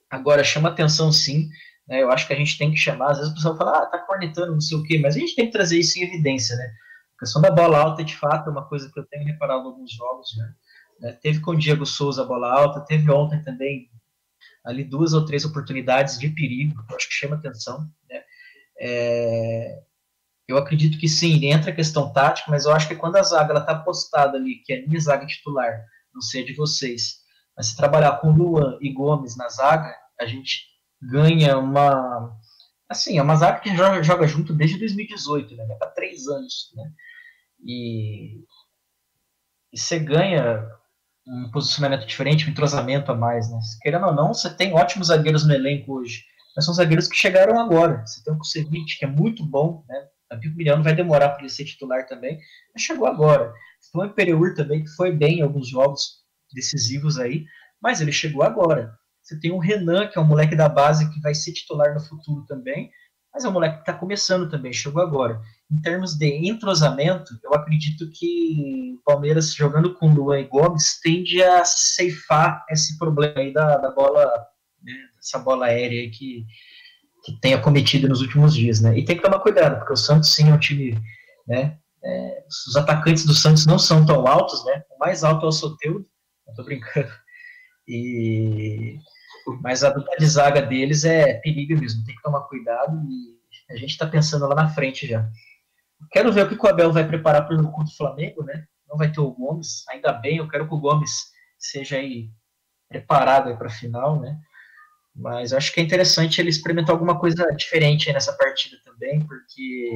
Agora, 0.09 0.43
chama 0.43 0.69
atenção 0.69 1.11
sim, 1.11 1.49
né, 1.91 2.01
eu 2.01 2.09
acho 2.09 2.25
que 2.25 2.31
a 2.31 2.37
gente 2.37 2.57
tem 2.57 2.71
que 2.71 2.77
chamar, 2.77 3.11
às 3.11 3.17
vezes 3.17 3.33
o 3.33 3.35
pessoal 3.35 3.57
fala, 3.57 3.79
ah, 3.79 3.85
tá 3.85 3.97
cornetando, 3.97 4.53
não 4.53 4.61
sei 4.61 4.77
o 4.77 4.83
quê, 4.83 4.97
mas 4.97 5.17
a 5.17 5.19
gente 5.19 5.35
tem 5.35 5.47
que 5.47 5.51
trazer 5.51 5.77
isso 5.77 5.99
em 5.99 6.03
evidência, 6.03 6.55
né? 6.55 6.71
A 7.17 7.19
questão 7.19 7.41
da 7.41 7.51
bola 7.51 7.79
alta, 7.79 8.01
de 8.01 8.15
fato, 8.15 8.47
é 8.47 8.51
uma 8.51 8.65
coisa 8.65 8.89
que 8.89 8.97
eu 8.97 9.05
tenho 9.07 9.25
reparado 9.25 9.63
em 9.63 9.65
alguns 9.65 9.91
jogos, 9.91 10.29
né? 10.37 10.53
né 11.01 11.19
teve 11.21 11.41
com 11.41 11.51
o 11.51 11.57
Diego 11.57 11.85
Souza 11.85 12.21
a 12.21 12.25
bola 12.25 12.49
alta, 12.49 12.79
teve 12.85 13.11
ontem 13.11 13.43
também 13.43 13.89
ali 14.63 14.85
duas 14.85 15.11
ou 15.13 15.25
três 15.25 15.43
oportunidades 15.43 16.17
de 16.17 16.29
perigo, 16.29 16.81
eu 16.89 16.95
acho 16.95 17.09
que 17.09 17.13
chama 17.13 17.35
atenção, 17.35 17.85
né? 18.09 18.23
É, 18.79 19.81
eu 20.47 20.55
acredito 20.55 20.97
que 20.97 21.09
sim, 21.09 21.45
entra 21.45 21.71
a 21.71 21.75
questão 21.75 22.13
tática, 22.13 22.49
mas 22.49 22.63
eu 22.63 22.71
acho 22.71 22.87
que 22.87 22.95
quando 22.95 23.17
a 23.17 23.23
zaga 23.23 23.51
ela 23.51 23.65
tá 23.65 23.75
postada 23.75 24.37
ali, 24.37 24.63
que 24.63 24.71
é 24.71 24.79
a 24.81 24.87
minha 24.87 24.99
zaga 25.01 25.25
titular, 25.25 25.83
não 26.13 26.21
sei 26.21 26.45
de 26.45 26.55
vocês. 26.55 27.17
Mas 27.57 27.67
se 27.67 27.75
trabalhar 27.75 28.21
com 28.21 28.31
Luan 28.31 28.77
e 28.79 28.93
Gomes 28.93 29.35
na 29.35 29.49
zaga, 29.49 29.93
a 30.17 30.25
gente 30.25 30.70
ganha 31.01 31.57
uma. 31.57 32.37
Assim, 32.89 33.17
é 33.17 33.21
uma 33.21 33.35
zaga 33.35 33.59
que 33.59 33.75
joga, 33.75 34.03
joga 34.03 34.27
junto 34.27 34.53
desde 34.53 34.77
2018, 34.77 35.55
né? 35.55 35.77
Há 35.81 35.87
três 35.87 36.27
anos, 36.27 36.71
né? 36.75 36.91
E, 37.63 38.43
e 39.71 39.77
você 39.77 39.97
ganha 39.99 40.67
um 41.25 41.49
posicionamento 41.51 42.05
diferente, 42.05 42.47
um 42.47 42.51
entrosamento 42.51 43.11
a 43.11 43.15
mais, 43.15 43.49
né? 43.49 43.59
Querendo 43.81 44.07
ou 44.07 44.13
não, 44.13 44.33
você 44.33 44.53
tem 44.53 44.73
ótimos 44.73 45.07
zagueiros 45.07 45.45
no 45.45 45.53
elenco 45.53 45.93
hoje. 45.93 46.23
mas 46.55 46.65
são 46.65 46.73
zagueiros 46.73 47.07
que 47.07 47.15
chegaram 47.15 47.59
agora. 47.59 48.05
Você 48.05 48.23
tem 48.23 48.33
o 48.33 48.37
Kusevich, 48.37 48.99
que 48.99 49.05
é 49.05 49.07
muito 49.07 49.45
bom, 49.45 49.85
né? 49.87 50.07
A 50.29 50.37
Pico 50.37 50.55
Milhão 50.55 50.81
vai 50.81 50.95
demorar 50.95 51.29
para 51.29 51.41
ele 51.41 51.49
ser 51.49 51.65
titular 51.65 52.07
também, 52.07 52.39
mas 52.73 52.83
chegou 52.83 53.05
agora. 53.05 53.53
Você 53.79 53.91
tem 53.91 54.01
o 54.01 54.05
Imperiur 54.05 54.53
também, 54.55 54.83
que 54.83 54.89
foi 54.91 55.11
bem 55.11 55.39
em 55.39 55.41
alguns 55.41 55.69
jogos 55.69 56.21
decisivos 56.53 57.19
aí, 57.19 57.45
mas 57.81 58.01
ele 58.01 58.11
chegou 58.11 58.43
agora. 58.43 58.97
Você 59.31 59.39
tem 59.39 59.51
o 59.51 59.59
Renan, 59.59 60.07
que 60.07 60.19
é 60.19 60.21
um 60.21 60.25
moleque 60.25 60.57
da 60.57 60.67
base 60.67 61.09
que 61.09 61.21
vai 61.21 61.33
ser 61.33 61.53
titular 61.53 61.93
no 61.93 62.01
futuro 62.01 62.45
também, 62.45 62.91
mas 63.33 63.45
é 63.45 63.47
um 63.47 63.53
moleque 63.53 63.75
que 63.75 63.81
está 63.83 63.93
começando 63.93 64.49
também, 64.49 64.73
chegou 64.73 65.01
agora. 65.01 65.39
Em 65.71 65.81
termos 65.81 66.15
de 66.15 66.49
entrosamento, 66.49 67.39
eu 67.41 67.53
acredito 67.53 68.11
que 68.11 68.93
o 68.99 69.01
Palmeiras 69.05 69.53
jogando 69.53 69.93
com 69.93 70.13
Luan 70.13 70.41
e 70.41 70.47
Gomes 70.49 70.99
tende 71.01 71.41
a 71.41 71.63
ceifar 71.63 72.65
esse 72.69 72.97
problema 72.97 73.39
aí 73.39 73.53
da, 73.53 73.77
da 73.77 73.89
bola, 73.91 74.25
né, 74.83 74.93
essa 75.17 75.39
bola 75.39 75.67
aérea 75.67 76.11
que, 76.11 76.45
que 77.23 77.39
tem 77.39 77.53
acometido 77.53 78.09
nos 78.09 78.19
últimos 78.19 78.53
dias, 78.53 78.81
né? 78.81 78.99
E 78.99 79.05
tem 79.05 79.15
que 79.15 79.23
tomar 79.23 79.39
cuidado, 79.39 79.77
porque 79.77 79.93
o 79.93 79.97
Santos 79.97 80.35
sim 80.35 80.49
é 80.49 80.53
um 80.53 80.59
time, 80.59 81.01
né? 81.47 81.79
É, 82.03 82.43
os 82.67 82.75
atacantes 82.75 83.25
do 83.25 83.33
Santos 83.33 83.65
não 83.65 83.79
são 83.79 84.05
tão 84.05 84.27
altos, 84.27 84.65
né? 84.65 84.83
O 84.89 84.99
mais 84.99 85.23
alto 85.23 85.45
é 85.45 85.49
o 85.49 85.53
Soteudo, 85.53 86.05
não 86.45 86.53
tô 86.53 86.65
brincando. 86.65 87.09
E 87.87 88.99
mas 89.61 89.83
a 89.83 89.89
dupla 89.89 90.15
de 90.17 90.25
zaga 90.25 90.61
deles 90.61 91.03
é 91.03 91.35
perigo 91.35 91.79
mesmo, 91.79 92.03
tem 92.03 92.15
que 92.15 92.21
tomar 92.21 92.41
cuidado 92.41 93.01
e 93.09 93.39
a 93.69 93.75
gente 93.77 93.91
está 93.91 94.05
pensando 94.05 94.47
lá 94.47 94.55
na 94.55 94.69
frente 94.69 95.07
já. 95.07 95.27
Quero 96.11 96.31
ver 96.31 96.45
o 96.45 96.49
que 96.49 96.65
o 96.65 96.69
Abel 96.69 96.91
vai 96.91 97.07
preparar 97.07 97.45
para 97.45 97.55
o 97.55 97.57
jogo 97.57 97.71
contra 97.71 97.93
o 97.93 97.97
Flamengo, 97.97 98.43
né? 98.43 98.65
Não 98.89 98.97
vai 98.97 99.11
ter 99.11 99.21
o 99.21 99.31
Gomes, 99.31 99.87
ainda 99.87 100.11
bem, 100.13 100.37
eu 100.37 100.47
quero 100.47 100.67
que 100.67 100.73
o 100.73 100.79
Gomes 100.79 101.31
seja 101.57 101.97
aí 101.97 102.29
preparado 102.89 103.55
para 103.57 103.67
a 103.67 103.71
final, 103.71 104.19
né? 104.19 104.37
Mas 105.15 105.53
acho 105.53 105.73
que 105.73 105.79
é 105.79 105.83
interessante 105.83 106.39
ele 106.39 106.49
experimentar 106.49 106.93
alguma 106.93 107.19
coisa 107.19 107.45
diferente 107.55 108.11
nessa 108.11 108.33
partida 108.33 108.77
também, 108.83 109.25
porque 109.25 109.91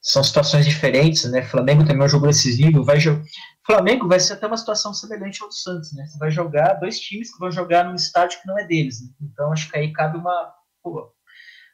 são 0.00 0.22
situações 0.22 0.66
diferentes, 0.66 1.30
né? 1.30 1.42
Flamengo 1.42 1.84
também 1.84 2.02
é 2.02 2.04
um 2.04 2.08
jogo 2.08 2.26
decisivo, 2.26 2.84
vai 2.84 2.98
jogar. 2.98 3.22
Flamengo 3.64 4.08
vai 4.08 4.18
ser 4.18 4.34
até 4.34 4.46
uma 4.46 4.56
situação 4.56 4.92
semelhante 4.92 5.42
ao 5.42 5.48
do 5.48 5.54
Santos, 5.54 5.92
né? 5.94 6.04
Você 6.06 6.18
vai 6.18 6.30
jogar 6.30 6.74
dois 6.74 6.98
times 6.98 7.32
que 7.32 7.38
vão 7.38 7.50
jogar 7.50 7.84
num 7.84 7.94
estádio 7.94 8.40
que 8.40 8.46
não 8.46 8.58
é 8.58 8.66
deles, 8.66 9.00
né? 9.00 9.08
Então 9.20 9.52
acho 9.52 9.70
que 9.70 9.78
aí 9.78 9.92
cabe 9.92 10.18
uma. 10.18 10.52
Pô, 10.82 11.12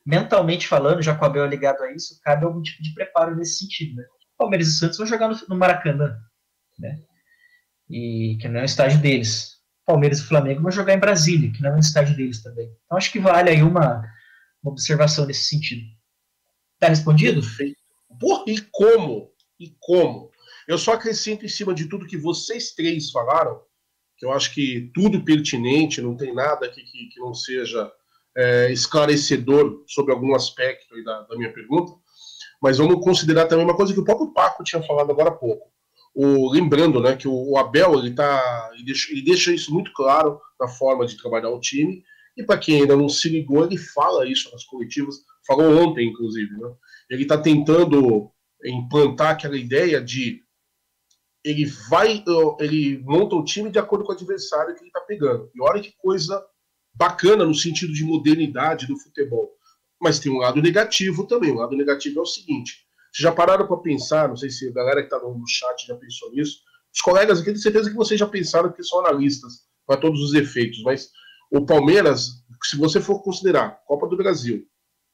mentalmente 0.05 0.67
falando, 0.67 1.03
já 1.03 1.15
com 1.15 1.25
o 1.25 1.27
Abel 1.27 1.47
ligado 1.47 1.83
a 1.83 1.93
isso, 1.93 2.21
cabe 2.23 2.45
algum 2.45 2.63
tipo 2.63 2.83
de 2.83 2.95
preparo 2.95 3.35
nesse 3.37 3.59
sentido, 3.59 3.97
né? 3.97 4.05
Palmeiras 4.37 4.69
e 4.69 4.79
Santos 4.79 4.99
vão 4.99 5.07
jogar 5.07 5.29
no, 5.29 5.37
no 5.49 5.57
Maracanã, 5.57 6.17
né? 6.79 6.99
E 7.91 8.37
que 8.41 8.49
não 8.49 8.61
é 8.61 8.63
o 8.63 8.67
estádio 8.67 9.01
deles. 9.01 9.59
Palmeiras 9.85 10.19
e 10.19 10.25
Flamengo 10.25 10.63
vão 10.63 10.71
jogar 10.71 10.93
em 10.95 11.01
Brasília, 11.01 11.51
que 11.51 11.63
não 11.63 11.71
é 11.71 11.77
o 11.77 11.79
estádio 11.79 12.15
deles 12.15 12.43
também. 12.43 12.71
Então 12.85 12.99
acho 12.99 13.11
que 13.11 13.19
vale 13.19 13.51
aí 13.51 13.63
uma, 13.63 14.03
uma 14.63 14.73
observação 14.73 15.27
nesse 15.27 15.45
sentido. 15.45 15.83
Tá 16.79 16.89
respondido? 16.89 17.41
Porra, 18.21 18.45
e 18.47 18.61
como? 18.71 19.33
E 19.59 19.75
como? 19.81 20.31
Eu 20.69 20.77
só 20.77 20.93
acrescento 20.93 21.47
em 21.47 21.49
cima 21.49 21.73
de 21.73 21.89
tudo 21.89 22.07
que 22.07 22.19
vocês 22.19 22.73
três 22.73 23.11
falaram, 23.11 23.59
que 24.19 24.27
eu 24.27 24.33
acho 24.33 24.53
que 24.53 24.91
tudo 24.93 25.25
pertinente, 25.25 26.03
não 26.03 26.15
tem 26.15 26.35
nada 26.35 26.67
aqui 26.67 26.83
que, 26.83 27.07
que 27.07 27.19
não 27.19 27.33
seja 27.33 27.91
é, 28.37 28.71
esclarecedor 28.71 29.83
sobre 29.87 30.13
algum 30.13 30.35
aspecto 30.35 31.03
da, 31.03 31.23
da, 31.23 31.37
minha 31.39 31.51
pergunta, 31.55 31.95
mas 32.61 32.77
vamos 32.77 33.03
considerar 33.03 33.47
também 33.47 33.65
uma 33.65 33.77
coisa 33.77 33.95
que 33.95 34.01
o 34.01 34.05
próprio 34.05 34.31
Paco 34.35 34.63
tinha 34.63 34.83
falado 34.83 35.11
agora 35.11 35.31
há 35.31 35.35
pouco. 35.35 35.73
O, 36.15 36.53
lembrando 36.53 37.01
né, 37.01 37.17
que 37.17 37.27
o, 37.27 37.33
o 37.33 37.57
Abel 37.57 37.99
ele, 37.99 38.15
tá, 38.15 38.71
ele 38.75 38.85
deixa, 38.85 39.11
ele, 39.11 39.23
deixa, 39.23 39.55
isso 39.55 39.73
muito 39.73 39.91
claro 39.95 40.39
na 40.61 40.69
forma 40.69 41.07
de 41.07 41.17
trabalhar 41.17 41.49
o 41.49 41.61
time, 41.61 42.05
e 42.37 42.45
para 42.45 42.59
quem 42.59 42.83
ainda 42.83 42.95
não 42.95 43.09
se 43.09 43.31
ligou, 43.31 43.65
ele 43.65 43.79
fala 43.79 44.29
isso 44.29 44.51
nas 44.53 44.65
coletivas, 44.65 45.17
falou 45.47 45.79
ontem, 45.79 46.09
inclusive. 46.09 46.53
Né? 46.59 46.69
Ele 47.09 47.23
está 47.23 47.39
tentando 47.39 48.31
implantar 48.63 49.31
aquela 49.31 49.57
ideia 49.57 50.01
de 50.03 50.43
ele 51.49 51.65
vai, 51.89 52.23
ele 52.61 52.99
monta 52.99 53.35
o 53.35 53.43
time 53.43 53.71
de 53.71 53.79
acordo 53.79 54.05
com 54.05 54.13
o 54.13 54.15
adversário 54.15 54.75
que 54.75 54.83
ele 54.83 54.89
está 54.89 55.01
pegando. 55.01 55.51
E 55.55 55.63
olha 55.63 55.81
que 55.81 55.95
coisa 55.97 56.45
bacana 56.95 57.47
no 57.47 57.55
sentido 57.55 57.93
de 57.93 58.05
modernidade 58.05 58.87
do 58.87 58.99
futebol. 58.99 59.51
Mas 59.99 60.19
tem 60.19 60.31
um 60.31 60.39
lado 60.39 60.61
negativo 60.61 61.27
também. 61.27 61.51
O 61.51 61.57
lado 61.57 61.75
negativo 61.75 62.19
é 62.19 62.23
o 62.23 62.27
seguinte: 62.27 62.87
vocês 63.11 63.23
já 63.23 63.33
pararam 63.33 63.67
para 63.67 63.79
pensar? 63.79 64.29
Não 64.29 64.37
sei 64.37 64.51
se 64.51 64.69
a 64.69 64.73
galera 64.73 65.01
que 65.01 65.15
está 65.15 65.19
no 65.27 65.43
chat 65.49 65.87
já 65.87 65.97
pensou 65.97 66.31
nisso. 66.33 66.59
Os 66.95 67.01
colegas 67.01 67.39
aqui, 67.39 67.47
tenho 67.47 67.63
certeza 67.63 67.91
que 67.91 67.97
vocês 67.97 68.21
já 68.21 68.27
pensaram 68.27 68.71
que 68.71 68.83
são 68.83 69.01
analistas 69.01 69.67
para 69.87 69.99
todos 69.99 70.21
os 70.21 70.35
efeitos. 70.35 70.83
Mas 70.83 71.11
o 71.51 71.65
Palmeiras, 71.65 72.45
se 72.63 72.77
você 72.77 73.01
for 73.01 73.23
considerar 73.23 73.83
Copa 73.87 74.07
do 74.07 74.19
Brasil, 74.19 74.67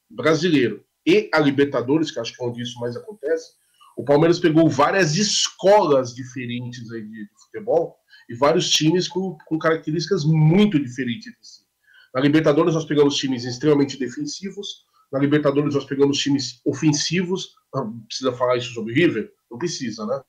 Brasileiro 0.09 0.83
e 1.05 1.29
a 1.33 1.39
Libertadores, 1.39 2.11
que 2.11 2.19
acho 2.19 2.35
que 2.35 2.43
é 2.43 2.45
onde 2.45 2.61
isso 2.61 2.77
mais 2.79 2.97
acontece, 2.97 3.53
o 3.97 4.03
Palmeiras 4.03 4.39
pegou 4.39 4.69
várias 4.69 5.15
escolas 5.15 6.13
diferentes 6.13 6.91
aí 6.91 7.01
de, 7.03 7.27
futebol 7.43 7.95
e 8.29 8.35
vários 8.35 8.69
times 8.69 9.07
com, 9.07 9.37
com 9.45 9.57
características 9.57 10.23
muito 10.25 10.79
diferentes 10.79 11.31
de 11.31 11.47
si. 11.47 11.65
Na 12.13 12.21
Libertadores 12.21 12.73
nós 12.73 12.85
pegamos 12.85 13.15
times 13.15 13.43
extremamente 13.45 13.97
defensivos, 13.97 14.85
na 15.11 15.19
Libertadores 15.19 15.73
nós 15.73 15.85
pegamos 15.85 16.17
times 16.17 16.59
ofensivos, 16.65 17.55
não 17.73 17.99
precisa 18.01 18.33
falar 18.33 18.57
isso 18.57 18.73
sobre 18.73 18.93
River? 18.93 19.31
Não 19.49 19.57
precisa, 19.57 20.05
né? 20.05 20.21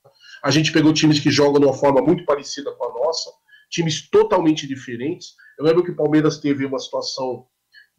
A 0.43 0.51
gente 0.51 0.71
pegou 0.71 0.93
times 0.93 1.19
que 1.19 1.31
jogam 1.31 1.59
de 1.59 1.65
uma 1.65 1.73
forma 1.73 2.01
muito 2.01 2.23
parecida 2.25 2.71
com 2.71 2.85
a 2.85 2.93
nossa, 2.93 3.31
times 3.69 4.09
totalmente 4.09 4.67
diferentes. 4.67 5.35
Eu 5.57 5.65
lembro 5.65 5.83
que 5.83 5.91
o 5.91 5.95
Palmeiras 5.95 6.37
teve 6.39 6.65
uma 6.65 6.79
situação 6.79 7.47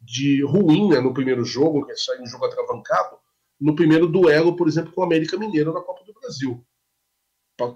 de 0.01 0.43
ruim 0.45 0.89
né, 0.89 0.99
no 1.01 1.13
primeiro 1.13 1.43
jogo, 1.43 1.85
que 1.85 1.95
saiu 1.95 2.21
um 2.21 2.27
jogo 2.27 2.45
atravancado, 2.45 3.17
no 3.59 3.75
primeiro 3.75 4.07
duelo, 4.07 4.55
por 4.55 4.67
exemplo, 4.67 4.91
com 4.93 5.01
o 5.01 5.03
América 5.03 5.37
Mineiro 5.37 5.73
na 5.73 5.81
Copa 5.81 6.03
do 6.05 6.13
Brasil. 6.13 6.65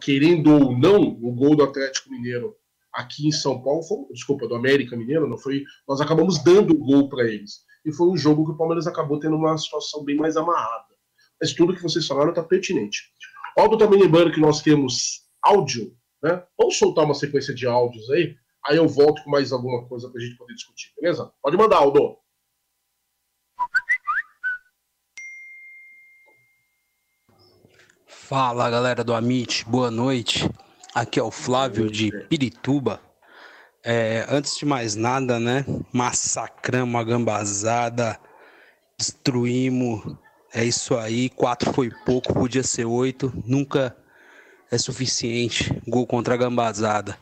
Querendo 0.01 0.53
ou 0.53 0.77
não, 0.77 1.01
o 1.01 1.33
gol 1.33 1.55
do 1.55 1.63
Atlético 1.63 2.09
Mineiro 2.09 2.55
aqui 2.93 3.27
em 3.27 3.31
São 3.31 3.61
Paulo, 3.61 3.83
foi, 3.83 3.97
desculpa, 4.13 4.47
do 4.47 4.55
América 4.55 4.95
Mineiro, 4.95 5.27
não 5.27 5.37
foi. 5.37 5.63
Nós 5.87 5.99
acabamos 5.99 6.41
dando 6.43 6.73
o 6.73 6.77
gol 6.77 7.09
para 7.09 7.27
eles. 7.27 7.65
E 7.83 7.91
foi 7.91 8.07
um 8.07 8.15
jogo 8.15 8.45
que 8.45 8.51
o 8.51 8.57
Palmeiras 8.57 8.87
acabou 8.87 9.19
tendo 9.19 9.35
uma 9.35 9.57
situação 9.57 10.03
bem 10.05 10.15
mais 10.15 10.37
amarrada. 10.37 10.93
Mas 11.41 11.53
tudo 11.53 11.75
que 11.75 11.81
vocês 11.81 12.07
falaram 12.07 12.29
está 12.29 12.41
pertinente. 12.41 13.11
Aldo 13.57 13.77
também 13.77 13.99
lembrando 13.99 14.31
que 14.31 14.39
nós 14.39 14.61
temos 14.61 15.23
áudio, 15.41 15.93
né? 16.23 16.41
Vamos 16.57 16.77
soltar 16.77 17.03
uma 17.03 17.13
sequência 17.13 17.53
de 17.53 17.67
áudios 17.67 18.09
aí, 18.09 18.35
aí 18.65 18.77
eu 18.77 18.87
volto 18.87 19.21
com 19.23 19.29
mais 19.29 19.51
alguma 19.51 19.85
coisa 19.87 20.09
para 20.09 20.21
a 20.21 20.23
gente 20.23 20.37
poder 20.37 20.53
discutir, 20.53 20.93
beleza? 20.99 21.31
Pode 21.41 21.57
mandar, 21.57 21.77
Aldo. 21.77 22.17
Fala 28.35 28.67
galera 28.67 29.03
do 29.03 29.13
Amit, 29.13 29.63
boa 29.63 29.91
noite. 29.91 30.49
Aqui 30.91 31.19
é 31.19 31.23
o 31.23 31.29
Flávio 31.29 31.87
de 31.87 32.09
Pirituba. 32.27 32.99
É, 33.83 34.25
antes 34.27 34.57
de 34.57 34.65
mais 34.65 34.95
nada, 34.95 35.39
né? 35.39 35.63
Massacramos 35.91 36.99
a 36.99 37.03
gambazada, 37.03 38.19
destruímos. 38.97 40.17
É 40.51 40.65
isso 40.65 40.97
aí. 40.97 41.29
Quatro 41.29 41.71
foi 41.73 41.91
pouco, 42.07 42.33
podia 42.33 42.63
ser 42.63 42.85
oito. 42.85 43.31
Nunca 43.45 43.95
é 44.71 44.79
suficiente. 44.79 45.79
Gol 45.87 46.07
contra 46.07 46.33
a 46.33 46.37
gambazada. 46.37 47.15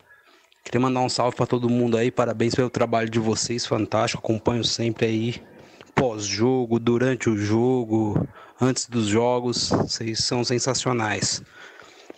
Queria 0.64 0.80
mandar 0.80 1.02
um 1.02 1.10
salve 1.10 1.36
para 1.36 1.46
todo 1.46 1.70
mundo 1.70 1.98
aí. 1.98 2.10
Parabéns 2.10 2.56
pelo 2.56 2.70
trabalho 2.70 3.10
de 3.10 3.20
vocês, 3.20 3.66
fantástico. 3.66 4.24
Acompanho 4.24 4.64
sempre 4.64 5.08
aí. 5.08 5.44
Pós-jogo, 5.94 6.80
durante 6.80 7.30
o 7.30 7.36
jogo, 7.36 8.26
antes 8.62 8.88
dos 8.88 9.08
jogos, 9.08 9.70
vocês 9.70 10.24
são 10.24 10.44
sensacionais. 10.44 11.42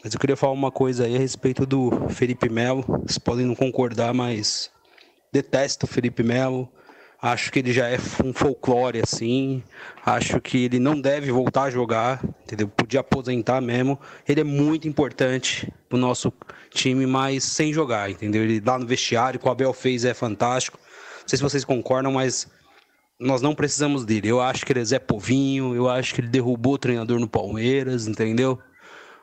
Mas 0.04 0.14
eu 0.14 0.20
queria 0.20 0.36
falar 0.36 0.52
uma 0.52 0.72
coisa 0.72 1.06
aí 1.06 1.16
a 1.16 1.20
respeito 1.20 1.66
do 1.66 2.10
Felipe 2.10 2.50
Melo. 2.50 2.84
Vocês 3.06 3.18
podem 3.18 3.46
não 3.46 3.56
concordar, 3.56 4.14
mas 4.14 4.70
detesto 5.32 5.86
o 5.86 5.90
Felipe 5.90 6.22
Melo. 6.22 6.70
Acho 7.22 7.50
que 7.54 7.60
ele 7.60 7.72
já 7.72 7.88
é 7.88 7.98
um 8.22 8.34
folclore 8.34 9.00
assim. 9.02 9.64
Acho 10.06 10.42
que 10.42 10.66
ele 10.66 10.78
não 10.78 11.00
deve 11.00 11.32
voltar 11.32 11.64
a 11.64 11.70
jogar, 11.70 12.22
entendeu? 12.44 12.68
Podia 12.68 13.00
aposentar 13.00 13.62
mesmo. 13.62 13.98
Ele 14.28 14.42
é 14.42 14.44
muito 14.44 14.90
importante 14.90 15.72
pro 15.88 15.98
nosso 15.98 16.34
time, 16.70 17.06
mas 17.06 17.46
sem 17.46 17.72
jogar, 17.72 18.10
entendeu? 18.12 18.44
Ele 18.44 18.62
lá 18.66 18.78
no 18.78 18.86
vestiário, 18.86 19.40
que 19.40 19.48
o 19.48 19.50
Abel 19.52 19.72
fez 19.72 20.04
é 20.04 20.14
fantástico. 20.14 20.78
Não 21.22 21.28
sei 21.30 21.38
se 21.38 21.44
vocês 21.44 21.64
concordam, 21.64 22.12
mas 22.12 22.50
nós 23.24 23.42
não 23.42 23.56
precisamos 23.56 24.06
dele. 24.06 24.28
Eu 24.28 24.42
acho 24.42 24.66
que 24.66 24.74
ele 24.74 24.82
é 24.82 24.86
Zé 24.86 25.00
Povinho, 25.00 25.74
eu 25.74 25.90
acho 25.90 26.14
que 26.14 26.22
ele 26.22 26.28
derrubou 26.28 26.74
o 26.74 26.78
treinador 26.78 27.20
no 27.20 27.28
Palmeiras, 27.28 28.08
entendeu? 28.08 28.60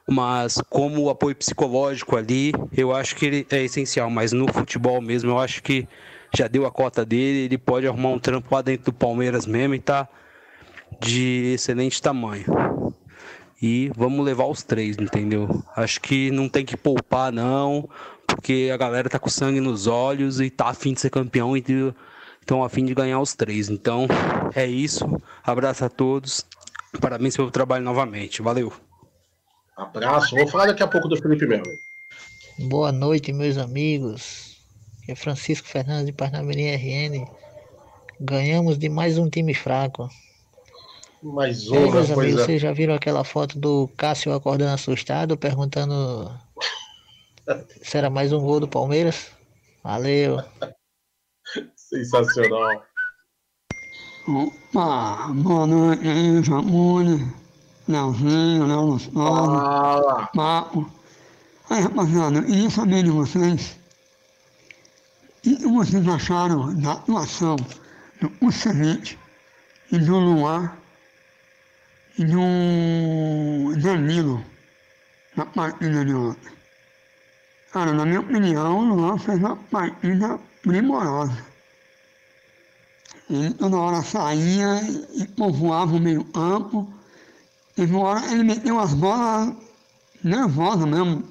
Mas 0.08 0.60
como 0.68 1.10
apoio 1.10 1.36
psicológico 1.36 2.16
ali, 2.16 2.52
eu 2.76 2.94
acho 2.94 3.14
que 3.14 3.26
ele 3.26 3.46
é 3.50 3.62
essencial. 3.62 4.10
Mas 4.10 4.32
no 4.32 4.50
futebol 4.52 5.00
mesmo, 5.00 5.30
eu 5.30 5.38
acho 5.38 5.62
que 5.62 5.86
já 6.34 6.48
deu 6.48 6.66
a 6.66 6.70
cota 6.70 7.04
dele, 7.04 7.44
ele 7.44 7.58
pode 7.58 7.86
arrumar 7.86 8.08
um 8.08 8.18
trampo 8.18 8.52
lá 8.54 8.62
dentro 8.62 8.86
do 8.86 8.92
Palmeiras 8.92 9.46
mesmo 9.46 9.74
e 9.74 9.78
tá 9.78 10.08
de 11.00 11.52
excelente 11.54 12.00
tamanho. 12.00 12.46
E 13.62 13.92
vamos 13.94 14.24
levar 14.24 14.46
os 14.46 14.62
três, 14.62 14.96
entendeu? 14.96 15.62
Acho 15.76 16.00
que 16.00 16.30
não 16.30 16.48
tem 16.48 16.64
que 16.64 16.76
poupar, 16.76 17.30
não, 17.30 17.88
porque 18.26 18.70
a 18.72 18.76
galera 18.76 19.10
tá 19.10 19.18
com 19.18 19.28
sangue 19.28 19.60
nos 19.60 19.86
olhos 19.86 20.40
e 20.40 20.48
tá 20.48 20.68
afim 20.68 20.94
de 20.94 21.00
ser 21.00 21.10
campeão 21.10 21.54
e 21.54 21.60
estão 22.40 22.62
a 22.64 22.68
fim 22.68 22.84
de 22.84 22.94
ganhar 22.94 23.20
os 23.20 23.34
três. 23.34 23.68
Então 23.68 24.06
é 24.54 24.66
isso. 24.66 25.04
Abraço 25.44 25.84
a 25.84 25.88
todos. 25.88 26.44
Parabéns 27.00 27.36
pelo 27.36 27.50
trabalho 27.50 27.84
novamente. 27.84 28.42
Valeu. 28.42 28.72
Abraço. 29.76 30.34
Vou 30.36 30.46
falar 30.48 30.66
daqui 30.66 30.82
a 30.82 30.88
pouco 30.88 31.08
do 31.08 31.16
Felipe 31.16 31.46
Melo. 31.46 31.64
Boa 32.58 32.92
noite, 32.92 33.32
meus 33.32 33.56
amigos. 33.56 34.56
Aqui 35.02 35.12
é 35.12 35.14
Francisco 35.14 35.66
Fernandes 35.66 36.06
de 36.06 36.12
Parnamirim 36.12 36.74
RN. 36.74 37.26
Ganhamos 38.20 38.76
de 38.76 38.88
mais 38.88 39.16
um 39.16 39.30
time 39.30 39.54
fraco. 39.54 40.08
Mais 41.22 41.64
E 41.64 41.76
aí, 41.76 41.84
uma 41.84 41.92
meus 41.92 42.10
amigos, 42.10 42.14
coisa. 42.14 42.44
vocês 42.44 42.60
já 42.62 42.72
viram 42.72 42.94
aquela 42.94 43.24
foto 43.24 43.58
do 43.58 43.88
Cássio 43.96 44.32
acordando 44.34 44.72
assustado, 44.72 45.36
perguntando 45.36 46.30
se 47.82 47.96
era 47.96 48.10
mais 48.10 48.32
um 48.32 48.40
gol 48.40 48.60
do 48.60 48.68
Palmeiras? 48.68 49.30
Valeu. 49.82 50.42
Sensacional. 51.90 52.86
Opa, 54.28 55.26
boa 55.34 55.66
noite 55.66 56.06
aí, 56.06 56.40
Jamune, 56.40 57.26
Leozinho, 57.88 58.64
Léo 58.64 58.82
Lustosa, 58.82 60.28
Papo. 60.32 60.88
Aí, 61.68 61.80
rapaziada, 61.80 62.38
eu 62.38 62.44
queria 62.44 62.70
saber 62.70 63.02
de 63.02 63.10
vocês 63.10 63.76
o 65.38 65.40
que 65.40 65.66
vocês 65.66 66.06
acharam 66.06 66.72
da 66.80 66.92
atuação 66.92 67.56
do 68.20 68.30
Kusevich 68.38 69.18
e 69.90 69.98
do 69.98 70.16
Luan 70.16 70.70
e 72.16 72.24
do 72.24 73.80
Danilo 73.82 74.44
na 75.36 75.44
partida 75.44 76.04
de 76.04 76.14
ontem. 76.14 76.52
Cara, 77.72 77.92
na 77.92 78.06
minha 78.06 78.20
opinião, 78.20 78.78
o 78.78 78.94
Luan 78.94 79.18
fez 79.18 79.38
uma 79.40 79.56
partida 79.56 80.38
primorosa. 80.62 81.49
Ele 83.30 83.54
toda 83.54 83.76
hora 83.76 84.02
saía 84.02 84.82
e 85.14 85.24
povoava 85.28 85.94
o 85.94 86.00
meio 86.00 86.24
campo. 86.24 86.92
Teve 87.76 87.94
uma 87.94 88.08
hora 88.08 88.32
ele 88.32 88.42
meteu 88.42 88.80
as 88.80 88.92
bolas 88.92 89.54
nervosas 90.24 90.84
mesmo. 90.88 91.22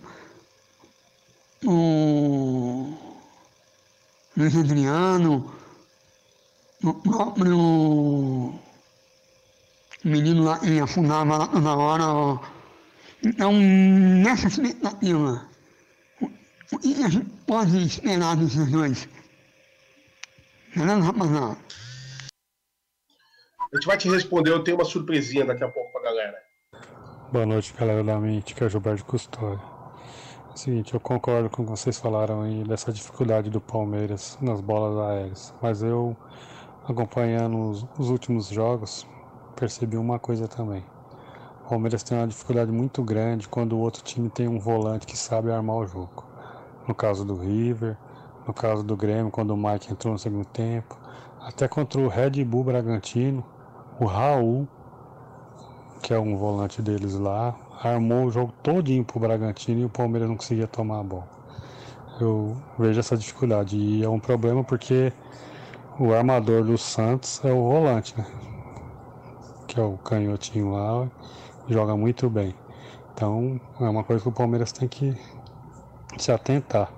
O 1.65 2.97
Luiz 4.37 4.55
Adriano, 4.55 5.53
o 6.81 6.93
próprio 6.93 8.57
menino 10.05 10.45
lá 10.45 10.57
que 10.57 10.79
afundava 10.79 11.37
lá 11.37 11.47
toda 11.47 11.75
hora. 11.75 12.07
ó. 12.07 12.39
Então, 13.21 13.51
nessa 13.51 14.47
expectativa, 14.47 15.45
o 16.71 16.79
que 16.79 17.03
a 17.03 17.09
gente 17.09 17.29
pode 17.45 17.85
esperar 17.85 18.37
desses 18.37 18.71
dois? 18.71 19.05
Beleza, 20.73 21.01
rapaziada? 21.01 21.57
A 23.71 23.75
gente 23.75 23.85
vai 23.85 23.97
te 23.97 24.09
responder. 24.09 24.49
Eu 24.49 24.63
tenho 24.63 24.77
uma 24.77 24.83
surpresinha 24.83 25.45
daqui 25.45 25.63
a 25.63 25.67
pouco 25.67 25.91
pra 25.91 26.01
galera. 26.01 26.37
Boa 27.31 27.45
noite, 27.45 27.71
galera 27.77 28.03
da 28.03 28.17
Mente, 28.17 28.55
que 28.55 28.63
é 28.63 28.65
o 28.65 28.69
Gilberto 28.69 29.05
Custódio. 29.05 29.61
É 30.51 30.57
seguinte, 30.57 30.95
eu 30.95 30.99
concordo 30.99 31.51
com 31.51 31.61
o 31.61 31.65
que 31.65 31.71
vocês 31.71 31.99
falaram 31.99 32.41
aí 32.41 32.63
dessa 32.63 32.91
dificuldade 32.91 33.51
do 33.51 33.61
Palmeiras 33.61 34.39
nas 34.41 34.59
bolas 34.59 34.97
aéreas, 34.97 35.53
mas 35.61 35.83
eu, 35.83 36.17
acompanhando 36.87 37.69
os, 37.69 37.85
os 37.99 38.09
últimos 38.09 38.47
jogos, 38.47 39.05
percebi 39.55 39.97
uma 39.97 40.17
coisa 40.17 40.47
também. 40.47 40.83
O 41.65 41.69
Palmeiras 41.69 42.01
tem 42.01 42.17
uma 42.17 42.27
dificuldade 42.27 42.71
muito 42.71 43.03
grande 43.03 43.47
quando 43.47 43.73
o 43.73 43.79
outro 43.79 44.01
time 44.01 44.31
tem 44.31 44.47
um 44.47 44.57
volante 44.57 45.05
que 45.05 45.15
sabe 45.15 45.51
armar 45.51 45.75
o 45.75 45.85
jogo. 45.85 46.25
No 46.87 46.95
caso 46.95 47.23
do 47.23 47.35
River, 47.35 47.95
no 48.47 48.53
caso 48.53 48.81
do 48.81 48.97
Grêmio, 48.97 49.29
quando 49.29 49.51
o 49.51 49.57
Mike 49.57 49.91
entrou 49.91 50.13
no 50.13 50.17
segundo 50.17 50.45
tempo, 50.45 50.97
até 51.39 51.67
contra 51.67 52.01
o 52.01 52.07
Red 52.07 52.43
Bull 52.43 52.63
Bragantino, 52.63 53.45
o 53.99 54.05
Raul 54.05 54.67
que 56.01 56.13
é 56.13 56.19
um 56.19 56.37
volante 56.37 56.81
deles 56.81 57.13
lá, 57.15 57.55
armou 57.81 58.25
o 58.25 58.31
jogo 58.31 58.51
todinho 58.63 59.03
pro 59.03 59.19
Bragantino 59.19 59.81
e 59.81 59.85
o 59.85 59.89
Palmeiras 59.89 60.27
não 60.27 60.35
conseguia 60.35 60.67
tomar 60.67 60.99
a 60.99 61.03
bola. 61.03 61.27
Eu 62.19 62.57
vejo 62.77 62.99
essa 62.99 63.15
dificuldade 63.15 63.77
e 63.77 64.03
é 64.03 64.09
um 64.09 64.19
problema 64.19 64.63
porque 64.63 65.13
o 65.99 66.13
armador 66.13 66.63
do 66.63 66.77
Santos 66.77 67.43
é 67.43 67.51
o 67.51 67.61
volante, 67.61 68.17
né? 68.17 68.25
Que 69.67 69.79
é 69.79 69.83
o 69.83 69.97
canhotinho 69.97 70.71
lá, 70.71 71.07
joga 71.67 71.95
muito 71.95 72.29
bem. 72.29 72.55
Então 73.13 73.59
é 73.79 73.87
uma 73.87 74.03
coisa 74.03 74.23
que 74.23 74.29
o 74.29 74.31
Palmeiras 74.31 74.71
tem 74.71 74.87
que 74.87 75.15
se 76.17 76.31
atentar. 76.31 76.91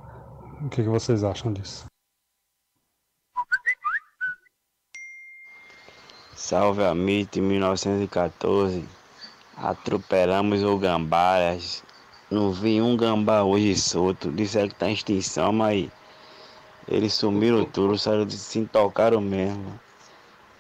O 0.63 0.69
que, 0.69 0.83
que 0.83 0.89
vocês 0.89 1.23
acham 1.23 1.51
disso? 1.51 1.90
Salve 6.51 6.83
a 6.83 6.91
MIT 6.93 7.39
1914. 7.39 8.83
Atropelamos 9.55 10.61
o 10.61 10.77
Gambaras. 10.77 11.81
Não 12.29 12.51
vi 12.51 12.81
um 12.81 12.97
gambá 12.97 13.41
hoje 13.41 13.73
solto. 13.77 14.29
Disseram 14.29 14.67
que 14.67 14.75
tá 14.75 14.89
em 14.89 14.93
extinção, 14.93 15.53
mas 15.53 15.87
eles 16.89 17.13
sumiram 17.13 17.63
tudo, 17.63 17.97
saíram 17.97 18.25
de 18.25 18.37
se 18.37 18.65
tocaram 18.65 19.21
mesmo. 19.21 19.79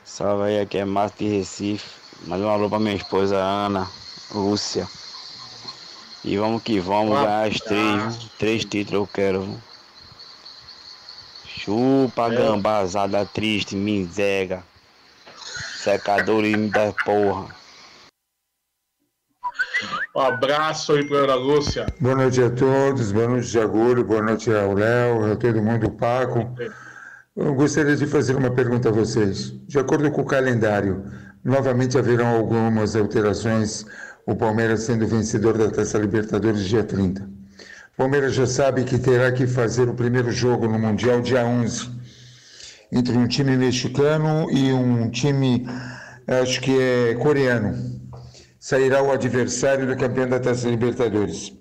Salve 0.05 0.43
aí, 0.43 0.61
aqui 0.61 0.77
é 0.77 0.85
Márcio 0.85 1.27
de 1.27 1.37
Recife. 1.39 1.89
Mais 2.25 2.41
um 2.41 2.47
alô 2.47 2.69
pra 2.69 2.79
minha 2.79 2.95
esposa 2.95 3.35
Ana, 3.35 3.85
Lúcia. 4.33 4.87
E 6.23 6.37
vamos 6.37 6.63
que 6.63 6.79
vamos 6.79 7.19
ganhar 7.19 7.49
as 7.49 7.59
três, 7.59 8.29
três 8.39 8.63
títulos 8.63 9.01
eu 9.01 9.07
quero. 9.13 9.61
Chupa 11.45 12.29
gambazada 12.29 13.25
triste, 13.25 13.75
miséria. 13.75 14.70
Secador 15.83 16.43
da 16.69 16.93
porra. 17.03 17.47
Um 20.15 20.19
abraço 20.19 20.93
aí 20.93 21.03
pra 21.07 21.19
Ana 21.19 21.33
Lúcia. 21.33 21.87
Boa 21.99 22.15
noite 22.15 22.39
a 22.39 22.51
todos, 22.51 23.11
boa 23.11 23.27
noite, 23.27 23.47
Jagulho, 23.47 24.03
boa 24.03 24.21
noite 24.21 24.53
ao 24.53 24.75
Léo, 24.75 25.31
a 25.31 25.35
todo 25.35 25.59
mundo, 25.59 25.87
o 25.87 25.91
Paco. 25.91 26.55
Eu 27.35 27.55
gostaria 27.55 27.95
de 27.95 28.05
fazer 28.05 28.35
uma 28.35 28.51
pergunta 28.51 28.89
a 28.89 28.91
vocês. 28.91 29.53
De 29.67 29.79
acordo 29.79 30.11
com 30.11 30.21
o 30.21 30.25
calendário, 30.25 31.03
novamente 31.43 31.97
haverão 31.97 32.27
algumas 32.27 32.95
alterações, 32.95 33.83
o 34.27 34.35
Palmeiras 34.35 34.83
sendo 34.83 35.07
vencedor 35.07 35.57
da 35.57 35.71
Taça 35.71 35.97
Libertadores 35.97 36.63
dia 36.63 36.83
30. 36.83 37.23
O 37.23 37.97
Palmeiras 37.97 38.35
já 38.35 38.45
sabe 38.45 38.83
que 38.83 38.99
terá 38.99 39.31
que 39.31 39.47
fazer 39.47 39.89
o 39.89 39.95
primeiro 39.95 40.31
jogo 40.31 40.67
no 40.67 40.77
Mundial 40.77 41.21
dia 41.21 41.43
11, 41.43 42.00
entre 42.91 43.17
um 43.17 43.27
time 43.27 43.55
mexicano 43.55 44.51
e 44.51 44.73
um 44.73 45.09
time, 45.09 45.65
acho 46.27 46.59
que 46.61 46.77
é 46.79 47.15
coreano. 47.15 47.73
Sairá 48.59 49.01
o 49.01 49.11
adversário 49.11 49.87
do 49.87 49.95
campeão 49.95 50.27
da 50.27 50.39
Taça 50.39 50.69
Libertadores, 50.69 51.53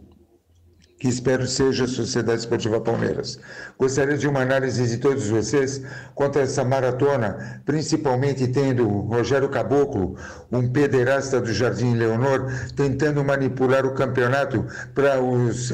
que 1.01 1.09
espero 1.09 1.47
seja 1.47 1.85
a 1.85 1.89
Sociedade 1.89 2.41
Esportiva 2.41 2.79
Palmeiras. 2.79 3.41
Gostaria 3.79 4.19
de 4.19 4.29
uma 4.29 4.43
análise 4.43 4.87
de 4.87 4.99
todos 4.99 5.29
vocês 5.29 5.83
quanto 6.15 6.39
a 6.39 6.43
essa 6.43 6.63
maratona, 6.63 7.63
principalmente 7.65 8.47
tendo 8.47 8.87
o 8.87 9.01
Rogério 9.07 9.49
Caboclo, 9.49 10.17
um 10.53 10.71
pederasta 10.71 11.41
do 11.41 11.55
Jardim 11.55 11.95
Leonor, 11.95 12.53
tentando 12.77 13.25
manipular 13.25 13.87
o 13.87 13.95
campeonato 13.95 14.67
para 14.95 15.23
os 15.23 15.73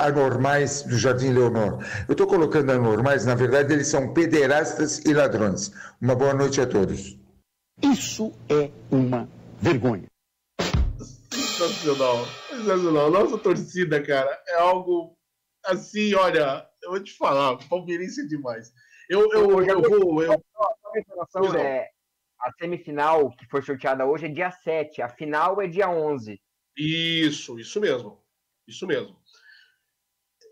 anormais 0.00 0.82
do 0.84 0.96
Jardim 0.96 1.32
Leonor. 1.32 1.84
Eu 2.08 2.12
estou 2.12 2.26
colocando 2.26 2.72
anormais, 2.72 3.26
na 3.26 3.34
verdade 3.34 3.74
eles 3.74 3.88
são 3.88 4.14
pederastas 4.14 5.02
e 5.04 5.12
ladrões. 5.12 5.70
Uma 6.00 6.14
boa 6.14 6.32
noite 6.32 6.62
a 6.62 6.66
todos. 6.66 7.18
Isso 7.82 8.32
é 8.48 8.70
uma 8.90 9.28
vergonha. 9.60 10.06
Sensacional. 11.30 12.26
Sensacional. 12.62 13.10
Nossa 13.10 13.38
torcida, 13.38 14.02
cara, 14.02 14.42
é 14.48 14.54
algo 14.54 15.16
assim, 15.64 16.14
olha, 16.14 16.66
eu 16.82 16.90
vou 16.90 17.02
te 17.02 17.12
falar, 17.16 17.56
palmeirense 17.68 18.22
é 18.22 18.26
demais. 18.26 18.72
Eu, 19.08 19.30
eu, 19.32 19.62
eu, 19.62 19.82
vou. 19.82 20.22
Eu... 20.22 20.32
Só 21.30 21.40
Pois 21.40 21.52
não. 21.52 21.60
é, 21.60 21.88
a 22.40 22.52
semifinal 22.52 23.30
que 23.36 23.46
foi 23.46 23.62
sorteada 23.62 24.04
hoje 24.04 24.26
é 24.26 24.28
dia 24.28 24.50
7, 24.50 25.02
a 25.02 25.08
final 25.08 25.60
é 25.60 25.66
dia 25.66 25.88
11. 25.88 26.40
Isso, 26.76 27.58
isso 27.58 27.80
mesmo. 27.80 28.20
Isso 28.66 28.86
mesmo. 28.86 29.20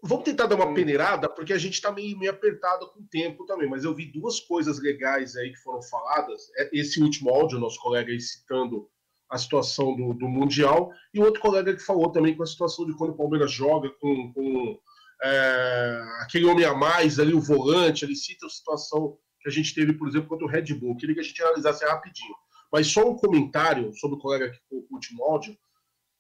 Vamos 0.03 0.25
tentar 0.25 0.47
dar 0.47 0.57
uma 0.57 0.73
peneirada, 0.73 1.29
porque 1.29 1.53
a 1.53 1.59
gente 1.59 1.75
está 1.75 1.93
meio, 1.93 2.19
meio 2.19 2.31
apertado 2.31 2.91
com 2.91 3.01
o 3.01 3.09
tempo 3.09 3.45
também, 3.45 3.69
mas 3.69 3.85
eu 3.85 3.95
vi 3.95 4.07
duas 4.07 4.41
coisas 4.41 4.81
legais 4.81 5.37
aí 5.37 5.51
que 5.51 5.59
foram 5.59 5.83
faladas. 5.83 6.51
É 6.57 6.71
Esse 6.73 7.03
último 7.03 7.31
áudio, 7.31 7.59
nosso 7.59 7.79
colega 7.79 8.11
aí 8.11 8.21
citando 8.21 8.91
a 9.31 9.39
situação 9.39 9.95
do, 9.95 10.13
do 10.13 10.29
Mundial, 10.29 10.91
e 11.15 11.21
outro 11.21 11.41
colega 11.41 11.75
que 11.75 11.83
falou 11.83 12.11
também 12.11 12.37
com 12.37 12.43
a 12.43 12.47
situação 12.47 12.85
de 12.85 12.97
quando 12.97 13.11
o 13.11 13.17
Palmeiras 13.17 13.53
joga 13.53 13.89
com, 14.01 14.33
com 14.33 14.79
é, 15.23 16.03
aquele 16.23 16.47
homem 16.47 16.65
a 16.65 16.75
mais 16.75 17.21
ali, 17.21 17.33
o 17.33 17.41
volante, 17.41 18.05
ele 18.05 18.17
cita 18.17 18.47
a 18.47 18.51
situação 18.51 19.17
que 19.41 19.49
a 19.49 19.53
gente 19.53 19.75
teve, 19.75 19.93
por 19.93 20.09
exemplo, 20.09 20.29
contra 20.29 20.45
o 20.45 20.49
Red 20.49 20.75
Bull. 20.75 20.97
Queria 20.97 21.15
que 21.15 21.21
a 21.21 21.25
gente 21.25 21.41
analisasse 21.43 21.85
rapidinho. 21.85 22.35
Mas 22.73 22.89
só 22.89 23.09
um 23.09 23.17
comentário 23.17 23.93
sobre 23.95 24.17
o 24.17 24.21
colega 24.21 24.51
que 24.51 24.59
o 24.71 24.87
último 24.91 25.25
áudio. 25.25 25.57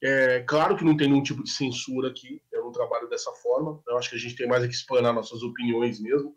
É 0.03 0.41
claro 0.41 0.77
que 0.77 0.85
não 0.85 0.97
tem 0.97 1.09
nenhum 1.09 1.23
tipo 1.23 1.43
de 1.43 1.51
censura 1.51 2.09
aqui, 2.09 2.41
eu 2.51 2.65
não 2.65 2.73
trabalho 2.73 3.07
dessa 3.07 3.31
forma, 3.33 3.83
eu 3.87 3.99
acho 3.99 4.09
que 4.09 4.17
a 4.17 4.19
gente 4.19 4.35
tem 4.35 4.49
mais 4.49 4.65
é 4.65 4.67
que 4.67 4.73
explanar 4.73 5.13
nossas 5.13 5.43
opiniões 5.43 6.01
mesmo. 6.01 6.35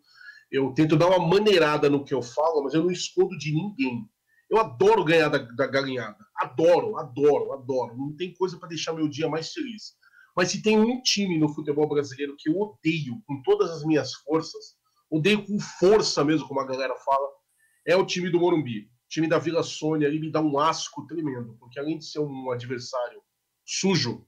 eu 0.50 0.70
tento 0.74 0.98
dar 0.98 1.06
uma 1.06 1.26
maneirada 1.26 1.88
no 1.88 2.04
que 2.04 2.12
eu 2.12 2.20
falo, 2.20 2.62
mas 2.62 2.74
eu 2.74 2.82
não 2.82 2.90
escondo 2.90 3.38
de 3.38 3.54
ninguém. 3.54 4.06
Eu 4.54 4.60
adoro 4.60 5.04
ganhar 5.04 5.28
da, 5.28 5.38
da 5.38 5.66
galinhada. 5.66 6.16
Adoro, 6.36 6.96
adoro, 6.96 7.52
adoro. 7.54 7.96
Não 7.96 8.14
tem 8.14 8.32
coisa 8.32 8.56
para 8.56 8.68
deixar 8.68 8.92
meu 8.92 9.08
dia 9.08 9.28
mais 9.28 9.52
feliz. 9.52 9.96
Mas 10.36 10.52
se 10.52 10.62
tem 10.62 10.78
um 10.78 11.02
time 11.02 11.36
no 11.36 11.48
futebol 11.48 11.88
brasileiro 11.88 12.36
que 12.38 12.48
eu 12.48 12.56
odeio 12.60 13.20
com 13.26 13.42
todas 13.42 13.68
as 13.72 13.84
minhas 13.84 14.14
forças, 14.14 14.76
odeio 15.10 15.44
com 15.44 15.58
força 15.58 16.22
mesmo, 16.22 16.46
como 16.46 16.60
a 16.60 16.66
galera 16.66 16.94
fala, 16.94 17.28
é 17.84 17.96
o 17.96 18.06
time 18.06 18.30
do 18.30 18.38
Morumbi. 18.38 18.82
O 18.82 19.08
time 19.08 19.26
da 19.28 19.40
Vila 19.40 19.64
Sônia 19.64 20.06
ali 20.06 20.20
me 20.20 20.30
dá 20.30 20.40
um 20.40 20.56
asco 20.56 21.04
tremendo, 21.08 21.56
porque 21.58 21.80
além 21.80 21.98
de 21.98 22.06
ser 22.06 22.20
um 22.20 22.52
adversário 22.52 23.20
sujo, 23.66 24.24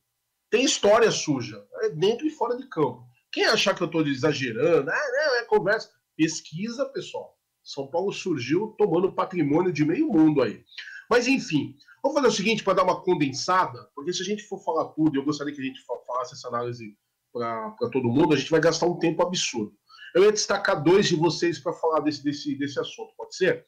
tem 0.51 0.65
história 0.65 1.13
suja, 1.13 1.65
é 1.83 1.91
dentro 1.91 2.27
e 2.27 2.31
fora 2.31 2.57
de 2.57 2.69
campo. 2.69 3.07
Quem 3.31 3.45
achar 3.45 3.77
que 3.77 3.83
eu 3.83 3.87
estou 3.87 4.05
exagerando, 4.05 4.91
ah, 4.91 5.39
é 5.39 5.45
conversa, 5.45 5.89
pesquisa, 6.17 6.85
pessoal. 6.87 7.36
São 7.67 7.89
Paulo 7.89 8.13
surgiu 8.13 8.69
tomando 8.79 9.13
patrimônio 9.13 9.73
de 9.73 9.85
meio 9.85 10.07
mundo 10.07 10.41
aí. 10.41 10.65
Mas 11.11 11.27
enfim, 11.27 11.77
vamos 12.01 12.17
fazer 12.17 12.29
o 12.29 12.37
seguinte 12.37 12.63
para 12.63 12.75
dar 12.75 12.85
uma 12.85 13.03
condensada, 13.03 13.91
porque 13.93 14.13
se 14.13 14.23
a 14.23 14.25
gente 14.25 14.45
for 14.45 14.63
falar 14.63 14.91
tudo, 14.91 15.19
eu 15.19 15.25
gostaria 15.25 15.53
que 15.53 15.61
a 15.61 15.65
gente 15.65 15.83
falasse 16.07 16.35
essa 16.35 16.47
análise 16.47 16.97
para 17.33 17.75
todo 17.91 18.09
mundo, 18.09 18.35
a 18.35 18.37
gente 18.37 18.51
vai 18.53 18.61
gastar 18.61 18.87
um 18.87 18.99
tempo 19.01 19.21
absurdo. 19.21 19.75
Eu 20.15 20.23
ia 20.23 20.33
destacar 20.33 20.81
dois 20.81 21.09
de 21.09 21.17
vocês 21.17 21.59
para 21.59 21.73
falar 21.73 22.01
desse, 22.01 22.23
desse, 22.23 22.57
desse 22.57 22.79
assunto, 22.79 23.13
pode 23.17 23.35
ser? 23.35 23.65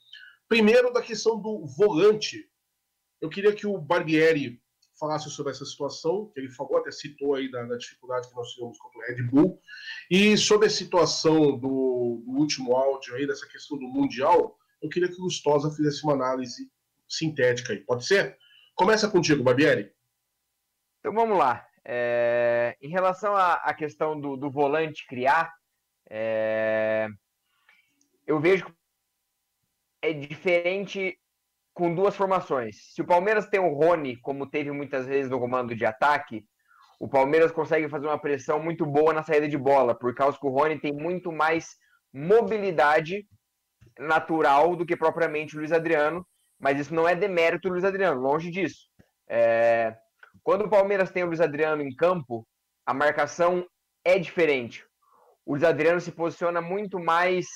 Primeiro, 0.48 0.92
da 0.92 1.02
questão 1.02 1.38
do 1.38 1.66
volante. 1.66 2.48
Eu 3.20 3.28
queria 3.28 3.52
que 3.52 3.66
o 3.66 3.78
Barbieri 3.78 4.62
falasse 4.98 5.30
sobre 5.30 5.52
essa 5.52 5.64
situação, 5.64 6.30
que 6.32 6.40
ele 6.40 6.50
falou, 6.50 6.78
até 6.78 6.90
citou 6.90 7.34
aí 7.34 7.50
da, 7.50 7.64
da 7.64 7.76
dificuldade 7.76 8.28
que 8.28 8.34
nós 8.34 8.48
tivemos 8.50 8.78
contra 8.78 8.98
o 8.98 9.02
Red 9.02 9.22
Bull, 9.22 9.60
e 10.10 10.36
sobre 10.36 10.66
a 10.66 10.70
situação 10.70 11.58
do, 11.58 12.22
do, 12.26 12.32
último 12.32 12.74
áudio 12.74 13.14
aí, 13.14 13.26
dessa 13.26 13.46
questão 13.46 13.78
do 13.78 13.86
Mundial, 13.86 14.58
eu 14.82 14.88
queria 14.88 15.08
que 15.08 15.20
o 15.20 15.24
Lustosa 15.24 15.70
fizesse 15.70 16.04
uma 16.04 16.14
análise 16.14 16.70
sintética 17.08 17.72
aí, 17.72 17.80
pode 17.80 18.06
ser? 18.06 18.36
Começa 18.74 19.08
contigo, 19.08 19.42
Barbieri. 19.42 19.92
Então 21.00 21.12
vamos 21.12 21.38
lá. 21.38 21.66
É, 21.84 22.76
em 22.82 22.90
relação 22.90 23.34
à, 23.34 23.54
à 23.54 23.72
questão 23.72 24.20
do, 24.20 24.36
do, 24.36 24.50
volante 24.50 25.06
criar, 25.06 25.52
é, 26.10 27.08
eu 28.26 28.38
vejo 28.38 28.66
que 28.66 28.72
é 30.02 30.12
diferente 30.12 31.18
com 31.78 31.94
duas 31.94 32.16
formações. 32.16 32.92
Se 32.92 33.00
o 33.00 33.06
Palmeiras 33.06 33.46
tem 33.46 33.60
o 33.60 33.72
Rony, 33.72 34.16
como 34.16 34.50
teve 34.50 34.72
muitas 34.72 35.06
vezes 35.06 35.30
no 35.30 35.38
comando 35.38 35.76
de 35.76 35.86
ataque, 35.86 36.44
o 36.98 37.06
Palmeiras 37.06 37.52
consegue 37.52 37.88
fazer 37.88 38.08
uma 38.08 38.18
pressão 38.20 38.58
muito 38.60 38.84
boa 38.84 39.12
na 39.12 39.22
saída 39.22 39.48
de 39.48 39.56
bola, 39.56 39.94
por 39.96 40.12
causa 40.12 40.36
que 40.36 40.44
o 40.44 40.50
Rony 40.50 40.80
tem 40.80 40.92
muito 40.92 41.30
mais 41.30 41.76
mobilidade 42.12 43.24
natural 43.96 44.74
do 44.74 44.84
que 44.84 44.96
propriamente 44.96 45.54
o 45.54 45.60
Luiz 45.60 45.70
Adriano, 45.70 46.26
mas 46.58 46.80
isso 46.80 46.92
não 46.92 47.08
é 47.08 47.14
demérito 47.14 47.68
do 47.68 47.74
Luiz 47.74 47.84
Adriano, 47.84 48.20
longe 48.20 48.50
disso. 48.50 48.88
É... 49.28 49.96
Quando 50.42 50.64
o 50.64 50.68
Palmeiras 50.68 51.12
tem 51.12 51.22
o 51.22 51.26
Luiz 51.26 51.40
Adriano 51.40 51.80
em 51.80 51.94
campo, 51.94 52.44
a 52.84 52.92
marcação 52.92 53.64
é 54.04 54.18
diferente. 54.18 54.84
O 55.46 55.52
Luiz 55.52 55.62
Adriano 55.62 56.00
se 56.00 56.10
posiciona 56.10 56.60
muito 56.60 56.98
mais 56.98 57.46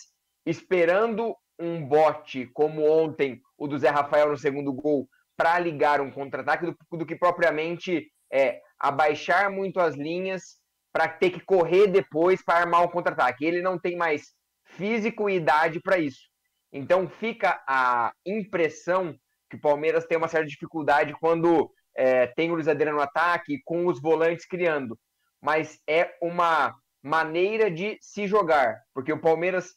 esperando 0.46 1.34
um 1.58 1.84
bote, 1.84 2.46
como 2.54 2.88
ontem 2.88 3.40
o 3.62 3.68
do 3.68 3.78
Zé 3.78 3.90
Rafael 3.90 4.28
no 4.28 4.36
segundo 4.36 4.72
gol, 4.72 5.08
para 5.36 5.56
ligar 5.60 6.00
um 6.00 6.10
contra-ataque, 6.10 6.66
do, 6.66 6.76
do, 6.98 7.06
que 7.06 7.14
propriamente 7.14 8.10
é, 8.32 8.60
abaixar 8.78 9.50
muito 9.52 9.78
as 9.78 9.94
linhas 9.94 10.58
para 10.92 11.08
ter 11.08 11.30
que 11.30 11.40
correr 11.40 11.86
depois 11.86 12.42
para 12.44 12.58
armar 12.58 12.82
um 12.82 12.88
contra-ataque. 12.88 13.44
Ele 13.44 13.62
não 13.62 13.78
tem 13.78 13.96
mais 13.96 14.34
físico 14.64 15.30
e 15.30 15.36
idade 15.36 15.80
para 15.80 15.96
isso. 15.96 16.28
Então 16.72 17.08
fica 17.08 17.62
a 17.68 18.12
impressão 18.26 19.14
que 19.48 19.56
o 19.56 19.60
Palmeiras 19.60 20.06
tem 20.06 20.18
uma 20.18 20.28
certa 20.28 20.48
dificuldade 20.48 21.14
quando 21.20 21.70
é, 21.96 22.26
tem 22.26 22.50
o 22.50 22.54
Luiz 22.54 22.66
Adriano 22.66 22.96
no 22.96 23.02
ataque, 23.02 23.60
com 23.64 23.86
os 23.86 24.00
volantes 24.00 24.44
criando. 24.44 24.98
Mas 25.40 25.78
é 25.88 26.14
uma 26.20 26.74
maneira 27.00 27.70
de 27.70 27.96
se 28.00 28.26
jogar, 28.26 28.80
porque 28.92 29.12
o 29.12 29.20
Palmeiras 29.20 29.74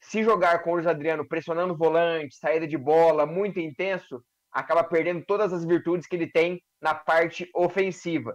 se 0.00 0.22
jogar 0.22 0.62
com 0.62 0.70
o 0.70 0.74
Luiz 0.74 0.86
Adriano 0.86 1.26
pressionando 1.26 1.74
o 1.74 1.76
volante, 1.76 2.36
saída 2.36 2.66
de 2.66 2.78
bola, 2.78 3.26
muito 3.26 3.60
intenso, 3.60 4.22
acaba 4.50 4.82
perdendo 4.82 5.24
todas 5.26 5.52
as 5.52 5.64
virtudes 5.64 6.06
que 6.06 6.16
ele 6.16 6.30
tem 6.30 6.60
na 6.80 6.94
parte 6.94 7.48
ofensiva. 7.54 8.34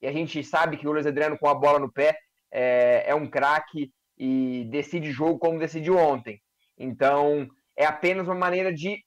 E 0.00 0.06
a 0.06 0.12
gente 0.12 0.42
sabe 0.42 0.76
que 0.76 0.88
o 0.88 0.92
Luiz 0.92 1.06
Adriano 1.06 1.38
com 1.38 1.48
a 1.48 1.54
bola 1.54 1.78
no 1.78 1.92
pé 1.92 2.16
é, 2.50 3.04
é 3.06 3.14
um 3.14 3.28
craque 3.28 3.92
e 4.18 4.66
decide 4.70 5.10
jogo 5.12 5.38
como 5.38 5.58
decidiu 5.58 5.96
ontem. 5.96 6.40
Então, 6.76 7.46
é 7.76 7.84
apenas 7.84 8.26
uma 8.26 8.34
maneira 8.34 8.72
de 8.72 8.98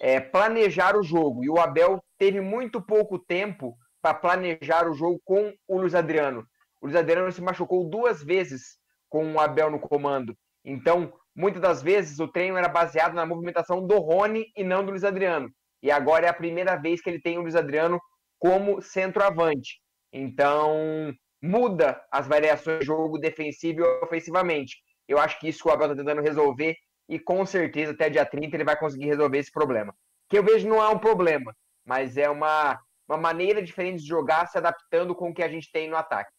é, 0.00 0.20
planejar 0.20 0.96
o 0.96 1.02
jogo. 1.02 1.44
E 1.44 1.48
o 1.48 1.58
Abel 1.58 2.02
teve 2.18 2.40
muito 2.40 2.80
pouco 2.80 3.18
tempo 3.18 3.76
para 4.02 4.14
planejar 4.14 4.88
o 4.88 4.94
jogo 4.94 5.20
com 5.24 5.52
o 5.66 5.80
Luiz 5.80 5.94
Adriano. 5.94 6.46
O 6.80 6.86
Luiz 6.86 6.96
Adriano 6.96 7.32
se 7.32 7.40
machucou 7.40 7.88
duas 7.88 8.22
vezes 8.22 8.78
com 9.08 9.32
o 9.32 9.40
Abel 9.40 9.70
no 9.70 9.80
comando. 9.80 10.36
Então, 10.64 11.12
muitas 11.38 11.62
das 11.62 11.80
vezes 11.80 12.18
o 12.18 12.26
treino 12.26 12.56
era 12.56 12.68
baseado 12.68 13.14
na 13.14 13.24
movimentação 13.24 13.86
do 13.86 13.98
Rony 13.98 14.46
e 14.56 14.64
não 14.64 14.84
do 14.84 14.90
Luiz 14.90 15.04
Adriano. 15.04 15.48
E 15.80 15.88
agora 15.88 16.26
é 16.26 16.28
a 16.28 16.34
primeira 16.34 16.74
vez 16.74 17.00
que 17.00 17.08
ele 17.08 17.20
tem 17.20 17.38
o 17.38 17.42
Luiz 17.42 17.54
Adriano 17.54 18.00
como 18.40 18.82
centroavante. 18.82 19.80
Então, 20.12 21.14
muda 21.40 22.04
as 22.10 22.26
variações 22.26 22.80
de 22.80 22.86
jogo 22.86 23.18
defensivo 23.18 23.80
e 23.80 24.04
ofensivamente. 24.04 24.76
Eu 25.06 25.16
acho 25.18 25.38
que 25.38 25.48
isso 25.48 25.68
o 25.68 25.70
Abel 25.70 25.92
está 25.92 26.02
tentando 26.02 26.22
resolver 26.22 26.76
e 27.08 27.20
com 27.20 27.46
certeza 27.46 27.92
até 27.92 28.10
dia 28.10 28.26
30 28.26 28.56
ele 28.56 28.64
vai 28.64 28.76
conseguir 28.76 29.06
resolver 29.06 29.38
esse 29.38 29.52
problema. 29.52 29.94
Que 30.28 30.38
eu 30.38 30.42
vejo 30.42 30.68
não 30.68 30.82
é 30.82 30.88
um 30.88 30.98
problema, 30.98 31.54
mas 31.84 32.16
é 32.16 32.28
uma, 32.28 32.80
uma 33.08 33.16
maneira 33.16 33.62
diferente 33.62 34.02
de 34.02 34.08
jogar 34.08 34.46
se 34.48 34.58
adaptando 34.58 35.14
com 35.14 35.30
o 35.30 35.34
que 35.34 35.42
a 35.42 35.48
gente 35.48 35.70
tem 35.70 35.88
no 35.88 35.96
ataque. 35.96 36.32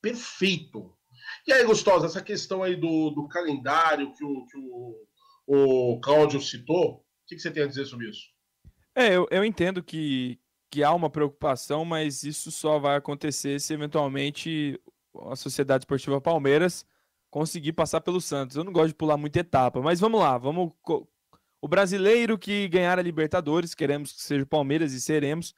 Perfeito. 0.00 0.96
E 1.46 1.52
aí, 1.52 1.64
Gustosa, 1.64 2.06
essa 2.06 2.22
questão 2.22 2.62
aí 2.62 2.76
do, 2.76 3.10
do 3.10 3.28
calendário 3.28 4.12
que 4.12 4.24
o, 4.24 4.44
que 4.46 4.58
o, 4.58 4.96
o 5.46 6.00
Cláudio 6.00 6.40
citou, 6.40 6.96
o 6.96 7.02
que, 7.26 7.36
que 7.36 7.40
você 7.40 7.50
tem 7.50 7.62
a 7.62 7.66
dizer 7.66 7.84
sobre 7.86 8.08
isso? 8.08 8.22
É, 8.94 9.14
eu, 9.14 9.26
eu 9.30 9.44
entendo 9.44 9.82
que, 9.82 10.38
que 10.70 10.82
há 10.82 10.92
uma 10.92 11.10
preocupação, 11.10 11.84
mas 11.84 12.22
isso 12.22 12.50
só 12.50 12.78
vai 12.78 12.96
acontecer 12.96 13.60
se 13.60 13.74
eventualmente 13.74 14.80
a 15.30 15.36
Sociedade 15.36 15.82
Esportiva 15.82 16.20
Palmeiras 16.20 16.86
conseguir 17.30 17.72
passar 17.72 18.00
pelo 18.00 18.20
Santos. 18.20 18.56
Eu 18.56 18.64
não 18.64 18.72
gosto 18.72 18.88
de 18.88 18.94
pular 18.94 19.16
muita 19.16 19.40
etapa, 19.40 19.80
mas 19.80 20.00
vamos 20.00 20.20
lá, 20.20 20.38
vamos. 20.38 20.72
O 21.60 21.68
brasileiro 21.68 22.38
que 22.38 22.68
ganhar 22.68 22.98
a 22.98 23.02
Libertadores, 23.02 23.74
queremos 23.74 24.12
que 24.12 24.22
seja 24.22 24.44
o 24.44 24.46
Palmeiras 24.46 24.92
e 24.92 25.00
seremos, 25.00 25.54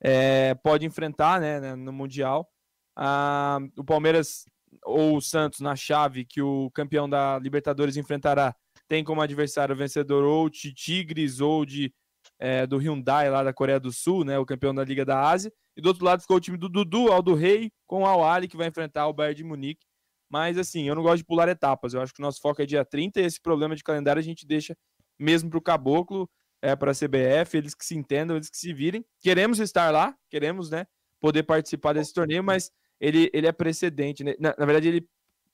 é, 0.00 0.54
pode 0.56 0.84
enfrentar 0.84 1.40
né, 1.40 1.74
no 1.74 1.92
Mundial. 1.92 2.50
Ah, 2.96 3.58
o 3.76 3.84
Palmeiras 3.84 4.46
ou 4.84 5.16
o 5.16 5.20
Santos 5.20 5.60
na 5.60 5.76
chave 5.76 6.24
que 6.24 6.42
o 6.42 6.70
campeão 6.70 7.08
da 7.08 7.38
Libertadores 7.38 7.96
enfrentará 7.96 8.54
tem 8.88 9.02
como 9.02 9.22
adversário 9.22 9.74
vencedor 9.74 10.24
ou 10.24 10.48
de 10.50 10.72
Tigres 10.72 11.40
ou 11.40 11.64
de, 11.64 11.92
é, 12.38 12.66
do 12.66 12.78
Hyundai 12.78 13.30
lá 13.30 13.42
da 13.42 13.52
Coreia 13.52 13.80
do 13.80 13.92
Sul, 13.92 14.24
né, 14.24 14.38
o 14.38 14.46
campeão 14.46 14.74
da 14.74 14.84
Liga 14.84 15.04
da 15.04 15.28
Ásia. 15.28 15.52
E 15.76 15.80
do 15.80 15.88
outro 15.88 16.04
lado 16.04 16.20
ficou 16.20 16.36
o 16.36 16.40
time 16.40 16.56
do 16.56 16.68
Dudu, 16.68 17.10
Aldo 17.10 17.34
Rei, 17.34 17.72
com 17.86 18.02
o 18.02 18.06
Al-Ali, 18.06 18.46
que 18.46 18.56
vai 18.56 18.68
enfrentar 18.68 19.08
o 19.08 19.12
Bayern 19.12 19.36
de 19.36 19.44
Munique. 19.44 19.86
Mas 20.30 20.58
assim, 20.58 20.86
eu 20.88 20.94
não 20.94 21.02
gosto 21.02 21.18
de 21.18 21.24
pular 21.24 21.48
etapas. 21.48 21.94
Eu 21.94 22.00
acho 22.00 22.12
que 22.12 22.20
o 22.20 22.22
nosso 22.22 22.40
foco 22.40 22.62
é 22.62 22.66
dia 22.66 22.84
30 22.84 23.20
e 23.20 23.24
esse 23.24 23.40
problema 23.40 23.74
de 23.74 23.82
calendário 23.82 24.20
a 24.20 24.22
gente 24.22 24.46
deixa 24.46 24.76
mesmo 25.18 25.48
para 25.48 25.58
o 25.58 25.62
Caboclo, 25.62 26.28
é, 26.62 26.74
para 26.74 26.92
a 26.92 26.94
CBF, 26.94 27.56
eles 27.56 27.74
que 27.74 27.84
se 27.84 27.94
entendam, 27.96 28.36
eles 28.36 28.48
que 28.48 28.56
se 28.56 28.72
virem. 28.72 29.04
Queremos 29.20 29.58
estar 29.58 29.90
lá, 29.90 30.16
queremos 30.30 30.70
né, 30.70 30.86
poder 31.20 31.42
participar 31.42 31.92
desse 31.92 32.12
torneio, 32.12 32.42
mas 32.42 32.70
ele, 33.00 33.30
ele 33.32 33.46
é 33.46 33.52
precedente, 33.52 34.24
né? 34.24 34.34
na, 34.38 34.54
na 34.58 34.66
verdade, 34.66 34.88
ele, 34.88 35.08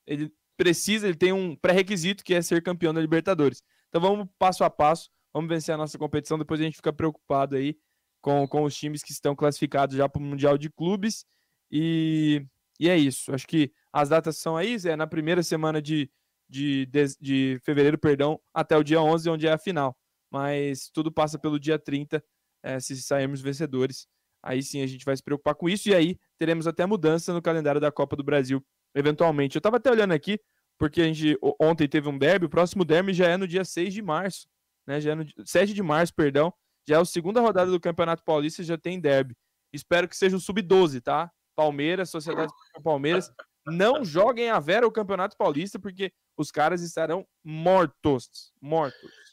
ele 0.07 0.33
precisa, 0.57 1.07
ele 1.07 1.17
tem 1.17 1.33
um 1.33 1.57
pré-requisito 1.57 2.23
que 2.23 2.35
é 2.35 2.43
ser 2.43 2.63
campeão 2.63 2.93
da 2.93 3.01
Libertadores. 3.01 3.63
Então 3.89 4.01
vamos 4.01 4.29
passo 4.39 4.63
a 4.63 4.71
passo, 4.71 5.11
vamos 5.33 5.49
vencer 5.49 5.75
a 5.75 5.79
nossa 5.79 5.99
competição, 5.99 6.39
depois 6.39 6.61
a 6.61 6.65
gente 6.65 6.77
fica 6.77 6.93
preocupado 6.93 7.57
aí 7.57 7.77
com, 8.21 8.47
com 8.47 8.65
os 8.65 8.77
times 8.77 9.03
que 9.03 9.13
estão 9.13 9.35
classificados 9.35 9.97
já 9.97 10.09
para 10.09 10.21
o 10.21 10.25
Mundial 10.25 10.59
de 10.59 10.71
Clubes. 10.71 11.25
E, 11.71 12.45
e 12.79 12.89
é 12.89 12.97
isso. 12.97 13.33
Acho 13.33 13.47
que 13.47 13.73
as 13.93 14.09
datas 14.09 14.39
são 14.39 14.57
aí, 14.57 14.77
é 14.85 14.97
na 14.97 15.07
primeira 15.07 15.43
semana 15.43 15.81
de, 15.81 16.11
de, 16.49 16.87
de, 16.87 17.05
de 17.21 17.61
fevereiro, 17.65 17.99
perdão, 17.99 18.41
até 18.53 18.77
o 18.77 18.85
dia 18.85 19.01
11, 19.01 19.31
onde 19.31 19.47
é 19.47 19.53
a 19.53 19.59
final. 19.59 19.97
Mas 20.31 20.91
tudo 20.93 21.11
passa 21.11 21.39
pelo 21.39 21.59
dia 21.59 21.79
30, 21.79 22.23
é, 22.63 22.79
se 22.79 23.01
sairmos 23.03 23.41
vencedores. 23.41 24.07
Aí 24.43 24.63
sim 24.63 24.83
a 24.83 24.87
gente 24.87 25.05
vai 25.05 25.17
se 25.17 25.23
preocupar 25.23 25.55
com 25.55 25.69
isso, 25.69 25.89
e 25.89 25.95
aí 25.95 26.19
teremos 26.39 26.67
até 26.67 26.87
mudança 26.87 27.33
no 27.33 27.43
calendário 27.43 27.81
da 27.81 27.93
Copa 27.93 28.17
do 28.17 28.25
Brasil, 28.25 28.65
eventualmente. 28.95 29.57
Eu 29.57 29.61
estava 29.61 29.77
até 29.77 29.91
olhando 29.91 30.13
aqui, 30.13 30.41
porque 30.79 31.03
a 31.03 31.05
gente 31.05 31.39
ontem 31.61 31.87
teve 31.87 32.09
um 32.09 32.17
derby, 32.17 32.47
o 32.47 32.51
próximo 32.51 32.85
derby 32.85 33.13
já 33.13 33.29
é 33.29 33.37
no 33.37 33.47
dia 33.47 33.65
6 33.65 33.93
de 33.93 34.01
março, 34.01 34.49
né? 34.87 35.01
Já 35.01 35.13
é 35.13 35.15
no 35.15 35.25
7 35.45 35.75
de 35.75 35.83
março, 35.83 36.15
perdão. 36.15 36.53
Já 36.89 36.97
é 36.97 37.01
a 37.01 37.05
segunda 37.05 37.41
rodada 37.41 37.71
do 37.71 37.79
Campeonato 37.79 38.25
Paulista, 38.25 38.63
já 38.63 38.79
tem 38.79 38.99
derby. 38.99 39.37
Espero 39.73 40.09
que 40.09 40.17
seja 40.17 40.37
o 40.37 40.41
sub-12, 40.41 41.03
tá? 41.03 41.31
Palmeiras, 41.55 42.09
Sociedade 42.09 42.53
Palmeiras, 42.83 43.31
não 43.67 44.05
joguem 44.05 44.49
a 44.51 44.59
Vera 44.59 44.87
o 44.87 44.93
Campeonato 44.93 45.37
Paulista, 45.37 45.79
porque 45.79 46.11
os 46.37 46.51
caras 46.51 46.81
estarão 46.81 47.27
mortos. 47.45 48.53
Mortos. 48.61 49.30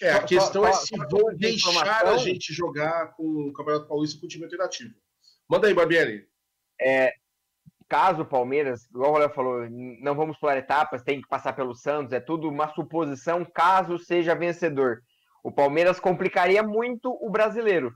É, 0.00 0.12
a 0.12 0.22
questão 0.22 0.62
só- 0.62 0.68
é 0.68 0.72
se 0.72 0.96
só 0.96 1.08
vão 1.08 1.30
de 1.30 1.36
deixar 1.36 1.70
informação. 1.70 2.14
a 2.14 2.16
gente 2.18 2.52
jogar 2.52 3.14
com 3.14 3.22
o 3.22 3.52
Campeonato 3.52 3.88
Paulista 3.88 4.18
com 4.20 4.26
o 4.26 4.28
time 4.28 4.44
alternativo. 4.44 4.94
Manda 5.48 5.68
aí, 5.68 5.74
Barbieri. 5.74 6.26
É, 6.80 7.12
caso 7.88 8.22
o 8.22 8.26
Palmeiras, 8.26 8.84
igual 8.90 9.12
o 9.12 9.18
Léo 9.18 9.30
falou, 9.30 9.68
não 10.00 10.14
vamos 10.14 10.38
pular 10.38 10.56
etapas, 10.56 11.02
tem 11.02 11.20
que 11.20 11.28
passar 11.28 11.52
pelo 11.52 11.74
Santos, 11.74 12.12
é 12.12 12.20
tudo 12.20 12.48
uma 12.48 12.72
suposição 12.74 13.44
caso 13.44 13.98
seja 13.98 14.34
vencedor. 14.34 15.00
O 15.44 15.52
Palmeiras 15.52 16.00
complicaria 16.00 16.62
muito 16.62 17.10
o 17.20 17.30
brasileiro, 17.30 17.92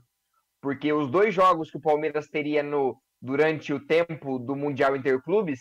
porque 0.61 0.93
os 0.93 1.09
dois 1.09 1.33
jogos 1.33 1.69
que 1.69 1.77
o 1.77 1.81
Palmeiras 1.81 2.27
teria 2.27 2.63
no, 2.63 2.95
durante 3.21 3.73
o 3.73 3.85
tempo 3.85 4.39
do 4.39 4.55
Mundial 4.55 4.95
Interclubes 4.95 5.59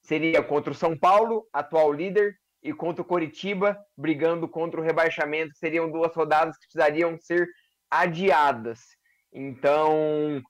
seria 0.00 0.42
contra 0.42 0.70
o 0.72 0.74
São 0.74 0.96
Paulo, 0.96 1.46
atual 1.52 1.92
líder, 1.92 2.34
e 2.66 2.72
contra 2.72 3.00
o 3.00 3.04
Coritiba, 3.04 3.78
brigando 3.96 4.48
contra 4.48 4.80
o 4.80 4.82
rebaixamento, 4.82 5.56
seriam 5.56 5.90
duas 5.90 6.12
rodadas 6.14 6.56
que 6.56 6.66
precisariam 6.66 7.16
ser 7.20 7.48
adiadas. 7.88 8.80
Então, 9.32 10.42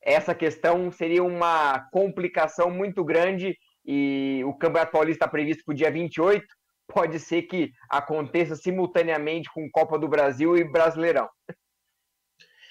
essa 0.00 0.34
questão 0.34 0.90
seria 0.92 1.24
uma 1.24 1.88
complicação 1.90 2.70
muito 2.70 3.04
grande 3.04 3.58
e 3.84 4.40
o 4.44 4.54
Campeonato 4.54 4.92
Paulista 4.92 5.24
está 5.24 5.28
previsto 5.28 5.64
para 5.64 5.72
o 5.72 5.76
dia 5.76 5.90
28. 5.90 6.46
Pode 6.86 7.18
ser 7.18 7.42
que 7.42 7.72
aconteça 7.90 8.54
simultaneamente 8.54 9.50
com 9.52 9.68
Copa 9.70 9.98
do 9.98 10.06
Brasil 10.06 10.56
e 10.56 10.62
Brasileirão. 10.62 11.28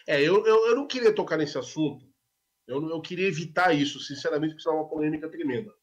É, 0.08 0.22
eu, 0.22 0.46
eu, 0.46 0.68
eu 0.68 0.76
não 0.76 0.88
queria 0.88 1.14
tocar 1.14 1.36
nesse 1.36 1.58
assunto. 1.58 2.06
Eu, 2.66 2.90
eu 2.90 3.02
queria 3.02 3.28
evitar 3.28 3.74
isso, 3.74 4.00
sinceramente, 4.00 4.54
porque 4.54 4.64
senão 4.64 4.78
é 4.78 4.80
uma 4.82 4.90
polêmica 4.90 5.30
tremenda. 5.30 5.74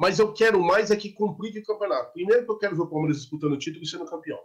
Mas 0.00 0.18
eu 0.18 0.32
quero 0.32 0.58
mais 0.62 0.90
é 0.90 0.96
que 0.96 1.12
complique 1.12 1.58
o 1.58 1.62
campeonato. 1.62 2.14
Primeiro 2.14 2.46
que 2.46 2.50
eu 2.50 2.56
quero 2.56 2.74
ver 2.74 2.82
o 2.82 2.88
Palmeiras 2.88 3.18
disputando 3.18 3.52
o 3.52 3.58
título 3.58 3.84
e 3.84 3.86
sendo 3.86 4.06
campeão. 4.06 4.38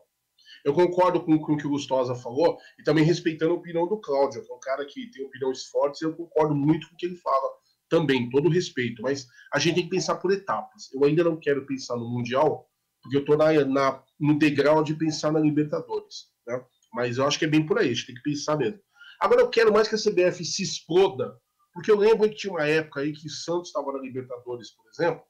Eu 0.66 0.74
concordo 0.74 1.24
com, 1.24 1.40
com 1.40 1.54
o 1.54 1.58
que 1.58 1.66
o 1.66 1.70
Gustosa 1.70 2.14
falou 2.14 2.58
e 2.78 2.84
também 2.84 3.06
respeitando 3.06 3.54
a 3.54 3.56
opinião 3.56 3.88
do 3.88 3.98
Cláudio, 4.02 4.44
que 4.44 4.52
é 4.52 4.54
um 4.54 4.60
cara 4.60 4.86
que 4.86 5.10
tem 5.12 5.26
opiniões 5.26 5.64
fortes 5.68 6.02
e 6.02 6.06
eu 6.06 6.14
concordo 6.14 6.54
muito 6.54 6.90
com 6.90 6.96
o 6.96 6.98
que 6.98 7.06
ele 7.06 7.16
fala 7.16 7.50
também, 7.88 8.30
todo 8.30 8.50
respeito. 8.50 9.02
Mas 9.02 9.28
a 9.54 9.58
gente 9.58 9.76
tem 9.76 9.84
que 9.86 9.92
pensar 9.92 10.16
por 10.16 10.34
etapas. 10.34 10.92
Eu 10.94 11.06
ainda 11.06 11.24
não 11.24 11.40
quero 11.40 11.66
pensar 11.66 11.96
no 11.96 12.10
Mundial, 12.10 12.70
porque 13.02 13.16
eu 13.16 13.22
estou 13.22 13.38
na, 13.38 13.54
na, 13.64 14.04
no 14.20 14.38
degrau 14.38 14.84
de 14.84 14.94
pensar 14.94 15.32
na 15.32 15.40
Libertadores. 15.40 16.32
Né? 16.46 16.62
Mas 16.94 17.18
eu 17.18 17.26
acho 17.26 17.40
que 17.40 17.46
é 17.46 17.48
bem 17.48 17.66
por 17.66 17.80
aí, 17.80 17.92
a 17.92 17.94
gente 17.94 18.08
tem 18.08 18.16
que 18.16 18.24
pensar 18.24 18.58
mesmo. 18.58 18.80
Agora 19.22 19.40
eu 19.40 19.50
quero 19.50 19.72
mais 19.72 19.88
que 19.88 19.96
a 19.96 19.98
CBF 19.98 20.44
se 20.44 20.64
exploda, 20.64 21.40
porque 21.74 21.90
eu 21.90 21.98
lembro 21.98 22.28
que 22.28 22.36
tinha 22.36 22.52
uma 22.52 22.68
época 22.68 23.00
aí 23.00 23.14
que 23.14 23.30
Santos 23.30 23.70
estava 23.70 23.94
na 23.94 24.00
Libertadores, 24.00 24.72
por 24.72 24.86
exemplo, 24.90 25.24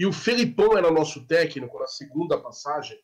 e 0.00 0.06
o 0.06 0.12
Felipão 0.14 0.78
era 0.78 0.90
nosso 0.90 1.26
técnico 1.26 1.78
na 1.78 1.86
segunda 1.86 2.40
passagem, 2.40 2.98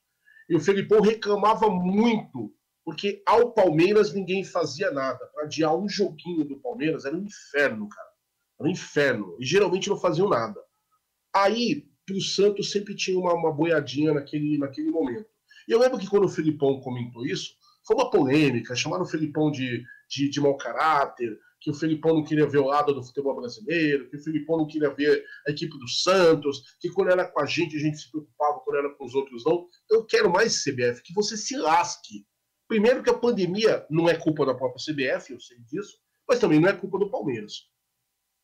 e 0.49 0.57
o 0.57 0.61
Felipão 0.61 1.03
reclamava 1.03 1.69
muito, 1.69 2.51
porque 2.83 3.23
ao 3.27 3.53
Palmeiras 3.53 4.15
ninguém 4.15 4.43
fazia 4.43 4.91
nada. 4.91 5.27
Para 5.27 5.45
adiar 5.45 5.77
um 5.77 5.87
joguinho 5.87 6.43
do 6.43 6.59
Palmeiras 6.59 7.05
era 7.05 7.15
um 7.15 7.23
inferno, 7.23 7.87
cara. 7.87 8.09
Era 8.59 8.67
um 8.67 8.73
inferno. 8.73 9.37
E 9.39 9.45
geralmente 9.45 9.91
não 9.91 9.99
faziam 9.99 10.27
nada. 10.27 10.59
Aí, 11.35 11.87
pro 12.07 12.19
Santos 12.19 12.71
sempre 12.71 12.97
tinha 12.97 13.19
uma, 13.19 13.35
uma 13.35 13.53
boiadinha 13.53 14.15
naquele, 14.15 14.57
naquele 14.57 14.91
momento. 14.91 15.29
E 15.69 15.73
eu 15.73 15.79
lembro 15.79 15.99
que 15.99 16.09
quando 16.09 16.25
o 16.25 16.31
Felipão 16.31 16.81
comentou 16.81 17.27
isso, 17.27 17.57
foi 17.87 17.95
uma 17.95 18.11
polêmica, 18.11 18.75
chamaram 18.75 19.03
o 19.03 19.09
Felipão 19.09 19.51
de, 19.51 19.85
de, 20.09 20.31
de 20.31 20.41
mau 20.41 20.57
caráter, 20.57 21.39
que 21.61 21.71
o 21.71 21.75
Felipão 21.75 22.15
não 22.15 22.25
queria 22.25 22.47
ver 22.47 22.59
o 22.59 22.67
lado 22.67 22.95
do 22.95 23.03
futebol 23.03 23.37
brasileiro, 23.37 24.09
que 24.09 24.17
o 24.17 24.23
Felipão 24.23 24.59
não 24.59 24.67
queria 24.67 24.91
ver 24.91 25.25
a 25.47 25.51
equipe 25.51 25.77
do 25.79 25.89
Santos, 25.89 26.77
que 26.81 26.91
quando 26.91 27.11
era 27.11 27.27
com 27.27 27.41
a 27.41 27.47
gente 27.47 27.77
a 27.77 27.81
gente 27.81 27.99
se 27.99 28.11
preocupava, 28.11 28.61
quando 28.61 28.77
era 28.77 28.95
com 28.95 29.05
os 29.05 29.15
outros 29.15 29.45
não. 29.45 29.69
Eu 29.91 30.05
quero 30.05 30.31
mais 30.31 30.63
CBF, 30.63 31.03
que 31.03 31.15
você 31.15 31.37
se 31.37 31.57
lasque. 31.57 32.27
Primeiro 32.69 33.03
que 33.03 33.11
a 33.11 33.19
pandemia 33.19 33.87
não 33.89 34.09
é 34.09 34.17
culpa 34.17 34.45
da 34.45 34.55
própria 34.55 34.83
CBF, 34.85 35.33
eu 35.33 35.41
sei 35.41 35.59
disso, 35.61 35.99
mas 36.29 36.39
também 36.39 36.61
não 36.61 36.69
é 36.69 36.73
culpa 36.73 36.99
do 36.99 37.11
Palmeiras. 37.11 37.69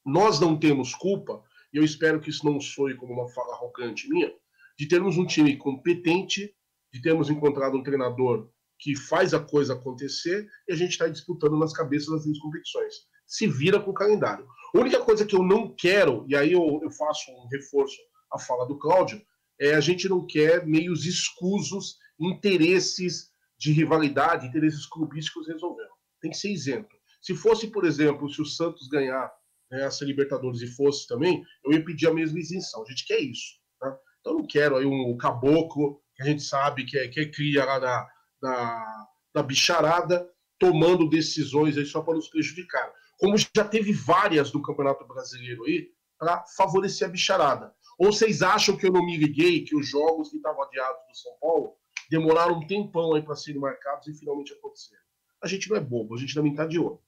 Nós 0.05 0.41
não 0.41 0.59
temos 0.59 0.95
culpa, 0.95 1.43
e 1.73 1.77
eu 1.77 1.85
espero 1.85 2.21
que 2.21 2.31
isso 2.31 2.45
não 2.45 2.61
soe 2.61 2.97
como 2.97 3.13
uma 3.13 3.29
fala 3.29 3.55
arrogante 3.55 4.09
minha, 4.09 4.33
de 4.79 4.89
termos 4.89 5.17
um 5.17 5.27
time 5.27 5.57
competente, 5.57 6.55
de 6.93 7.01
termos 7.01 7.31
encontrado 7.31 7.77
um 7.77 7.83
treinador 7.83 8.51
que 8.83 8.97
faz 8.97 9.33
a 9.33 9.39
coisa 9.39 9.75
acontecer 9.75 10.45
e 10.69 10.73
a 10.73 10.77
gente 10.77 10.91
está 10.91 11.07
disputando 11.07 11.57
nas 11.57 11.73
cabeças 11.73 12.27
das 12.27 12.39
competições. 12.41 12.95
Se 13.25 13.47
vira 13.47 13.79
com 13.79 13.93
o 13.93 13.95
calendário. 13.95 14.45
A 14.75 14.79
única 14.81 14.99
coisa 15.01 15.25
que 15.25 15.37
eu 15.37 15.43
não 15.45 15.73
quero, 15.73 16.27
e 16.29 16.35
aí 16.35 16.53
eu, 16.53 16.81
eu 16.83 16.91
faço 16.91 17.31
um 17.31 17.47
reforço 17.47 17.97
à 18.33 18.41
fala 18.41 18.67
do 18.67 18.77
Cláudio, 18.77 19.23
é 19.61 19.75
a 19.75 19.81
gente 19.81 20.09
não 20.09 20.27
quer 20.27 20.67
meios 20.67 21.07
escusos, 21.07 21.97
interesses 22.21 23.31
de 23.57 23.73
rivalidade, 23.73 24.49
interesses 24.49 24.85
clubísticos 24.87 25.47
resolvendo. 25.47 25.93
Tem 26.21 26.33
que 26.33 26.37
ser 26.37 26.51
isento. 26.51 26.97
Se 27.21 27.37
fosse, 27.37 27.69
por 27.69 27.85
exemplo, 27.85 28.29
se 28.29 28.43
o 28.43 28.45
Santos 28.45 28.89
ganhar 28.89 29.33
né, 29.71 29.85
essa 29.85 30.05
Libertadores 30.05 30.61
e 30.61 30.67
fosse 30.67 31.07
também, 31.07 31.45
eu 31.65 31.73
ia 31.73 31.85
pedir 31.85 32.09
a 32.09 32.15
mesma 32.15 32.41
isenção. 32.41 32.83
A 32.83 32.91
gente 32.91 33.07
quer 33.07 33.21
isso. 33.21 33.61
Tá? 33.79 33.97
Então 34.21 34.33
eu 34.33 34.39
não 34.41 34.47
quero 34.47 34.77
aí 34.77 34.85
um 34.85 35.17
caboclo, 35.17 36.03
que 36.17 36.23
a 36.23 36.27
gente 36.27 36.43
sabe 36.43 36.85
que 36.85 36.99
é, 36.99 37.07
que 37.07 37.21
é 37.21 37.31
cria 37.31 37.65
lá 37.65 37.79
na, 37.79 38.09
da, 38.43 39.07
da 39.33 39.43
bicharada 39.43 40.29
tomando 40.59 41.09
decisões 41.09 41.79
aí 41.79 41.87
só 41.87 42.03
para 42.03 42.15
nos 42.15 42.29
prejudicar. 42.29 42.93
Como 43.19 43.37
já 43.39 43.65
teve 43.65 43.93
várias 43.93 44.51
do 44.51 44.61
Campeonato 44.61 45.07
Brasileiro 45.07 45.65
aí 45.65 45.89
para 46.19 46.45
favorecer 46.57 47.09
a 47.09 47.11
bicharada. 47.11 47.75
Ou 47.99 48.13
vocês 48.13 48.43
acham 48.43 48.77
que 48.77 48.87
eu 48.87 48.93
não 48.93 49.05
me 49.05 49.17
liguei 49.17 49.65
que 49.65 49.77
os 49.77 49.89
jogos 49.89 50.31
que 50.31 50.37
estavam 50.37 50.63
adiados 50.63 51.01
do 51.09 51.17
São 51.17 51.33
Paulo 51.41 51.77
demoraram 52.11 52.59
um 52.59 52.67
tempão 52.67 53.15
aí 53.15 53.23
para 53.23 53.37
serem 53.37 53.61
marcados 53.61 54.07
e 54.09 54.15
finalmente 54.15 54.53
aconteceram? 54.53 55.03
A 55.43 55.47
gente 55.47 55.69
não 55.71 55.77
é 55.77 55.81
bobo, 55.81 56.15
a 56.15 56.19
gente 56.19 56.35
também 56.35 56.53
está 56.53 56.67
de 56.67 56.79
olho. 56.79 57.01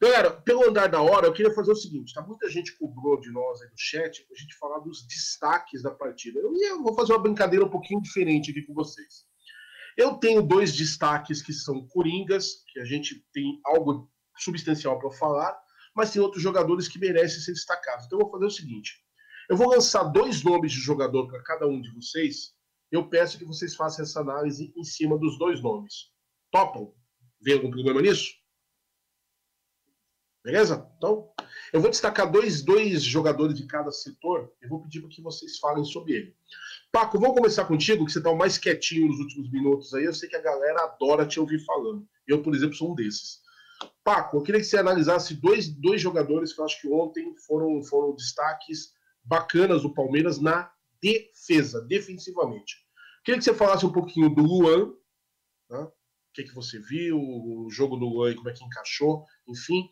Galera, 0.00 0.32
pelo 0.32 0.68
andar 0.68 0.88
da 0.88 1.00
hora, 1.00 1.26
eu 1.26 1.32
queria 1.32 1.54
fazer 1.54 1.72
o 1.72 1.76
seguinte: 1.76 2.14
tá? 2.14 2.22
Muita 2.22 2.48
gente 2.50 2.76
cobrou 2.76 3.20
de 3.20 3.30
nós 3.30 3.62
aí 3.62 3.68
no 3.68 3.78
chat 3.78 4.24
pra 4.26 4.36
gente 4.36 4.56
falar 4.56 4.78
dos 4.80 5.06
destaques 5.06 5.82
da 5.82 5.90
partida. 5.90 6.40
Eu, 6.40 6.52
ia, 6.54 6.76
vou 6.76 6.94
fazer 6.94 7.12
uma 7.12 7.22
brincadeira 7.22 7.64
um 7.64 7.70
pouquinho 7.70 8.02
diferente 8.02 8.50
aqui 8.50 8.62
com 8.62 8.74
vocês. 8.74 9.26
Eu 9.96 10.14
tenho 10.14 10.42
dois 10.42 10.74
destaques 10.74 11.42
que 11.42 11.52
são 11.52 11.86
coringas, 11.88 12.64
que 12.72 12.80
a 12.80 12.84
gente 12.84 13.24
tem 13.32 13.60
algo 13.64 14.10
substancial 14.38 14.98
para 14.98 15.10
falar, 15.10 15.58
mas 15.94 16.10
tem 16.10 16.22
outros 16.22 16.42
jogadores 16.42 16.88
que 16.88 16.98
merecem 16.98 17.40
ser 17.40 17.52
destacados. 17.52 18.06
Então 18.06 18.18
eu 18.18 18.24
vou 18.24 18.32
fazer 18.32 18.46
o 18.46 18.50
seguinte: 18.50 19.02
eu 19.48 19.56
vou 19.56 19.70
lançar 19.70 20.04
dois 20.04 20.42
nomes 20.42 20.72
de 20.72 20.78
jogador 20.78 21.28
para 21.28 21.42
cada 21.42 21.66
um 21.66 21.80
de 21.80 21.92
vocês. 21.92 22.54
Eu 22.90 23.08
peço 23.08 23.38
que 23.38 23.44
vocês 23.44 23.74
façam 23.74 24.04
essa 24.04 24.20
análise 24.20 24.72
em 24.76 24.84
cima 24.84 25.18
dos 25.18 25.38
dois 25.38 25.62
nomes. 25.62 26.10
Topam? 26.50 26.94
Vê 27.40 27.54
algum 27.54 27.70
problema 27.70 28.02
nisso? 28.02 28.30
Beleza? 30.44 30.90
Então, 30.96 31.32
eu 31.72 31.80
vou 31.80 31.90
destacar 31.90 32.30
dois, 32.30 32.62
dois 32.62 33.02
jogadores 33.02 33.56
de 33.56 33.66
cada 33.66 33.90
setor 33.92 34.52
e 34.60 34.66
vou 34.66 34.82
pedir 34.82 35.00
para 35.00 35.10
que 35.10 35.22
vocês 35.22 35.58
falem 35.58 35.84
sobre 35.84 36.14
ele. 36.14 36.36
Paco, 36.92 37.18
vamos 37.18 37.34
começar 37.34 37.64
contigo, 37.64 38.04
que 38.04 38.12
você 38.12 38.18
está 38.18 38.34
mais 38.34 38.58
quietinho 38.58 39.08
nos 39.08 39.18
últimos 39.18 39.50
minutos 39.50 39.94
aí. 39.94 40.04
Eu 40.04 40.12
sei 40.12 40.28
que 40.28 40.36
a 40.36 40.42
galera 40.42 40.84
adora 40.84 41.26
te 41.26 41.40
ouvir 41.40 41.58
falando. 41.64 42.06
Eu, 42.28 42.42
por 42.42 42.54
exemplo, 42.54 42.76
sou 42.76 42.92
um 42.92 42.94
desses. 42.94 43.40
Paco, 44.04 44.36
eu 44.36 44.42
queria 44.42 44.60
que 44.60 44.66
você 44.66 44.76
analisasse 44.76 45.34
dois, 45.34 45.68
dois 45.68 46.02
jogadores 46.02 46.52
que 46.52 46.60
eu 46.60 46.66
acho 46.66 46.78
que 46.82 46.88
ontem 46.88 47.34
foram, 47.46 47.82
foram 47.82 48.14
destaques 48.14 48.92
bacanas 49.24 49.82
do 49.82 49.94
Palmeiras 49.94 50.38
na 50.38 50.70
defesa, 51.02 51.80
defensivamente. 51.80 52.76
Queria 53.24 53.38
que 53.38 53.44
você 53.44 53.54
falasse 53.54 53.86
um 53.86 53.92
pouquinho 53.92 54.28
do 54.28 54.42
Luan, 54.42 54.92
né? 55.70 55.80
o 55.80 55.92
que, 56.34 56.42
que 56.44 56.54
você 56.54 56.78
viu, 56.78 57.18
o 57.18 57.70
jogo 57.70 57.96
do 57.96 58.04
Luan 58.04 58.32
e 58.32 58.34
como 58.34 58.50
é 58.50 58.52
que 58.52 58.64
encaixou, 58.64 59.24
enfim. 59.48 59.88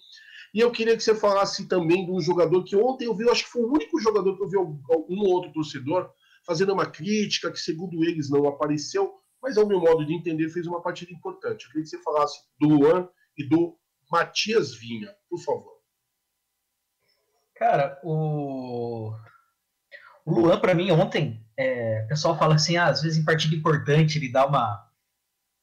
E 0.53 0.61
eu 0.61 0.71
queria 0.71 0.97
que 0.99 1.03
você 1.03 1.15
falasse 1.15 1.67
também 1.67 2.05
de 2.05 2.13
um 2.13 2.21
jogador 2.21 2.63
que 2.63 2.77
ontem 2.77 3.07
eu 3.07 3.17
vi, 3.17 3.25
eu 3.25 3.33
acho 3.33 3.45
que 3.45 3.51
foi 3.51 3.63
o 3.63 3.73
único 3.73 3.99
jogador 3.99 4.37
que 4.37 4.43
eu 4.43 4.49
vi 4.49 4.59
um 4.59 4.83
ou 5.21 5.29
outro 5.29 5.53
torcedor 5.53 6.13
fazendo 6.51 6.73
uma 6.73 6.91
crítica, 6.91 7.49
que 7.53 7.61
segundo 7.61 8.03
eles 8.03 8.29
não 8.29 8.49
apareceu, 8.49 9.15
mas 9.41 9.57
ao 9.57 9.69
meu 9.69 9.79
modo 9.79 10.05
de 10.05 10.13
entender 10.13 10.49
fez 10.49 10.67
uma 10.67 10.83
partida 10.83 11.13
importante. 11.13 11.65
Eu 11.65 11.71
queria 11.71 11.85
que 11.85 11.91
você 11.91 12.03
falasse 12.03 12.41
do 12.59 12.71
Luan 12.71 13.09
e 13.39 13.49
do 13.49 13.79
Matias 14.11 14.75
Vinha, 14.75 15.15
por 15.29 15.39
favor. 15.39 15.79
Cara, 17.55 18.01
o, 18.03 19.15
o 20.27 20.35
Luan, 20.35 20.59
para 20.59 20.75
mim, 20.75 20.91
ontem, 20.91 21.41
é... 21.57 22.03
o 22.07 22.09
pessoal 22.09 22.37
fala 22.37 22.57
assim, 22.57 22.77
ah, 22.77 22.89
às 22.89 23.03
vezes 23.03 23.17
em 23.17 23.25
partida 23.25 23.55
importante 23.55 24.19
ele 24.19 24.33
dá 24.33 24.45
uma, 24.45 24.91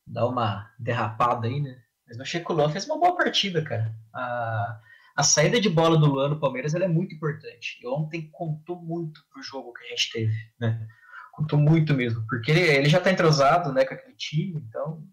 dá 0.05 0.25
uma 0.25 0.73
derrapada 0.79 1.47
aí, 1.47 1.59
né? 1.59 1.83
Mas 2.07 2.15
eu 2.15 2.23
achei 2.23 2.41
que 2.41 2.49
o 2.49 2.55
Luan 2.55 2.69
fez 2.69 2.85
uma 2.85 2.97
boa 2.97 3.17
partida, 3.17 3.61
cara. 3.61 3.93
A, 4.13 4.81
a 5.17 5.23
saída 5.23 5.59
de 5.59 5.67
bola 5.67 5.97
do 5.97 6.05
Luan 6.05 6.29
no 6.29 6.39
Palmeiras 6.39 6.75
é 6.75 6.87
muito 6.87 7.15
importante. 7.15 7.79
E 7.81 7.87
ontem 7.87 8.29
contou 8.31 8.79
muito 8.79 9.19
pro 9.31 9.41
jogo 9.41 9.73
que 9.73 9.83
a 9.83 9.89
gente 9.89 10.11
teve, 10.11 10.35
né? 10.59 10.87
Contou 11.33 11.57
muito 11.57 11.95
mesmo. 11.95 12.23
Porque 12.27 12.51
ele, 12.51 12.61
ele 12.61 12.87
já 12.87 12.99
tá 12.99 13.11
entrosado, 13.11 13.73
né, 13.73 13.83
com 13.83 13.95
aquele 13.95 14.15
time, 14.15 14.63
então 14.69 15.03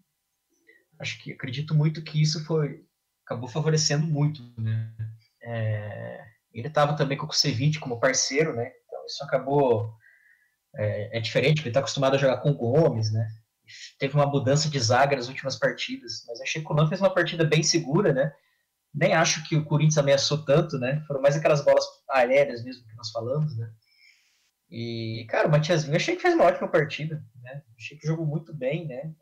acho 0.99 1.21
que 1.21 1.33
acredito 1.33 1.73
muito 1.73 2.03
que 2.03 2.21
isso 2.21 2.45
foi 2.45 2.85
acabou 3.25 3.49
favorecendo 3.49 4.05
muito, 4.05 4.41
né? 4.57 4.93
É, 5.43 6.23
ele 6.53 6.67
estava 6.67 6.95
também 6.95 7.17
com 7.17 7.25
o 7.25 7.29
C20 7.29 7.79
como 7.79 7.99
parceiro, 7.99 8.55
né? 8.55 8.71
isso 9.07 9.23
acabou. 9.23 9.91
É, 10.75 11.17
é 11.17 11.19
diferente, 11.19 11.61
ele 11.61 11.69
está 11.69 11.79
acostumado 11.79 12.15
a 12.15 12.19
jogar 12.19 12.37
com 12.37 12.51
o 12.51 12.55
Gomes, 12.55 13.11
né? 13.11 13.27
Teve 13.97 14.13
uma 14.13 14.25
mudança 14.25 14.69
de 14.69 14.79
zaga 14.79 15.15
nas 15.15 15.27
últimas 15.27 15.57
partidas, 15.57 16.23
mas 16.27 16.39
achei 16.41 16.61
que 16.61 16.71
o 16.71 16.75
Luan 16.75 16.87
fez 16.87 17.01
uma 17.01 17.13
partida 17.13 17.43
bem 17.43 17.63
segura, 17.63 18.13
né? 18.13 18.31
Nem 18.95 19.13
acho 19.13 19.43
que 19.47 19.57
o 19.57 19.65
Corinthians 19.65 19.97
ameaçou 19.97 20.45
tanto, 20.45 20.79
né? 20.79 21.03
Foram 21.05 21.21
mais 21.21 21.35
aquelas 21.35 21.63
bolas 21.63 21.83
aéreas 22.09 22.63
mesmo 22.63 22.87
que 22.87 22.95
nós 22.95 23.11
falamos, 23.11 23.57
né? 23.57 23.69
E, 24.69 25.25
cara, 25.29 25.47
o 25.47 25.51
Matiazinho 25.51 25.95
achei 25.95 26.15
que 26.15 26.21
fez 26.21 26.33
uma 26.33 26.45
ótima 26.45 26.69
partida, 26.69 27.23
né? 27.41 27.61
Achei 27.77 27.97
que 27.97 28.07
jogou 28.07 28.25
muito 28.25 28.53
bem, 28.55 28.87
né? 28.87 29.13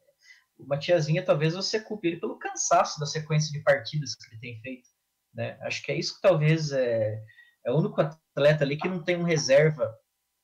O 0.58 0.66
Matiazinha, 0.68 1.26
talvez 1.26 1.56
você 1.56 1.80
culpe 1.80 2.08
ele 2.08 2.20
pelo 2.20 2.38
cansaço 2.38 3.00
da 3.00 3.06
sequência 3.08 3.52
de 3.52 3.64
partidas 3.64 4.16
que 4.16 4.28
ele 4.32 4.40
tem 4.40 4.62
feito, 4.62 4.88
né? 5.34 5.58
Acho 5.62 5.82
que 5.82 5.92
é 5.92 5.98
isso 5.98 6.16
que 6.16 6.22
talvez 6.22 6.72
é, 6.72 7.20
é 7.66 7.72
o 7.72 7.78
único 7.78 8.00
atleta 8.00 8.64
ali 8.64 8.78
que 8.78 8.88
não 8.88 9.04
tem 9.04 9.18
um 9.18 9.24
reserva 9.24 9.92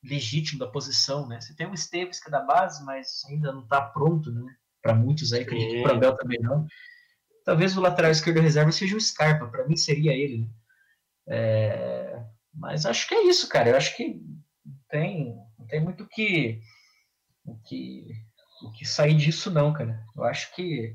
legítimo 0.02 0.58
da 0.58 0.66
posição, 0.66 1.28
né? 1.28 1.40
Você 1.40 1.54
tem 1.54 1.66
o 1.66 1.74
Esteves 1.74 2.20
que 2.20 2.28
é 2.28 2.32
da 2.32 2.40
base, 2.40 2.84
mas 2.84 3.22
ainda 3.28 3.52
não 3.52 3.62
está 3.62 3.80
pronto, 3.80 4.32
né? 4.32 4.42
Para 4.82 4.94
muitos 4.94 5.32
aí, 5.32 5.42
acredito 5.42 5.70
que 5.70 5.88
o 5.88 5.90
Abel 5.90 6.16
também 6.16 6.40
não. 6.40 6.66
Talvez 7.50 7.76
o 7.76 7.80
lateral 7.80 8.12
esquerdo 8.12 8.38
reserva 8.38 8.70
seja 8.70 8.96
o 8.96 9.00
Scarpa, 9.00 9.48
para 9.48 9.66
mim 9.66 9.76
seria 9.76 10.12
ele, 10.12 10.38
né? 10.38 10.48
É, 11.26 12.24
mas 12.54 12.86
acho 12.86 13.08
que 13.08 13.14
é 13.16 13.24
isso, 13.24 13.48
cara. 13.48 13.70
Eu 13.70 13.76
acho 13.76 13.96
que 13.96 14.22
tem, 14.88 15.34
não 15.58 15.66
tem 15.66 15.80
muito 15.80 16.06
que, 16.06 16.62
o 17.44 17.58
que, 17.58 18.06
o 18.62 18.70
que 18.70 18.84
sair 18.84 19.16
disso, 19.16 19.50
não, 19.50 19.72
cara. 19.72 20.00
Eu 20.16 20.22
acho 20.22 20.54
que 20.54 20.94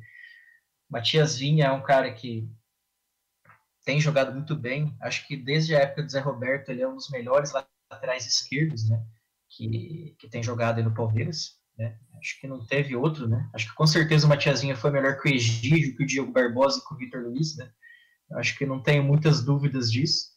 Matias 0.90 1.38
Vinha 1.38 1.65
é 1.65 1.72
um 1.73 1.84
cara 1.84 2.14
que 2.14 2.49
tem 3.84 3.99
jogado 3.99 4.32
muito 4.32 4.56
bem. 4.56 4.95
Acho 5.02 5.27
que 5.27 5.36
desde 5.36 5.76
a 5.76 5.80
época 5.80 6.03
do 6.03 6.10
Zé 6.10 6.22
Roberto 6.22 6.69
ele 6.69 6.82
é 6.82 6.88
um 6.88 6.95
dos 6.95 7.10
melhores 7.10 7.52
laterais 7.91 8.26
esquerdos, 8.26 8.90
né? 8.90 9.06
Que, 9.49 10.15
que 10.18 10.30
tem 10.30 10.41
jogado 10.41 10.77
aí 10.77 10.86
no 10.86 10.94
Palmeiras. 10.94 11.60
Né? 11.77 11.97
Acho 12.18 12.39
que 12.39 12.47
não 12.47 12.65
teve 12.65 12.95
outro, 12.95 13.27
né? 13.27 13.49
Acho 13.53 13.69
que 13.69 13.76
com 13.76 13.85
certeza 13.85 14.26
o 14.26 14.30
Matiazinha 14.30 14.76
foi 14.76 14.91
melhor 14.91 15.19
que 15.19 15.30
o 15.30 15.34
Egídio, 15.34 15.95
que 15.95 16.03
o 16.03 16.07
Diego 16.07 16.31
Barbosa 16.31 16.80
e 16.80 16.88
que 16.88 16.93
o 16.93 16.97
Vitor 16.97 17.22
Luiz, 17.22 17.56
né? 17.57 17.69
Acho 18.34 18.57
que 18.57 18.65
não 18.65 18.81
tenho 18.81 19.03
muitas 19.03 19.43
dúvidas 19.43 19.91
disso, 19.91 20.31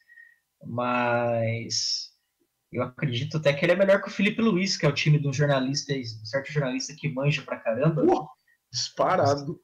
mas 0.62 2.12
eu 2.70 2.82
acredito 2.82 3.38
até 3.38 3.52
que 3.52 3.64
ele 3.64 3.72
é 3.72 3.76
melhor 3.76 4.02
que 4.02 4.08
o 4.08 4.12
Felipe 4.12 4.42
Luiz, 4.42 4.76
que 4.76 4.84
é 4.84 4.88
o 4.88 4.94
time 4.94 5.18
de 5.18 5.26
um 5.26 5.32
jornalista, 5.32 5.94
um 5.94 6.24
certo 6.26 6.52
jornalista 6.52 6.94
que 6.94 7.08
manja 7.08 7.42
pra 7.42 7.58
caramba. 7.58 8.04
Uh, 8.04 8.28
disparado. 8.70 9.58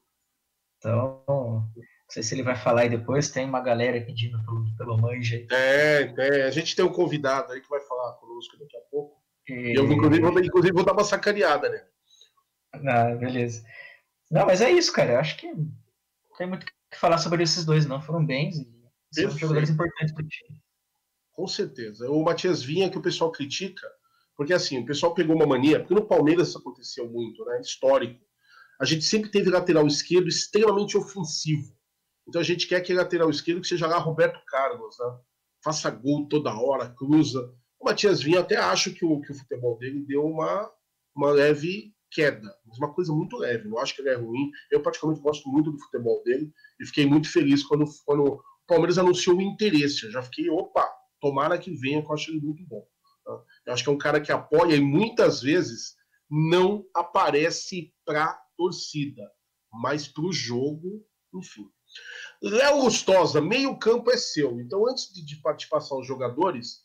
Então, 0.77 1.23
não 1.27 1.73
sei 2.09 2.23
se 2.23 2.33
ele 2.33 2.43
vai 2.43 2.55
falar 2.55 2.81
aí 2.81 2.89
depois, 2.89 3.29
tem 3.29 3.45
uma 3.45 3.61
galera 3.61 4.03
pedindo 4.03 4.43
pelo, 4.43 4.65
pelo 4.77 4.97
manja 4.97 5.35
aí. 5.35 5.47
É, 5.51 6.13
é, 6.17 6.43
a 6.43 6.51
gente 6.51 6.75
tem 6.75 6.83
um 6.83 6.91
convidado 6.91 7.53
aí 7.53 7.61
que 7.61 7.69
vai 7.69 7.81
falar 7.81 8.13
conosco 8.13 8.57
daqui 8.57 8.77
a 8.77 8.81
pouco. 8.91 9.23
E... 9.47 9.77
Eu, 9.77 9.91
inclusive, 9.91 10.21
vou, 10.21 10.39
inclusive, 10.39 10.73
vou 10.73 10.85
dar 10.85 10.93
uma 10.93 11.03
sacaneada, 11.03 11.69
né? 11.69 11.85
Ah, 12.87 13.15
beleza. 13.15 13.65
Não, 14.29 14.45
mas 14.45 14.61
é 14.61 14.71
isso, 14.71 14.91
cara. 14.91 15.13
Eu 15.13 15.19
acho 15.19 15.37
que 15.37 15.47
não 15.47 15.71
tem 16.37 16.47
muito 16.47 16.63
o 16.63 16.65
que 16.65 16.99
falar 16.99 17.17
sobre 17.17 17.43
esses 17.43 17.65
dois, 17.65 17.85
não. 17.85 18.01
Foram 18.01 18.25
bens 18.25 18.57
e 18.57 18.67
são 19.13 19.29
jogadores 19.31 19.69
importantes 19.69 20.13
pro 20.13 20.27
time. 20.27 20.61
Com 21.33 21.47
certeza. 21.47 22.09
O 22.09 22.23
Matias 22.23 22.63
Vinha 22.63 22.89
que 22.89 22.97
o 22.97 23.01
pessoal 23.01 23.31
critica, 23.31 23.87
porque 24.35 24.53
assim, 24.53 24.79
o 24.79 24.85
pessoal 24.85 25.13
pegou 25.13 25.35
uma 25.35 25.45
mania, 25.45 25.79
porque 25.79 25.93
no 25.93 26.07
Palmeiras 26.07 26.49
isso 26.49 26.57
aconteceu 26.57 27.09
muito, 27.09 27.43
né? 27.45 27.59
Histórico. 27.61 28.23
A 28.79 28.85
gente 28.85 29.03
sempre 29.03 29.29
teve 29.29 29.49
lateral 29.49 29.87
esquerdo 29.87 30.27
extremamente 30.27 30.97
ofensivo. 30.97 31.73
Então 32.27 32.41
a 32.41 32.43
gente 32.43 32.67
quer 32.67 32.81
que 32.81 32.93
lateral 32.93 33.29
esquerdo 33.29 33.61
que 33.61 33.67
seja 33.67 33.87
lá 33.87 33.97
Roberto 33.97 34.43
Carlos, 34.45 34.97
né? 34.99 35.19
Faça 35.63 35.89
gol 35.89 36.27
toda 36.27 36.53
hora, 36.53 36.89
cruza. 36.89 37.53
O 37.85 37.87
Matias 37.87 38.19
Vinha 38.19 38.39
até 38.39 38.57
acho 38.57 38.91
que 38.95 39.05
o, 39.05 39.21
que 39.21 39.31
o 39.31 39.35
futebol 39.35 39.77
dele 39.77 40.03
deu 40.07 40.25
uma, 40.25 40.71
uma 41.15 41.29
leve 41.29 41.93
queda, 42.09 42.51
mas 42.65 42.79
uma 42.79 42.91
coisa 42.91 43.13
muito 43.13 43.37
leve. 43.37 43.69
Não 43.69 43.77
acho 43.77 43.95
que 43.95 44.01
ele 44.01 44.09
é 44.09 44.15
ruim. 44.15 44.49
Eu 44.71 44.81
praticamente 44.81 45.21
gosto 45.21 45.47
muito 45.47 45.71
do 45.71 45.77
futebol 45.77 46.23
dele 46.23 46.51
e 46.79 46.85
fiquei 46.87 47.05
muito 47.05 47.31
feliz 47.31 47.63
quando, 47.63 47.85
quando 48.03 48.23
o 48.23 48.43
Palmeiras 48.65 48.97
anunciou 48.97 49.37
o 49.37 49.41
interesse. 49.41 50.03
Eu 50.03 50.11
já 50.11 50.23
fiquei, 50.23 50.49
opa, 50.49 50.83
tomara 51.21 51.59
que 51.59 51.75
venha, 51.75 52.01
que 52.01 52.09
eu 52.09 52.13
acho 52.15 52.31
ele 52.31 52.41
muito 52.41 52.65
bom. 52.65 52.83
Tá? 53.23 53.43
Eu 53.67 53.73
acho 53.73 53.83
que 53.83 53.89
é 53.91 53.93
um 53.93 53.99
cara 53.99 54.19
que 54.19 54.31
apoia 54.31 54.75
e 54.75 54.81
muitas 54.81 55.43
vezes 55.43 55.93
não 56.27 56.87
aparece 56.91 57.93
para 58.03 58.33
torcida, 58.57 59.31
mas 59.71 60.07
para 60.07 60.25
o 60.25 60.33
jogo, 60.33 61.05
enfim. 61.35 61.69
Léo 62.41 62.83
Lustosa, 62.83 63.39
meio 63.39 63.77
campo 63.77 64.09
é 64.09 64.17
seu. 64.17 64.59
Então, 64.59 64.89
antes 64.89 65.13
de, 65.13 65.23
de 65.23 65.39
passar 65.69 65.95
os 65.95 66.07
jogadores, 66.07 66.84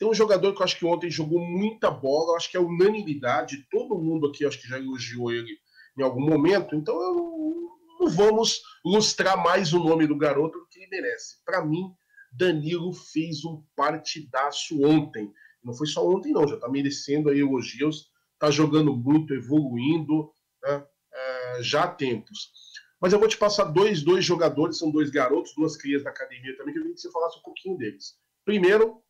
tem 0.00 0.08
um 0.08 0.14
jogador 0.14 0.54
que 0.54 0.62
eu 0.62 0.64
acho 0.64 0.78
que 0.78 0.86
ontem 0.86 1.10
jogou 1.10 1.38
muita 1.38 1.90
bola, 1.90 2.34
acho 2.34 2.50
que 2.50 2.56
é 2.56 2.60
unanimidade, 2.60 3.66
todo 3.70 3.98
mundo 3.98 4.28
aqui 4.28 4.46
acho 4.46 4.58
que 4.58 4.66
já 4.66 4.78
elogiou 4.78 5.30
ele 5.30 5.58
em 5.98 6.02
algum 6.02 6.22
momento, 6.22 6.74
então 6.74 6.94
eu 7.02 7.70
não 8.00 8.08
vamos 8.08 8.62
lustrar 8.82 9.36
mais 9.36 9.74
o 9.74 9.78
nome 9.78 10.06
do 10.06 10.16
garoto 10.16 10.58
do 10.58 10.66
que 10.68 10.78
ele 10.78 10.88
merece. 10.90 11.44
Para 11.44 11.62
mim, 11.62 11.92
Danilo 12.32 12.94
fez 12.94 13.44
um 13.44 13.62
partidaço 13.76 14.82
ontem. 14.82 15.30
Não 15.62 15.74
foi 15.74 15.86
só 15.86 16.08
ontem, 16.08 16.32
não, 16.32 16.48
já 16.48 16.54
está 16.54 16.66
merecendo 16.66 17.28
aí 17.28 17.40
elogios, 17.40 18.08
está 18.32 18.50
jogando 18.50 18.96
muito, 18.96 19.34
evoluindo, 19.34 20.32
né, 20.62 20.82
é, 21.12 21.62
já 21.62 21.84
há 21.84 21.88
tempos. 21.88 22.52
Mas 22.98 23.12
eu 23.12 23.18
vou 23.18 23.28
te 23.28 23.36
passar 23.36 23.64
dois, 23.64 24.02
dois 24.02 24.24
jogadores, 24.24 24.78
são 24.78 24.90
dois 24.90 25.10
garotos, 25.10 25.52
duas 25.54 25.76
crias 25.76 26.02
da 26.02 26.08
academia 26.08 26.56
também, 26.56 26.72
que 26.72 26.78
eu 26.78 26.84
queria 26.84 26.94
que 26.94 27.02
você 27.02 27.10
falasse 27.10 27.38
um 27.38 27.42
pouquinho 27.42 27.76
deles. 27.76 28.14
Primeiro, 28.46 29.02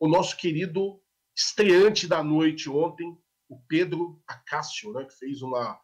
o 0.00 0.08
nosso 0.08 0.36
querido 0.36 1.00
estreante 1.36 2.06
da 2.06 2.22
noite 2.22 2.68
ontem, 2.68 3.16
o 3.48 3.58
Pedro 3.68 4.20
Acácio, 4.26 4.92
né, 4.92 5.04
que 5.04 5.14
fez 5.14 5.42
uma. 5.42 5.78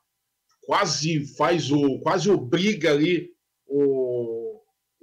quase 0.66 1.26
faz 1.36 1.70
o. 1.70 2.00
quase 2.00 2.30
obriga 2.30 2.90
ali 2.90 3.30
o 3.66 4.44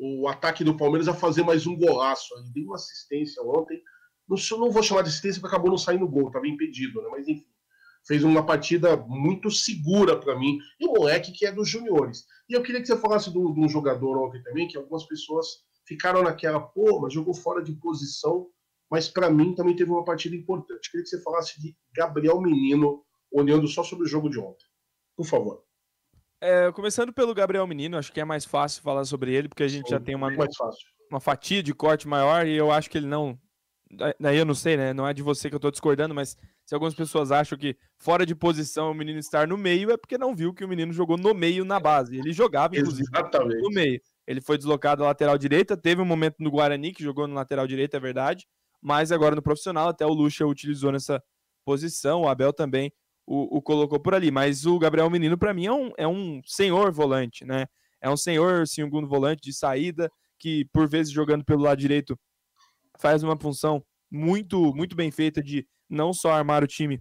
o 0.02 0.28
ataque 0.28 0.64
do 0.64 0.76
Palmeiras 0.76 1.08
a 1.08 1.14
fazer 1.14 1.44
mais 1.44 1.68
um 1.68 1.78
golaço. 1.78 2.34
Ele 2.40 2.52
deu 2.52 2.64
uma 2.66 2.76
assistência 2.76 3.42
ontem. 3.44 3.80
Não, 4.28 4.36
não 4.58 4.72
vou 4.72 4.82
chamar 4.82 5.04
de 5.04 5.10
assistência 5.10 5.40
porque 5.40 5.54
acabou 5.54 5.70
não 5.70 5.78
saindo 5.78 6.08
gol, 6.08 6.28
estava 6.28 6.48
impedido, 6.48 7.00
né? 7.04 7.10
Mas 7.12 7.28
enfim, 7.28 7.46
fez 8.08 8.24
uma 8.24 8.44
partida 8.44 8.98
muito 8.98 9.52
segura 9.52 10.20
para 10.20 10.38
mim. 10.38 10.58
E 10.80 10.88
o 10.88 10.94
moleque 10.94 11.32
que 11.32 11.46
é 11.46 11.52
dos 11.52 11.70
juniores. 11.70 12.26
E 12.50 12.54
eu 12.54 12.64
queria 12.64 12.82
que 12.82 12.88
você 12.88 12.98
falasse 12.98 13.32
de 13.32 13.38
um 13.38 13.70
jogador 13.70 14.18
ontem 14.18 14.42
também, 14.42 14.68
que 14.68 14.76
algumas 14.76 15.06
pessoas 15.06 15.48
ficaram 15.86 16.24
naquela, 16.24 16.60
pô, 16.60 17.00
mas 17.00 17.14
jogou 17.14 17.36
fora 17.36 17.64
de 17.64 17.74
posição, 17.74 18.48
mas 18.92 19.08
para 19.08 19.30
mim 19.30 19.56
também 19.56 19.74
teve 19.74 19.90
uma 19.90 20.04
partida 20.04 20.36
importante. 20.36 20.92
Queria 20.92 21.04
que 21.04 21.10
você 21.10 21.22
falasse 21.24 21.62
de 21.62 21.74
Gabriel 21.96 22.42
Menino, 22.42 23.02
olhando 23.32 23.66
só 23.66 23.84
sobre 23.84 24.04
o 24.04 24.08
jogo 24.08 24.30
de 24.30 24.38
ontem. 24.38 24.66
Por 25.16 25.26
favor. 25.26 25.64
É, 26.42 26.70
começando 26.74 27.14
pelo 27.14 27.34
Gabriel 27.34 27.66
Menino, 27.66 27.98
acho 27.98 28.12
que 28.12 28.20
é 28.20 28.26
mais 28.26 28.44
fácil 28.44 28.82
falar 28.82 29.06
sobre 29.06 29.34
ele, 29.34 29.48
porque 29.48 29.64
a 29.64 29.68
gente 29.68 29.86
Sim, 29.86 29.92
já 29.92 30.00
tem 30.00 30.14
uma, 30.14 30.30
uma 31.10 31.22
fatia 31.22 31.64
de 31.64 31.74
corte 31.74 32.06
maior 32.06 32.46
e 32.46 32.54
eu 32.54 32.70
acho 32.70 32.90
que 32.90 32.98
ele 32.98 33.08
não. 33.08 33.40
Daí 34.20 34.38
eu 34.38 34.46
não 34.46 34.56
sei, 34.56 34.76
né? 34.76 34.94
Não 34.94 35.08
é 35.08 35.14
de 35.14 35.22
você 35.22 35.50
que 35.50 35.56
eu 35.56 35.60
tô 35.60 35.70
discordando, 35.70 36.16
mas 36.16 36.36
se 36.66 36.74
algumas 36.74 36.94
pessoas 36.94 37.32
acham 37.32 37.58
que 37.58 37.78
fora 37.98 38.26
de 38.26 38.34
posição 38.34 38.92
o 38.92 38.94
menino 38.94 39.20
estar 39.20 39.48
no 39.48 39.58
meio, 39.58 39.92
é 39.92 39.98
porque 39.98 40.18
não 40.18 40.36
viu 40.36 40.54
que 40.54 40.66
o 40.66 40.68
menino 40.68 40.92
jogou 40.92 41.18
no 41.18 41.34
meio 41.34 41.64
na 41.64 41.80
base. 41.80 42.18
Ele 42.18 42.34
jogava, 42.34 42.76
inclusive, 42.76 43.08
Exatamente. 43.14 43.62
no 43.62 43.70
meio. 43.70 44.02
Ele 44.26 44.42
foi 44.42 44.58
deslocado 44.58 45.04
à 45.04 45.08
lateral 45.08 45.38
direita, 45.38 45.78
teve 45.78 46.02
um 46.02 46.06
momento 46.06 46.38
no 46.40 46.50
Guarani 46.50 46.94
que 46.94 47.04
jogou 47.04 47.28
no 47.28 47.36
lateral 47.36 47.68
direita, 47.68 47.98
é 47.98 48.00
verdade, 48.00 48.48
mas 48.82 49.12
agora 49.12 49.36
no 49.36 49.42
profissional, 49.42 49.90
até 49.90 50.06
o 50.06 50.14
Lucha 50.14 50.46
utilizou 50.46 50.92
nessa 50.92 51.22
posição, 51.64 52.22
o 52.22 52.28
Abel 52.28 52.52
também 52.52 52.92
o, 53.26 53.58
o 53.58 53.62
colocou 53.62 54.00
por 54.00 54.14
ali. 54.14 54.32
Mas 54.32 54.66
o 54.66 54.78
Gabriel 54.80 55.10
Menino, 55.10 55.38
para 55.38 55.54
mim, 55.54 55.66
é 55.66 55.72
um, 55.72 55.92
é 55.98 56.08
um 56.08 56.42
senhor 56.46 56.92
volante, 56.92 57.46
né? 57.46 57.66
É 58.02 58.10
um 58.10 58.18
senhor 58.18 58.68
segundo 58.68 59.08
volante 59.08 59.42
de 59.42 59.54
saída, 59.54 60.12
que 60.40 60.66
por 60.74 60.88
vezes 60.90 61.14
jogando 61.14 61.46
pelo 61.46 61.62
lado 61.64 61.78
direito 61.78 62.20
faz 63.00 63.24
uma 63.24 63.40
função 63.40 63.84
muito, 64.10 64.74
muito 64.76 64.96
bem 64.96 65.12
feita 65.12 65.42
de 65.42 65.66
não 65.90 66.12
só 66.14 66.32
armar 66.32 66.64
o 66.64 66.68
time 66.68 67.00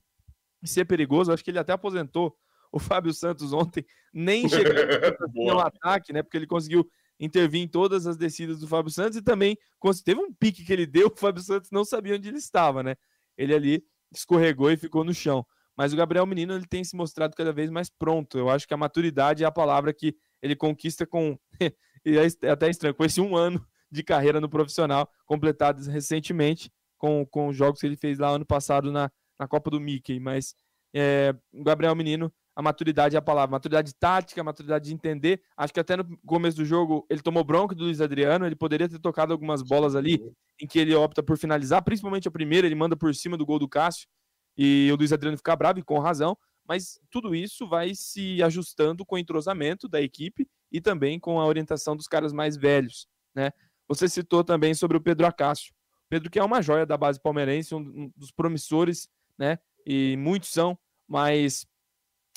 e 0.63 0.69
ser 0.69 0.85
perigoso. 0.85 1.33
Acho 1.33 1.43
que 1.43 1.51
ele 1.51 1.59
até 1.59 1.73
aposentou 1.73 2.37
o 2.71 2.79
Fábio 2.79 3.13
Santos 3.13 3.53
ontem, 3.53 3.85
nem 4.13 4.49
chegou 4.49 4.73
no 5.35 5.59
ataque, 5.59 6.13
né? 6.13 6.23
Porque 6.23 6.37
ele 6.37 6.47
conseguiu 6.47 6.89
intervir 7.21 7.61
em 7.61 7.69
todas 7.69 8.07
as 8.07 8.17
descidas 8.17 8.59
do 8.59 8.67
Fábio 8.67 8.91
Santos 8.91 9.19
e 9.19 9.23
também 9.23 9.57
teve 10.05 10.19
um 10.19 10.33
pique 10.33 10.65
que 10.65 10.73
ele 10.73 10.87
deu, 10.87 11.09
o 11.15 11.17
Fábio 11.17 11.43
Santos 11.43 11.71
não 11.71 11.85
sabia 11.85 12.17
onde 12.17 12.29
ele 12.29 12.39
estava, 12.39 12.83
né? 12.83 12.97
Ele 13.37 13.55
ali 13.55 13.85
escorregou 14.13 14.71
e 14.71 14.77
ficou 14.77 15.05
no 15.05 15.13
chão. 15.13 15.47
Mas 15.77 15.93
o 15.93 15.97
Gabriel 15.97 16.27
Menino 16.27 16.55
ele 16.55 16.67
tem 16.67 16.83
se 16.83 16.97
mostrado 16.97 17.35
cada 17.37 17.53
vez 17.53 17.71
mais 17.71 17.89
pronto. 17.89 18.37
Eu 18.37 18.51
acho 18.51 18.67
que 18.67 18.75
a 18.75 18.77
maturidade 18.77 19.45
é 19.45 19.47
a 19.47 19.53
palavra 19.53 19.95
que 19.95 20.17
ele 20.43 20.57
conquista 20.57 21.07
com. 21.07 21.39
e 22.05 22.19
é 22.19 22.51
até 22.51 22.69
estranho, 22.69 22.95
com 22.95 23.05
esse 23.05 23.21
um 23.21 23.37
ano 23.37 23.65
de 23.91 24.03
carreira 24.03 24.41
no 24.41 24.49
profissional, 24.49 25.11
completados 25.27 25.87
recentemente, 25.87 26.71
com, 26.99 27.25
com 27.27 27.49
os 27.49 27.57
jogos 27.57 27.81
que 27.81 27.87
ele 27.87 27.97
fez 27.97 28.19
lá 28.19 28.31
ano 28.31 28.47
passado 28.47 28.93
na, 28.93 29.11
na 29.39 29.49
Copa 29.49 29.71
do 29.71 29.81
Mickey. 29.81 30.21
Mas 30.21 30.55
é, 30.95 31.35
o 31.53 31.65
Gabriel 31.65 31.95
Menino 31.95 32.33
a 32.55 32.63
maturidade 32.63 33.17
é 33.17 33.19
a 33.19 33.23
palavra, 33.23 33.53
maturidade 33.53 33.95
tática, 33.95 34.43
maturidade 34.43 34.87
de 34.87 34.95
entender. 34.95 35.43
Acho 35.57 35.73
que 35.73 35.81
até 35.81 35.97
no 35.97 36.19
começo 36.27 36.57
do 36.57 36.65
jogo 36.65 37.07
ele 37.09 37.23
tomou 37.23 37.45
bronca 37.45 37.75
do 37.75 37.85
Luiz 37.85 38.01
Adriano, 38.01 38.45
ele 38.45 38.57
poderia 38.57 38.89
ter 38.89 38.99
tocado 38.99 39.33
algumas 39.33 39.63
bolas 39.63 39.95
ali 39.95 40.21
em 40.61 40.67
que 40.67 40.79
ele 40.79 40.95
opta 40.95 41.23
por 41.23 41.39
finalizar, 41.39 41.83
principalmente 41.83 42.29
a 42.29 42.31
primeira, 42.31 42.67
ele 42.67 42.75
manda 42.75 42.97
por 42.97 43.15
cima 43.15 43.37
do 43.37 43.47
gol 43.47 43.59
do 43.59 43.69
Cássio 43.69 44.09
e 44.57 44.91
o 44.93 44.97
Luiz 44.97 45.13
Adriano 45.13 45.37
fica 45.37 45.57
bravo 45.57 45.79
e 45.79 45.83
com 45.83 45.99
razão, 45.99 46.37
mas 46.67 47.01
tudo 47.11 47.35
isso 47.35 47.67
vai 47.67 47.95
se 47.95 48.43
ajustando 48.43 49.05
com 49.05 49.15
o 49.15 49.19
entrosamento 49.19 49.89
da 49.89 50.01
equipe 50.01 50.47
e 50.71 50.81
também 50.81 51.19
com 51.19 51.41
a 51.41 51.47
orientação 51.47 51.97
dos 51.97 52.07
caras 52.07 52.33
mais 52.33 52.57
velhos, 52.57 53.07
né? 53.35 53.51
Você 53.89 54.09
citou 54.09 54.45
também 54.45 54.73
sobre 54.73 54.97
o 54.97 55.01
Pedro 55.01 55.27
Acácio. 55.27 55.75
Pedro 56.09 56.31
que 56.31 56.39
é 56.39 56.45
uma 56.45 56.63
joia 56.63 56.87
da 56.87 56.97
base 56.97 57.21
palmeirense, 57.21 57.75
um 57.75 58.13
dos 58.17 58.31
promissores, 58.31 59.09
né? 59.39 59.59
E 59.85 60.17
muitos 60.17 60.51
são, 60.51 60.79
mas 61.09 61.67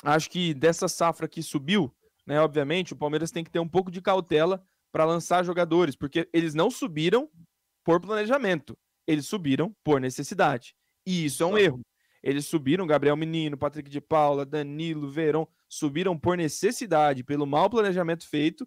acho 0.04 0.30
que 0.30 0.54
dessa 0.54 0.88
safra 0.88 1.28
que 1.28 1.42
subiu, 1.42 1.94
né? 2.26 2.40
Obviamente, 2.40 2.94
o 2.94 2.96
Palmeiras 2.96 3.32
tem 3.32 3.44
que 3.44 3.52
ter 3.52 3.60
um 3.60 3.68
pouco 3.68 3.90
de 3.90 4.02
cautela 4.02 4.64
para 4.92 5.06
lançar 5.06 5.44
jogadores, 5.44 5.96
porque 5.96 6.30
eles 6.32 6.54
não 6.54 6.70
subiram 6.70 7.30
por 7.84 8.00
planejamento, 8.00 8.78
eles 9.08 9.26
subiram 9.26 9.76
por 9.84 10.00
necessidade. 10.00 10.76
E 11.06 11.26
isso 11.26 11.44
é 11.44 11.46
um 11.46 11.58
erro. 11.58 11.82
Eles 12.22 12.46
subiram, 12.46 12.88
Gabriel 12.88 13.18
Menino, 13.18 13.58
Patrick 13.58 13.90
de 13.90 14.00
Paula, 14.00 14.46
Danilo, 14.46 15.10
Verão, 15.10 15.48
subiram 15.68 16.18
por 16.18 16.38
necessidade, 16.38 17.24
pelo 17.24 17.46
mau 17.46 17.70
planejamento 17.70 18.28
feito 18.30 18.66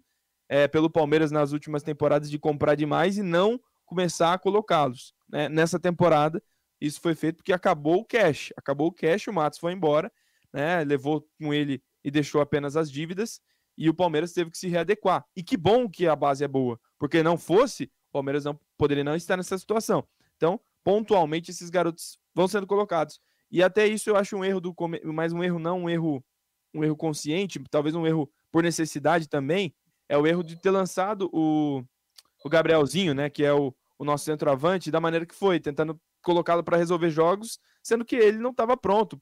é, 0.49 0.67
pelo 0.67 0.89
Palmeiras 0.89 1.31
nas 1.31 1.51
últimas 1.51 1.83
temporadas 1.83 2.29
de 2.29 2.39
comprar 2.39 2.75
demais 2.75 3.17
e 3.17 3.23
não 3.23 3.59
começar 3.85 4.33
a 4.33 4.37
colocá-los. 4.37 5.13
Né? 5.29 5.49
Nessa 5.49 5.79
temporada, 5.79 6.41
isso 6.79 7.01
foi 7.01 7.15
feito 7.15 7.37
porque 7.37 7.53
acabou 7.53 8.01
o 8.01 8.05
cash. 8.05 8.53
Acabou 8.55 8.87
o 8.87 8.91
cash, 8.91 9.27
o 9.27 9.33
Matos 9.33 9.59
foi 9.59 9.73
embora, 9.73 10.11
né? 10.53 10.83
levou 10.83 11.27
com 11.39 11.53
ele 11.53 11.81
e 12.03 12.11
deixou 12.11 12.41
apenas 12.41 12.75
as 12.75 12.91
dívidas, 12.91 13.41
e 13.77 13.89
o 13.89 13.93
Palmeiras 13.93 14.33
teve 14.33 14.49
que 14.49 14.57
se 14.57 14.67
readequar. 14.67 15.23
E 15.35 15.43
que 15.43 15.55
bom 15.55 15.89
que 15.89 16.07
a 16.07 16.15
base 16.15 16.43
é 16.43 16.47
boa, 16.47 16.79
porque 16.97 17.21
não 17.21 17.37
fosse, 17.37 17.83
o 17.83 18.13
Palmeiras 18.13 18.45
não 18.45 18.59
poderia 18.77 19.03
não 19.03 19.15
estar 19.15 19.37
nessa 19.37 19.57
situação. 19.57 20.07
Então, 20.35 20.59
pontualmente, 20.83 21.51
esses 21.51 21.69
garotos 21.69 22.17
vão 22.33 22.47
sendo 22.47 22.65
colocados. 22.65 23.19
E 23.51 23.61
até 23.61 23.87
isso 23.87 24.09
eu 24.09 24.15
acho 24.15 24.35
um 24.35 24.43
erro 24.43 24.59
do 24.59 24.73
mais 25.05 25.31
um 25.31 25.43
erro 25.43 25.59
não 25.59 25.83
um 25.83 25.89
erro 25.89 26.23
um 26.73 26.83
erro 26.83 26.95
consciente, 26.95 27.61
talvez 27.69 27.95
um 27.95 28.05
erro 28.05 28.29
por 28.51 28.63
necessidade 28.63 29.27
também, 29.27 29.73
é 30.07 30.17
o 30.17 30.25
erro 30.27 30.43
de 30.43 30.59
ter 30.59 30.69
lançado 30.69 31.29
o, 31.33 31.83
o 32.43 32.49
Gabrielzinho, 32.49 33.13
né, 33.13 33.29
que 33.29 33.43
é 33.43 33.53
o, 33.53 33.73
o 33.97 34.05
nosso 34.05 34.25
centroavante, 34.25 34.91
da 34.91 34.99
maneira 34.99 35.25
que 35.25 35.35
foi, 35.35 35.59
tentando 35.59 35.99
colocá-lo 36.21 36.63
para 36.63 36.77
resolver 36.77 37.09
jogos, 37.09 37.59
sendo 37.83 38.05
que 38.05 38.15
ele 38.15 38.37
não 38.37 38.51
estava 38.51 38.77
pronto 38.77 39.17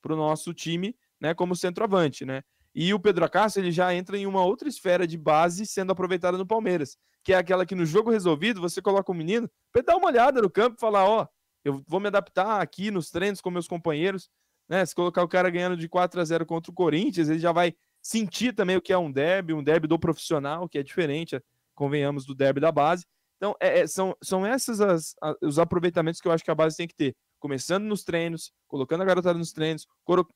para 0.00 0.14
o 0.14 0.16
nosso 0.16 0.52
time, 0.54 0.96
né, 1.20 1.34
como 1.34 1.56
centroavante, 1.56 2.24
né. 2.24 2.42
E 2.74 2.92
o 2.94 3.00
Pedro 3.00 3.24
Acácio, 3.24 3.60
ele 3.60 3.72
já 3.72 3.94
entra 3.94 4.16
em 4.16 4.26
uma 4.26 4.44
outra 4.44 4.68
esfera 4.68 5.06
de 5.06 5.18
base 5.18 5.66
sendo 5.66 5.90
aproveitada 5.92 6.38
no 6.38 6.46
Palmeiras, 6.46 6.96
que 7.24 7.32
é 7.32 7.36
aquela 7.36 7.66
que 7.66 7.74
no 7.74 7.84
jogo 7.84 8.10
resolvido 8.10 8.60
você 8.60 8.80
coloca 8.80 9.10
o 9.10 9.14
menino 9.14 9.50
para 9.72 9.82
dar 9.82 9.96
uma 9.96 10.06
olhada 10.06 10.40
no 10.40 10.50
campo 10.50 10.76
e 10.76 10.80
falar, 10.80 11.04
ó, 11.04 11.22
oh, 11.22 11.26
eu 11.64 11.82
vou 11.86 11.98
me 11.98 12.06
adaptar 12.06 12.60
aqui 12.60 12.90
nos 12.90 13.10
treinos 13.10 13.40
com 13.40 13.50
meus 13.50 13.66
companheiros, 13.66 14.30
né? 14.68 14.84
Se 14.84 14.94
colocar 14.94 15.22
o 15.22 15.28
cara 15.28 15.50
ganhando 15.50 15.76
de 15.76 15.88
4 15.88 16.20
a 16.20 16.24
0 16.24 16.46
contra 16.46 16.70
o 16.70 16.74
Corinthians, 16.74 17.28
ele 17.28 17.38
já 17.38 17.52
vai 17.52 17.74
sentir 18.02 18.54
também 18.54 18.76
o 18.76 18.82
que 18.82 18.92
é 18.92 18.98
um 18.98 19.10
derby, 19.10 19.52
um 19.52 19.62
derby 19.62 19.88
do 19.88 19.98
profissional, 19.98 20.68
que 20.68 20.78
é 20.78 20.82
diferente, 20.82 21.40
convenhamos, 21.74 22.24
do 22.24 22.34
derby 22.34 22.60
da 22.60 22.70
base. 22.70 23.04
Então, 23.36 23.54
é, 23.60 23.80
é, 23.80 23.86
são, 23.86 24.16
são 24.22 24.46
esses 24.46 24.80
as, 24.80 25.14
os 25.42 25.58
aproveitamentos 25.58 26.20
que 26.20 26.28
eu 26.28 26.32
acho 26.32 26.44
que 26.44 26.50
a 26.50 26.54
base 26.54 26.76
tem 26.76 26.88
que 26.88 26.94
ter. 26.94 27.16
Começando 27.38 27.84
nos 27.84 28.04
treinos, 28.04 28.52
colocando 28.66 29.02
a 29.02 29.04
garotada 29.04 29.38
nos 29.38 29.52
treinos, 29.52 29.86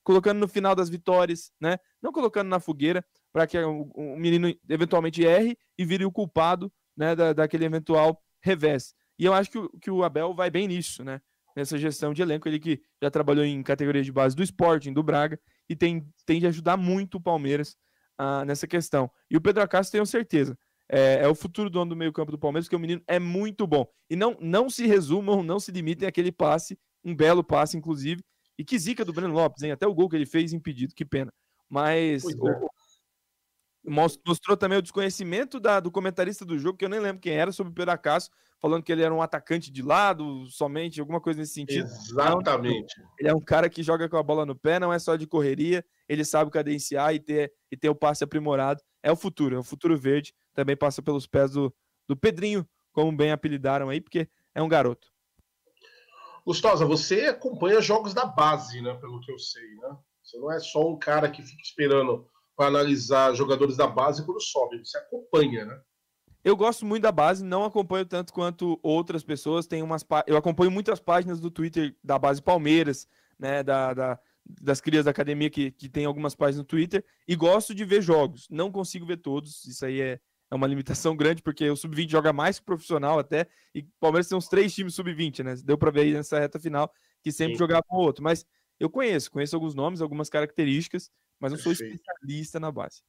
colocando 0.03 0.39
no 0.39 0.47
final 0.47 0.75
das 0.75 0.89
vitórias, 0.89 1.51
né? 1.59 1.77
Não 2.01 2.11
colocando 2.11 2.47
na 2.47 2.59
fogueira, 2.59 3.05
para 3.31 3.47
que 3.47 3.57
o, 3.57 3.91
o, 3.95 4.17
menino 4.17 4.53
eventualmente 4.69 5.25
erre 5.25 5.57
e 5.77 5.83
vire 5.83 6.05
o 6.05 6.11
culpado 6.11 6.71
né, 6.95 7.15
da, 7.15 7.33
daquele 7.33 7.65
eventual 7.65 8.21
revés. 8.41 8.93
E 9.17 9.25
eu 9.25 9.33
acho 9.33 9.49
que 9.49 9.57
o, 9.57 9.69
que 9.79 9.91
o 9.91 10.03
Abel 10.03 10.33
vai 10.33 10.49
bem 10.49 10.67
nisso, 10.67 11.03
né? 11.03 11.19
Nessa 11.55 11.77
gestão 11.77 12.13
de 12.13 12.21
elenco, 12.21 12.47
ele 12.47 12.59
que 12.59 12.81
já 13.01 13.11
trabalhou 13.11 13.45
em 13.45 13.61
categoria 13.61 14.01
de 14.01 14.11
base 14.11 14.35
do 14.35 14.43
Sporting, 14.43 14.93
do 14.93 15.03
Braga, 15.03 15.39
e 15.69 15.75
tem, 15.75 16.07
tem 16.25 16.39
de 16.39 16.47
ajudar 16.47 16.77
muito 16.77 17.17
o 17.17 17.21
Palmeiras 17.21 17.75
uh, 18.19 18.43
nessa 18.45 18.67
questão. 18.67 19.09
E 19.29 19.37
o 19.37 19.41
Pedro 19.41 19.61
Acácio, 19.61 19.91
tenho 19.91 20.05
certeza, 20.05 20.57
é, 20.89 21.23
é, 21.23 21.27
o 21.27 21.35
futuro 21.35 21.69
dono 21.69 21.89
do 21.89 21.95
meio-campo 21.95 22.31
do 22.31 22.39
Palmeiras, 22.39 22.65
porque 22.65 22.75
o 22.75 22.79
menino 22.79 23.01
é 23.07 23.19
muito 23.19 23.65
bom. 23.65 23.87
E 24.09 24.15
não, 24.15 24.37
não 24.39 24.69
se 24.69 24.85
resumam, 24.85 25.43
não 25.43 25.59
se 25.59 25.71
limitem 25.71 26.07
àquele 26.07 26.31
passe, 26.31 26.77
um 27.03 27.15
belo 27.15 27.43
passe, 27.43 27.77
inclusive, 27.77 28.23
e 28.57 28.63
que 28.63 28.77
zica 28.77 29.03
do 29.03 29.13
Breno 29.13 29.33
Lopes, 29.33 29.63
hein? 29.63 29.71
Até 29.71 29.87
o 29.87 29.93
gol 29.93 30.09
que 30.09 30.15
ele 30.15 30.25
fez 30.25 30.53
impedido, 30.53 30.93
que 30.95 31.05
pena. 31.05 31.31
Mas 31.69 32.23
é. 32.25 32.35
Mostrou 33.85 34.55
também 34.55 34.77
o 34.77 34.81
desconhecimento 34.81 35.59
da, 35.59 35.79
do 35.81 35.91
comentarista 35.91 36.45
do 36.45 36.57
jogo, 36.57 36.77
que 36.77 36.85
eu 36.85 36.89
nem 36.89 37.01
lembro 37.01 37.21
quem 37.21 37.33
era, 37.33 37.51
sobre 37.51 37.71
o 37.71 37.75
Pedro 37.75 37.93
falando 38.61 38.81
que 38.81 38.93
ele 38.93 39.03
era 39.03 39.13
um 39.13 39.21
atacante 39.21 39.69
de 39.69 39.81
lado, 39.81 40.45
somente, 40.45 41.01
alguma 41.01 41.19
coisa 41.19 41.41
nesse 41.41 41.53
sentido. 41.53 41.85
Exatamente. 41.85 42.97
Não, 42.97 43.09
ele 43.19 43.27
é 43.27 43.35
um 43.35 43.41
cara 43.41 43.69
que 43.69 43.83
joga 43.83 44.07
com 44.07 44.15
a 44.15 44.23
bola 44.23 44.45
no 44.45 44.55
pé, 44.55 44.79
não 44.79 44.93
é 44.93 44.97
só 44.97 45.17
de 45.17 45.27
correria, 45.27 45.83
ele 46.07 46.23
sabe 46.23 46.49
cadenciar 46.49 47.13
e 47.13 47.19
ter, 47.19 47.51
e 47.69 47.75
ter 47.75 47.89
o 47.89 47.95
passe 47.95 48.23
aprimorado. 48.23 48.81
É 49.03 49.11
o 49.11 49.17
futuro, 49.17 49.57
é 49.57 49.59
o 49.59 49.63
futuro 49.63 49.97
verde, 49.97 50.33
também 50.53 50.77
passa 50.77 51.01
pelos 51.01 51.27
pés 51.27 51.51
do, 51.51 51.75
do 52.07 52.15
Pedrinho, 52.15 52.65
como 52.93 53.11
bem 53.11 53.33
apelidaram 53.33 53.89
aí, 53.89 53.99
porque 53.99 54.29
é 54.55 54.61
um 54.61 54.69
garoto. 54.69 55.11
Gustosa, 56.45 56.85
você 56.85 57.27
acompanha 57.27 57.81
jogos 57.81 58.13
da 58.13 58.25
base, 58.25 58.81
né? 58.81 58.93
Pelo 58.95 59.21
que 59.21 59.31
eu 59.31 59.39
sei, 59.39 59.75
né? 59.75 59.97
Você 60.21 60.37
não 60.37 60.51
é 60.51 60.59
só 60.59 60.89
um 60.89 60.97
cara 60.97 61.29
que 61.29 61.41
fica 61.41 61.61
esperando 61.61 62.27
para 62.55 62.67
analisar 62.67 63.33
jogadores 63.33 63.77
da 63.77 63.87
base 63.87 64.25
quando 64.25 64.41
sobe. 64.41 64.79
Você 64.79 64.97
acompanha, 64.97 65.65
né? 65.65 65.81
Eu 66.43 66.57
gosto 66.57 66.85
muito 66.85 67.03
da 67.03 67.11
base, 67.11 67.43
não 67.43 67.63
acompanho 67.63 68.05
tanto 68.05 68.33
quanto 68.33 68.77
outras 68.83 69.23
pessoas. 69.23 69.65
Tem 69.65 69.81
umas 69.81 70.05
eu 70.27 70.35
acompanho 70.35 70.69
muitas 70.69 70.99
páginas 70.99 71.39
do 71.39 71.49
Twitter 71.49 71.95
da 72.03 72.19
base 72.19 72.41
Palmeiras, 72.41 73.07
né? 73.39 73.63
Da, 73.63 73.93
da, 73.93 74.19
das 74.45 74.81
crias 74.81 75.05
da 75.05 75.11
academia 75.11 75.49
que, 75.49 75.71
que 75.71 75.87
tem 75.87 76.03
algumas 76.03 76.35
páginas 76.35 76.57
no 76.57 76.65
Twitter 76.65 77.05
e 77.25 77.35
gosto 77.35 77.73
de 77.73 77.85
ver 77.85 78.01
jogos. 78.01 78.47
Não 78.49 78.69
consigo 78.69 79.05
ver 79.05 79.17
todos, 79.17 79.65
isso 79.65 79.85
aí 79.85 80.01
é, 80.01 80.19
é 80.53 80.55
uma 80.55 80.67
limitação 80.67 81.15
grande, 81.15 81.41
porque 81.41 81.67
o 81.67 81.75
Sub-20 81.75 82.11
joga 82.11 82.31
mais 82.31 82.57
que 82.57 82.61
o 82.61 82.65
profissional 82.65 83.17
até, 83.17 83.47
e 83.73 83.81
Palmeiras 83.99 84.27
tem 84.27 84.37
uns 84.37 84.47
três 84.47 84.71
times 84.73 84.93
Sub-20, 84.93 85.43
né? 85.43 85.55
Deu 85.65 85.79
para 85.79 85.89
ver 85.89 86.01
aí 86.01 86.13
nessa 86.13 86.39
reta 86.39 86.59
final 86.59 86.93
que 87.23 87.31
sempre 87.31 87.55
Sim. 87.55 87.59
jogava 87.59 87.83
o 87.89 87.97
outro. 87.97 88.23
Mas 88.23 88.45
eu 88.79 88.87
conheço, 88.87 89.31
conheço 89.31 89.55
alguns 89.55 89.73
nomes, 89.73 89.99
algumas 89.99 90.29
características, 90.29 91.09
mas 91.39 91.51
não 91.51 91.57
sou 91.57 91.71
especialista 91.71 92.59
na 92.59 92.71
base. 92.71 93.01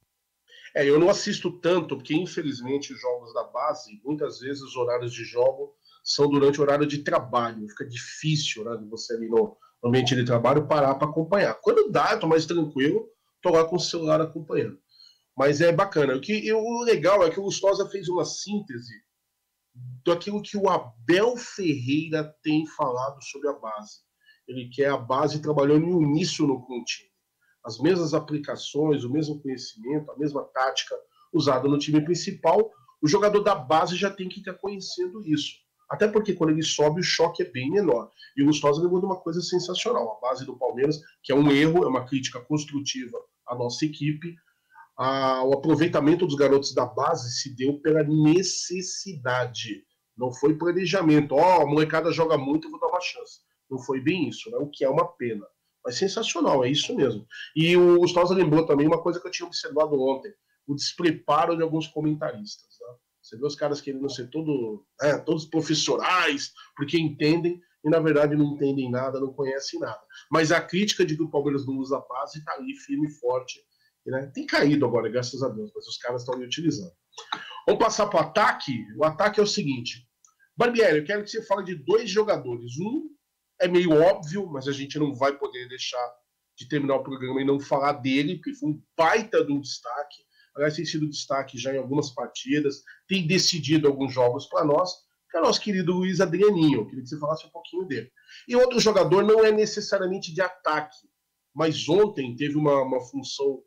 É, 0.74 0.88
eu 0.88 0.98
não 0.98 1.10
assisto 1.10 1.60
tanto, 1.60 1.98
porque 1.98 2.14
infelizmente 2.14 2.94
os 2.94 3.00
jogos 3.00 3.34
da 3.34 3.44
base, 3.44 4.00
muitas 4.02 4.40
vezes 4.40 4.62
os 4.62 4.74
horários 4.74 5.12
de 5.12 5.24
jogo 5.24 5.74
são 6.02 6.30
durante 6.30 6.58
o 6.58 6.62
horário 6.62 6.86
de 6.86 7.04
trabalho. 7.04 7.68
Fica 7.68 7.86
difícil, 7.86 8.64
né, 8.64 8.82
você 8.88 9.14
ali 9.14 9.28
no 9.28 9.54
ambiente 9.84 10.14
de 10.14 10.24
trabalho 10.24 10.66
parar 10.66 10.94
para 10.94 11.08
acompanhar. 11.08 11.54
Quando 11.60 11.90
dá, 11.90 12.12
eu 12.12 12.20
tô 12.20 12.26
mais 12.26 12.46
tranquilo, 12.46 13.06
tô 13.42 13.50
lá 13.50 13.66
com 13.66 13.76
o 13.76 13.80
celular 13.80 14.22
acompanhando. 14.22 14.78
Mas 15.36 15.60
é 15.60 15.72
bacana. 15.72 16.16
O, 16.16 16.20
que, 16.20 16.52
o 16.52 16.82
legal 16.82 17.24
é 17.24 17.30
que 17.30 17.40
o 17.40 17.44
Gustosa 17.44 17.88
fez 17.88 18.08
uma 18.08 18.24
síntese 18.24 18.94
daquilo 20.04 20.42
que 20.42 20.56
o 20.56 20.68
Abel 20.68 21.36
Ferreira 21.36 22.32
tem 22.42 22.64
falado 22.66 23.22
sobre 23.22 23.48
a 23.48 23.52
base. 23.54 24.00
Ele 24.46 24.68
quer 24.68 24.90
a 24.90 24.96
base 24.96 25.42
trabalhando 25.42 25.86
em 25.86 25.94
uníssono 25.94 26.62
com 26.64 26.80
o 26.80 26.84
time 26.84 27.14
as 27.64 27.78
mesmas 27.78 28.12
aplicações, 28.12 29.04
o 29.04 29.10
mesmo 29.10 29.40
conhecimento, 29.40 30.10
a 30.10 30.18
mesma 30.18 30.44
tática 30.44 30.94
usada 31.32 31.66
no 31.66 31.78
time 31.78 32.04
principal, 32.04 32.70
o 33.02 33.08
jogador 33.08 33.40
da 33.40 33.54
base 33.54 33.96
já 33.96 34.10
tem 34.10 34.28
que 34.28 34.40
estar 34.40 34.54
conhecendo 34.54 35.22
isso. 35.26 35.54
Até 35.90 36.06
porque 36.06 36.34
quando 36.34 36.50
ele 36.50 36.62
sobe, 36.62 37.00
o 37.00 37.04
choque 37.04 37.42
é 37.42 37.50
bem 37.50 37.70
menor. 37.70 38.10
E 38.36 38.42
o 38.42 38.46
Gustosa 38.46 38.82
lembrou 38.82 39.00
de 39.00 39.06
uma 39.06 39.20
coisa 39.20 39.40
sensacional. 39.40 40.16
A 40.16 40.28
base 40.28 40.44
do 40.44 40.56
Palmeiras, 40.56 41.00
que 41.22 41.32
é 41.32 41.34
um 41.34 41.50
erro, 41.50 41.84
é 41.84 41.88
uma 41.88 42.06
crítica 42.06 42.40
construtiva 42.40 43.18
à 43.46 43.54
nossa 43.54 43.84
equipe. 43.84 44.34
A, 44.96 45.42
o 45.44 45.52
aproveitamento 45.52 46.26
dos 46.26 46.36
garotos 46.36 46.74
da 46.74 46.86
base 46.86 47.32
se 47.40 47.54
deu 47.54 47.80
pela 47.80 48.02
necessidade. 48.04 49.84
Não 50.16 50.32
foi 50.32 50.56
planejamento. 50.56 51.34
Ó, 51.34 51.58
oh, 51.58 51.62
a 51.62 51.66
molecada 51.66 52.12
joga 52.12 52.38
muito, 52.38 52.70
vou 52.70 52.78
dar 52.78 52.88
uma 52.88 53.00
chance. 53.00 53.40
Não 53.70 53.78
foi 53.78 54.00
bem 54.00 54.28
isso, 54.28 54.50
né? 54.50 54.58
o 54.58 54.68
que 54.68 54.84
é 54.84 54.88
uma 54.88 55.06
pena. 55.06 55.44
Mas 55.84 55.96
sensacional, 55.96 56.64
é 56.64 56.70
isso 56.70 56.94
mesmo. 56.96 57.26
E 57.54 57.76
o 57.76 57.98
Gustavo 57.98 58.32
lembrou 58.32 58.64
também 58.64 58.86
uma 58.86 59.02
coisa 59.02 59.20
que 59.20 59.26
eu 59.26 59.30
tinha 59.30 59.46
observado 59.46 60.00
ontem: 60.00 60.32
o 60.66 60.74
despreparo 60.74 61.56
de 61.56 61.62
alguns 61.62 61.86
comentaristas. 61.86 62.78
Né? 62.80 62.94
Você 63.20 63.36
vê 63.36 63.46
os 63.46 63.54
caras 63.56 63.80
querendo 63.80 64.08
ser 64.08 64.30
todo, 64.30 64.86
né, 65.00 65.18
todos 65.18 65.44
profissionais, 65.44 66.52
porque 66.76 66.98
entendem, 66.98 67.60
e 67.84 67.90
na 67.90 68.00
verdade 68.00 68.34
não 68.34 68.54
entendem 68.54 68.90
nada, 68.90 69.20
não 69.20 69.32
conhecem 69.32 69.78
nada. 69.78 70.00
Mas 70.30 70.52
a 70.52 70.60
crítica 70.60 71.04
de 71.04 71.16
que 71.16 71.22
o 71.22 71.30
Palmeiras 71.30 71.66
não 71.66 71.76
usa 71.76 72.02
base 72.08 72.38
está 72.38 72.54
ali 72.54 72.74
firme 72.76 73.08
e 73.08 73.10
forte. 73.10 73.60
Né? 74.06 74.30
Tem 74.34 74.46
caído 74.46 74.84
agora, 74.84 75.08
graças 75.08 75.42
a 75.42 75.48
Deus, 75.48 75.72
mas 75.74 75.86
os 75.86 75.96
caras 75.96 76.22
estão 76.22 76.38
me 76.38 76.44
utilizando. 76.44 76.92
Vamos 77.66 77.82
passar 77.82 78.06
para 78.06 78.20
o 78.20 78.22
ataque. 78.22 78.84
O 78.98 79.04
ataque 79.04 79.40
é 79.40 79.42
o 79.42 79.46
seguinte: 79.46 80.06
Barbieri, 80.56 80.98
eu 80.98 81.04
quero 81.04 81.24
que 81.24 81.30
você 81.30 81.42
fale 81.42 81.64
de 81.64 81.74
dois 81.74 82.10
jogadores. 82.10 82.78
Um 82.78 83.08
é 83.60 83.66
meio 83.66 83.92
óbvio, 83.92 84.46
mas 84.46 84.68
a 84.68 84.72
gente 84.72 84.98
não 84.98 85.14
vai 85.14 85.36
poder 85.38 85.68
deixar 85.68 86.14
de 86.56 86.68
terminar 86.68 86.96
o 86.96 87.02
programa 87.02 87.40
e 87.40 87.44
não 87.44 87.58
falar 87.58 87.94
dele, 87.94 88.36
porque 88.36 88.54
foi 88.54 88.70
um 88.70 88.82
baita 88.96 89.44
de 89.44 89.52
um 89.52 89.60
destaque. 89.60 90.24
Aliás, 90.54 90.76
tem 90.76 90.84
sido 90.84 91.08
destaque 91.08 91.58
já 91.58 91.74
em 91.74 91.78
algumas 91.78 92.10
partidas, 92.10 92.82
tem 93.08 93.26
decidido 93.26 93.88
alguns 93.88 94.12
jogos 94.12 94.46
para 94.46 94.64
nós, 94.64 94.92
que 95.30 95.36
é 95.36 95.40
o 95.40 95.44
nosso 95.44 95.60
querido 95.60 95.92
Luiz 95.92 96.20
Adrianinho. 96.20 96.80
Eu 96.80 96.86
queria 96.86 97.02
que 97.02 97.08
você 97.08 97.18
falasse 97.18 97.46
um 97.46 97.50
pouquinho 97.50 97.84
dele. 97.86 98.10
E 98.46 98.54
outro 98.54 98.78
jogador 98.78 99.24
não 99.24 99.44
é 99.44 99.50
necessariamente 99.50 100.32
de 100.32 100.40
ataque, 100.40 100.96
mas 101.52 101.88
ontem 101.88 102.36
teve 102.36 102.56
uma, 102.56 102.82
uma 102.82 103.00
função 103.00 103.62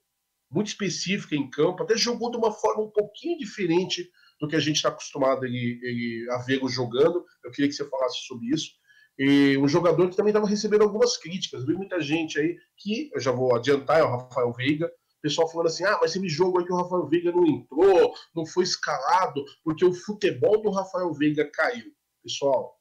muito 0.49 0.67
específica 0.67 1.35
em 1.35 1.49
campo, 1.49 1.83
até 1.83 1.95
jogou 1.97 2.31
de 2.31 2.37
uma 2.37 2.51
forma 2.51 2.83
um 2.83 2.89
pouquinho 2.89 3.37
diferente 3.37 4.09
do 4.39 4.47
que 4.47 4.55
a 4.55 4.59
gente 4.59 4.77
está 4.77 4.89
acostumado 4.89 5.45
ele, 5.45 5.79
ele, 5.81 6.27
a 6.31 6.37
vê-lo 6.39 6.69
jogando. 6.69 7.25
Eu 7.43 7.51
queria 7.51 7.69
que 7.69 7.75
você 7.75 7.87
falasse 7.89 8.19
sobre 8.25 8.47
isso. 8.47 8.71
E 9.19 9.57
um 9.57 9.67
jogador 9.67 10.09
que 10.09 10.15
também 10.15 10.29
estava 10.29 10.47
recebendo 10.47 10.83
algumas 10.83 11.17
críticas. 11.17 11.65
Vi 11.65 11.73
muita 11.73 11.99
gente 11.99 12.39
aí 12.39 12.55
que, 12.77 13.09
eu 13.13 13.19
já 13.19 13.31
vou 13.31 13.55
adiantar, 13.55 13.99
é 13.99 14.03
o 14.03 14.09
Rafael 14.09 14.53
Veiga. 14.53 14.91
Pessoal 15.21 15.49
falando 15.49 15.67
assim: 15.67 15.83
ah, 15.83 15.97
mas 15.99 16.15
esse 16.15 16.29
jogo 16.29 16.59
aí 16.59 16.65
que 16.65 16.71
o 16.71 16.75
Rafael 16.75 17.07
Veiga 17.07 17.31
não 17.31 17.45
entrou, 17.45 18.13
não 18.35 18.45
foi 18.45 18.63
escalado, 18.63 19.43
porque 19.63 19.83
o 19.83 19.93
futebol 19.93 20.61
do 20.61 20.69
Rafael 20.69 21.11
Veiga 21.13 21.49
caiu. 21.51 21.91
Pessoal, 22.23 22.77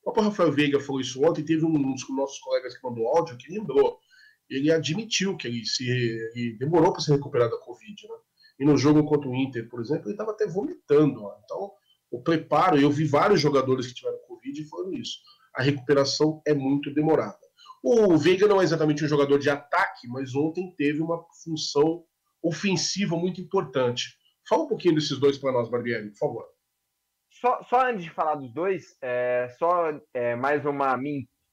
o 0.00 0.04
próprio 0.04 0.24
Rafael 0.24 0.52
Veiga 0.52 0.80
falou 0.80 1.02
isso 1.02 1.22
ontem. 1.22 1.44
Teve 1.44 1.66
um 1.66 1.92
dos 1.92 2.08
nossos 2.08 2.38
colegas 2.38 2.74
que 2.74 2.82
mandou 2.82 3.06
áudio 3.08 3.36
que 3.36 3.52
lembrou. 3.52 3.98
Ele 4.48 4.70
admitiu 4.70 5.36
que 5.36 5.48
ele, 5.48 5.64
se, 5.64 5.88
ele 5.88 6.56
demorou 6.58 6.92
para 6.92 7.00
se 7.00 7.10
recuperar 7.10 7.50
da 7.50 7.58
Covid, 7.58 8.08
né? 8.08 8.14
E 8.58 8.64
no 8.64 8.76
jogo 8.76 9.04
contra 9.04 9.28
o 9.28 9.34
Inter, 9.34 9.68
por 9.68 9.80
exemplo, 9.80 10.04
ele 10.06 10.14
estava 10.14 10.30
até 10.30 10.46
vomitando. 10.46 11.24
Ó. 11.24 11.36
Então, 11.44 11.72
o 12.10 12.22
preparo, 12.22 12.78
eu 12.78 12.90
vi 12.90 13.04
vários 13.04 13.40
jogadores 13.40 13.86
que 13.86 13.94
tiveram 13.94 14.18
Covid 14.18 14.64
falando 14.68 14.94
isso 14.94 15.18
a 15.54 15.62
recuperação 15.62 16.42
é 16.46 16.52
muito 16.52 16.92
demorada. 16.92 17.38
O 17.82 18.16
Veiga 18.16 18.48
não 18.48 18.60
é 18.60 18.64
exatamente 18.64 19.04
um 19.04 19.08
jogador 19.08 19.38
de 19.38 19.48
ataque, 19.48 20.08
mas 20.08 20.34
ontem 20.34 20.74
teve 20.76 21.00
uma 21.00 21.24
função 21.42 22.04
ofensiva 22.42 23.16
muito 23.16 23.40
importante. 23.40 24.18
Fala 24.48 24.64
um 24.64 24.68
pouquinho 24.68 24.94
desses 24.94 25.18
dois 25.18 25.38
para 25.38 25.52
nós, 25.52 25.70
Barbieri, 25.70 26.10
por 26.10 26.18
favor. 26.18 26.48
Só, 27.30 27.62
só, 27.64 27.86
antes 27.88 28.04
de 28.04 28.10
falar 28.10 28.36
dos 28.36 28.52
dois, 28.52 28.96
é, 29.02 29.48
só 29.58 29.92
é, 30.12 30.34
mais 30.34 30.64
uma 30.64 30.96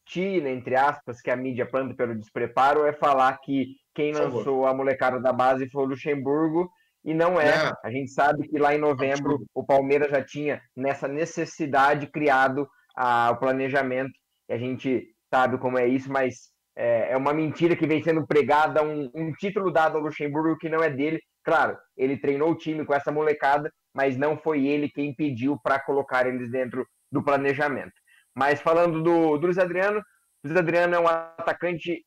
mentira, 0.05 0.49
entre 0.49 0.75
aspas, 0.75 1.21
que 1.21 1.29
a 1.29 1.35
mídia 1.35 1.65
planta 1.65 1.95
pelo 1.95 2.15
despreparo, 2.15 2.85
é 2.85 2.93
falar 2.93 3.37
que 3.39 3.75
quem 3.93 4.13
lançou 4.13 4.65
a 4.65 4.73
molecada 4.73 5.19
da 5.19 5.33
base 5.33 5.69
foi 5.69 5.83
o 5.83 5.87
Luxemburgo, 5.87 6.69
e 7.03 7.13
não 7.13 7.39
é. 7.39 7.49
é. 7.49 7.71
A 7.83 7.91
gente 7.91 8.11
sabe 8.11 8.47
que 8.47 8.59
lá 8.59 8.75
em 8.75 8.79
novembro 8.79 9.39
o 9.53 9.65
Palmeiras 9.65 10.11
já 10.11 10.23
tinha, 10.23 10.61
nessa 10.75 11.07
necessidade, 11.07 12.07
criado 12.07 12.67
a, 12.95 13.31
o 13.31 13.37
planejamento, 13.37 14.11
e 14.49 14.53
a 14.53 14.57
gente 14.57 15.07
sabe 15.33 15.57
como 15.57 15.77
é 15.77 15.87
isso, 15.87 16.11
mas 16.11 16.51
é, 16.75 17.13
é 17.13 17.17
uma 17.17 17.33
mentira 17.33 17.75
que 17.75 17.87
vem 17.87 18.03
sendo 18.03 18.25
pregada, 18.25 18.83
um, 18.83 19.09
um, 19.15 19.31
título 19.33 19.71
dado 19.71 19.97
ao 19.97 20.03
Luxemburgo 20.03 20.57
que 20.57 20.69
não 20.69 20.83
é 20.83 20.89
dele. 20.89 21.19
Claro, 21.43 21.77
ele 21.97 22.17
treinou 22.17 22.51
o 22.51 22.57
time 22.57 22.85
com 22.85 22.93
essa 22.93 23.11
molecada, 23.11 23.71
mas 23.93 24.15
não 24.15 24.37
foi 24.37 24.67
ele 24.67 24.89
quem 24.89 25.13
pediu 25.15 25.57
para 25.63 25.79
colocar 25.79 26.27
eles 26.27 26.51
dentro 26.51 26.85
do 27.11 27.23
planejamento. 27.23 27.93
Mas 28.35 28.61
falando 28.61 29.01
do, 29.01 29.37
do 29.37 29.45
Luiz 29.45 29.57
Adriano, 29.57 29.99
o 29.99 30.47
Luiz 30.47 30.57
Adriano 30.57 30.95
é 30.95 30.99
um 30.99 31.07
atacante. 31.07 32.05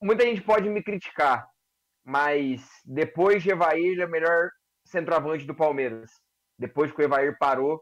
Muita 0.00 0.24
gente 0.24 0.42
pode 0.42 0.68
me 0.68 0.82
criticar, 0.82 1.46
mas 2.04 2.66
depois 2.84 3.42
de 3.42 3.50
Evair, 3.50 3.84
ele 3.84 4.02
é 4.02 4.06
o 4.06 4.10
melhor 4.10 4.50
centroavante 4.84 5.46
do 5.46 5.54
Palmeiras. 5.54 6.10
Depois 6.58 6.92
que 6.92 7.00
o 7.00 7.04
Evair 7.04 7.36
parou, 7.38 7.80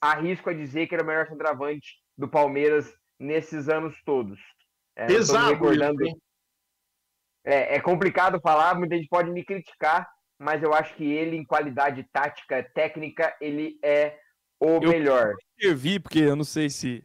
arrisco 0.00 0.50
a 0.50 0.54
dizer 0.54 0.86
que 0.86 0.94
era 0.94 1.04
o 1.04 1.06
melhor 1.06 1.26
centroavante 1.26 1.98
do 2.16 2.28
Palmeiras 2.28 2.92
nesses 3.18 3.68
anos 3.68 4.00
todos. 4.04 4.40
É, 4.96 5.06
Pesado, 5.06 5.52
recordando... 5.52 6.04
é, 7.44 7.76
é 7.76 7.80
complicado 7.80 8.40
falar, 8.40 8.74
muita 8.74 8.96
gente 8.96 9.08
pode 9.08 9.30
me 9.30 9.44
criticar, 9.44 10.08
mas 10.38 10.62
eu 10.62 10.72
acho 10.72 10.94
que 10.94 11.04
ele, 11.04 11.36
em 11.36 11.44
qualidade 11.44 12.02
tática, 12.12 12.62
técnica, 12.74 13.36
ele 13.40 13.78
é 13.82 14.18
o 14.60 14.82
eu 14.82 14.90
melhor. 14.90 15.34
Eu 15.58 15.76
vi, 15.76 15.98
porque 15.98 16.20
eu 16.20 16.36
não 16.36 16.44
sei 16.44 16.70
se, 16.70 17.02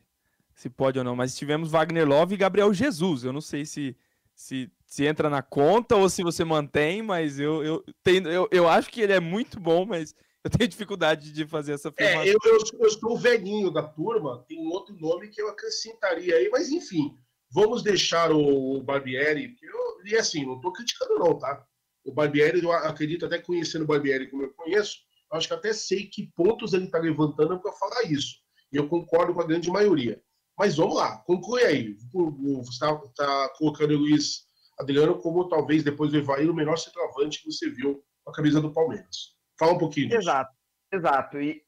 se 0.54 0.70
pode 0.70 0.98
ou 1.00 1.06
não, 1.06 1.16
mas 1.16 1.36
tivemos 1.36 1.72
Wagner 1.72 2.08
Love 2.08 2.36
e 2.36 2.38
Gabriel 2.38 2.74
Jesus. 2.74 3.24
Eu 3.24 3.34
não 3.34 3.42
sei 3.42 3.66
se, 3.66 3.96
se, 4.34 4.70
se 4.86 5.06
entra 5.06 5.30
na 5.30 5.42
conta 5.42 5.96
ou 5.96 6.10
se 6.10 6.22
você 6.22 6.44
mantém, 6.44 7.02
mas 7.02 7.40
eu, 7.40 7.64
eu, 7.64 7.84
tenho, 8.04 8.28
eu, 8.30 8.48
eu 8.52 8.68
acho 8.68 8.90
que 8.90 9.02
ele 9.02 9.14
é 9.14 9.20
muito 9.20 9.60
bom, 9.60 9.86
mas 9.86 10.14
eu 10.44 10.50
tenho 10.50 10.70
dificuldade 10.70 11.32
de 11.32 11.48
fazer 11.48 11.74
essa 11.74 11.90
afirmação. 11.90 12.22
É, 12.22 12.30
eu, 12.30 12.38
eu, 12.46 12.60
eu 12.80 12.90
sou 12.92 13.14
o 13.14 13.18
velhinho 13.18 13.72
da 13.72 13.82
turma, 13.82 14.46
tem 14.48 14.60
um 14.60 14.70
outro 14.70 14.96
nome 14.96 15.30
que 15.30 15.42
eu 15.42 15.50
acrescentaria 15.50 16.36
aí, 16.36 16.50
mas 16.50 16.70
enfim, 16.70 17.18
vamos 17.50 17.82
deixar 17.82 18.32
o 18.32 18.82
Barbieri, 18.84 19.50
porque 19.50 19.66
eu, 19.66 20.06
e 20.06 20.16
assim, 20.16 20.46
não 20.46 20.58
estou 20.58 20.72
criticando 20.72 21.18
não, 21.18 21.38
tá? 21.38 21.66
O 22.04 22.14
Barbieri, 22.14 22.62
eu 22.62 22.72
acredito 22.72 23.26
até 23.26 23.40
conhecendo 23.40 23.84
o 23.84 23.88
Barbieri 23.88 24.30
como 24.30 24.44
eu 24.44 24.54
conheço, 24.54 25.00
acho 25.36 25.48
que 25.48 25.54
até 25.54 25.74
sei 25.74 26.08
que 26.08 26.32
pontos 26.36 26.74
ele 26.74 26.86
está 26.86 26.98
levantando 26.98 27.60
para 27.60 27.72
falar 27.74 28.04
isso. 28.04 28.38
E 28.72 28.78
eu 28.78 28.88
concordo 28.88 29.34
com 29.34 29.42
a 29.42 29.48
grande 29.48 29.70
maioria. 29.70 30.22
Mas 30.58 30.78
vamos 30.78 30.96
lá, 30.96 31.18
conclui 31.20 31.64
aí. 31.64 31.96
Você 32.14 32.70
está 32.72 32.98
tá 33.16 33.50
colocando 33.58 33.92
o 33.92 33.98
Luiz 33.98 34.46
Adriano 34.80 35.20
como 35.20 35.48
talvez 35.50 35.84
depois 35.84 36.12
do 36.12 36.18
Evair 36.18 36.50
o 36.50 36.54
melhor 36.54 36.78
centroavante 36.78 37.42
que 37.42 37.52
você 37.52 37.70
viu 37.70 38.02
com 38.24 38.32
a 38.32 38.34
camisa 38.34 38.62
do 38.62 38.74
Palmeiras. 38.74 39.36
Fala 39.60 39.74
um 39.74 39.78
pouquinho 39.78 40.08
disso. 40.08 40.22
Exato, 40.22 40.52
exato. 40.92 41.42
E 41.42 41.62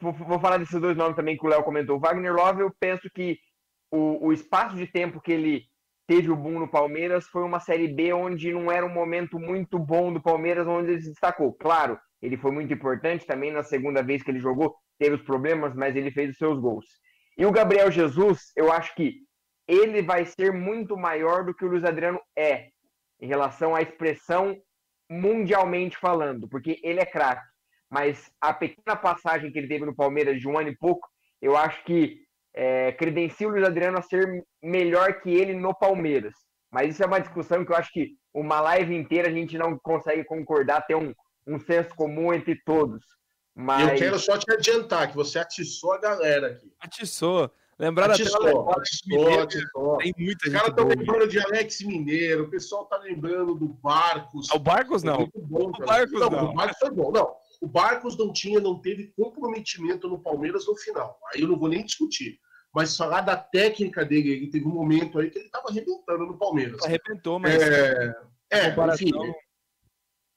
vou, 0.00 0.40
falar 0.40 0.58
desses 0.58 0.80
dois 0.80 0.96
nomes 0.96 1.16
também 1.16 1.36
que 1.36 1.46
o 1.46 1.48
Léo 1.48 1.64
comentou. 1.64 1.98
Wagner 1.98 2.34
Love, 2.34 2.62
eu 2.62 2.72
penso 2.78 3.08
que 3.14 3.38
o, 3.90 4.26
o 4.26 4.32
espaço 4.32 4.76
de 4.76 4.86
tempo 4.86 5.20
que 5.20 5.32
ele 5.32 5.64
teve 6.06 6.30
o 6.30 6.36
boom 6.36 6.58
no 6.58 6.68
Palmeiras 6.68 7.26
foi 7.26 7.42
uma 7.42 7.60
Série 7.60 7.88
B 7.88 8.12
onde 8.12 8.52
não 8.52 8.70
era 8.70 8.84
um 8.84 8.92
momento 8.92 9.38
muito 9.38 9.78
bom 9.78 10.12
do 10.12 10.20
Palmeiras, 10.20 10.66
onde 10.66 10.92
ele 10.92 11.02
se 11.02 11.10
destacou. 11.10 11.52
Claro, 11.52 11.98
ele 12.20 12.36
foi 12.36 12.50
muito 12.50 12.72
importante 12.72 13.26
também 13.26 13.52
na 13.52 13.62
segunda 13.62 14.02
vez 14.02 14.22
que 14.22 14.30
ele 14.30 14.40
jogou, 14.40 14.74
teve 14.98 15.16
os 15.16 15.22
problemas, 15.22 15.74
mas 15.74 15.94
ele 15.94 16.10
fez 16.10 16.30
os 16.30 16.36
seus 16.36 16.58
gols. 16.58 16.86
E 17.36 17.46
o 17.46 17.52
Gabriel 17.52 17.90
Jesus, 17.90 18.52
eu 18.56 18.72
acho 18.72 18.94
que 18.94 19.14
ele 19.66 20.02
vai 20.02 20.24
ser 20.24 20.52
muito 20.52 20.96
maior 20.96 21.44
do 21.44 21.54
que 21.54 21.64
o 21.64 21.68
Luiz 21.68 21.84
Adriano 21.84 22.20
é, 22.36 22.68
em 23.20 23.26
relação 23.26 23.74
à 23.74 23.82
expressão 23.82 24.56
mundialmente 25.10 25.96
falando, 25.96 26.48
porque 26.48 26.80
ele 26.82 27.00
é 27.00 27.06
craque. 27.06 27.46
Mas 27.90 28.30
a 28.40 28.52
pequena 28.52 28.96
passagem 28.96 29.50
que 29.50 29.58
ele 29.58 29.68
teve 29.68 29.86
no 29.86 29.94
Palmeiras 29.94 30.40
de 30.40 30.48
um 30.48 30.58
ano 30.58 30.68
e 30.68 30.76
pouco, 30.76 31.08
eu 31.40 31.56
acho 31.56 31.82
que 31.84 32.18
é, 32.54 32.92
credencia 32.92 33.46
o 33.46 33.50
Luiz 33.50 33.64
Adriano 33.64 33.98
a 33.98 34.02
ser 34.02 34.44
melhor 34.62 35.20
que 35.20 35.30
ele 35.30 35.54
no 35.54 35.74
Palmeiras. 35.74 36.34
Mas 36.70 36.90
isso 36.90 37.02
é 37.02 37.06
uma 37.06 37.20
discussão 37.20 37.64
que 37.64 37.72
eu 37.72 37.76
acho 37.76 37.92
que 37.92 38.10
uma 38.34 38.60
live 38.60 38.94
inteira 38.94 39.28
a 39.28 39.32
gente 39.32 39.56
não 39.56 39.78
consegue 39.78 40.24
concordar, 40.24 40.86
ter 40.86 40.94
um, 40.94 41.14
um 41.48 41.58
senso 41.58 41.94
comum 41.94 42.32
entre 42.32 42.54
todos. 42.64 43.04
Mas... 43.54 43.88
Eu 43.90 43.96
quero 43.96 44.18
só 44.18 44.38
te 44.38 44.52
adiantar 44.52 45.08
que 45.08 45.16
você 45.16 45.38
atiçou 45.38 45.92
a 45.92 45.98
galera 45.98 46.48
aqui. 46.48 46.72
Atiçou. 46.80 47.50
Lembraram 47.78 48.12
até 48.12 48.24
atiçou, 48.24 48.70
atiçou, 48.72 49.40
atiçou. 49.40 49.96
Tem 49.98 50.12
muita 50.18 50.48
Os 50.48 50.52
caras 50.52 50.68
estão 50.70 50.88
lembrando 50.88 51.28
de 51.28 51.38
Alex 51.38 51.80
Mineiro, 51.82 52.44
o 52.44 52.50
pessoal 52.50 52.86
tá 52.86 52.98
lembrando 52.98 53.54
do 53.54 53.68
Barcos. 53.68 54.50
O 54.50 54.58
Barcos 54.58 55.04
não. 55.04 55.30
Bom, 55.36 55.68
o 55.68 55.86
Barcos 55.86 56.20
não, 56.20 56.28
não. 56.28 56.50
O 56.50 56.54
Barcos 56.54 56.78
foi 56.78 56.90
bom. 56.90 57.12
Não, 57.12 57.36
o 57.60 57.68
Barcos 57.68 58.18
não 58.18 58.32
tinha, 58.32 58.60
não 58.60 58.80
teve 58.80 59.12
comprometimento 59.16 60.08
no 60.08 60.20
Palmeiras 60.20 60.66
no 60.66 60.74
final. 60.76 61.20
Aí 61.32 61.42
eu 61.42 61.48
não 61.48 61.56
vou 61.56 61.68
nem 61.68 61.84
discutir. 61.84 62.40
Mas 62.74 62.96
falar 62.96 63.20
da 63.20 63.36
técnica 63.36 64.04
dele, 64.04 64.30
ele 64.30 64.50
teve 64.50 64.66
um 64.66 64.72
momento 64.72 65.18
aí 65.20 65.30
que 65.30 65.38
ele 65.38 65.48
tava 65.48 65.68
arrebentando 65.68 66.26
no 66.26 66.36
Palmeiras. 66.36 66.82
Arrebentou, 66.82 67.38
mas. 67.38 67.62
É, 67.62 68.16
é 68.50 68.68
enfim. 68.92 69.12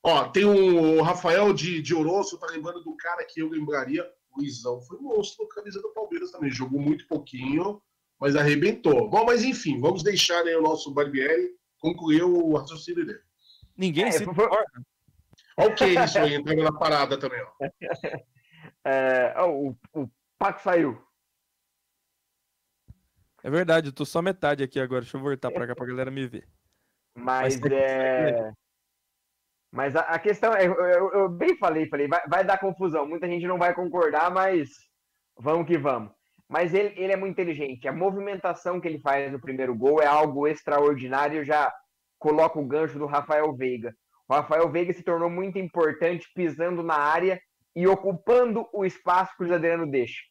Ó, 0.04 0.28
tem 0.30 0.46
o 0.46 1.02
Rafael 1.02 1.54
de, 1.54 1.82
de 1.82 1.94
Oroço, 1.94 2.40
tá 2.40 2.48
lembrando 2.48 2.84
do 2.84 2.96
cara 2.96 3.24
que 3.24 3.42
eu 3.42 3.50
lembraria, 3.50 4.04
Luizão 4.36 4.82
foi 4.82 4.98
monstro 5.00 5.46
com 5.46 5.52
a 5.52 5.56
camisa 5.56 5.82
do 5.82 5.94
Palmeiras 5.94 6.32
também. 6.32 6.50
Jogou 6.50 6.80
muito 6.80 7.08
pouquinho, 7.08 7.82
mas 8.20 8.36
arrebentou. 8.36 9.10
Bom, 9.10 9.26
mas 9.26 9.44
enfim, 9.44 9.80
vamos 9.80 10.04
deixar 10.04 10.44
aí 10.44 10.56
o 10.56 10.62
nosso 10.62 10.92
Barbieri 10.92 11.52
concluir 11.80 12.24
o 12.24 12.56
raciocínio 12.56 13.06
dele. 13.06 13.22
Ninguém 13.76 14.06
é, 14.06 14.12
se 14.12 14.24
importa. 14.24 14.66
Olha 15.58 15.70
o 15.70 15.76
que 15.76 15.84
é 15.84 16.06
isso 16.06 16.18
aí, 16.18 16.36
entrando 16.36 16.64
na 16.64 16.72
parada 16.72 17.18
também, 17.18 17.42
ó. 17.42 17.52
É, 18.84 19.36
o, 19.44 19.76
o 19.94 20.10
Paco 20.40 20.62
saiu. 20.62 21.00
É 23.44 23.50
verdade, 23.50 23.90
eu 23.90 23.94
tô 23.94 24.06
só 24.06 24.22
metade 24.22 24.64
aqui 24.64 24.80
agora. 24.80 25.02
Deixa 25.02 25.18
eu 25.18 25.22
voltar 25.22 25.52
pra 25.52 25.68
cá 25.68 25.76
pra 25.76 25.86
galera 25.86 26.10
me 26.10 26.28
ver. 26.28 26.48
Mas, 27.16 27.60
Mas 27.60 27.72
é. 27.72 28.52
Mas 29.72 29.96
a, 29.96 30.02
a 30.02 30.20
questão 30.20 30.54
é, 30.54 30.66
eu, 30.66 31.12
eu, 31.14 31.30
bem 31.30 31.58
falei, 31.58 31.88
falei, 31.88 32.08
vai, 32.08 32.22
vai, 32.28 32.44
dar 32.44 32.60
confusão. 32.60 33.08
Muita 33.08 33.28
gente 33.28 33.48
não 33.48 33.58
vai 33.58 33.74
concordar, 33.74 34.30
mas 34.30 34.70
vamos 35.38 35.66
que 35.66 35.78
vamos. 35.78 36.12
Mas 36.50 36.74
ele, 36.74 36.94
ele 36.98 37.14
é 37.14 37.16
muito 37.16 37.32
inteligente. 37.32 37.88
A 37.88 37.94
movimentação 37.94 38.82
que 38.82 38.88
ele 38.88 39.00
faz 39.00 39.32
no 39.32 39.40
primeiro 39.40 39.74
gol 39.74 40.02
é 40.02 40.06
algo 40.06 40.46
extraordinário. 40.48 41.40
Eu 41.40 41.46
já 41.46 41.72
coloco 42.20 42.60
o 42.60 42.68
gancho 42.68 43.00
do 43.00 43.06
Rafael 43.06 43.56
Veiga. 43.56 43.94
O 44.28 44.34
Rafael 44.34 44.70
Veiga 44.70 44.92
se 44.94 45.04
tornou 45.04 45.30
muito 45.30 45.58
importante 45.58 46.28
pisando 46.36 46.84
na 46.84 46.96
área 46.96 47.40
e 47.74 47.88
ocupando 47.88 48.68
o 48.74 48.86
espaço 48.86 49.32
que 49.38 49.44
o 49.44 49.48
Luiz 49.48 49.56
Adriano 49.56 49.90
deixa. 49.90 50.22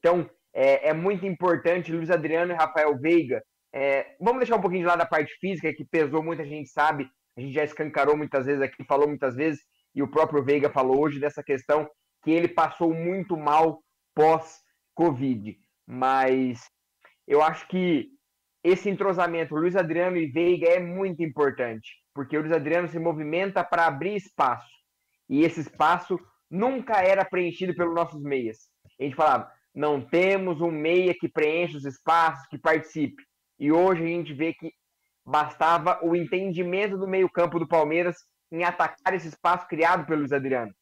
Então, 0.00 0.28
é, 0.52 0.88
é 0.88 0.92
muito 0.92 1.24
importante 1.24 1.92
Luiz 1.92 2.10
Adriano 2.10 2.52
e 2.52 2.56
Rafael 2.56 2.98
Veiga 2.98 3.42
É, 3.72 4.16
vamos 4.20 4.40
deixar 4.40 4.56
um 4.56 4.60
pouquinho 4.60 4.82
de 4.82 4.88
lado 4.88 5.00
a 5.00 5.06
parte 5.06 5.32
física, 5.40 5.72
que 5.72 5.84
pesou 5.84 6.22
muito, 6.22 6.42
a 6.42 6.44
gente 6.44 6.68
sabe, 6.68 7.08
a 7.36 7.40
gente 7.40 7.52
já 7.52 7.64
escancarou 7.64 8.16
muitas 8.16 8.46
vezes 8.46 8.62
aqui, 8.62 8.84
falou 8.84 9.08
muitas 9.08 9.34
vezes, 9.34 9.60
e 9.94 10.02
o 10.02 10.08
próprio 10.08 10.44
Veiga 10.44 10.70
falou 10.70 11.00
hoje 11.00 11.18
dessa 11.18 11.42
questão 11.42 11.88
que 12.22 12.30
ele 12.30 12.48
passou 12.48 12.94
muito 12.94 13.36
mal 13.36 13.82
pós-Covid. 14.14 15.56
Mas 15.86 16.60
eu 17.26 17.42
acho 17.42 17.66
que 17.68 18.08
esse 18.64 18.88
entrosamento, 18.88 19.54
Luiz 19.54 19.74
Adriano 19.74 20.16
e 20.16 20.30
Veiga, 20.30 20.68
é 20.68 20.78
muito 20.78 21.22
importante, 21.22 21.90
porque 22.14 22.36
o 22.36 22.40
Luiz 22.40 22.52
Adriano 22.52 22.88
se 22.88 22.98
movimenta 22.98 23.64
para 23.64 23.86
abrir 23.86 24.14
espaço, 24.14 24.70
e 25.28 25.42
esse 25.42 25.60
espaço 25.60 26.18
nunca 26.50 27.02
era 27.02 27.24
preenchido 27.24 27.74
pelos 27.74 27.94
nossos 27.94 28.22
meias. 28.22 28.68
A 29.00 29.04
gente 29.04 29.16
falava, 29.16 29.50
não 29.74 30.00
temos 30.00 30.60
um 30.60 30.70
meia 30.70 31.14
que 31.18 31.28
preencha 31.28 31.78
os 31.78 31.84
espaços, 31.84 32.46
que 32.48 32.58
participe. 32.58 33.22
E 33.58 33.72
hoje 33.72 34.02
a 34.02 34.06
gente 34.06 34.34
vê 34.34 34.52
que 34.52 34.70
bastava 35.24 35.98
o 36.02 36.14
entendimento 36.16 36.98
do 36.98 37.06
meio-campo 37.06 37.58
do 37.58 37.68
Palmeiras 37.68 38.16
em 38.50 38.64
atacar 38.64 39.14
esse 39.14 39.28
espaço 39.28 39.66
criado 39.66 40.06
pelo 40.06 40.20
Luiz 40.20 40.32
Adriano. 40.32 40.72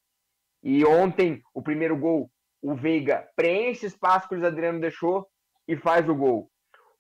E 0.63 0.85
ontem, 0.85 1.41
o 1.55 1.63
primeiro 1.63 1.97
gol, 1.97 2.31
o 2.63 2.75
Veiga 2.75 3.27
preenche 3.37 3.87
o 3.87 3.89
espaço 3.89 4.29
que 4.29 4.35
o 4.35 4.39
Luiz 4.39 4.47
Adriano 4.47 4.81
deixou 4.81 5.27
e 5.67 5.77
faz 5.77 6.09
o 6.09 6.15
gol. 6.15 6.51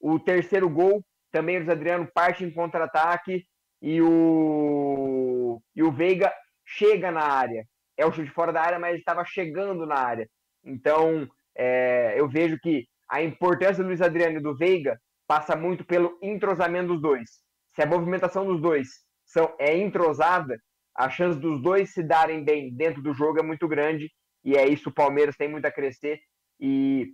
O 0.00 0.18
terceiro 0.18 0.68
gol, 0.68 1.04
também 1.30 1.56
o 1.56 1.58
Luiz 1.58 1.68
Adriano 1.68 2.08
parte 2.14 2.44
em 2.44 2.52
contra-ataque 2.52 3.44
e 3.82 4.00
o, 4.00 5.60
e 5.74 5.82
o 5.82 5.92
Veiga 5.92 6.32
chega 6.64 7.10
na 7.10 7.22
área. 7.22 7.64
É 7.96 8.06
o 8.06 8.12
chute 8.12 8.30
fora 8.30 8.52
da 8.52 8.62
área, 8.62 8.78
mas 8.78 8.90
ele 8.90 9.00
estava 9.00 9.24
chegando 9.24 9.84
na 9.86 9.96
área. 9.96 10.28
Então, 10.64 11.28
é, 11.54 12.14
eu 12.18 12.28
vejo 12.28 12.58
que 12.58 12.86
a 13.08 13.22
importância 13.22 13.82
do 13.82 13.88
Luiz 13.88 14.00
Adriano 14.00 14.38
e 14.38 14.42
do 14.42 14.56
Veiga 14.56 14.98
passa 15.30 15.54
muito 15.54 15.84
pelo 15.84 16.18
entrosamento 16.20 16.88
dos 16.88 17.00
dois. 17.00 17.30
Se 17.72 17.80
a 17.80 17.86
movimentação 17.86 18.44
dos 18.44 18.60
dois 18.60 18.88
são, 19.24 19.54
é 19.60 19.78
entrosada, 19.78 20.58
a 20.92 21.08
chance 21.08 21.38
dos 21.38 21.62
dois 21.62 21.92
se 21.92 22.02
darem 22.02 22.44
bem 22.44 22.74
dentro 22.74 23.00
do 23.00 23.14
jogo 23.14 23.38
é 23.38 23.42
muito 23.44 23.68
grande, 23.68 24.10
e 24.44 24.56
é 24.56 24.66
isso 24.66 24.88
o 24.88 24.92
Palmeiras 24.92 25.36
tem 25.36 25.48
muito 25.48 25.66
a 25.66 25.70
crescer. 25.70 26.18
E 26.58 27.06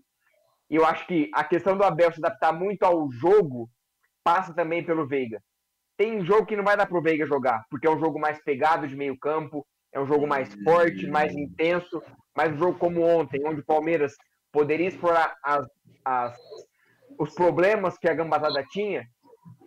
eu 0.71 0.87
acho 0.87 1.07
que 1.07 1.31
a 1.35 1.45
questão 1.45 1.77
do 1.77 1.85
Abel 1.85 2.11
se 2.11 2.19
adaptar 2.19 2.55
muito 2.55 2.85
ao 2.85 3.13
jogo 3.13 3.69
passa 4.25 4.55
também 4.55 4.83
pelo 4.83 5.07
Veiga. 5.07 5.39
Tem 5.95 6.25
jogo 6.25 6.47
que 6.47 6.57
não 6.57 6.65
vai 6.65 6.75
dar 6.75 6.87
pro 6.87 7.03
Veiga 7.03 7.27
jogar, 7.27 7.67
porque 7.69 7.87
é 7.87 7.91
um 7.91 8.01
jogo 8.01 8.19
mais 8.19 8.43
pegado 8.43 8.89
de 8.89 8.97
meio 8.97 9.19
campo, 9.19 9.63
é 9.93 10.01
um 10.01 10.07
jogo 10.07 10.27
mais 10.27 10.55
forte, 10.65 11.07
mais 11.07 11.35
intenso, 11.35 12.03
mas 12.35 12.51
um 12.51 12.57
jogo 12.57 12.79
como 12.79 13.03
ontem, 13.03 13.47
onde 13.47 13.61
o 13.61 13.67
Palmeiras 13.67 14.15
poderia 14.51 14.89
explorar 14.89 15.37
as, 15.45 15.67
as, 16.03 16.35
os 17.19 17.35
problemas 17.35 17.99
que 17.99 18.09
a 18.09 18.15
Gambazada 18.15 18.65
tinha, 18.71 19.07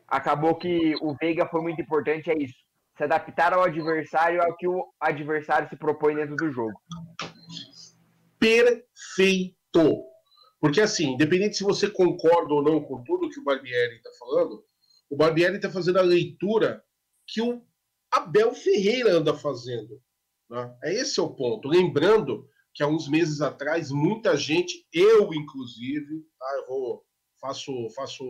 acabou 0.08 0.56
que 0.56 0.96
o 1.02 1.16
Veiga 1.16 1.48
foi 1.48 1.62
muito 1.62 1.82
importante, 1.82 2.30
é 2.30 2.38
isso. 2.38 2.58
Se 2.98 3.04
adaptar 3.04 3.54
ao 3.54 3.64
adversário 3.64 4.42
ao 4.42 4.56
que 4.58 4.68
o 4.68 4.86
adversário 5.00 5.70
se 5.70 5.78
propõe 5.78 6.16
dentro 6.16 6.36
do 6.36 6.52
jogo. 6.52 6.74
Perfeito! 8.38 10.04
Porque 10.60 10.82
assim, 10.82 11.14
independente 11.14 11.58
se 11.58 11.64
você 11.64 11.90
concorda 11.90 12.54
ou 12.54 12.64
não 12.64 12.84
com 12.84 13.04
tudo 13.04 13.30
que 13.30 13.40
o 13.40 13.44
Barbieri 13.44 13.96
está 13.96 14.10
falando, 14.20 14.64
o 15.10 15.16
Barbieri 15.16 15.56
está 15.56 15.70
fazendo 15.70 16.00
a 16.00 16.04
leitura 16.04 16.84
que 17.26 17.42
o 17.42 17.62
Abel 18.12 18.54
Ferreira 18.54 19.14
anda 19.14 19.34
fazendo. 19.34 20.02
Né? 20.50 20.78
É 20.84 20.94
esse 20.94 21.20
é 21.20 21.24
o 21.24 21.34
ponto. 21.34 21.68
Lembrando 21.68 22.48
que 22.74 22.84
há 22.84 22.88
uns 22.88 23.08
meses 23.08 23.42
atrás, 23.42 23.92
muita 23.92 24.36
gente, 24.36 24.86
eu 24.92 25.34
inclusive, 25.34 26.26
tá, 26.38 26.46
eu 26.58 26.68
vou, 26.68 27.06
faço, 27.40 27.72
faço 27.96 28.24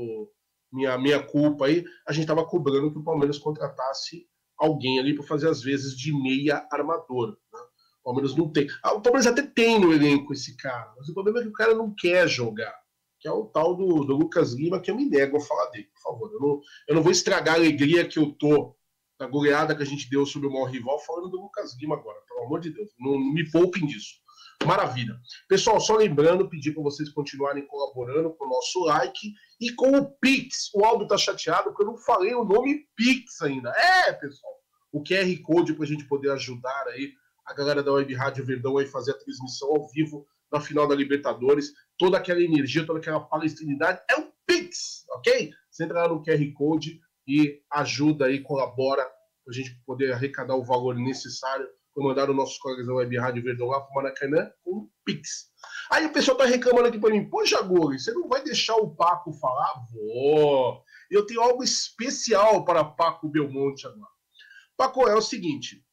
minha, 0.71 0.97
minha 0.97 1.21
culpa 1.21 1.65
aí, 1.65 1.83
a 2.07 2.11
gente 2.11 2.23
estava 2.23 2.45
cobrando 2.45 2.91
que 2.91 2.99
o 2.99 3.03
Palmeiras 3.03 3.37
contratasse 3.37 4.27
alguém 4.57 4.99
ali 4.99 5.15
para 5.15 5.25
fazer 5.25 5.49
as 5.49 5.61
vezes 5.61 5.97
de 5.97 6.13
meia 6.13 6.67
armador. 6.71 7.37
Né? 7.53 7.59
O 8.01 8.03
Palmeiras 8.03 8.35
não 8.35 8.51
tem. 8.51 8.67
Ah, 8.83 8.93
o 8.93 9.01
Palmeiras 9.01 9.27
até 9.27 9.41
tem 9.41 9.79
no 9.79 9.93
elenco 9.93 10.33
esse 10.33 10.55
cara, 10.57 10.93
mas 10.97 11.09
o 11.09 11.13
problema 11.13 11.39
é 11.39 11.43
que 11.43 11.49
o 11.49 11.53
cara 11.53 11.73
não 11.73 11.93
quer 11.95 12.27
jogar. 12.27 12.73
Que 13.19 13.27
é 13.27 13.31
o 13.31 13.45
tal 13.45 13.75
do, 13.75 14.05
do 14.05 14.15
Lucas 14.15 14.53
Lima, 14.53 14.79
que 14.79 14.89
eu 14.89 14.95
me 14.95 15.05
nego 15.05 15.37
a 15.37 15.41
falar 15.41 15.69
dele, 15.71 15.89
por 15.93 16.01
favor. 16.01 16.31
Eu 16.31 16.39
não, 16.39 16.61
eu 16.87 16.95
não 16.95 17.03
vou 17.03 17.11
estragar 17.11 17.55
a 17.55 17.57
alegria 17.57 18.07
que 18.07 18.17
eu 18.17 18.31
tô 18.31 18.75
da 19.19 19.27
goleada 19.27 19.75
que 19.75 19.83
a 19.83 19.85
gente 19.85 20.09
deu 20.09 20.25
sobre 20.25 20.47
o 20.47 20.51
maior 20.51 20.69
rival, 20.69 20.97
falando 20.99 21.29
do 21.29 21.41
Lucas 21.41 21.75
Lima 21.77 21.95
agora, 21.95 22.17
pelo 22.25 22.45
amor 22.45 22.61
de 22.61 22.69
Deus. 22.69 22.89
Não, 22.97 23.11
não 23.11 23.33
me 23.33 23.49
poupem 23.51 23.85
disso. 23.85 24.21
Maravilha. 24.65 25.19
Pessoal, 25.47 25.79
só 25.79 25.95
lembrando, 25.95 26.49
pedir 26.49 26.73
para 26.73 26.83
vocês 26.83 27.09
continuarem 27.09 27.65
colaborando 27.65 28.33
com 28.35 28.45
o 28.45 28.49
nosso 28.49 28.83
like 28.85 29.33
e 29.59 29.71
com 29.71 29.97
o 29.97 30.11
Pix. 30.19 30.69
O 30.73 30.83
Aldo 30.83 31.07
tá 31.07 31.17
chateado 31.17 31.69
porque 31.69 31.83
eu 31.83 31.87
não 31.87 31.97
falei 31.97 32.33
o 32.35 32.43
nome 32.43 32.85
Pix 32.95 33.41
ainda. 33.41 33.71
É, 33.71 34.13
pessoal. 34.13 34.53
O 34.91 35.01
QR 35.03 35.41
Code 35.43 35.73
para 35.73 35.85
a 35.85 35.87
gente 35.87 36.05
poder 36.05 36.31
ajudar 36.31 36.87
aí 36.87 37.13
a 37.45 37.53
galera 37.53 37.81
da 37.81 37.91
Web 37.93 38.13
Rádio 38.13 38.45
Verdão 38.45 38.77
aí 38.77 38.85
fazer 38.85 39.11
a 39.11 39.17
transmissão 39.17 39.69
ao 39.69 39.87
vivo 39.89 40.27
na 40.51 40.59
final 40.59 40.87
da 40.87 40.95
Libertadores. 40.95 41.71
Toda 41.97 42.17
aquela 42.17 42.41
energia, 42.41 42.85
toda 42.85 42.99
aquela 42.99 43.19
palestinidade 43.19 44.01
é 44.09 44.19
o 44.19 44.31
Pix, 44.45 45.05
ok? 45.11 45.51
Você 45.69 45.83
entra 45.83 46.03
lá 46.03 46.09
no 46.09 46.21
QR 46.21 46.53
Code 46.53 46.99
e 47.27 47.61
ajuda 47.71 48.25
aí, 48.25 48.41
colabora 48.41 49.03
para 49.03 49.51
a 49.51 49.53
gente 49.53 49.79
poder 49.85 50.11
arrecadar 50.11 50.55
o 50.55 50.63
valor 50.63 50.95
necessário 50.95 51.67
para 51.93 52.03
mandar 52.03 52.29
os 52.29 52.35
nossos 52.35 52.57
colegas 52.57 52.87
da 52.87 52.93
Web 52.93 53.17
Rádio 53.17 53.43
Verdão 53.43 53.67
lá 53.67 53.81
para 53.81 53.91
o 53.91 53.95
Maracanã 53.95 54.51
com 54.63 54.89
Pix. 55.03 55.49
Aí 55.91 56.05
o 56.05 56.13
pessoal 56.13 56.37
tá 56.37 56.45
reclamando 56.45 56.87
aqui 56.87 56.99
para 56.99 57.09
mim, 57.09 57.29
pô, 57.29 57.45
Jagori, 57.45 57.99
você 57.99 58.11
não 58.13 58.27
vai 58.27 58.43
deixar 58.43 58.75
o 58.75 58.95
Paco 58.95 59.33
falar? 59.33 59.85
Vou. 59.91 60.83
Eu 61.09 61.25
tenho 61.25 61.41
algo 61.41 61.63
especial 61.63 62.63
para 62.63 62.83
Paco 62.83 63.27
Belmonte 63.27 63.87
agora. 63.87 64.11
Paco, 64.77 65.07
é 65.07 65.15
o 65.15 65.21
seguinte, 65.21 65.83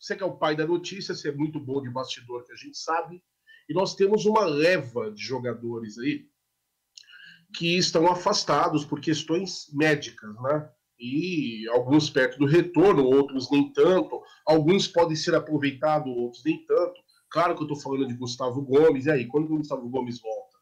você 0.00 0.16
que 0.16 0.22
é 0.22 0.26
o 0.26 0.36
pai 0.36 0.56
da 0.56 0.66
notícia, 0.66 1.14
você 1.14 1.28
é 1.28 1.32
muito 1.32 1.60
bom 1.60 1.80
de 1.80 1.88
bastidor, 1.88 2.44
que 2.44 2.52
a 2.52 2.56
gente 2.56 2.76
sabe, 2.76 3.22
e 3.68 3.74
nós 3.74 3.94
temos 3.94 4.26
uma 4.26 4.44
leva 4.44 5.12
de 5.12 5.22
jogadores 5.22 5.96
aí 5.98 6.26
que 7.54 7.76
estão 7.76 8.10
afastados 8.10 8.84
por 8.84 9.00
questões 9.00 9.68
médicas, 9.72 10.34
né? 10.42 10.70
E 11.02 11.68
alguns 11.70 12.08
perto 12.08 12.38
do 12.38 12.46
retorno, 12.46 13.04
outros 13.04 13.50
nem 13.50 13.72
tanto. 13.72 14.22
Alguns 14.46 14.86
podem 14.86 15.16
ser 15.16 15.34
aproveitados, 15.34 16.16
outros 16.16 16.44
nem 16.44 16.64
tanto. 16.64 16.94
Claro 17.28 17.56
que 17.56 17.62
eu 17.62 17.66
estou 17.66 17.80
falando 17.80 18.06
de 18.06 18.14
Gustavo 18.14 18.62
Gomes, 18.62 19.06
e 19.06 19.10
aí, 19.10 19.26
quando 19.26 19.46
o 19.46 19.58
Gustavo 19.58 19.88
Gomes 19.88 20.20
volta? 20.20 20.56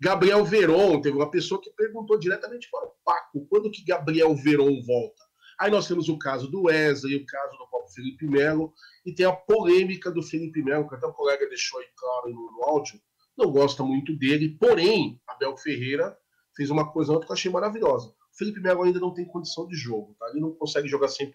Gabriel 0.00 0.44
Veron, 0.44 1.00
teve 1.02 1.16
uma 1.16 1.30
pessoa 1.30 1.60
que 1.60 1.70
perguntou 1.70 2.18
diretamente 2.18 2.70
para 2.70 2.86
o 2.86 2.92
Paco, 3.04 3.46
quando 3.50 3.70
que 3.70 3.84
Gabriel 3.84 4.34
Veron 4.34 4.80
volta? 4.82 5.22
Aí 5.60 5.70
nós 5.70 5.86
temos 5.86 6.08
o 6.08 6.18
caso 6.18 6.50
do 6.50 6.62
Wesley, 6.62 7.16
o 7.16 7.26
caso 7.26 7.58
do 7.58 7.68
próprio 7.68 7.92
Felipe 7.94 8.26
Melo, 8.26 8.72
e 9.04 9.14
tem 9.14 9.26
a 9.26 9.32
polêmica 9.32 10.10
do 10.10 10.22
Felipe 10.22 10.62
Melo, 10.62 10.88
que 10.88 10.94
até 10.94 11.06
o 11.06 11.12
colega 11.12 11.46
deixou 11.46 11.78
aí 11.78 11.86
claro 11.94 12.30
no, 12.30 12.52
no 12.52 12.64
áudio, 12.64 12.98
não 13.36 13.50
gosta 13.50 13.82
muito 13.84 14.16
dele, 14.16 14.56
porém, 14.58 15.20
Abel 15.26 15.56
Ferreira 15.56 16.16
fez 16.56 16.70
uma 16.70 16.90
coisa 16.90 17.18
que 17.20 17.26
eu 17.26 17.32
achei 17.32 17.50
maravilhosa 17.50 18.14
Felipe 18.36 18.60
Melo 18.60 18.82
ainda 18.82 19.00
não 19.00 19.12
tem 19.12 19.24
condição 19.26 19.66
de 19.66 19.76
jogo, 19.76 20.14
tá? 20.18 20.28
Ele 20.30 20.40
não 20.40 20.52
consegue 20.52 20.88
jogar 20.88 21.08
100%. 21.08 21.30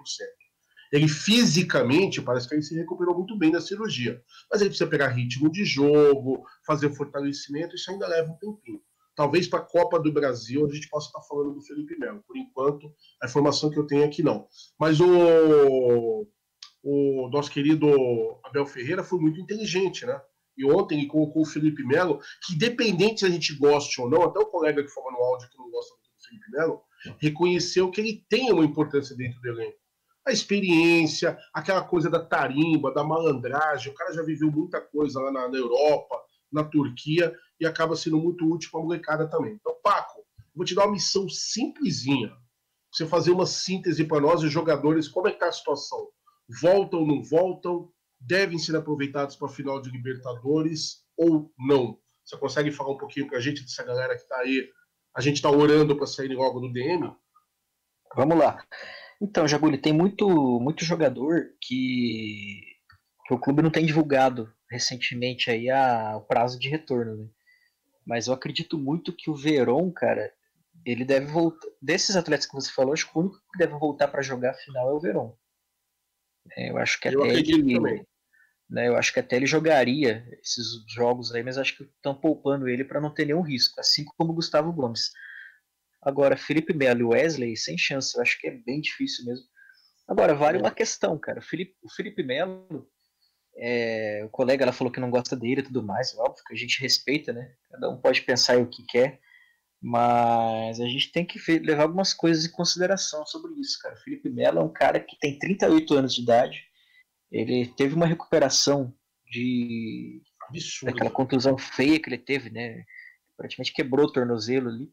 Ele 0.91 1.07
fisicamente 1.07 2.21
parece 2.21 2.47
que 2.47 2.55
ele 2.55 2.61
se 2.61 2.75
recuperou 2.75 3.15
muito 3.15 3.37
bem 3.37 3.51
da 3.51 3.59
cirurgia, 3.59 4.21
mas 4.49 4.61
ele 4.61 4.69
precisa 4.69 4.89
pegar 4.89 5.09
ritmo 5.09 5.51
de 5.51 5.65
jogo, 5.65 6.43
fazer 6.65 6.93
fortalecimento, 6.95 7.75
isso 7.75 7.91
ainda 7.91 8.07
leva 8.07 8.31
um 8.31 8.37
tempinho. 8.37 8.81
Talvez 9.15 9.47
para 9.47 9.59
a 9.59 9.65
Copa 9.65 9.99
do 9.99 10.13
Brasil 10.13 10.65
a 10.65 10.73
gente 10.73 10.87
possa 10.87 11.07
estar 11.07 11.21
falando 11.21 11.55
do 11.55 11.61
Felipe 11.61 11.97
Melo. 11.97 12.23
Por 12.25 12.37
enquanto, 12.37 12.93
a 13.21 13.25
informação 13.25 13.69
que 13.71 13.79
eu 13.79 13.87
tenho 13.87 14.05
aqui 14.05 14.21
não. 14.21 14.47
Mas 14.79 14.99
o, 15.01 16.27
o 16.83 17.29
nosso 17.29 17.49
querido 17.49 17.87
Abel 18.45 18.67
Ferreira 18.67 19.03
foi 19.03 19.19
muito 19.19 19.41
inteligente, 19.41 20.05
né? 20.05 20.21
E 20.55 20.63
ontem 20.65 20.99
ele 20.99 21.07
colocou 21.07 21.41
o 21.41 21.45
Felipe 21.45 21.83
Melo, 21.83 22.19
que 22.45 22.53
independente 22.53 23.21
se 23.21 23.25
a 23.25 23.29
gente 23.29 23.55
goste 23.55 23.99
ou 23.99 24.09
não, 24.09 24.21
até 24.23 24.39
o 24.39 24.45
colega 24.45 24.83
que 24.83 24.89
falou 24.89 25.11
no 25.11 25.17
áudio 25.17 25.49
que 25.49 25.57
não 25.57 25.69
gosta 25.69 25.95
do 25.95 26.27
Felipe 26.27 26.51
Melo, 26.51 26.81
reconheceu 27.19 27.89
que 27.89 28.01
ele 28.01 28.25
tem 28.29 28.51
uma 28.51 28.65
importância 28.65 29.15
dentro 29.15 29.39
do 29.41 29.47
elenco. 29.47 29.77
A 30.25 30.31
experiência, 30.31 31.37
aquela 31.53 31.81
coisa 31.81 32.09
da 32.09 32.19
tarimba, 32.19 32.93
da 32.93 33.03
malandragem, 33.03 33.91
o 33.91 33.95
cara 33.95 34.13
já 34.13 34.21
viveu 34.21 34.51
muita 34.51 34.81
coisa 34.81 35.21
lá 35.21 35.31
na, 35.31 35.47
na 35.47 35.57
Europa, 35.57 36.15
na 36.51 36.63
Turquia, 36.63 37.33
e 37.59 37.65
acaba 37.65 37.95
sendo 37.95 38.17
muito 38.17 38.45
útil 38.45 38.69
para 38.71 38.79
a 38.81 38.83
molecada 38.83 39.29
também. 39.29 39.53
Então, 39.53 39.75
Paco, 39.81 40.23
vou 40.53 40.65
te 40.65 40.75
dar 40.75 40.85
uma 40.85 40.91
missão 40.91 41.29
simplesinha. 41.29 42.31
Você 42.91 43.05
fazer 43.05 43.31
uma 43.31 43.45
síntese 43.45 44.03
para 44.05 44.21
nós, 44.21 44.43
os 44.43 44.51
jogadores, 44.51 45.07
como 45.07 45.27
é 45.27 45.31
que 45.31 45.39
tá 45.39 45.47
a 45.47 45.51
situação? 45.51 46.09
Voltam 46.61 47.01
ou 47.01 47.07
não 47.07 47.23
voltam? 47.23 47.89
Devem 48.19 48.57
ser 48.57 48.75
aproveitados 48.75 49.35
para 49.35 49.47
a 49.47 49.51
final 49.51 49.81
de 49.81 49.89
Libertadores 49.89 51.05
ou 51.15 51.51
não? 51.57 51.99
Você 52.25 52.35
consegue 52.37 52.71
falar 52.71 52.91
um 52.91 52.97
pouquinho 52.97 53.27
para 53.27 53.37
a 53.37 53.41
gente 53.41 53.61
dessa 53.61 53.83
galera 53.83 54.15
que 54.15 54.23
está 54.23 54.37
aí 54.39 54.69
a 55.17 55.21
gente 55.21 55.37
está 55.37 55.49
orando 55.49 55.97
para 55.97 56.05
sair 56.05 56.27
logo 56.27 56.59
do 56.59 56.71
DM? 56.71 57.11
Vamos 58.15 58.37
lá. 58.37 58.63
Então, 59.19 59.47
Jaguli, 59.47 59.79
tem 59.79 59.91
muito, 59.91 60.29
muito 60.59 60.85
jogador 60.85 61.49
que, 61.59 62.61
que 63.25 63.33
o 63.33 63.39
clube 63.39 63.63
não 63.63 63.71
tem 63.71 63.83
divulgado 63.83 64.53
recentemente 64.69 65.49
aí 65.49 65.71
a, 65.71 66.17
o 66.17 66.21
prazo 66.21 66.59
de 66.59 66.69
retorno, 66.69 67.17
né? 67.17 67.29
Mas 68.05 68.27
eu 68.27 68.33
acredito 68.33 68.77
muito 68.77 69.11
que 69.11 69.29
o 69.29 69.35
Veron, 69.35 69.91
cara, 69.91 70.31
ele 70.85 71.03
deve 71.03 71.25
voltar. 71.25 71.67
Desses 71.81 72.15
atletas 72.15 72.45
que 72.45 72.53
você 72.53 72.71
falou, 72.71 72.93
acho 72.93 73.11
que 73.11 73.17
o 73.17 73.21
único 73.21 73.37
que 73.51 73.57
deve 73.57 73.73
voltar 73.73 74.07
para 74.07 74.21
jogar 74.21 74.51
a 74.51 74.53
final 74.53 74.87
é 74.87 74.93
o 74.93 74.99
Verón. 74.99 75.33
É, 76.55 76.69
eu 76.69 76.77
acho 76.77 76.99
que 76.99 77.07
Eu 77.07 77.23
até 77.23 77.31
acredito 77.31 77.59
ele, 77.59 77.73
também. 77.73 78.07
Né, 78.69 78.87
eu 78.87 78.97
acho 78.97 79.13
que 79.13 79.19
até 79.19 79.35
ele 79.37 79.45
jogaria 79.45 80.27
esses 80.41 80.83
jogos 80.87 81.33
aí, 81.33 81.41
mas 81.41 81.57
acho 81.57 81.77
que 81.77 81.83
estão 81.83 82.13
poupando 82.13 82.67
ele 82.67 82.83
para 82.83 82.99
não 82.99 83.13
ter 83.13 83.25
nenhum 83.25 83.41
risco, 83.41 83.79
assim 83.79 84.03
como 84.03 84.31
o 84.31 84.35
Gustavo 84.35 84.73
Gomes. 84.73 85.11
Agora, 86.01 86.37
Felipe 86.37 86.73
Melo 86.73 87.01
e 87.01 87.03
Wesley, 87.03 87.55
sem 87.57 87.77
chance, 87.77 88.15
eu 88.15 88.21
acho 88.21 88.39
que 88.39 88.47
é 88.47 88.51
bem 88.51 88.81
difícil 88.81 89.25
mesmo. 89.25 89.45
Agora, 90.07 90.33
vale 90.35 90.57
uma 90.57 90.71
questão, 90.71 91.17
cara. 91.17 91.39
O 91.39 91.43
Felipe, 91.43 91.75
o 91.81 91.89
Felipe 91.89 92.23
Melo, 92.23 92.87
é, 93.57 94.21
o 94.25 94.29
colega 94.29 94.63
ela 94.63 94.71
falou 94.71 94.91
que 94.91 94.99
não 94.99 95.09
gosta 95.09 95.35
dele 95.35 95.61
e 95.61 95.63
tudo 95.63 95.83
mais, 95.83 96.15
óbvio 96.17 96.43
que 96.45 96.53
a 96.53 96.57
gente 96.57 96.81
respeita, 96.81 97.33
né? 97.33 97.53
Cada 97.69 97.89
um 97.89 97.99
pode 97.99 98.21
pensar 98.21 98.57
o 98.57 98.69
que 98.69 98.85
quer, 98.85 99.19
mas 99.81 100.79
a 100.79 100.85
gente 100.85 101.11
tem 101.11 101.25
que 101.25 101.39
levar 101.59 101.83
algumas 101.83 102.13
coisas 102.13 102.45
em 102.45 102.51
consideração 102.51 103.25
sobre 103.25 103.53
isso, 103.59 103.79
cara. 103.81 103.95
O 103.95 103.99
Felipe 103.99 104.29
Melo 104.29 104.59
é 104.59 104.63
um 104.63 104.71
cara 104.71 104.99
que 104.99 105.17
tem 105.19 105.37
38 105.37 105.93
anos 105.93 106.13
de 106.13 106.21
idade, 106.21 106.63
ele 107.31 107.67
teve 107.67 107.95
uma 107.95 108.05
recuperação 108.05 108.93
de 109.25 110.21
Absurdo. 110.49 110.91
daquela 110.91 111.11
contusão 111.11 111.57
feia 111.57 111.99
que 111.99 112.09
ele 112.09 112.17
teve, 112.17 112.49
né? 112.49 112.85
Praticamente 113.35 113.73
quebrou 113.73 114.05
o 114.05 114.11
tornozelo 114.11 114.69
ali. 114.69 114.91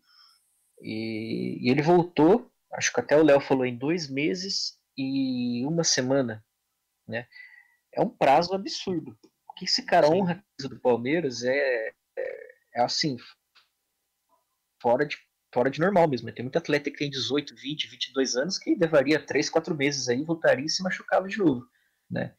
E, 0.80 1.58
e 1.60 1.70
ele 1.70 1.82
voltou, 1.82 2.50
acho 2.72 2.92
que 2.92 3.00
até 3.00 3.16
o 3.16 3.22
Léo 3.22 3.40
falou, 3.40 3.64
em 3.64 3.76
dois 3.76 4.08
meses 4.10 4.78
e 4.96 5.64
uma 5.64 5.84
semana, 5.84 6.44
né? 7.06 7.26
É 7.92 8.00
um 8.00 8.08
prazo 8.08 8.54
absurdo. 8.54 9.16
O 9.48 9.54
que 9.54 9.64
esse 9.64 9.84
cara 9.84 10.08
honra 10.08 10.32
a 10.32 10.34
camisa 10.34 10.74
do 10.74 10.80
Palmeiras 10.80 11.44
é, 11.44 11.92
é, 12.18 12.54
é 12.74 12.82
assim, 12.82 13.16
fora 14.82 15.06
de, 15.06 15.16
fora 15.52 15.70
de 15.70 15.80
normal 15.80 16.08
mesmo. 16.08 16.32
Tem 16.32 16.44
muito 16.44 16.58
atleta 16.58 16.90
que 16.90 16.98
tem 16.98 17.08
18, 17.08 17.54
20, 17.54 17.88
22 17.88 18.36
anos 18.36 18.58
que 18.58 18.74
levaria 18.74 19.24
3, 19.24 19.48
4 19.48 19.74
meses 19.76 20.08
aí, 20.08 20.24
voltaria 20.24 20.66
e 20.66 20.68
se 20.68 20.82
machucava 20.82 21.28
de 21.28 21.38
novo, 21.38 21.64
né? 22.10 22.34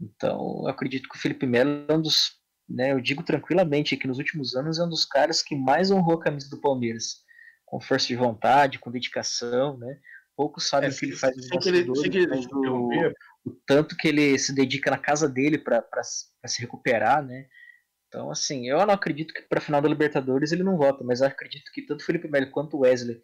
Então, 0.00 0.62
eu 0.62 0.68
acredito 0.68 1.08
que 1.08 1.16
o 1.16 1.20
Felipe 1.20 1.46
Melo 1.46 1.84
é 1.88 1.92
um 1.92 2.00
dos, 2.00 2.32
né, 2.68 2.92
eu 2.92 3.00
digo 3.00 3.22
tranquilamente 3.22 3.96
que 3.96 4.06
nos 4.06 4.18
últimos 4.18 4.56
anos 4.56 4.78
é 4.78 4.84
um 4.84 4.88
dos 4.88 5.04
caras 5.04 5.42
que 5.42 5.54
mais 5.54 5.90
honrou 5.90 6.18
a 6.18 6.22
camisa 6.22 6.48
do 6.48 6.60
Palmeiras, 6.60 7.22
com 7.66 7.80
força 7.80 8.06
de 8.06 8.16
vontade, 8.16 8.78
com 8.78 8.90
dedicação, 8.90 9.76
né? 9.76 9.98
Poucos 10.36 10.68
sabem 10.68 10.88
o 10.90 10.96
que 10.96 11.04
ele 11.04 11.16
faz 11.16 11.36
interromper. 11.36 13.14
o, 13.44 13.50
tanto 13.66 13.96
que 13.96 14.08
ele 14.08 14.38
se 14.38 14.54
dedica 14.54 14.90
na 14.90 14.98
casa 14.98 15.28
dele 15.28 15.58
para 15.58 16.02
se 16.02 16.60
recuperar, 16.60 17.22
né? 17.22 17.46
Então, 18.08 18.30
assim, 18.30 18.68
eu 18.68 18.84
não 18.84 18.94
acredito 18.94 19.32
que 19.32 19.42
para 19.42 19.58
a 19.58 19.62
final 19.62 19.80
da 19.80 19.88
Libertadores 19.88 20.50
ele 20.50 20.64
não 20.64 20.76
volta, 20.76 21.04
mas 21.04 21.22
acredito 21.22 21.70
que 21.72 21.82
tanto 21.82 22.00
o 22.00 22.04
Felipe 22.04 22.26
Melo 22.26 22.50
quanto 22.50 22.76
o 22.76 22.80
Wesley, 22.80 23.20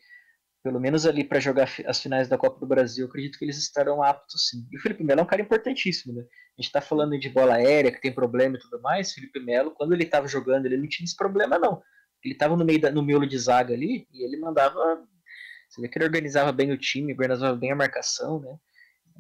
pelo 0.67 0.81
menos 0.81 1.07
ali 1.07 1.23
para 1.23 1.39
jogar 1.39 1.69
as 1.87 2.03
finais 2.03 2.27
da 2.27 2.37
Copa 2.37 2.59
do 2.59 2.67
Brasil, 2.67 3.07
acredito 3.07 3.39
que 3.39 3.45
eles 3.45 3.57
estarão 3.57 4.03
aptos 4.03 4.49
sim. 4.49 4.67
E 4.73 4.77
o 4.77 4.81
Felipe 4.81 5.05
Melo 5.05 5.21
é 5.21 5.23
um 5.23 5.27
cara 5.27 5.41
importantíssimo, 5.41 6.13
né? 6.13 6.23
A 6.59 6.61
gente 6.61 6.73
tá 6.73 6.81
falando 6.81 7.17
de 7.17 7.29
bola 7.29 7.55
aérea, 7.55 7.93
que 7.93 8.01
tem 8.01 8.13
problema 8.13 8.57
e 8.57 8.59
tudo 8.59 8.83
mais. 8.83 9.13
Felipe 9.13 9.39
Melo, 9.39 9.71
quando 9.71 9.93
ele 9.93 10.05
tava 10.05 10.27
jogando, 10.27 10.67
ele 10.67 10.77
não 10.77 10.89
tinha 10.89 11.05
esse 11.05 11.15
problema, 11.15 11.57
não. 11.57 11.81
Ele 12.21 12.35
tava 12.35 12.57
no 12.57 12.65
meio 12.65 12.81
da, 12.81 12.91
no 12.91 13.01
miolo 13.01 13.29
de 13.29 13.39
zaga 13.39 13.75
ali 13.75 14.09
e 14.13 14.25
ele 14.25 14.39
mandava. 14.39 14.75
Você 15.69 15.81
vê 15.81 15.89
que 15.89 15.99
ele 15.99 16.07
organizava 16.07 16.51
bem 16.51 16.73
o 16.73 16.77
time, 16.77 17.13
organizava 17.13 17.55
bem 17.55 17.71
a 17.71 17.77
marcação, 17.77 18.41
né? 18.41 18.57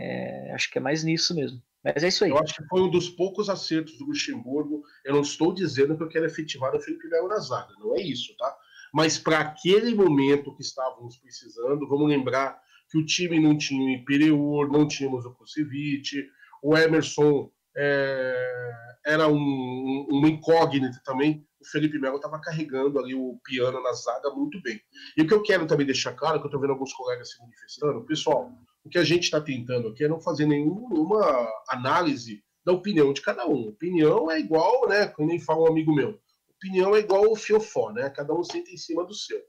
É, 0.00 0.52
acho 0.52 0.68
que 0.68 0.78
é 0.78 0.80
mais 0.80 1.04
nisso 1.04 1.32
mesmo. 1.32 1.62
Mas 1.84 2.02
é 2.02 2.08
isso 2.08 2.24
aí. 2.24 2.30
Eu 2.30 2.38
acho 2.38 2.56
que 2.56 2.66
foi 2.66 2.82
um 2.82 2.90
dos 2.90 3.08
poucos 3.08 3.48
acertos 3.48 3.96
do 3.98 4.06
Luxemburgo. 4.06 4.82
Eu 5.04 5.14
não 5.14 5.20
estou 5.20 5.54
dizendo 5.54 5.96
que 5.96 6.02
eu 6.02 6.08
quero 6.08 6.26
efetivar 6.26 6.74
o 6.74 6.80
Felipe 6.80 7.06
Melo 7.06 7.28
na 7.28 7.38
zaga, 7.38 7.72
não 7.78 7.94
é 7.94 8.00
isso, 8.00 8.36
tá? 8.36 8.52
Mas 8.96 9.18
para 9.18 9.40
aquele 9.40 9.94
momento 9.94 10.54
que 10.56 10.62
estávamos 10.62 11.18
precisando, 11.18 11.86
vamos 11.86 12.08
lembrar 12.08 12.58
que 12.90 12.96
o 12.96 13.04
time 13.04 13.38
não 13.38 13.58
tinha 13.58 13.84
o 13.84 13.90
Imperior, 13.90 14.72
não 14.72 14.88
tínhamos 14.88 15.26
o 15.26 15.34
Kusevich, 15.34 16.26
o 16.62 16.74
Emerson 16.74 17.50
é, 17.76 18.72
era 19.04 19.28
um, 19.28 19.36
um, 19.36 20.06
uma 20.12 20.30
incógnita 20.30 20.98
também. 21.04 21.46
O 21.60 21.68
Felipe 21.68 21.98
Melo 21.98 22.16
estava 22.16 22.40
carregando 22.40 22.98
ali 22.98 23.14
o 23.14 23.38
piano 23.44 23.82
na 23.82 23.92
zaga 23.92 24.30
muito 24.30 24.62
bem. 24.62 24.80
E 25.14 25.20
o 25.20 25.26
que 25.26 25.34
eu 25.34 25.42
quero 25.42 25.66
também 25.66 25.84
deixar 25.84 26.14
claro, 26.14 26.38
que 26.38 26.46
eu 26.46 26.48
estou 26.48 26.60
vendo 26.62 26.70
alguns 26.70 26.94
colegas 26.94 27.32
se 27.32 27.38
manifestando, 27.38 28.06
pessoal, 28.06 28.50
o 28.82 28.88
que 28.88 28.96
a 28.96 29.04
gente 29.04 29.24
está 29.24 29.42
tentando 29.42 29.88
aqui 29.88 30.04
é 30.04 30.08
não 30.08 30.22
fazer 30.22 30.46
nenhuma 30.46 31.46
análise 31.68 32.42
da 32.64 32.72
opinião 32.72 33.12
de 33.12 33.20
cada 33.20 33.46
um. 33.46 33.68
Opinião 33.68 34.30
é 34.30 34.40
igual, 34.40 34.88
né? 34.88 35.06
Como 35.08 35.28
nem 35.28 35.38
fala 35.38 35.64
um 35.64 35.66
amigo 35.66 35.94
meu. 35.94 36.18
Opinião 36.56 36.96
é 36.96 37.00
igual 37.00 37.30
o 37.30 37.36
fiofó, 37.36 37.92
né? 37.92 38.08
Cada 38.10 38.34
um 38.34 38.42
senta 38.42 38.70
em 38.70 38.76
cima 38.76 39.04
do 39.04 39.14
seu. 39.14 39.40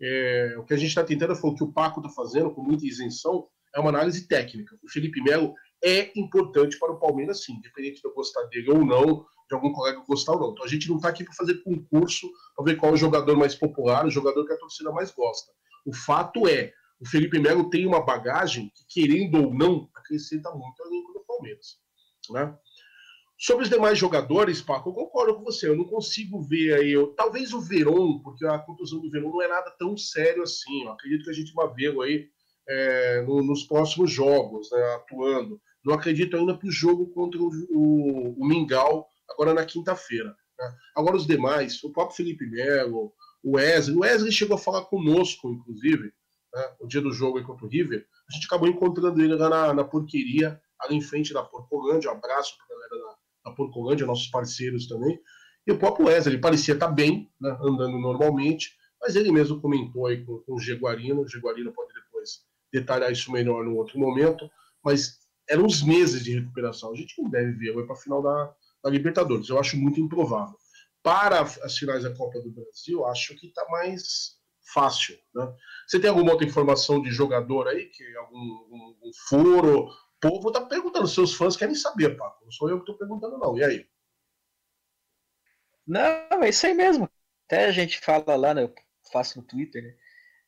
É, 0.00 0.56
o 0.58 0.64
que 0.64 0.74
a 0.74 0.76
gente 0.76 0.88
está 0.88 1.04
tentando 1.04 1.36
foi 1.36 1.50
o 1.50 1.54
que 1.54 1.64
o 1.64 1.72
Paco 1.72 2.00
está 2.00 2.12
fazendo, 2.12 2.52
com 2.52 2.62
muita 2.62 2.86
isenção, 2.86 3.48
é 3.74 3.80
uma 3.80 3.90
análise 3.90 4.26
técnica. 4.26 4.76
O 4.82 4.88
Felipe 4.88 5.22
Melo 5.22 5.54
é 5.82 6.12
importante 6.18 6.78
para 6.78 6.92
o 6.92 6.98
Palmeiras, 6.98 7.44
sim, 7.44 7.54
independente 7.54 8.00
de 8.00 8.06
eu 8.06 8.14
gostar 8.14 8.42
dele 8.44 8.70
ou 8.70 8.84
não, 8.84 9.24
de 9.48 9.54
algum 9.54 9.72
colega 9.72 10.02
gostar 10.06 10.32
ou 10.32 10.40
não. 10.40 10.52
Então 10.52 10.64
a 10.64 10.68
gente 10.68 10.88
não 10.88 10.96
está 10.96 11.08
aqui 11.08 11.24
para 11.24 11.34
fazer 11.34 11.62
concurso 11.62 12.30
para 12.56 12.64
ver 12.64 12.76
qual 12.76 12.92
é 12.92 12.94
o 12.94 12.98
jogador 12.98 13.36
mais 13.36 13.54
popular, 13.54 14.06
o 14.06 14.10
jogador 14.10 14.46
que 14.46 14.52
a 14.52 14.58
torcida 14.58 14.92
mais 14.92 15.10
gosta. 15.10 15.52
O 15.86 15.94
fato 15.94 16.46
é, 16.48 16.72
o 17.00 17.08
Felipe 17.08 17.38
Melo 17.38 17.68
tem 17.68 17.86
uma 17.86 18.00
bagagem 18.00 18.70
que, 18.74 19.00
querendo 19.00 19.42
ou 19.42 19.54
não, 19.54 19.88
acrescenta 19.94 20.50
muito 20.52 20.82
ao 20.82 20.88
elenco 20.88 21.12
do 21.12 21.24
Palmeiras. 21.26 21.78
Né? 22.30 22.56
Sobre 23.44 23.64
os 23.64 23.68
demais 23.68 23.98
jogadores, 23.98 24.62
Paco, 24.62 24.90
eu 24.90 24.94
concordo 24.94 25.34
com 25.34 25.42
você. 25.42 25.68
Eu 25.68 25.76
não 25.76 25.82
consigo 25.84 26.40
ver 26.40 26.74
aí. 26.74 26.92
Eu, 26.92 27.08
talvez 27.08 27.52
o 27.52 27.60
Verón, 27.60 28.20
porque 28.20 28.46
a 28.46 28.56
contusão 28.56 29.00
do 29.00 29.10
Verón 29.10 29.32
não 29.32 29.42
é 29.42 29.48
nada 29.48 29.68
tão 29.76 29.96
sério 29.96 30.44
assim. 30.44 30.84
Eu 30.84 30.92
acredito 30.92 31.24
que 31.24 31.30
a 31.30 31.34
gente 31.34 31.52
vai 31.52 31.68
vê-lo 31.74 32.02
aí 32.02 32.28
é, 32.68 33.20
no, 33.22 33.42
nos 33.42 33.64
próximos 33.64 34.12
jogos, 34.12 34.70
né, 34.70 34.80
atuando. 34.94 35.60
Não 35.84 35.92
acredito 35.92 36.36
ainda 36.36 36.56
para 36.56 36.68
o 36.68 36.70
jogo 36.70 37.08
contra 37.08 37.42
o, 37.42 37.50
o, 37.70 38.40
o 38.40 38.46
Mingau, 38.46 39.08
agora 39.28 39.52
na 39.52 39.64
quinta-feira. 39.64 40.36
Né? 40.56 40.74
Agora 40.94 41.16
os 41.16 41.26
demais, 41.26 41.82
o 41.82 41.92
próprio 41.92 42.16
Felipe 42.16 42.46
Melo, 42.46 43.12
o 43.42 43.56
Wesley. 43.56 43.96
O 43.96 44.02
Wesley 44.02 44.30
chegou 44.30 44.54
a 44.54 44.60
falar 44.60 44.82
conosco, 44.82 45.50
inclusive, 45.50 46.12
né, 46.54 46.74
o 46.78 46.86
dia 46.86 47.00
do 47.00 47.12
jogo 47.12 47.42
contra 47.42 47.66
o 47.66 47.68
River. 47.68 48.06
A 48.30 48.32
gente 48.32 48.46
acabou 48.46 48.68
encontrando 48.68 49.20
ele 49.20 49.34
lá 49.34 49.48
na, 49.48 49.74
na 49.74 49.82
porqueria, 49.82 50.60
ali 50.78 50.94
em 50.94 51.02
frente 51.02 51.32
da 51.32 51.42
Porcolândia. 51.42 52.08
Um 52.08 52.14
abraço 52.14 52.56
para 52.56 52.71
a 53.44 53.50
Porcolândia, 53.50 54.06
nossos 54.06 54.28
parceiros 54.28 54.86
também. 54.86 55.18
E 55.66 55.72
o 55.72 55.78
próprio 55.78 56.06
Wesley, 56.06 56.34
ele 56.34 56.40
parecia 56.40 56.74
estar 56.74 56.88
bem, 56.88 57.30
né, 57.40 57.56
andando 57.62 57.98
normalmente, 57.98 58.70
mas 59.00 59.16
ele 59.16 59.30
mesmo 59.32 59.60
comentou 59.60 60.06
aí 60.06 60.24
com, 60.24 60.38
com 60.38 60.54
o 60.54 60.60
Jaguarino, 60.60 61.22
o 61.22 61.28
Jaguarino 61.28 61.72
pode 61.72 61.92
depois 61.94 62.40
detalhar 62.72 63.12
isso 63.12 63.30
melhor 63.30 63.64
num 63.64 63.76
outro 63.76 63.98
momento, 63.98 64.48
mas 64.84 65.18
eram 65.48 65.64
uns 65.64 65.82
meses 65.82 66.24
de 66.24 66.38
recuperação. 66.38 66.92
A 66.92 66.96
gente 66.96 67.20
não 67.20 67.30
deve 67.30 67.52
ver 67.52 67.74
para 67.84 67.94
a 67.94 67.98
final 67.98 68.22
da, 68.22 68.54
da, 68.82 68.90
Libertadores, 68.90 69.48
eu 69.48 69.58
acho 69.58 69.76
muito 69.76 70.00
improvável. 70.00 70.56
Para 71.02 71.40
as 71.40 71.76
finais 71.76 72.04
da 72.04 72.14
Copa 72.14 72.40
do 72.40 72.50
Brasil, 72.50 73.04
acho 73.06 73.34
que 73.36 73.48
está 73.48 73.66
mais 73.68 74.36
fácil. 74.72 75.16
Né? 75.34 75.52
Você 75.86 75.98
tem 75.98 76.08
alguma 76.08 76.32
outra 76.32 76.46
informação 76.46 77.02
de 77.02 77.10
jogador 77.10 77.66
aí, 77.68 77.86
que 77.86 78.04
algum, 78.16 78.58
algum, 78.58 78.82
algum 78.84 79.10
foro, 79.28 79.88
o 79.88 79.90
povo 80.22 80.52
tá 80.52 80.60
perguntando, 80.64 81.08
seus 81.08 81.34
fãs 81.34 81.56
querem 81.56 81.74
saber, 81.74 82.16
Paco. 82.16 82.44
Não 82.44 82.52
sou 82.52 82.70
eu 82.70 82.78
que 82.78 82.86
tô 82.86 82.96
perguntando, 82.96 83.36
não. 83.36 83.58
E 83.58 83.64
aí? 83.64 83.86
Não, 85.86 86.42
é 86.42 86.48
isso 86.48 86.64
aí 86.64 86.74
mesmo. 86.74 87.10
Até 87.46 87.66
a 87.66 87.72
gente 87.72 87.98
fala 87.98 88.36
lá, 88.36 88.54
né? 88.54 88.62
Eu 88.62 88.72
faço 89.12 89.38
no 89.40 89.44
Twitter, 89.44 89.82
né? 89.82 89.94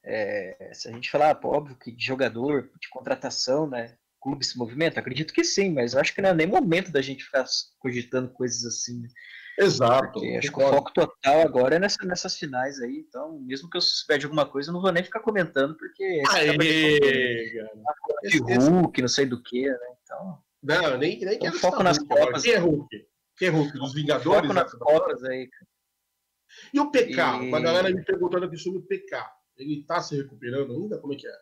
É, 0.06 0.70
se 0.72 0.88
a 0.88 0.92
gente 0.92 1.10
falar, 1.10 1.38
óbvio 1.44 1.76
que 1.76 1.90
de 1.90 2.04
jogador, 2.04 2.70
de 2.80 2.88
contratação, 2.88 3.68
né? 3.68 3.98
Clube 4.20 4.44
se 4.44 4.56
movimenta, 4.56 5.00
acredito 5.00 5.34
que 5.34 5.42
sim, 5.42 5.70
mas 5.70 5.96
acho 5.96 6.14
que 6.14 6.22
não 6.22 6.30
é 6.30 6.34
nem 6.34 6.46
momento 6.46 6.90
da 6.90 7.02
gente 7.02 7.24
ficar 7.24 7.44
cogitando 7.78 8.32
coisas 8.32 8.64
assim. 8.64 9.02
Né? 9.02 9.08
Exato. 9.58 10.12
Porque 10.12 10.36
acho 10.36 10.52
que 10.52 10.62
o 10.62 10.68
foco 10.68 10.92
total 10.92 11.40
agora 11.42 11.76
é 11.76 11.78
nessa, 11.78 12.04
nessas 12.04 12.36
finais 12.36 12.80
aí, 12.80 13.04
então, 13.06 13.38
mesmo 13.40 13.70
que 13.70 13.76
eu 13.76 13.80
souber 13.80 14.18
de 14.18 14.26
alguma 14.26 14.46
coisa, 14.46 14.70
eu 14.70 14.74
não 14.74 14.80
vou 14.80 14.92
nem 14.92 15.04
ficar 15.04 15.20
comentando, 15.20 15.76
porque. 15.76 16.22
Aê, 16.30 16.56
de 16.56 18.38
Hulk, 18.42 19.00
não 19.00 19.08
sei 19.08 19.26
do 19.26 19.42
que, 19.42 19.68
né? 19.68 19.78
Então. 20.02 20.38
Não, 20.62 20.98
nem, 20.98 21.20
nem 21.20 21.36
então, 21.36 21.52
foco 21.52 21.82
nas 21.82 21.98
Copas. 21.98 22.42
Quem 22.42 22.52
é 22.52 22.58
Hulk? 22.58 23.06
Quem 23.36 23.48
é 23.48 23.50
Hulk? 23.50 23.72
Dos 23.78 23.94
Vingadores? 23.94 24.40
Foco 24.40 24.52
nas 24.54 24.72
Copas 24.72 25.24
aí. 25.24 25.48
E 26.72 26.80
o 26.80 26.90
PK? 26.90 27.42
E... 27.42 27.48
Uma 27.48 27.60
galera 27.60 27.90
me 27.90 28.02
perguntando 28.04 28.46
aqui 28.46 28.56
sobre 28.56 28.78
o 28.78 28.82
PK. 28.82 29.30
Ele 29.56 29.84
tá 29.86 30.00
se 30.00 30.16
recuperando 30.16 30.72
ainda? 30.72 30.98
Como 30.98 31.12
é 31.12 31.16
que 31.16 31.26
é? 31.26 31.36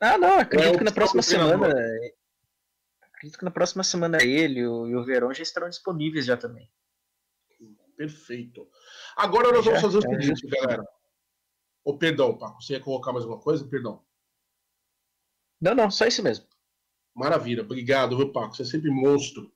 Ah, 0.00 0.18
não, 0.18 0.38
acredito 0.38 0.74
é 0.74 0.78
que 0.78 0.84
na 0.84 0.92
próxima 0.92 1.22
semana. 1.22 1.72
Acredito 3.22 3.38
que 3.38 3.44
na 3.44 3.52
próxima 3.52 3.84
semana 3.84 4.18
ele 4.20 4.58
e 4.58 4.66
o 4.66 5.04
Verão 5.04 5.32
já 5.32 5.44
estarão 5.44 5.68
disponíveis 5.68 6.26
já 6.26 6.36
também. 6.36 6.68
Perfeito. 7.96 8.68
Agora 9.16 9.52
nós 9.52 9.64
vamos 9.64 9.80
fazer 9.80 9.98
o 9.98 10.02
seguinte, 10.02 10.44
galera. 10.48 10.84
Ô, 11.84 11.96
perdão, 11.96 12.36
Paco, 12.36 12.60
você 12.60 12.72
ia 12.72 12.80
colocar 12.80 13.12
mais 13.12 13.24
uma 13.24 13.38
coisa? 13.38 13.64
Perdão. 13.64 14.04
Não, 15.60 15.72
não, 15.72 15.88
só 15.88 16.04
isso 16.04 16.20
mesmo. 16.20 16.46
Maravilha, 17.14 17.62
obrigado, 17.62 18.16
viu, 18.16 18.32
Paco? 18.32 18.56
Você 18.56 18.62
é 18.62 18.64
sempre 18.64 18.90
monstro. 18.90 19.52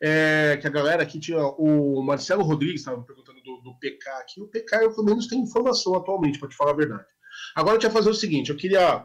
É, 0.00 0.56
que 0.58 0.68
a 0.68 0.70
galera 0.70 1.02
aqui 1.02 1.18
tinha. 1.18 1.44
O 1.58 2.00
Marcelo 2.04 2.44
Rodrigues 2.44 2.82
estava 2.82 2.98
me 2.98 3.06
perguntando 3.06 3.42
do, 3.42 3.60
do, 3.60 3.78
PK 3.80 4.08
aqui. 4.20 4.40
O 4.40 4.46
PK, 4.46 4.84
eu 4.84 4.94
pelo 4.94 5.06
menos 5.06 5.26
tenho 5.26 5.42
informação 5.42 5.96
atualmente, 5.96 6.38
para 6.38 6.48
te 6.48 6.54
falar 6.54 6.70
a 6.70 6.76
verdade. 6.76 7.08
Agora 7.56 7.74
eu 7.74 7.80
quero 7.80 7.92
fazer 7.92 8.10
o 8.10 8.14
seguinte: 8.14 8.50
eu 8.50 8.56
queria. 8.56 9.04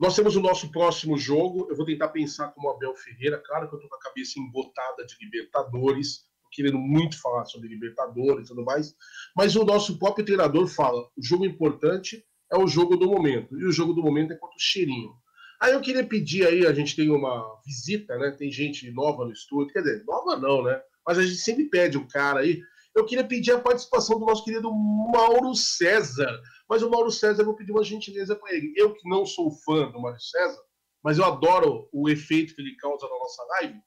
Nós 0.00 0.16
temos 0.16 0.34
o 0.34 0.40
nosso 0.40 0.70
próximo 0.72 1.18
jogo. 1.18 1.66
Eu 1.68 1.76
vou 1.76 1.84
tentar 1.84 2.08
pensar 2.08 2.48
como 2.52 2.70
Abel 2.70 2.96
Ferreira. 2.96 3.36
Claro 3.44 3.68
que 3.68 3.74
eu 3.76 3.80
tô 3.80 3.88
com 3.88 3.96
a 3.96 4.00
cabeça 4.00 4.40
embotada 4.40 5.04
de 5.04 5.14
Libertadores, 5.22 6.24
querendo 6.50 6.78
muito 6.78 7.20
falar 7.20 7.44
sobre 7.44 7.68
Libertadores 7.68 8.46
e 8.46 8.48
tudo 8.48 8.64
mais. 8.64 8.94
Mas 9.36 9.54
o 9.54 9.64
nosso 9.64 9.98
próprio 9.98 10.24
treinador 10.24 10.66
fala: 10.68 11.02
o 11.02 11.22
jogo 11.22 11.44
importante 11.44 12.24
é 12.50 12.56
o 12.56 12.66
jogo 12.66 12.96
do 12.96 13.08
momento. 13.08 13.60
E 13.60 13.66
o 13.66 13.70
jogo 13.70 13.92
do 13.92 14.02
momento 14.02 14.32
é 14.32 14.36
contra 14.36 14.56
o 14.56 14.60
Cheirinho. 14.60 15.12
Aí 15.60 15.74
eu 15.74 15.82
queria 15.82 16.02
pedir 16.02 16.46
aí, 16.46 16.66
a 16.66 16.72
gente 16.72 16.96
tem 16.96 17.10
uma 17.10 17.60
visita, 17.66 18.16
né? 18.16 18.30
Tem 18.30 18.50
gente 18.50 18.90
nova 18.90 19.26
no 19.26 19.32
estúdio, 19.32 19.70
quer 19.70 19.82
dizer, 19.82 20.02
nova 20.06 20.34
não, 20.38 20.62
né? 20.62 20.80
Mas 21.06 21.18
a 21.18 21.22
gente 21.22 21.36
sempre 21.36 21.66
pede 21.66 21.98
um 21.98 22.08
cara 22.08 22.40
aí. 22.40 22.62
Eu 22.94 23.06
queria 23.06 23.24
pedir 23.24 23.52
a 23.52 23.60
participação 23.60 24.18
do 24.18 24.26
nosso 24.26 24.44
querido 24.44 24.70
Mauro 24.72 25.54
César. 25.54 26.40
Mas 26.68 26.82
o 26.82 26.90
Mauro 26.90 27.10
César, 27.10 27.42
eu 27.42 27.46
vou 27.46 27.54
pedir 27.54 27.72
uma 27.72 27.84
gentileza 27.84 28.34
para 28.34 28.54
ele. 28.54 28.72
Eu 28.76 28.94
que 28.94 29.08
não 29.08 29.24
sou 29.24 29.50
fã 29.50 29.90
do 29.90 30.00
Mauro 30.00 30.20
César, 30.20 30.60
mas 31.02 31.18
eu 31.18 31.24
adoro 31.24 31.88
o 31.92 32.08
efeito 32.08 32.54
que 32.54 32.60
ele 32.60 32.76
causa 32.76 33.06
na 33.08 33.18
nossa 33.18 33.42
live. 33.44 33.80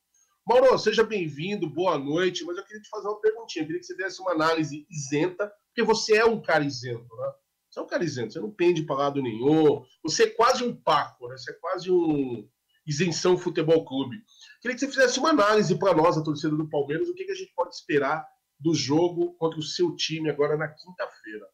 Mauro, 0.47 0.77
seja 0.77 1.03
bem-vindo, 1.03 1.69
boa 1.69 1.97
noite. 1.97 2.45
Mas 2.45 2.57
eu 2.57 2.63
queria 2.63 2.81
te 2.81 2.89
fazer 2.89 3.07
uma 3.07 3.19
perguntinha. 3.19 3.63
Eu 3.63 3.67
queria 3.67 3.81
que 3.81 3.87
você 3.87 3.95
desse 3.95 4.21
uma 4.21 4.31
análise 4.31 4.85
isenta, 4.89 5.51
porque 5.67 5.83
você 5.83 6.15
é 6.15 6.25
um 6.25 6.41
cara 6.41 6.63
isento, 6.63 7.15
né? 7.15 7.31
Você 7.69 7.79
é 7.79 7.83
um 7.83 7.87
cara 7.87 8.03
isento, 8.03 8.33
você 8.33 8.39
não 8.39 8.51
pende 8.51 8.83
para 8.83 8.95
lado 8.95 9.21
nenhum. 9.21 9.83
Você 10.03 10.23
é 10.23 10.29
quase 10.29 10.63
um 10.63 10.75
Paco, 10.75 11.27
né? 11.27 11.35
Você 11.37 11.51
é 11.51 11.55
quase 11.55 11.91
um 11.91 12.47
isenção 12.85 13.37
futebol 13.37 13.83
clube. 13.85 14.17
Queria 14.61 14.75
que 14.75 14.81
você 14.81 14.87
fizesse 14.87 15.19
uma 15.19 15.29
análise 15.29 15.77
para 15.79 15.93
nós, 15.93 16.17
a 16.17 16.23
torcida 16.23 16.55
do 16.55 16.69
Palmeiras, 16.69 17.09
o 17.09 17.15
que, 17.15 17.25
que 17.25 17.31
a 17.31 17.35
gente 17.35 17.53
pode 17.55 17.73
esperar 17.73 18.27
do 18.63 18.73
jogo 18.73 19.33
contra 19.33 19.59
o 19.59 19.63
seu 19.63 19.93
time 19.93 20.29
agora 20.29 20.55
na 20.55 20.69
quinta-feira. 20.69 21.45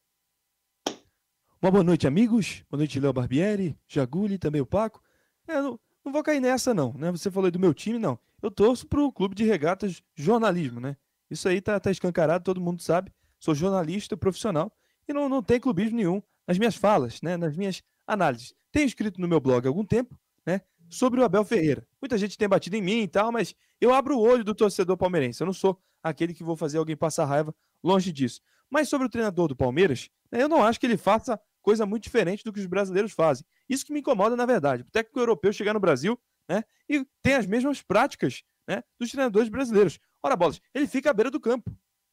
Uma 1.60 1.72
boa 1.72 1.84
noite, 1.84 2.06
amigos. 2.06 2.64
Boa 2.69 2.77
noite, 2.77 2.99
Léo 2.99 3.11
Barbieri, 3.11 3.76
Jaguli, 3.88 4.38
também 4.38 4.61
o 4.61 4.65
Paco. 4.65 5.02
É, 5.48 5.60
não, 5.60 5.80
não 6.06 6.11
vou 6.11 6.22
cair 6.22 6.40
nessa, 6.40 6.72
não. 6.72 6.94
Né? 6.94 7.11
Você 7.11 7.31
falou 7.31 7.49
do 7.49 7.57
meu 7.57 7.73
time, 7.73 7.98
não. 7.98 8.19
Eu 8.44 8.52
torço 8.52 8.88
para 8.88 9.02
o 9.02 9.11
Clube 9.11 9.34
de 9.34 9.44
Regatas 9.44 10.03
Jornalismo, 10.15 10.80
né? 10.80 10.95
Isso 11.31 11.49
aí 11.49 11.60
tá, 11.60 11.80
tá 11.80 11.90
escancarado, 11.90 12.44
todo 12.44 12.61
mundo 12.61 12.81
sabe. 12.84 13.11
Sou 13.40 13.56
jornalista 13.56 14.15
profissional 14.15 14.72
e 15.07 15.11
não, 15.11 15.27
não 15.27 15.41
tem 15.41 15.60
clubismo 15.60 15.98
nenhum 15.98 16.22
nas 16.48 16.60
minhas 16.60 16.76
falas, 16.76 17.22
né? 17.23 17.38
nas 17.38 17.57
minhas 17.57 17.81
análises. 18.06 18.53
Tenho 18.72 18.86
escrito 18.86 19.19
no 19.19 19.27
meu 19.27 19.40
blog 19.40 19.65
há 19.65 19.69
algum 19.69 19.84
tempo 19.84 20.18
né? 20.45 20.61
sobre 20.90 21.19
o 21.19 21.23
Abel 21.23 21.44
Ferreira. 21.44 21.88
Muita 21.99 22.18
gente 22.19 22.38
tem 22.38 22.48
batido 22.48 22.76
em 22.76 22.81
mim 22.81 23.02
e 23.02 23.07
tal, 23.07 23.31
mas 23.31 23.56
eu 23.81 23.94
abro 23.94 24.15
o 24.15 24.22
olho 24.22 24.44
do 24.44 24.53
torcedor 24.53 24.95
palmeirense. 24.95 25.41
Eu 25.41 25.48
não 25.48 25.53
sou 25.53 25.80
aquele 26.03 26.34
que 26.34 26.43
vou 26.43 26.55
fazer 26.55 26.77
alguém 26.77 26.95
passar 26.95 27.26
raiva, 27.26 27.53
longe 27.84 28.11
disso. 28.11 28.41
Mas 28.69 28.88
sobre 28.88 29.07
o 29.07 29.09
treinador 29.09 29.47
do 29.47 29.55
Palmeiras, 29.55 30.09
né, 30.31 30.41
eu 30.43 30.49
não 30.49 30.63
acho 30.63 30.80
que 30.80 30.85
ele 30.85 30.97
faça 30.97 31.39
coisa 31.61 31.85
muito 31.85 32.03
diferente 32.03 32.43
do 32.43 32.53
que 32.53 32.59
os 32.59 32.65
brasileiros 32.65 33.11
fazem. 33.11 33.45
Isso 33.67 33.85
que 33.85 33.93
me 33.93 33.99
incomoda, 33.99 34.35
na 34.35 34.45
verdade. 34.45 34.84
O 34.84 34.91
técnico 34.91 35.19
europeu 35.19 35.51
chegar 35.51 35.73
no 35.73 35.80
Brasil 35.80 36.19
né, 36.47 36.63
e 36.88 37.05
tem 37.21 37.35
as 37.35 37.45
mesmas 37.45 37.81
práticas 37.81 38.43
né, 38.67 38.84
dos 38.99 39.11
treinadores 39.11 39.49
brasileiros. 39.49 39.99
Ora, 40.21 40.35
bolas, 40.35 40.61
ele 40.73 40.88
fica 40.88 41.09
à 41.09 41.13
beira 41.13 41.31
do 41.31 41.39
campo. 41.39 41.71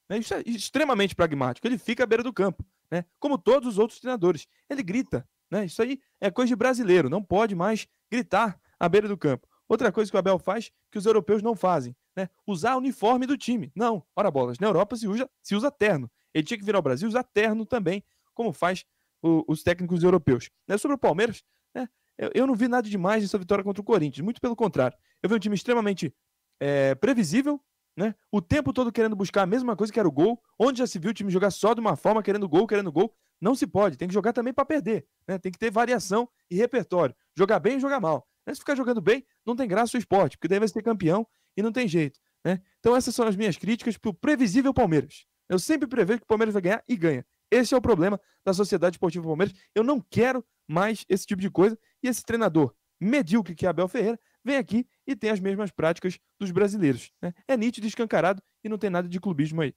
Né, 0.09 0.19
isso 0.19 0.35
é 0.35 0.43
extremamente 0.47 1.15
pragmático. 1.15 1.67
Ele 1.67 1.79
fica 1.79 2.05
à 2.05 2.07
beira 2.07 2.23
do 2.23 2.33
campo, 2.33 2.65
né, 2.91 3.05
como 3.19 3.39
todos 3.39 3.69
os 3.69 3.79
outros 3.79 4.01
treinadores. 4.01 4.47
Ele 4.69 4.83
grita. 4.83 5.29
Né, 5.51 5.67
isso 5.67 5.81
aí 5.81 6.01
é 6.21 6.31
coisa 6.31 6.49
de 6.49 6.57
brasileiro. 6.57 7.09
Não 7.09 7.23
pode 7.23 7.55
mais 7.55 7.87
gritar 8.11 8.61
à 8.79 8.89
beira 8.89 9.09
do 9.09 9.17
campo. 9.17 9.47
Outra 9.69 9.91
coisa 9.91 10.11
que 10.11 10.17
o 10.17 10.19
Abel 10.19 10.39
faz 10.39 10.71
que 10.91 10.99
os 10.99 11.07
europeus 11.07 11.43
não 11.43 11.57
fazem, 11.57 11.95
né? 12.17 12.29
Usar 12.47 12.75
o 12.75 12.79
uniforme 12.79 13.27
do 13.27 13.37
time. 13.37 13.73
Não, 13.75 14.05
ora 14.15 14.31
bolas, 14.31 14.59
na 14.59 14.67
Europa 14.67 14.97
se 14.97 15.09
usa, 15.09 15.29
se 15.43 15.55
usa 15.55 15.71
terno. 15.71 16.11
Ele 16.33 16.45
tinha 16.45 16.59
que 16.59 16.65
vir 16.65 16.77
ao 16.77 16.83
Brasil 16.83 17.09
usar 17.09 17.25
terno 17.25 17.65
também, 17.67 18.05
como 18.35 18.53
faz 18.53 18.85
o, 19.23 19.45
os 19.49 19.63
técnicos 19.63 20.03
europeus. 20.03 20.51
Né? 20.69 20.77
Sobre 20.79 20.95
o 20.95 20.99
Palmeiras, 20.99 21.43
né? 21.75 21.89
eu, 22.19 22.31
eu, 22.35 22.47
não 22.47 22.55
vi 22.55 22.69
nada 22.69 22.89
demais 22.89 23.23
nessa 23.23 23.39
vitória 23.39 23.65
contra 23.65 23.81
o 23.81 23.85
Corinthians, 23.85 24.25
muito 24.25 24.41
pelo 24.41 24.55
contrário. 24.55 24.97
Eu 25.23 25.29
vi 25.29 25.35
um 25.35 25.39
time 25.39 25.55
extremamente 25.55 26.15
é, 26.61 26.95
previsível, 26.95 27.61
né? 27.97 28.15
O 28.31 28.43
tempo 28.43 28.73
todo 28.73 28.93
querendo 28.93 29.17
buscar 29.17 29.43
a 29.43 29.47
mesma 29.47 29.75
coisa 29.75 29.93
que 29.93 29.99
era 29.99 30.07
o 30.07 30.13
gol, 30.13 30.41
onde 30.59 30.81
já 30.81 30.87
se 30.87 30.99
viu 30.99 31.11
o 31.11 31.15
time 31.15 31.31
jogar 31.31 31.51
só 31.51 31.73
de 31.73 31.81
uma 31.81 31.97
forma, 31.97 32.23
querendo 32.23 32.49
gol, 32.49 32.67
querendo 32.67 32.93
gol. 32.93 33.15
Não 33.41 33.55
se 33.55 33.67
pode, 33.67 33.97
tem 33.97 34.09
que 34.09 34.15
jogar 34.15 34.33
também 34.33 34.53
para 34.53 34.65
perder, 34.65 35.07
né? 35.27 35.39
Tem 35.39 35.51
que 35.51 35.59
ter 35.59 35.71
variação 35.71 36.29
e 36.51 36.57
repertório. 36.57 37.15
Jogar 37.35 37.59
bem 37.59 37.77
e 37.77 37.81
jogar 37.81 38.01
mal. 38.01 38.27
Né? 38.47 38.55
Se 38.55 38.61
ficar 38.61 38.77
jogando 38.77 39.01
bem, 39.01 39.25
não 39.45 39.57
tem 39.57 39.67
graça 39.67 39.97
o 39.97 39.99
esporte, 39.99 40.37
porque 40.37 40.49
daí 40.49 40.59
vai 40.59 40.69
ser 40.69 40.83
campeão 40.83 41.27
e 41.57 41.63
não 41.63 41.73
tem 41.73 41.89
jeito. 41.89 42.21
Né? 42.45 42.61
Então 42.79 42.95
essas 42.95 43.15
são 43.15 43.27
as 43.27 43.37
minhas 43.37 43.57
críticas 43.57 43.99
para 43.99 44.11
o 44.11 44.15
previsível 44.15 44.73
Palmeiras. 44.73 45.27
Eu 45.49 45.59
sempre 45.59 45.89
prevejo 45.89 46.21
que 46.21 46.25
o 46.25 46.29
Palmeiras 46.29 46.53
vai 46.53 46.63
ganhar 46.63 46.85
e 46.89 46.97
ganha. 46.97 47.25
Esse 47.51 47.75
é 47.75 47.77
o 47.77 47.81
problema 47.81 48.21
da 48.45 48.53
Sociedade 48.53 48.95
Esportiva 48.95 49.27
Palmeiras. 49.27 49.55
Eu 49.75 49.85
não 49.85 50.01
quero 50.01 50.45
mais 50.69 51.05
esse 51.09 51.27
tipo 51.27 51.41
de 51.41 51.51
coisa. 51.51 51.79
E 52.03 52.09
esse 52.09 52.23
treinador 52.23 52.75
medíocre 53.01 53.55
que 53.55 53.67
é 53.67 53.69
Abel 53.69 53.89
Ferreira 53.89 54.19
vem 54.45 54.57
aqui 54.57 54.89
e 55.07 55.15
tem 55.15 55.31
as 55.31 55.41
mesmas 55.41 55.71
práticas 55.71 56.19
dos 56.39 56.51
brasileiros. 56.51 57.13
Né? 57.21 57.33
É 57.47 57.57
nítido, 57.57 57.87
escancarado 57.87 58.43
e 58.65 58.69
não 58.69 58.79
tem 58.79 58.91
nada 58.91 59.09
de 59.09 59.21
clubismo 59.21 59.63
aí. 59.63 59.75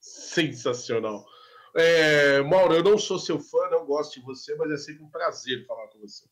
Sensacional. 0.00 1.24
É, 1.76 2.42
Mauro, 2.42 2.74
eu 2.74 2.82
não 2.82 2.98
sou 2.98 3.18
seu 3.18 3.38
fã, 3.38 3.68
não 3.70 3.86
gosto 3.86 4.18
de 4.18 4.26
você, 4.26 4.54
mas 4.56 4.70
é 4.70 4.76
sempre 4.76 5.04
um 5.04 5.10
prazer 5.10 5.66
falar 5.66 5.88
com 5.88 6.00
você. 6.00 6.26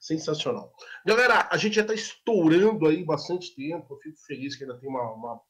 Sensacional. 0.00 0.72
Galera, 1.04 1.48
a 1.50 1.56
gente 1.56 1.74
já 1.74 1.82
está 1.82 1.94
estourando 1.94 2.86
aí 2.86 3.04
bastante 3.04 3.54
tempo. 3.54 3.94
Eu 3.94 3.98
fico 3.98 4.16
feliz 4.26 4.56
que 4.56 4.64
ainda 4.64 4.78
tem 4.78 4.88
uma, 4.88 5.12
uma 5.12 5.40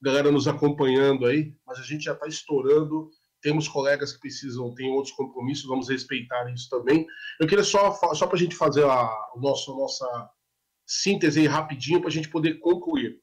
galera 0.00 0.30
nos 0.30 0.48
acompanhando 0.48 1.26
aí, 1.26 1.54
mas 1.66 1.78
a 1.78 1.82
gente 1.82 2.04
já 2.04 2.12
está 2.12 2.26
estourando. 2.26 3.10
Temos 3.42 3.68
colegas 3.68 4.12
que 4.12 4.20
precisam, 4.20 4.74
tem 4.74 4.90
outros 4.90 5.14
compromissos, 5.14 5.66
vamos 5.66 5.88
respeitar 5.88 6.52
isso 6.52 6.68
também. 6.68 7.06
Eu 7.40 7.46
queria 7.46 7.64
só, 7.64 7.92
só 8.14 8.26
para 8.26 8.36
a 8.36 8.38
gente 8.38 8.54
fazer 8.54 8.84
a, 8.84 9.10
o 9.34 9.40
nosso, 9.40 9.72
a 9.72 9.76
nossa 9.76 10.30
síntese 10.86 11.40
aí 11.40 11.46
rapidinho, 11.46 12.00
para 12.00 12.08
a 12.08 12.12
gente 12.12 12.28
poder 12.28 12.58
concluir. 12.58 13.18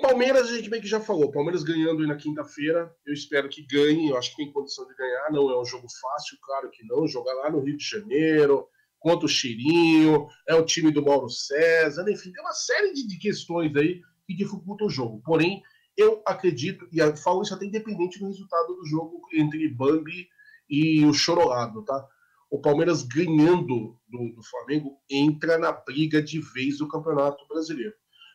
Palmeiras, 0.00 0.48
a 0.48 0.56
gente 0.56 0.70
bem 0.70 0.80
que 0.80 0.88
já 0.88 1.00
falou. 1.00 1.30
Palmeiras 1.30 1.62
ganhando 1.62 2.02
aí 2.02 2.08
na 2.08 2.16
quinta-feira. 2.16 2.92
Eu 3.06 3.14
espero 3.14 3.48
que 3.48 3.66
ganhe. 3.66 4.10
Eu 4.10 4.16
acho 4.16 4.30
que 4.30 4.36
tem 4.36 4.52
condição 4.52 4.86
de 4.86 4.94
ganhar. 4.94 5.30
Não 5.30 5.50
é 5.50 5.60
um 5.60 5.64
jogo 5.64 5.86
fácil, 6.00 6.36
claro 6.42 6.70
que 6.70 6.84
não. 6.86 7.06
Jogar 7.06 7.32
lá 7.34 7.50
no 7.50 7.60
Rio 7.60 7.76
de 7.76 7.84
Janeiro, 7.84 8.66
contra 9.04 9.26
o 9.26 9.28
Cheirinho, 9.28 10.28
é 10.48 10.54
o 10.54 10.64
time 10.64 10.90
do 10.90 11.04
Mauro 11.04 11.28
César, 11.28 12.10
enfim, 12.10 12.32
tem 12.32 12.42
uma 12.42 12.54
série 12.54 12.94
de, 12.94 13.18
questões 13.18 13.76
aí 13.76 14.00
que 14.26 14.34
dificultam 14.34 14.86
o 14.86 14.90
jogo. 14.90 15.20
Porém, 15.22 15.62
eu 15.94 16.22
acredito, 16.26 16.88
e 16.90 17.00
eu 17.00 17.14
falo 17.14 17.42
isso 17.42 17.52
até 17.52 17.66
independente 17.66 18.18
do 18.18 18.26
resultado 18.26 18.74
do 18.74 18.86
jogo 18.86 19.20
entre 19.34 19.68
Bambi 19.68 20.26
e 20.70 21.04
o 21.04 21.12
Chorolado, 21.12 21.84
tá? 21.84 22.02
O 22.50 22.62
Palmeiras 22.62 23.02
ganhando 23.02 24.00
do, 24.08 24.32
do, 24.34 24.42
Flamengo 24.42 24.98
entra 25.10 25.58
na 25.58 25.70
briga 25.70 26.22
de 26.22 26.40
vez 26.40 26.78
do 26.78 26.88
Campeonato 26.88 27.46
Brasileiro. 27.46 27.92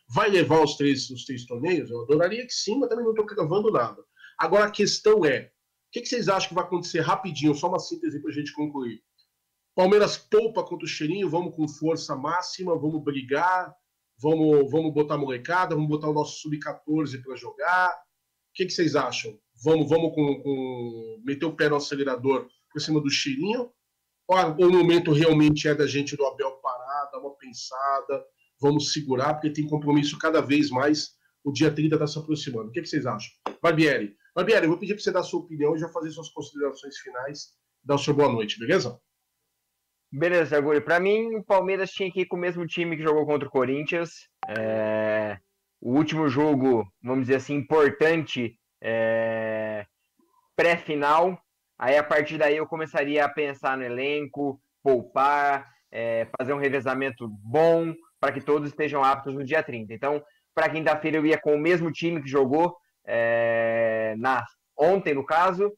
Vai 0.08 0.30
levar 0.30 0.62
os 0.62 0.76
três, 0.76 1.10
os 1.10 1.24
três 1.24 1.46
torneios? 1.46 1.90
Eu 1.90 2.02
adoraria 2.02 2.46
que 2.46 2.52
sim, 2.52 2.78
mas 2.78 2.88
também 2.88 3.04
não 3.04 3.12
estou 3.12 3.26
gravando 3.26 3.72
nada. 3.72 4.00
Agora 4.38 4.66
a 4.66 4.70
questão 4.70 5.24
é: 5.24 5.46
o 5.46 5.50
que, 5.90 6.02
que, 6.02 6.08
vocês 6.08 6.28
acham 6.28 6.50
que 6.50 6.54
vai 6.54 6.62
acontecer 6.62 7.00
rapidinho? 7.00 7.56
Só 7.56 7.68
uma 7.68 7.80
síntese 7.80 8.20
para 8.20 8.30
a 8.30 8.34
gente 8.34 8.52
concluir. 8.52 9.02
Palmeiras 9.74 10.18
poupa 10.18 10.64
contra 10.64 10.84
o 10.84 10.88
Cheirinho, 10.88 11.30
vamos 11.30 11.54
com 11.54 11.68
força 11.68 12.16
máxima, 12.16 12.78
vamos 12.78 13.02
brigar, 13.02 13.74
vamos, 14.20 14.70
vamos 14.70 14.92
botar 14.92 15.16
molecada, 15.16 15.74
vamos 15.74 15.88
botar 15.88 16.08
o 16.08 16.12
nosso 16.12 16.40
sub-14 16.40 17.22
para 17.22 17.36
jogar. 17.36 17.90
O 17.90 18.52
que, 18.54 18.66
que, 18.66 18.72
vocês 18.72 18.96
acham? 18.96 19.38
Vamos, 19.62 19.88
vamos 19.88 20.14
com, 20.14 20.42
com, 20.42 21.22
meter 21.24 21.46
o 21.46 21.54
pé 21.54 21.68
no 21.68 21.76
acelerador 21.76 22.48
por 22.72 22.80
cima 22.80 23.00
do 23.00 23.10
Cheirinho? 23.10 23.70
Ou, 24.26 24.36
o 24.36 24.72
momento 24.72 25.12
realmente 25.12 25.68
é 25.68 25.74
da 25.74 25.86
gente 25.86 26.16
do 26.16 26.26
Abel 26.26 26.52
parar, 26.62 27.10
dar 27.12 27.20
uma 27.20 27.34
pensada, 27.36 28.24
vamos 28.60 28.92
segurar, 28.92 29.34
porque 29.34 29.50
tem 29.50 29.66
compromisso 29.66 30.18
cada 30.18 30.40
vez 30.40 30.70
mais. 30.70 31.18
O 31.42 31.52
dia 31.52 31.72
30 31.72 31.94
está 31.94 32.06
se 32.06 32.18
aproximando. 32.18 32.68
O 32.68 32.72
que, 32.72 32.82
que, 32.82 32.88
vocês 32.88 33.06
acham? 33.06 33.30
Barbieri. 33.62 34.14
Barbieri, 34.34 34.66
eu 34.66 34.70
vou 34.70 34.78
pedir 34.78 34.94
para 34.94 35.02
você 35.02 35.10
dar 35.10 35.20
a 35.20 35.24
sua 35.24 35.40
opinião 35.40 35.74
e 35.74 35.78
já 35.78 35.88
fazer 35.88 36.10
suas 36.10 36.28
considerações 36.28 36.98
finais, 36.98 37.54
dar 37.82 37.94
o 37.94 37.98
seu 37.98 38.12
boa 38.12 38.30
noite, 38.30 38.58
beleza? 38.58 39.00
Beleza, 40.12 40.58
Agulho. 40.58 40.82
Para 40.82 40.98
mim, 40.98 41.36
o 41.36 41.44
Palmeiras 41.44 41.92
tinha 41.92 42.10
que 42.10 42.22
ir 42.22 42.26
com 42.26 42.36
o 42.36 42.40
mesmo 42.40 42.66
time 42.66 42.96
que 42.96 43.02
jogou 43.02 43.24
contra 43.24 43.46
o 43.46 43.50
Corinthians. 43.50 44.28
É... 44.48 45.38
O 45.80 45.94
último 45.94 46.28
jogo, 46.28 46.84
vamos 47.00 47.26
dizer 47.26 47.36
assim, 47.36 47.54
importante, 47.54 48.58
é... 48.82 49.86
pré-final. 50.56 51.40
Aí, 51.78 51.96
a 51.96 52.02
partir 52.02 52.38
daí, 52.38 52.56
eu 52.56 52.66
começaria 52.66 53.24
a 53.24 53.28
pensar 53.28 53.78
no 53.78 53.84
elenco, 53.84 54.60
poupar, 54.82 55.64
é... 55.92 56.26
fazer 56.36 56.54
um 56.54 56.58
revezamento 56.58 57.28
bom, 57.28 57.94
para 58.18 58.32
que 58.32 58.40
todos 58.40 58.68
estejam 58.68 59.04
aptos 59.04 59.32
no 59.32 59.44
dia 59.44 59.62
30. 59.62 59.94
Então, 59.94 60.20
para 60.52 60.68
quinta-feira, 60.68 61.18
eu 61.18 61.26
ia 61.26 61.40
com 61.40 61.54
o 61.54 61.60
mesmo 61.60 61.92
time 61.92 62.20
que 62.20 62.28
jogou 62.28 62.76
é... 63.06 64.16
na 64.18 64.44
ontem, 64.76 65.14
no 65.14 65.24
caso. 65.24 65.72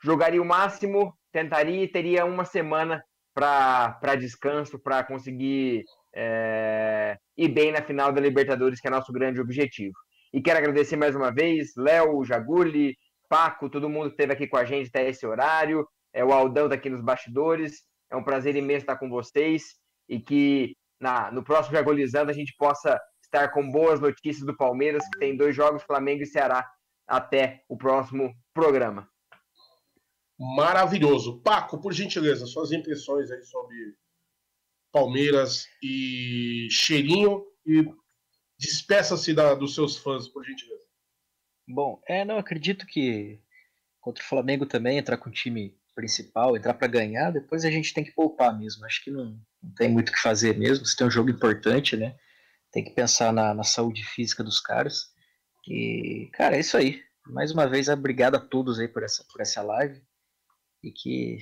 Jogaria 0.00 0.40
o 0.40 0.44
máximo, 0.44 1.12
tentaria 1.32 1.82
e 1.82 1.88
teria 1.88 2.24
uma 2.24 2.44
semana 2.44 3.02
para 3.34 4.14
descanso, 4.16 4.78
para 4.78 5.02
conseguir 5.02 5.84
é, 6.14 7.16
ir 7.36 7.48
bem 7.48 7.72
na 7.72 7.82
final 7.82 8.12
da 8.12 8.20
Libertadores, 8.20 8.80
que 8.80 8.86
é 8.86 8.90
nosso 8.90 9.12
grande 9.12 9.40
objetivo. 9.40 9.94
E 10.32 10.40
quero 10.40 10.58
agradecer 10.58 10.96
mais 10.96 11.14
uma 11.14 11.32
vez, 11.32 11.72
Léo, 11.76 12.24
Jaguli, 12.24 12.96
Paco, 13.28 13.68
todo 13.68 13.88
mundo 13.88 14.06
que 14.06 14.12
esteve 14.12 14.32
aqui 14.32 14.46
com 14.46 14.56
a 14.56 14.64
gente 14.64 14.88
até 14.88 15.08
esse 15.08 15.26
horário. 15.26 15.86
É, 16.12 16.24
o 16.24 16.32
Aldão 16.32 16.68
tá 16.68 16.76
aqui 16.76 16.88
nos 16.88 17.02
bastidores. 17.02 17.82
É 18.10 18.16
um 18.16 18.22
prazer 18.22 18.54
imenso 18.54 18.82
estar 18.82 18.96
com 18.96 19.08
vocês 19.08 19.62
e 20.08 20.20
que 20.20 20.76
na, 21.00 21.30
no 21.32 21.42
próximo 21.42 21.74
Jagolizando 21.76 22.30
a 22.30 22.34
gente 22.34 22.54
possa 22.56 22.98
estar 23.22 23.48
com 23.48 23.68
boas 23.70 24.00
notícias 24.00 24.46
do 24.46 24.56
Palmeiras, 24.56 25.02
que 25.12 25.18
tem 25.18 25.36
dois 25.36 25.54
jogos, 25.54 25.82
Flamengo 25.82 26.22
e 26.22 26.26
Ceará, 26.26 26.64
até 27.06 27.62
o 27.68 27.76
próximo 27.76 28.32
programa. 28.52 29.08
Maravilhoso. 30.38 31.40
Paco, 31.40 31.80
por 31.80 31.92
gentileza, 31.92 32.46
suas 32.46 32.72
impressões 32.72 33.30
aí 33.30 33.42
sobre 33.44 33.76
Palmeiras 34.92 35.66
e 35.82 36.68
Cheirinho 36.70 37.44
e 37.66 37.84
despeça-se 38.58 39.32
dos 39.58 39.74
seus 39.74 39.96
fãs, 39.96 40.28
por 40.28 40.44
gentileza. 40.44 40.84
Bom, 41.66 42.00
é, 42.06 42.24
não 42.24 42.38
acredito 42.38 42.86
que 42.86 43.40
contra 44.00 44.22
o 44.22 44.26
Flamengo 44.26 44.66
também 44.66 44.98
entrar 44.98 45.16
com 45.16 45.30
o 45.30 45.32
time 45.32 45.76
principal, 45.94 46.56
entrar 46.56 46.74
para 46.74 46.88
ganhar, 46.88 47.30
depois 47.30 47.64
a 47.64 47.70
gente 47.70 47.94
tem 47.94 48.04
que 48.04 48.12
poupar 48.12 48.56
mesmo. 48.58 48.84
Acho 48.84 49.02
que 49.02 49.10
não, 49.10 49.40
não 49.62 49.74
tem 49.74 49.88
muito 49.88 50.10
o 50.10 50.12
que 50.12 50.20
fazer 50.20 50.58
mesmo. 50.58 50.84
Se 50.84 50.96
tem 50.96 51.06
um 51.06 51.10
jogo 51.10 51.30
importante, 51.30 51.96
né? 51.96 52.16
Tem 52.70 52.84
que 52.84 52.90
pensar 52.90 53.32
na, 53.32 53.54
na 53.54 53.62
saúde 53.62 54.04
física 54.04 54.42
dos 54.42 54.60
caras. 54.60 55.12
E, 55.68 56.28
cara, 56.32 56.56
é 56.56 56.60
isso 56.60 56.76
aí. 56.76 57.02
Mais 57.26 57.52
uma 57.52 57.66
vez, 57.66 57.88
obrigado 57.88 58.34
a 58.34 58.40
todos 58.40 58.78
aí 58.78 58.88
por 58.88 59.02
essa, 59.02 59.24
por 59.32 59.40
essa 59.40 59.62
live. 59.62 60.02
E 60.84 60.92
que 60.92 61.38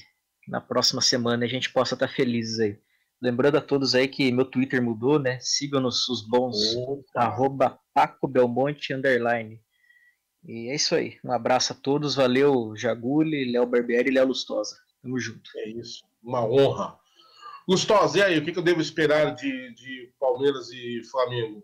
na 0.46 0.60
próxima 0.60 1.02
semana 1.02 1.44
a 1.44 1.48
gente 1.48 1.72
possa 1.72 1.94
estar 1.94 2.06
felizes 2.06 2.60
aí. 2.60 2.78
Lembrando 3.20 3.56
a 3.56 3.60
todos 3.60 3.94
aí 3.94 4.06
que 4.06 4.30
meu 4.32 4.44
Twitter 4.44 4.80
mudou, 4.82 5.18
né? 5.18 5.38
Sigam-nos 5.40 6.08
os 6.08 6.22
bons, 6.22 6.76
Opa. 6.76 7.20
arroba 7.20 7.78
Paco 7.92 8.28
Belmonte, 8.28 8.94
underline. 8.94 9.60
E 10.44 10.68
é 10.68 10.74
isso 10.74 10.94
aí. 10.94 11.18
Um 11.24 11.32
abraço 11.32 11.72
a 11.72 11.76
todos. 11.76 12.14
Valeu, 12.14 12.74
Jaguli, 12.76 13.50
Léo 13.50 13.66
Barbieri 13.66 14.10
e 14.10 14.14
Léo 14.14 14.28
Lustosa. 14.28 14.76
Tamo 15.00 15.18
junto. 15.18 15.50
É 15.56 15.68
isso. 15.68 16.02
Uma 16.22 16.44
honra. 16.44 16.98
Lustosa, 17.68 18.18
e 18.18 18.22
aí? 18.22 18.38
O 18.38 18.44
que, 18.44 18.56
eu 18.56 18.62
devo 18.62 18.80
esperar 18.80 19.34
de, 19.34 19.72
de 19.74 20.12
Palmeiras 20.18 20.70
e 20.70 21.02
Flamengo? 21.10 21.62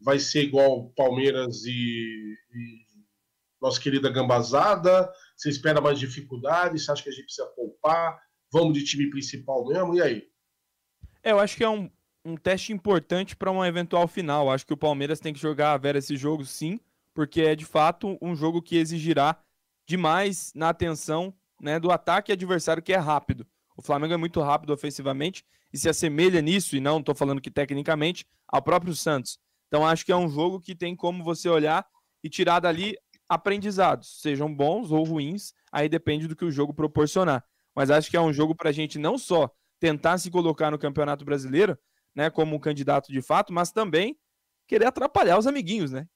Vai 0.00 0.18
ser 0.18 0.42
igual 0.42 0.92
Palmeiras 0.96 1.64
e, 1.64 2.36
e 2.54 2.86
nossa 3.60 3.80
querida 3.80 4.10
Gambazada? 4.10 5.12
Você 5.38 5.48
espera 5.48 5.80
mais 5.80 5.98
dificuldade? 5.98 6.78
Você 6.78 6.90
acha 6.90 7.02
que 7.02 7.08
a 7.08 7.12
gente 7.12 7.24
precisa 7.24 7.46
poupar? 7.48 8.20
Vamos 8.52 8.74
de 8.74 8.84
time 8.84 9.08
principal 9.08 9.64
mesmo? 9.66 9.94
E 9.94 10.02
aí? 10.02 10.28
É, 11.22 11.30
eu 11.30 11.38
acho 11.38 11.56
que 11.56 11.64
é 11.64 11.68
um, 11.68 11.88
um 12.24 12.36
teste 12.36 12.72
importante 12.72 13.36
para 13.36 13.50
uma 13.50 13.68
eventual 13.68 14.08
final. 14.08 14.50
Acho 14.50 14.66
que 14.66 14.74
o 14.74 14.76
Palmeiras 14.76 15.20
tem 15.20 15.32
que 15.32 15.40
jogar 15.40 15.72
a 15.72 15.78
vera 15.78 15.98
esse 15.98 16.16
jogo, 16.16 16.44
sim 16.44 16.80
porque 17.18 17.40
é 17.40 17.56
de 17.56 17.64
fato 17.64 18.16
um 18.22 18.36
jogo 18.36 18.62
que 18.62 18.76
exigirá 18.76 19.36
demais 19.84 20.52
na 20.54 20.68
atenção 20.68 21.34
né, 21.60 21.80
do 21.80 21.90
ataque 21.90 22.30
adversário 22.30 22.80
que 22.80 22.92
é 22.92 22.96
rápido. 22.96 23.44
O 23.76 23.82
Flamengo 23.82 24.14
é 24.14 24.16
muito 24.16 24.40
rápido 24.40 24.72
ofensivamente 24.72 25.44
e 25.72 25.76
se 25.76 25.88
assemelha 25.88 26.40
nisso, 26.40 26.76
e 26.76 26.80
não 26.80 27.00
estou 27.00 27.16
falando 27.16 27.40
que 27.40 27.50
tecnicamente, 27.50 28.24
ao 28.46 28.62
próprio 28.62 28.94
Santos. 28.94 29.36
Então 29.66 29.84
acho 29.84 30.06
que 30.06 30.12
é 30.12 30.16
um 30.16 30.28
jogo 30.28 30.60
que 30.60 30.76
tem 30.76 30.94
como 30.94 31.24
você 31.24 31.48
olhar 31.48 31.84
e 32.22 32.30
tirar 32.30 32.60
dali 32.60 32.96
aprendizados, 33.28 34.20
sejam 34.20 34.52
bons 34.52 34.90
ou 34.90 35.04
ruins, 35.04 35.52
aí 35.70 35.88
depende 35.88 36.26
do 36.26 36.34
que 36.34 36.44
o 36.44 36.50
jogo 36.50 36.72
proporcionar. 36.72 37.44
Mas 37.74 37.90
acho 37.90 38.10
que 38.10 38.16
é 38.16 38.20
um 38.20 38.32
jogo 38.32 38.54
para 38.54 38.70
a 38.70 38.72
gente 38.72 38.98
não 38.98 39.18
só 39.18 39.50
tentar 39.78 40.18
se 40.18 40.30
colocar 40.30 40.70
no 40.70 40.78
Campeonato 40.78 41.24
Brasileiro, 41.24 41.78
né, 42.14 42.30
como 42.30 42.56
um 42.56 42.58
candidato 42.58 43.12
de 43.12 43.20
fato, 43.22 43.52
mas 43.52 43.70
também 43.70 44.18
querer 44.66 44.86
atrapalhar 44.86 45.38
os 45.38 45.46
amiguinhos, 45.46 45.92
né? 45.92 46.08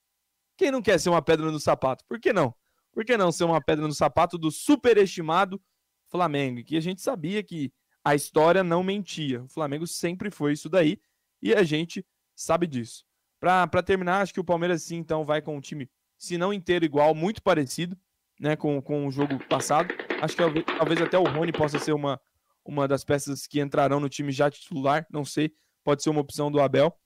Quem 0.57 0.71
não 0.71 0.81
quer 0.81 0.99
ser 0.99 1.09
uma 1.09 1.21
pedra 1.21 1.49
no 1.51 1.59
sapato? 1.59 2.03
Por 2.05 2.19
que 2.19 2.33
não? 2.33 2.53
Por 2.91 3.03
que 3.03 3.17
não 3.17 3.31
ser 3.31 3.45
uma 3.45 3.61
pedra 3.61 3.87
no 3.87 3.93
sapato 3.93 4.37
do 4.37 4.51
superestimado 4.51 5.61
Flamengo? 6.09 6.63
Que 6.63 6.77
a 6.77 6.81
gente 6.81 7.01
sabia 7.01 7.41
que 7.41 7.73
a 8.03 8.13
história 8.13 8.63
não 8.63 8.83
mentia. 8.83 9.43
O 9.43 9.47
Flamengo 9.47 9.87
sempre 9.87 10.29
foi 10.29 10.53
isso 10.53 10.69
daí 10.69 10.99
e 11.41 11.53
a 11.53 11.63
gente 11.63 12.05
sabe 12.35 12.67
disso. 12.67 13.05
Para 13.39 13.83
terminar, 13.83 14.21
acho 14.21 14.33
que 14.33 14.39
o 14.39 14.43
Palmeiras 14.43 14.83
sim, 14.83 14.97
então, 14.97 15.25
vai 15.25 15.41
com 15.41 15.57
um 15.57 15.61
time, 15.61 15.89
se 16.23 16.37
não 16.37 16.53
inteiro 16.53 16.85
igual, 16.85 17.13
muito 17.13 17.43
parecido 17.43 17.97
né, 18.39 18.55
com, 18.55 18.81
com 18.81 19.05
o 19.05 19.11
jogo 19.11 19.37
passado. 19.49 19.93
Acho 20.21 20.37
que 20.37 20.63
talvez 20.63 21.01
até 21.01 21.19
o 21.19 21.25
Rony 21.25 21.51
possa 21.51 21.77
ser 21.77 21.91
uma, 21.91 22.17
uma 22.63 22.87
das 22.87 23.03
peças 23.03 23.45
que 23.45 23.59
entrarão 23.59 23.99
no 23.99 24.07
time 24.07 24.31
já 24.31 24.49
titular, 24.49 25.05
não 25.11 25.25
sei, 25.25 25.53
pode 25.83 26.01
ser 26.01 26.09
uma 26.09 26.21
opção 26.21 26.49
do 26.49 26.61
Abel. 26.61 26.97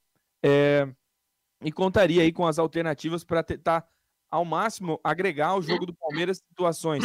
É, 0.46 0.88
e 1.64 1.72
contaria 1.72 2.22
aí 2.22 2.32
com 2.32 2.46
as 2.46 2.60
alternativas 2.60 3.24
para 3.24 3.42
tentar 3.42 3.88
ao 4.30 4.46
máximo 4.46 5.00
agregar 5.04 5.48
ao 5.48 5.64
jogo 5.64 5.88
do 5.88 5.96
Palmeiras 5.96 6.38
situações. 6.38 7.04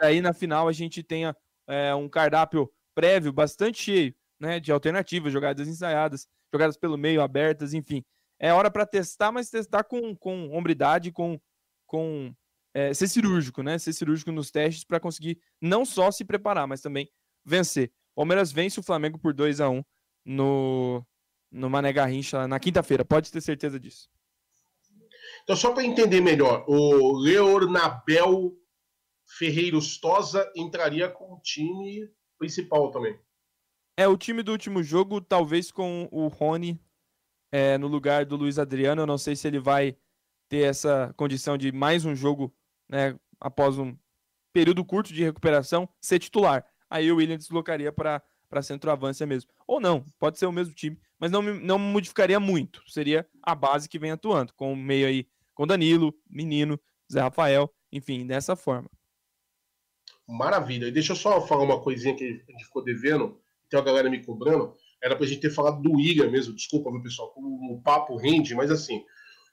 Aí 0.00 0.20
na 0.20 0.32
final 0.32 0.66
a 0.66 0.72
gente 0.72 1.00
tenha 1.00 1.36
é, 1.68 1.94
um 1.94 2.08
cardápio 2.08 2.68
prévio 2.92 3.32
bastante 3.32 3.80
cheio, 3.80 4.12
né, 4.40 4.58
de 4.58 4.72
alternativas, 4.72 5.32
jogadas 5.32 5.68
ensaiadas, 5.68 6.26
jogadas 6.52 6.76
pelo 6.76 6.98
meio 6.98 7.22
abertas, 7.22 7.72
enfim. 7.72 8.04
É 8.36 8.52
hora 8.52 8.68
para 8.68 8.84
testar, 8.84 9.30
mas 9.30 9.48
testar 9.48 9.84
com, 9.84 10.16
com 10.16 10.50
hombridade, 10.50 11.12
com, 11.12 11.38
com 11.92 12.34
é, 12.72 12.94
ser 12.94 13.06
cirúrgico, 13.06 13.62
né? 13.62 13.78
Ser 13.78 13.92
cirúrgico 13.92 14.32
nos 14.32 14.50
testes 14.50 14.82
para 14.82 14.98
conseguir 14.98 15.38
não 15.60 15.84
só 15.84 16.10
se 16.10 16.24
preparar, 16.24 16.66
mas 16.66 16.80
também 16.80 17.06
vencer. 17.44 17.92
Palmeiras 18.14 18.50
vence 18.50 18.80
o 18.80 18.82
Flamengo 18.82 19.18
por 19.18 19.34
2 19.34 19.60
a 19.60 19.68
1 19.68 19.84
no, 20.24 21.04
no 21.50 21.68
Mané 21.68 21.92
Garrincha 21.92 22.48
na 22.48 22.58
quinta-feira, 22.58 23.04
pode 23.04 23.30
ter 23.30 23.42
certeza 23.42 23.78
disso. 23.78 24.08
Então, 25.42 25.54
só 25.54 25.72
para 25.72 25.84
entender 25.84 26.22
melhor, 26.22 26.64
o 26.66 27.18
Leornabel 27.18 28.56
Ferreiros 29.26 29.98
Tosa 29.98 30.50
entraria 30.56 31.10
com 31.10 31.34
o 31.34 31.40
time 31.40 32.10
principal 32.38 32.90
também. 32.90 33.18
É, 33.98 34.08
o 34.08 34.16
time 34.16 34.42
do 34.42 34.52
último 34.52 34.82
jogo, 34.82 35.20
talvez 35.20 35.70
com 35.70 36.08
o 36.10 36.28
Rony 36.28 36.80
é, 37.50 37.76
no 37.76 37.86
lugar 37.86 38.24
do 38.24 38.36
Luiz 38.36 38.58
Adriano. 38.58 39.02
Eu 39.02 39.06
não 39.06 39.18
sei 39.18 39.36
se 39.36 39.46
ele 39.46 39.58
vai 39.58 39.96
ter 40.52 40.68
essa 40.68 41.14
condição 41.16 41.56
de 41.56 41.72
mais 41.72 42.04
um 42.04 42.14
jogo, 42.14 42.54
né, 42.86 43.18
após 43.40 43.78
um 43.78 43.96
período 44.52 44.84
curto 44.84 45.10
de 45.10 45.24
recuperação, 45.24 45.88
ser 45.98 46.18
titular. 46.18 46.62
Aí 46.90 47.10
o 47.10 47.16
William 47.16 47.38
deslocaria 47.38 47.90
para 47.90 48.22
para 48.50 48.60
centroavância 48.60 49.26
mesmo. 49.26 49.50
Ou 49.66 49.80
não, 49.80 50.04
pode 50.18 50.38
ser 50.38 50.44
o 50.44 50.52
mesmo 50.52 50.74
time, 50.74 51.00
mas 51.18 51.30
não, 51.30 51.40
não 51.40 51.78
modificaria 51.78 52.38
muito. 52.38 52.82
Seria 52.86 53.26
a 53.42 53.54
base 53.54 53.88
que 53.88 53.98
vem 53.98 54.10
atuando, 54.10 54.52
com 54.52 54.74
o 54.74 54.76
meio 54.76 55.06
aí, 55.06 55.26
com 55.54 55.66
Danilo, 55.66 56.14
Menino, 56.28 56.78
Zé 57.10 57.22
Rafael, 57.22 57.72
enfim, 57.90 58.26
dessa 58.26 58.54
forma. 58.54 58.90
Maravilha. 60.28 60.88
E 60.88 60.92
deixa 60.92 61.12
eu 61.12 61.16
só 61.16 61.40
falar 61.46 61.64
uma 61.64 61.80
coisinha 61.80 62.14
que 62.14 62.44
a 62.46 62.52
gente 62.52 62.66
ficou 62.66 62.84
devendo, 62.84 63.40
tem 63.70 63.80
a 63.80 63.82
galera 63.82 64.10
me 64.10 64.22
cobrando. 64.22 64.76
Era 65.02 65.16
pra 65.16 65.26
gente 65.26 65.40
ter 65.40 65.50
falado 65.50 65.80
do 65.80 65.98
Iga 65.98 66.30
mesmo, 66.30 66.54
desculpa, 66.54 66.92
meu 66.92 67.00
pessoal, 67.00 67.32
o 67.38 67.80
papo 67.82 68.18
rende, 68.18 68.54
mas 68.54 68.70
assim, 68.70 69.02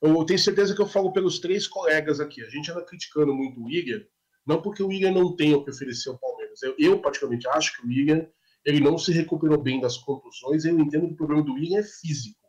eu 0.02 0.26
tenho 0.26 0.40
certeza 0.40 0.74
que 0.74 0.82
eu 0.82 0.88
falo 0.88 1.12
pelos 1.12 1.40
três 1.40 1.68
colegas 1.68 2.20
aqui. 2.20 2.44
A 2.44 2.50
gente 2.50 2.72
anda 2.72 2.84
criticando 2.84 3.34
muito 3.34 3.62
o 3.62 3.70
Iga, 3.70 4.06
não 4.46 4.62
porque 4.62 4.82
o 4.82 4.92
Iga 4.92 5.12
não 5.12 5.36
tem 5.36 5.54
o 5.54 5.64
que 5.64 5.72
oferecer 5.72 6.10
ao 6.10 6.18
Palmeiras. 6.18 6.62
Eu, 6.64 6.76
eu 6.78 7.00
praticamente 7.00 7.48
acho 7.48 7.76
que 7.76 7.88
o 7.88 7.92
Iga 7.92 8.30
ele 8.66 8.80
não 8.80 8.98
se 8.98 9.12
recuperou 9.12 9.62
bem 9.62 9.80
das 9.80 9.98
contusões. 9.98 10.66
Eu 10.66 10.80
entendo 10.80 11.08
que 11.08 11.14
o 11.14 11.18
problema 11.18 11.44
do 11.44 11.54
William 11.54 11.80
é 11.80 11.84
físico. 11.84 12.40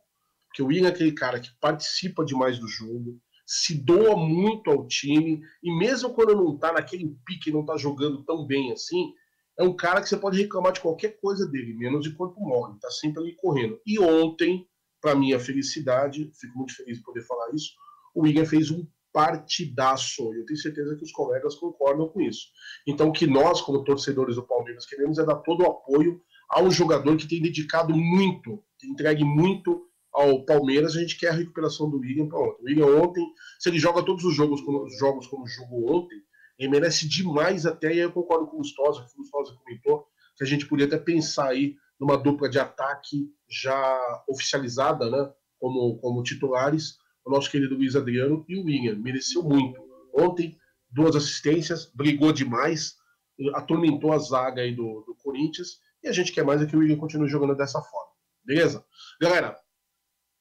Porque 0.47 0.61
o 0.61 0.67
William 0.67 0.87
é 0.87 0.91
aquele 0.91 1.13
cara 1.13 1.39
que 1.39 1.49
participa 1.59 2.25
demais 2.25 2.59
do 2.59 2.67
jogo, 2.67 3.19
se 3.45 3.73
doa 3.73 4.15
muito 4.17 4.69
ao 4.69 4.87
time, 4.87 5.41
e 5.63 5.77
mesmo 5.77 6.13
quando 6.13 6.35
não 6.35 6.57
tá 6.57 6.73
naquele 6.73 7.15
pique, 7.25 7.51
não 7.51 7.65
tá 7.65 7.77
jogando 7.77 8.23
tão 8.23 8.45
bem 8.45 8.71
assim, 8.71 9.13
é 9.57 9.63
um 9.63 9.75
cara 9.75 10.01
que 10.01 10.09
você 10.09 10.17
pode 10.17 10.41
reclamar 10.41 10.73
de 10.73 10.81
qualquer 10.81 11.19
coisa 11.19 11.45
dele, 11.47 11.73
menos 11.73 12.03
de 12.03 12.13
corpo 12.15 12.39
mole, 12.41 12.79
tá 12.79 12.89
sempre 12.89 13.21
ali 13.21 13.35
correndo. 13.35 13.79
E 13.85 13.99
ontem, 13.99 14.67
para 15.01 15.15
minha 15.15 15.39
felicidade, 15.39 16.31
fico 16.39 16.57
muito 16.57 16.75
feliz 16.75 16.97
de 16.97 17.03
poder 17.03 17.21
falar 17.21 17.49
isso, 17.53 17.71
o 18.13 18.23
William 18.23 18.45
fez 18.45 18.69
um 18.69 18.85
partidaço. 19.11 20.33
Eu 20.33 20.45
tenho 20.45 20.59
certeza 20.59 20.95
que 20.95 21.03
os 21.03 21.11
colegas 21.11 21.55
concordam 21.55 22.07
com 22.07 22.21
isso. 22.21 22.47
Então, 22.87 23.09
o 23.09 23.11
que 23.11 23.27
nós, 23.27 23.61
como 23.61 23.83
torcedores 23.83 24.35
do 24.35 24.47
Palmeiras, 24.47 24.85
queremos 24.85 25.17
é 25.17 25.25
dar 25.25 25.35
todo 25.37 25.63
o 25.63 25.67
apoio 25.67 26.21
a 26.49 26.61
um 26.61 26.71
jogador 26.71 27.15
que 27.17 27.27
tem 27.27 27.41
dedicado 27.41 27.95
muito, 27.95 28.63
que 28.77 28.87
entregue 28.87 29.23
muito 29.23 29.85
ao 30.13 30.45
Palmeiras. 30.45 30.95
A 30.95 30.99
gente 30.99 31.17
quer 31.17 31.29
a 31.29 31.33
recuperação 31.33 31.89
do 31.89 31.99
William 31.99 32.27
para 32.27 32.39
ontem. 32.39 32.81
O 32.81 33.03
ontem, 33.03 33.25
se 33.59 33.69
ele 33.69 33.79
joga 33.79 34.03
todos 34.03 34.23
os 34.23 34.35
jogos 34.35 34.61
como, 34.61 34.83
os 34.83 34.97
jogos 34.97 35.27
como 35.27 35.47
jogou 35.47 35.93
ontem, 35.93 36.21
ele 36.57 36.69
merece 36.69 37.07
demais 37.07 37.65
até, 37.65 37.93
e 37.93 37.99
eu 37.99 38.11
concordo 38.11 38.47
com 38.47 38.57
o 38.57 38.59
Gustosa, 38.59 39.03
que 39.03 39.13
o 39.13 39.17
Gustosa 39.17 39.55
comentou, 39.55 40.05
que 40.37 40.43
a 40.43 40.47
gente 40.47 40.67
podia 40.67 40.85
até 40.85 40.97
pensar 40.97 41.49
aí 41.49 41.75
numa 42.01 42.17
dupla 42.17 42.49
de 42.49 42.57
ataque 42.57 43.31
já 43.47 44.23
oficializada, 44.27 45.07
né, 45.09 45.31
como, 45.59 45.99
como 45.99 46.23
titulares, 46.23 46.95
o 47.23 47.29
nosso 47.29 47.51
querido 47.51 47.75
Luiz 47.75 47.95
Adriano 47.95 48.43
e 48.49 48.57
o 48.57 48.65
William. 48.65 48.95
Mereceu 48.95 49.43
muito. 49.43 49.79
Ontem, 50.11 50.57
duas 50.89 51.15
assistências, 51.15 51.85
brigou 51.93 52.33
demais, 52.33 52.95
atormentou 53.53 54.11
a 54.11 54.17
zaga 54.17 54.63
aí 54.63 54.75
do, 54.75 55.03
do 55.05 55.15
Corinthians. 55.21 55.79
E 56.03 56.07
a 56.07 56.11
gente 56.11 56.31
quer 56.31 56.43
mais 56.43 56.59
é 56.59 56.65
que 56.65 56.75
o 56.75 56.79
William 56.79 56.97
continue 56.97 57.29
jogando 57.29 57.55
dessa 57.55 57.79
forma. 57.79 58.11
Beleza? 58.43 58.83
Galera, 59.21 59.55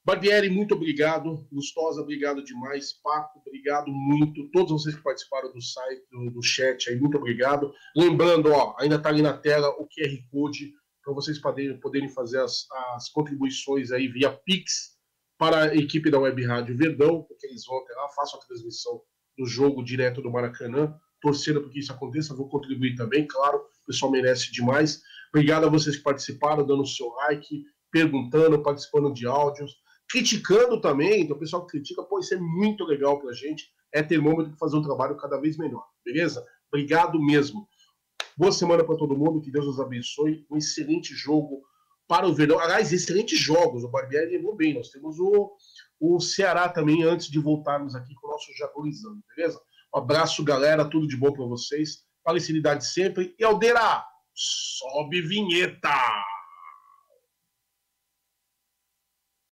Barbieri, 0.03 0.49
muito 0.49 0.75
obrigado. 0.75 1.47
Lustosa, 1.53 2.01
obrigado 2.01 2.43
demais. 2.43 2.95
Paco, 3.03 3.39
obrigado 3.47 3.91
muito. 3.91 4.51
Todos 4.51 4.73
vocês 4.73 4.97
que 4.97 5.03
participaram 5.03 5.53
do 5.53 5.61
site, 5.61 6.03
do, 6.11 6.31
do 6.31 6.43
chat 6.43 6.89
aí, 6.89 6.99
muito 6.99 7.19
obrigado. 7.19 7.71
Lembrando, 7.95 8.51
ó, 8.51 8.75
ainda 8.81 8.97
está 8.97 9.11
ali 9.11 9.21
na 9.21 9.37
tela 9.37 9.69
o 9.79 9.87
QR 9.87 10.17
Code 10.31 10.73
para 11.11 11.17
vocês 11.17 11.41
poderem, 11.41 11.79
poderem 11.79 12.09
fazer 12.09 12.41
as, 12.41 12.67
as 12.95 13.09
contribuições 13.09 13.91
aí 13.91 14.07
via 14.07 14.31
Pix 14.31 14.97
para 15.37 15.65
a 15.65 15.75
equipe 15.75 16.11
da 16.11 16.21
Web 16.21 16.45
Rádio 16.47 16.77
Verdão, 16.77 17.23
porque 17.23 17.47
eles 17.47 17.65
vão 17.67 17.79
até 17.79 17.95
lá, 17.95 18.09
façam 18.11 18.39
a 18.39 18.45
transmissão 18.45 19.01
do 19.37 19.47
jogo 19.47 19.83
direto 19.83 20.23
do 20.23 20.31
Maracanã, 20.31 20.95
torcendo 21.21 21.63
para 21.63 21.71
que 21.71 21.81
isso 21.81 21.93
aconteça, 21.93 22.35
vou 22.35 22.49
contribuir 22.49 22.95
também, 22.95 23.27
claro, 23.27 23.59
o 23.59 23.87
pessoal 23.87 24.13
merece 24.13 24.53
demais. 24.53 25.03
Obrigado 25.35 25.65
a 25.65 25.69
vocês 25.69 25.97
que 25.97 26.03
participaram, 26.03 26.65
dando 26.65 26.83
o 26.83 26.87
seu 26.87 27.09
like, 27.09 27.65
perguntando, 27.91 28.63
participando 28.63 29.13
de 29.13 29.27
áudios, 29.27 29.75
criticando 30.09 30.81
também, 30.81 31.23
então 31.23 31.37
o 31.37 31.41
pessoal 31.41 31.67
que 31.67 31.73
critica, 31.73 32.03
pô, 32.03 32.21
isso 32.21 32.35
é 32.35 32.39
muito 32.39 32.85
legal 32.85 33.19
pra 33.19 33.33
gente, 33.33 33.65
é 33.93 34.03
termômetro 34.03 34.53
de 34.53 34.59
fazer 34.59 34.77
um 34.77 34.83
trabalho 34.83 35.17
cada 35.17 35.41
vez 35.41 35.57
melhor, 35.57 35.85
beleza? 36.05 36.45
Obrigado 36.73 37.21
mesmo. 37.21 37.67
Boa 38.41 38.53
semana 38.53 38.83
para 38.83 38.97
todo 38.97 39.15
mundo, 39.15 39.43
que 39.43 39.51
Deus 39.51 39.67
nos 39.67 39.79
abençoe, 39.79 40.47
um 40.51 40.57
excelente 40.57 41.15
jogo 41.15 41.61
para 42.09 42.27
o 42.27 42.33
Verdão. 42.33 42.59
Aliás, 42.59 42.91
excelentes 42.91 43.39
jogos, 43.39 43.85
o 43.85 43.89
Barbieri 43.91 44.39
levou 44.39 44.57
bem, 44.57 44.73
nós 44.73 44.89
temos 44.89 45.19
o, 45.19 45.53
o 46.01 46.19
Ceará 46.21 46.67
também, 46.67 47.03
antes 47.03 47.27
de 47.27 47.39
voltarmos 47.39 47.95
aqui 47.95 48.15
com 48.15 48.29
o 48.29 48.31
nosso 48.31 48.51
Jaguarizando, 48.57 49.23
beleza? 49.37 49.61
Um 49.95 49.99
abraço, 49.99 50.43
galera, 50.43 50.89
tudo 50.89 51.07
de 51.07 51.19
bom 51.19 51.31
para 51.35 51.45
vocês, 51.45 51.99
felicidade 52.27 52.87
sempre, 52.87 53.35
e 53.39 53.45
Aldeira, 53.45 54.03
sobe 54.35 55.21
vinheta! 55.21 56.30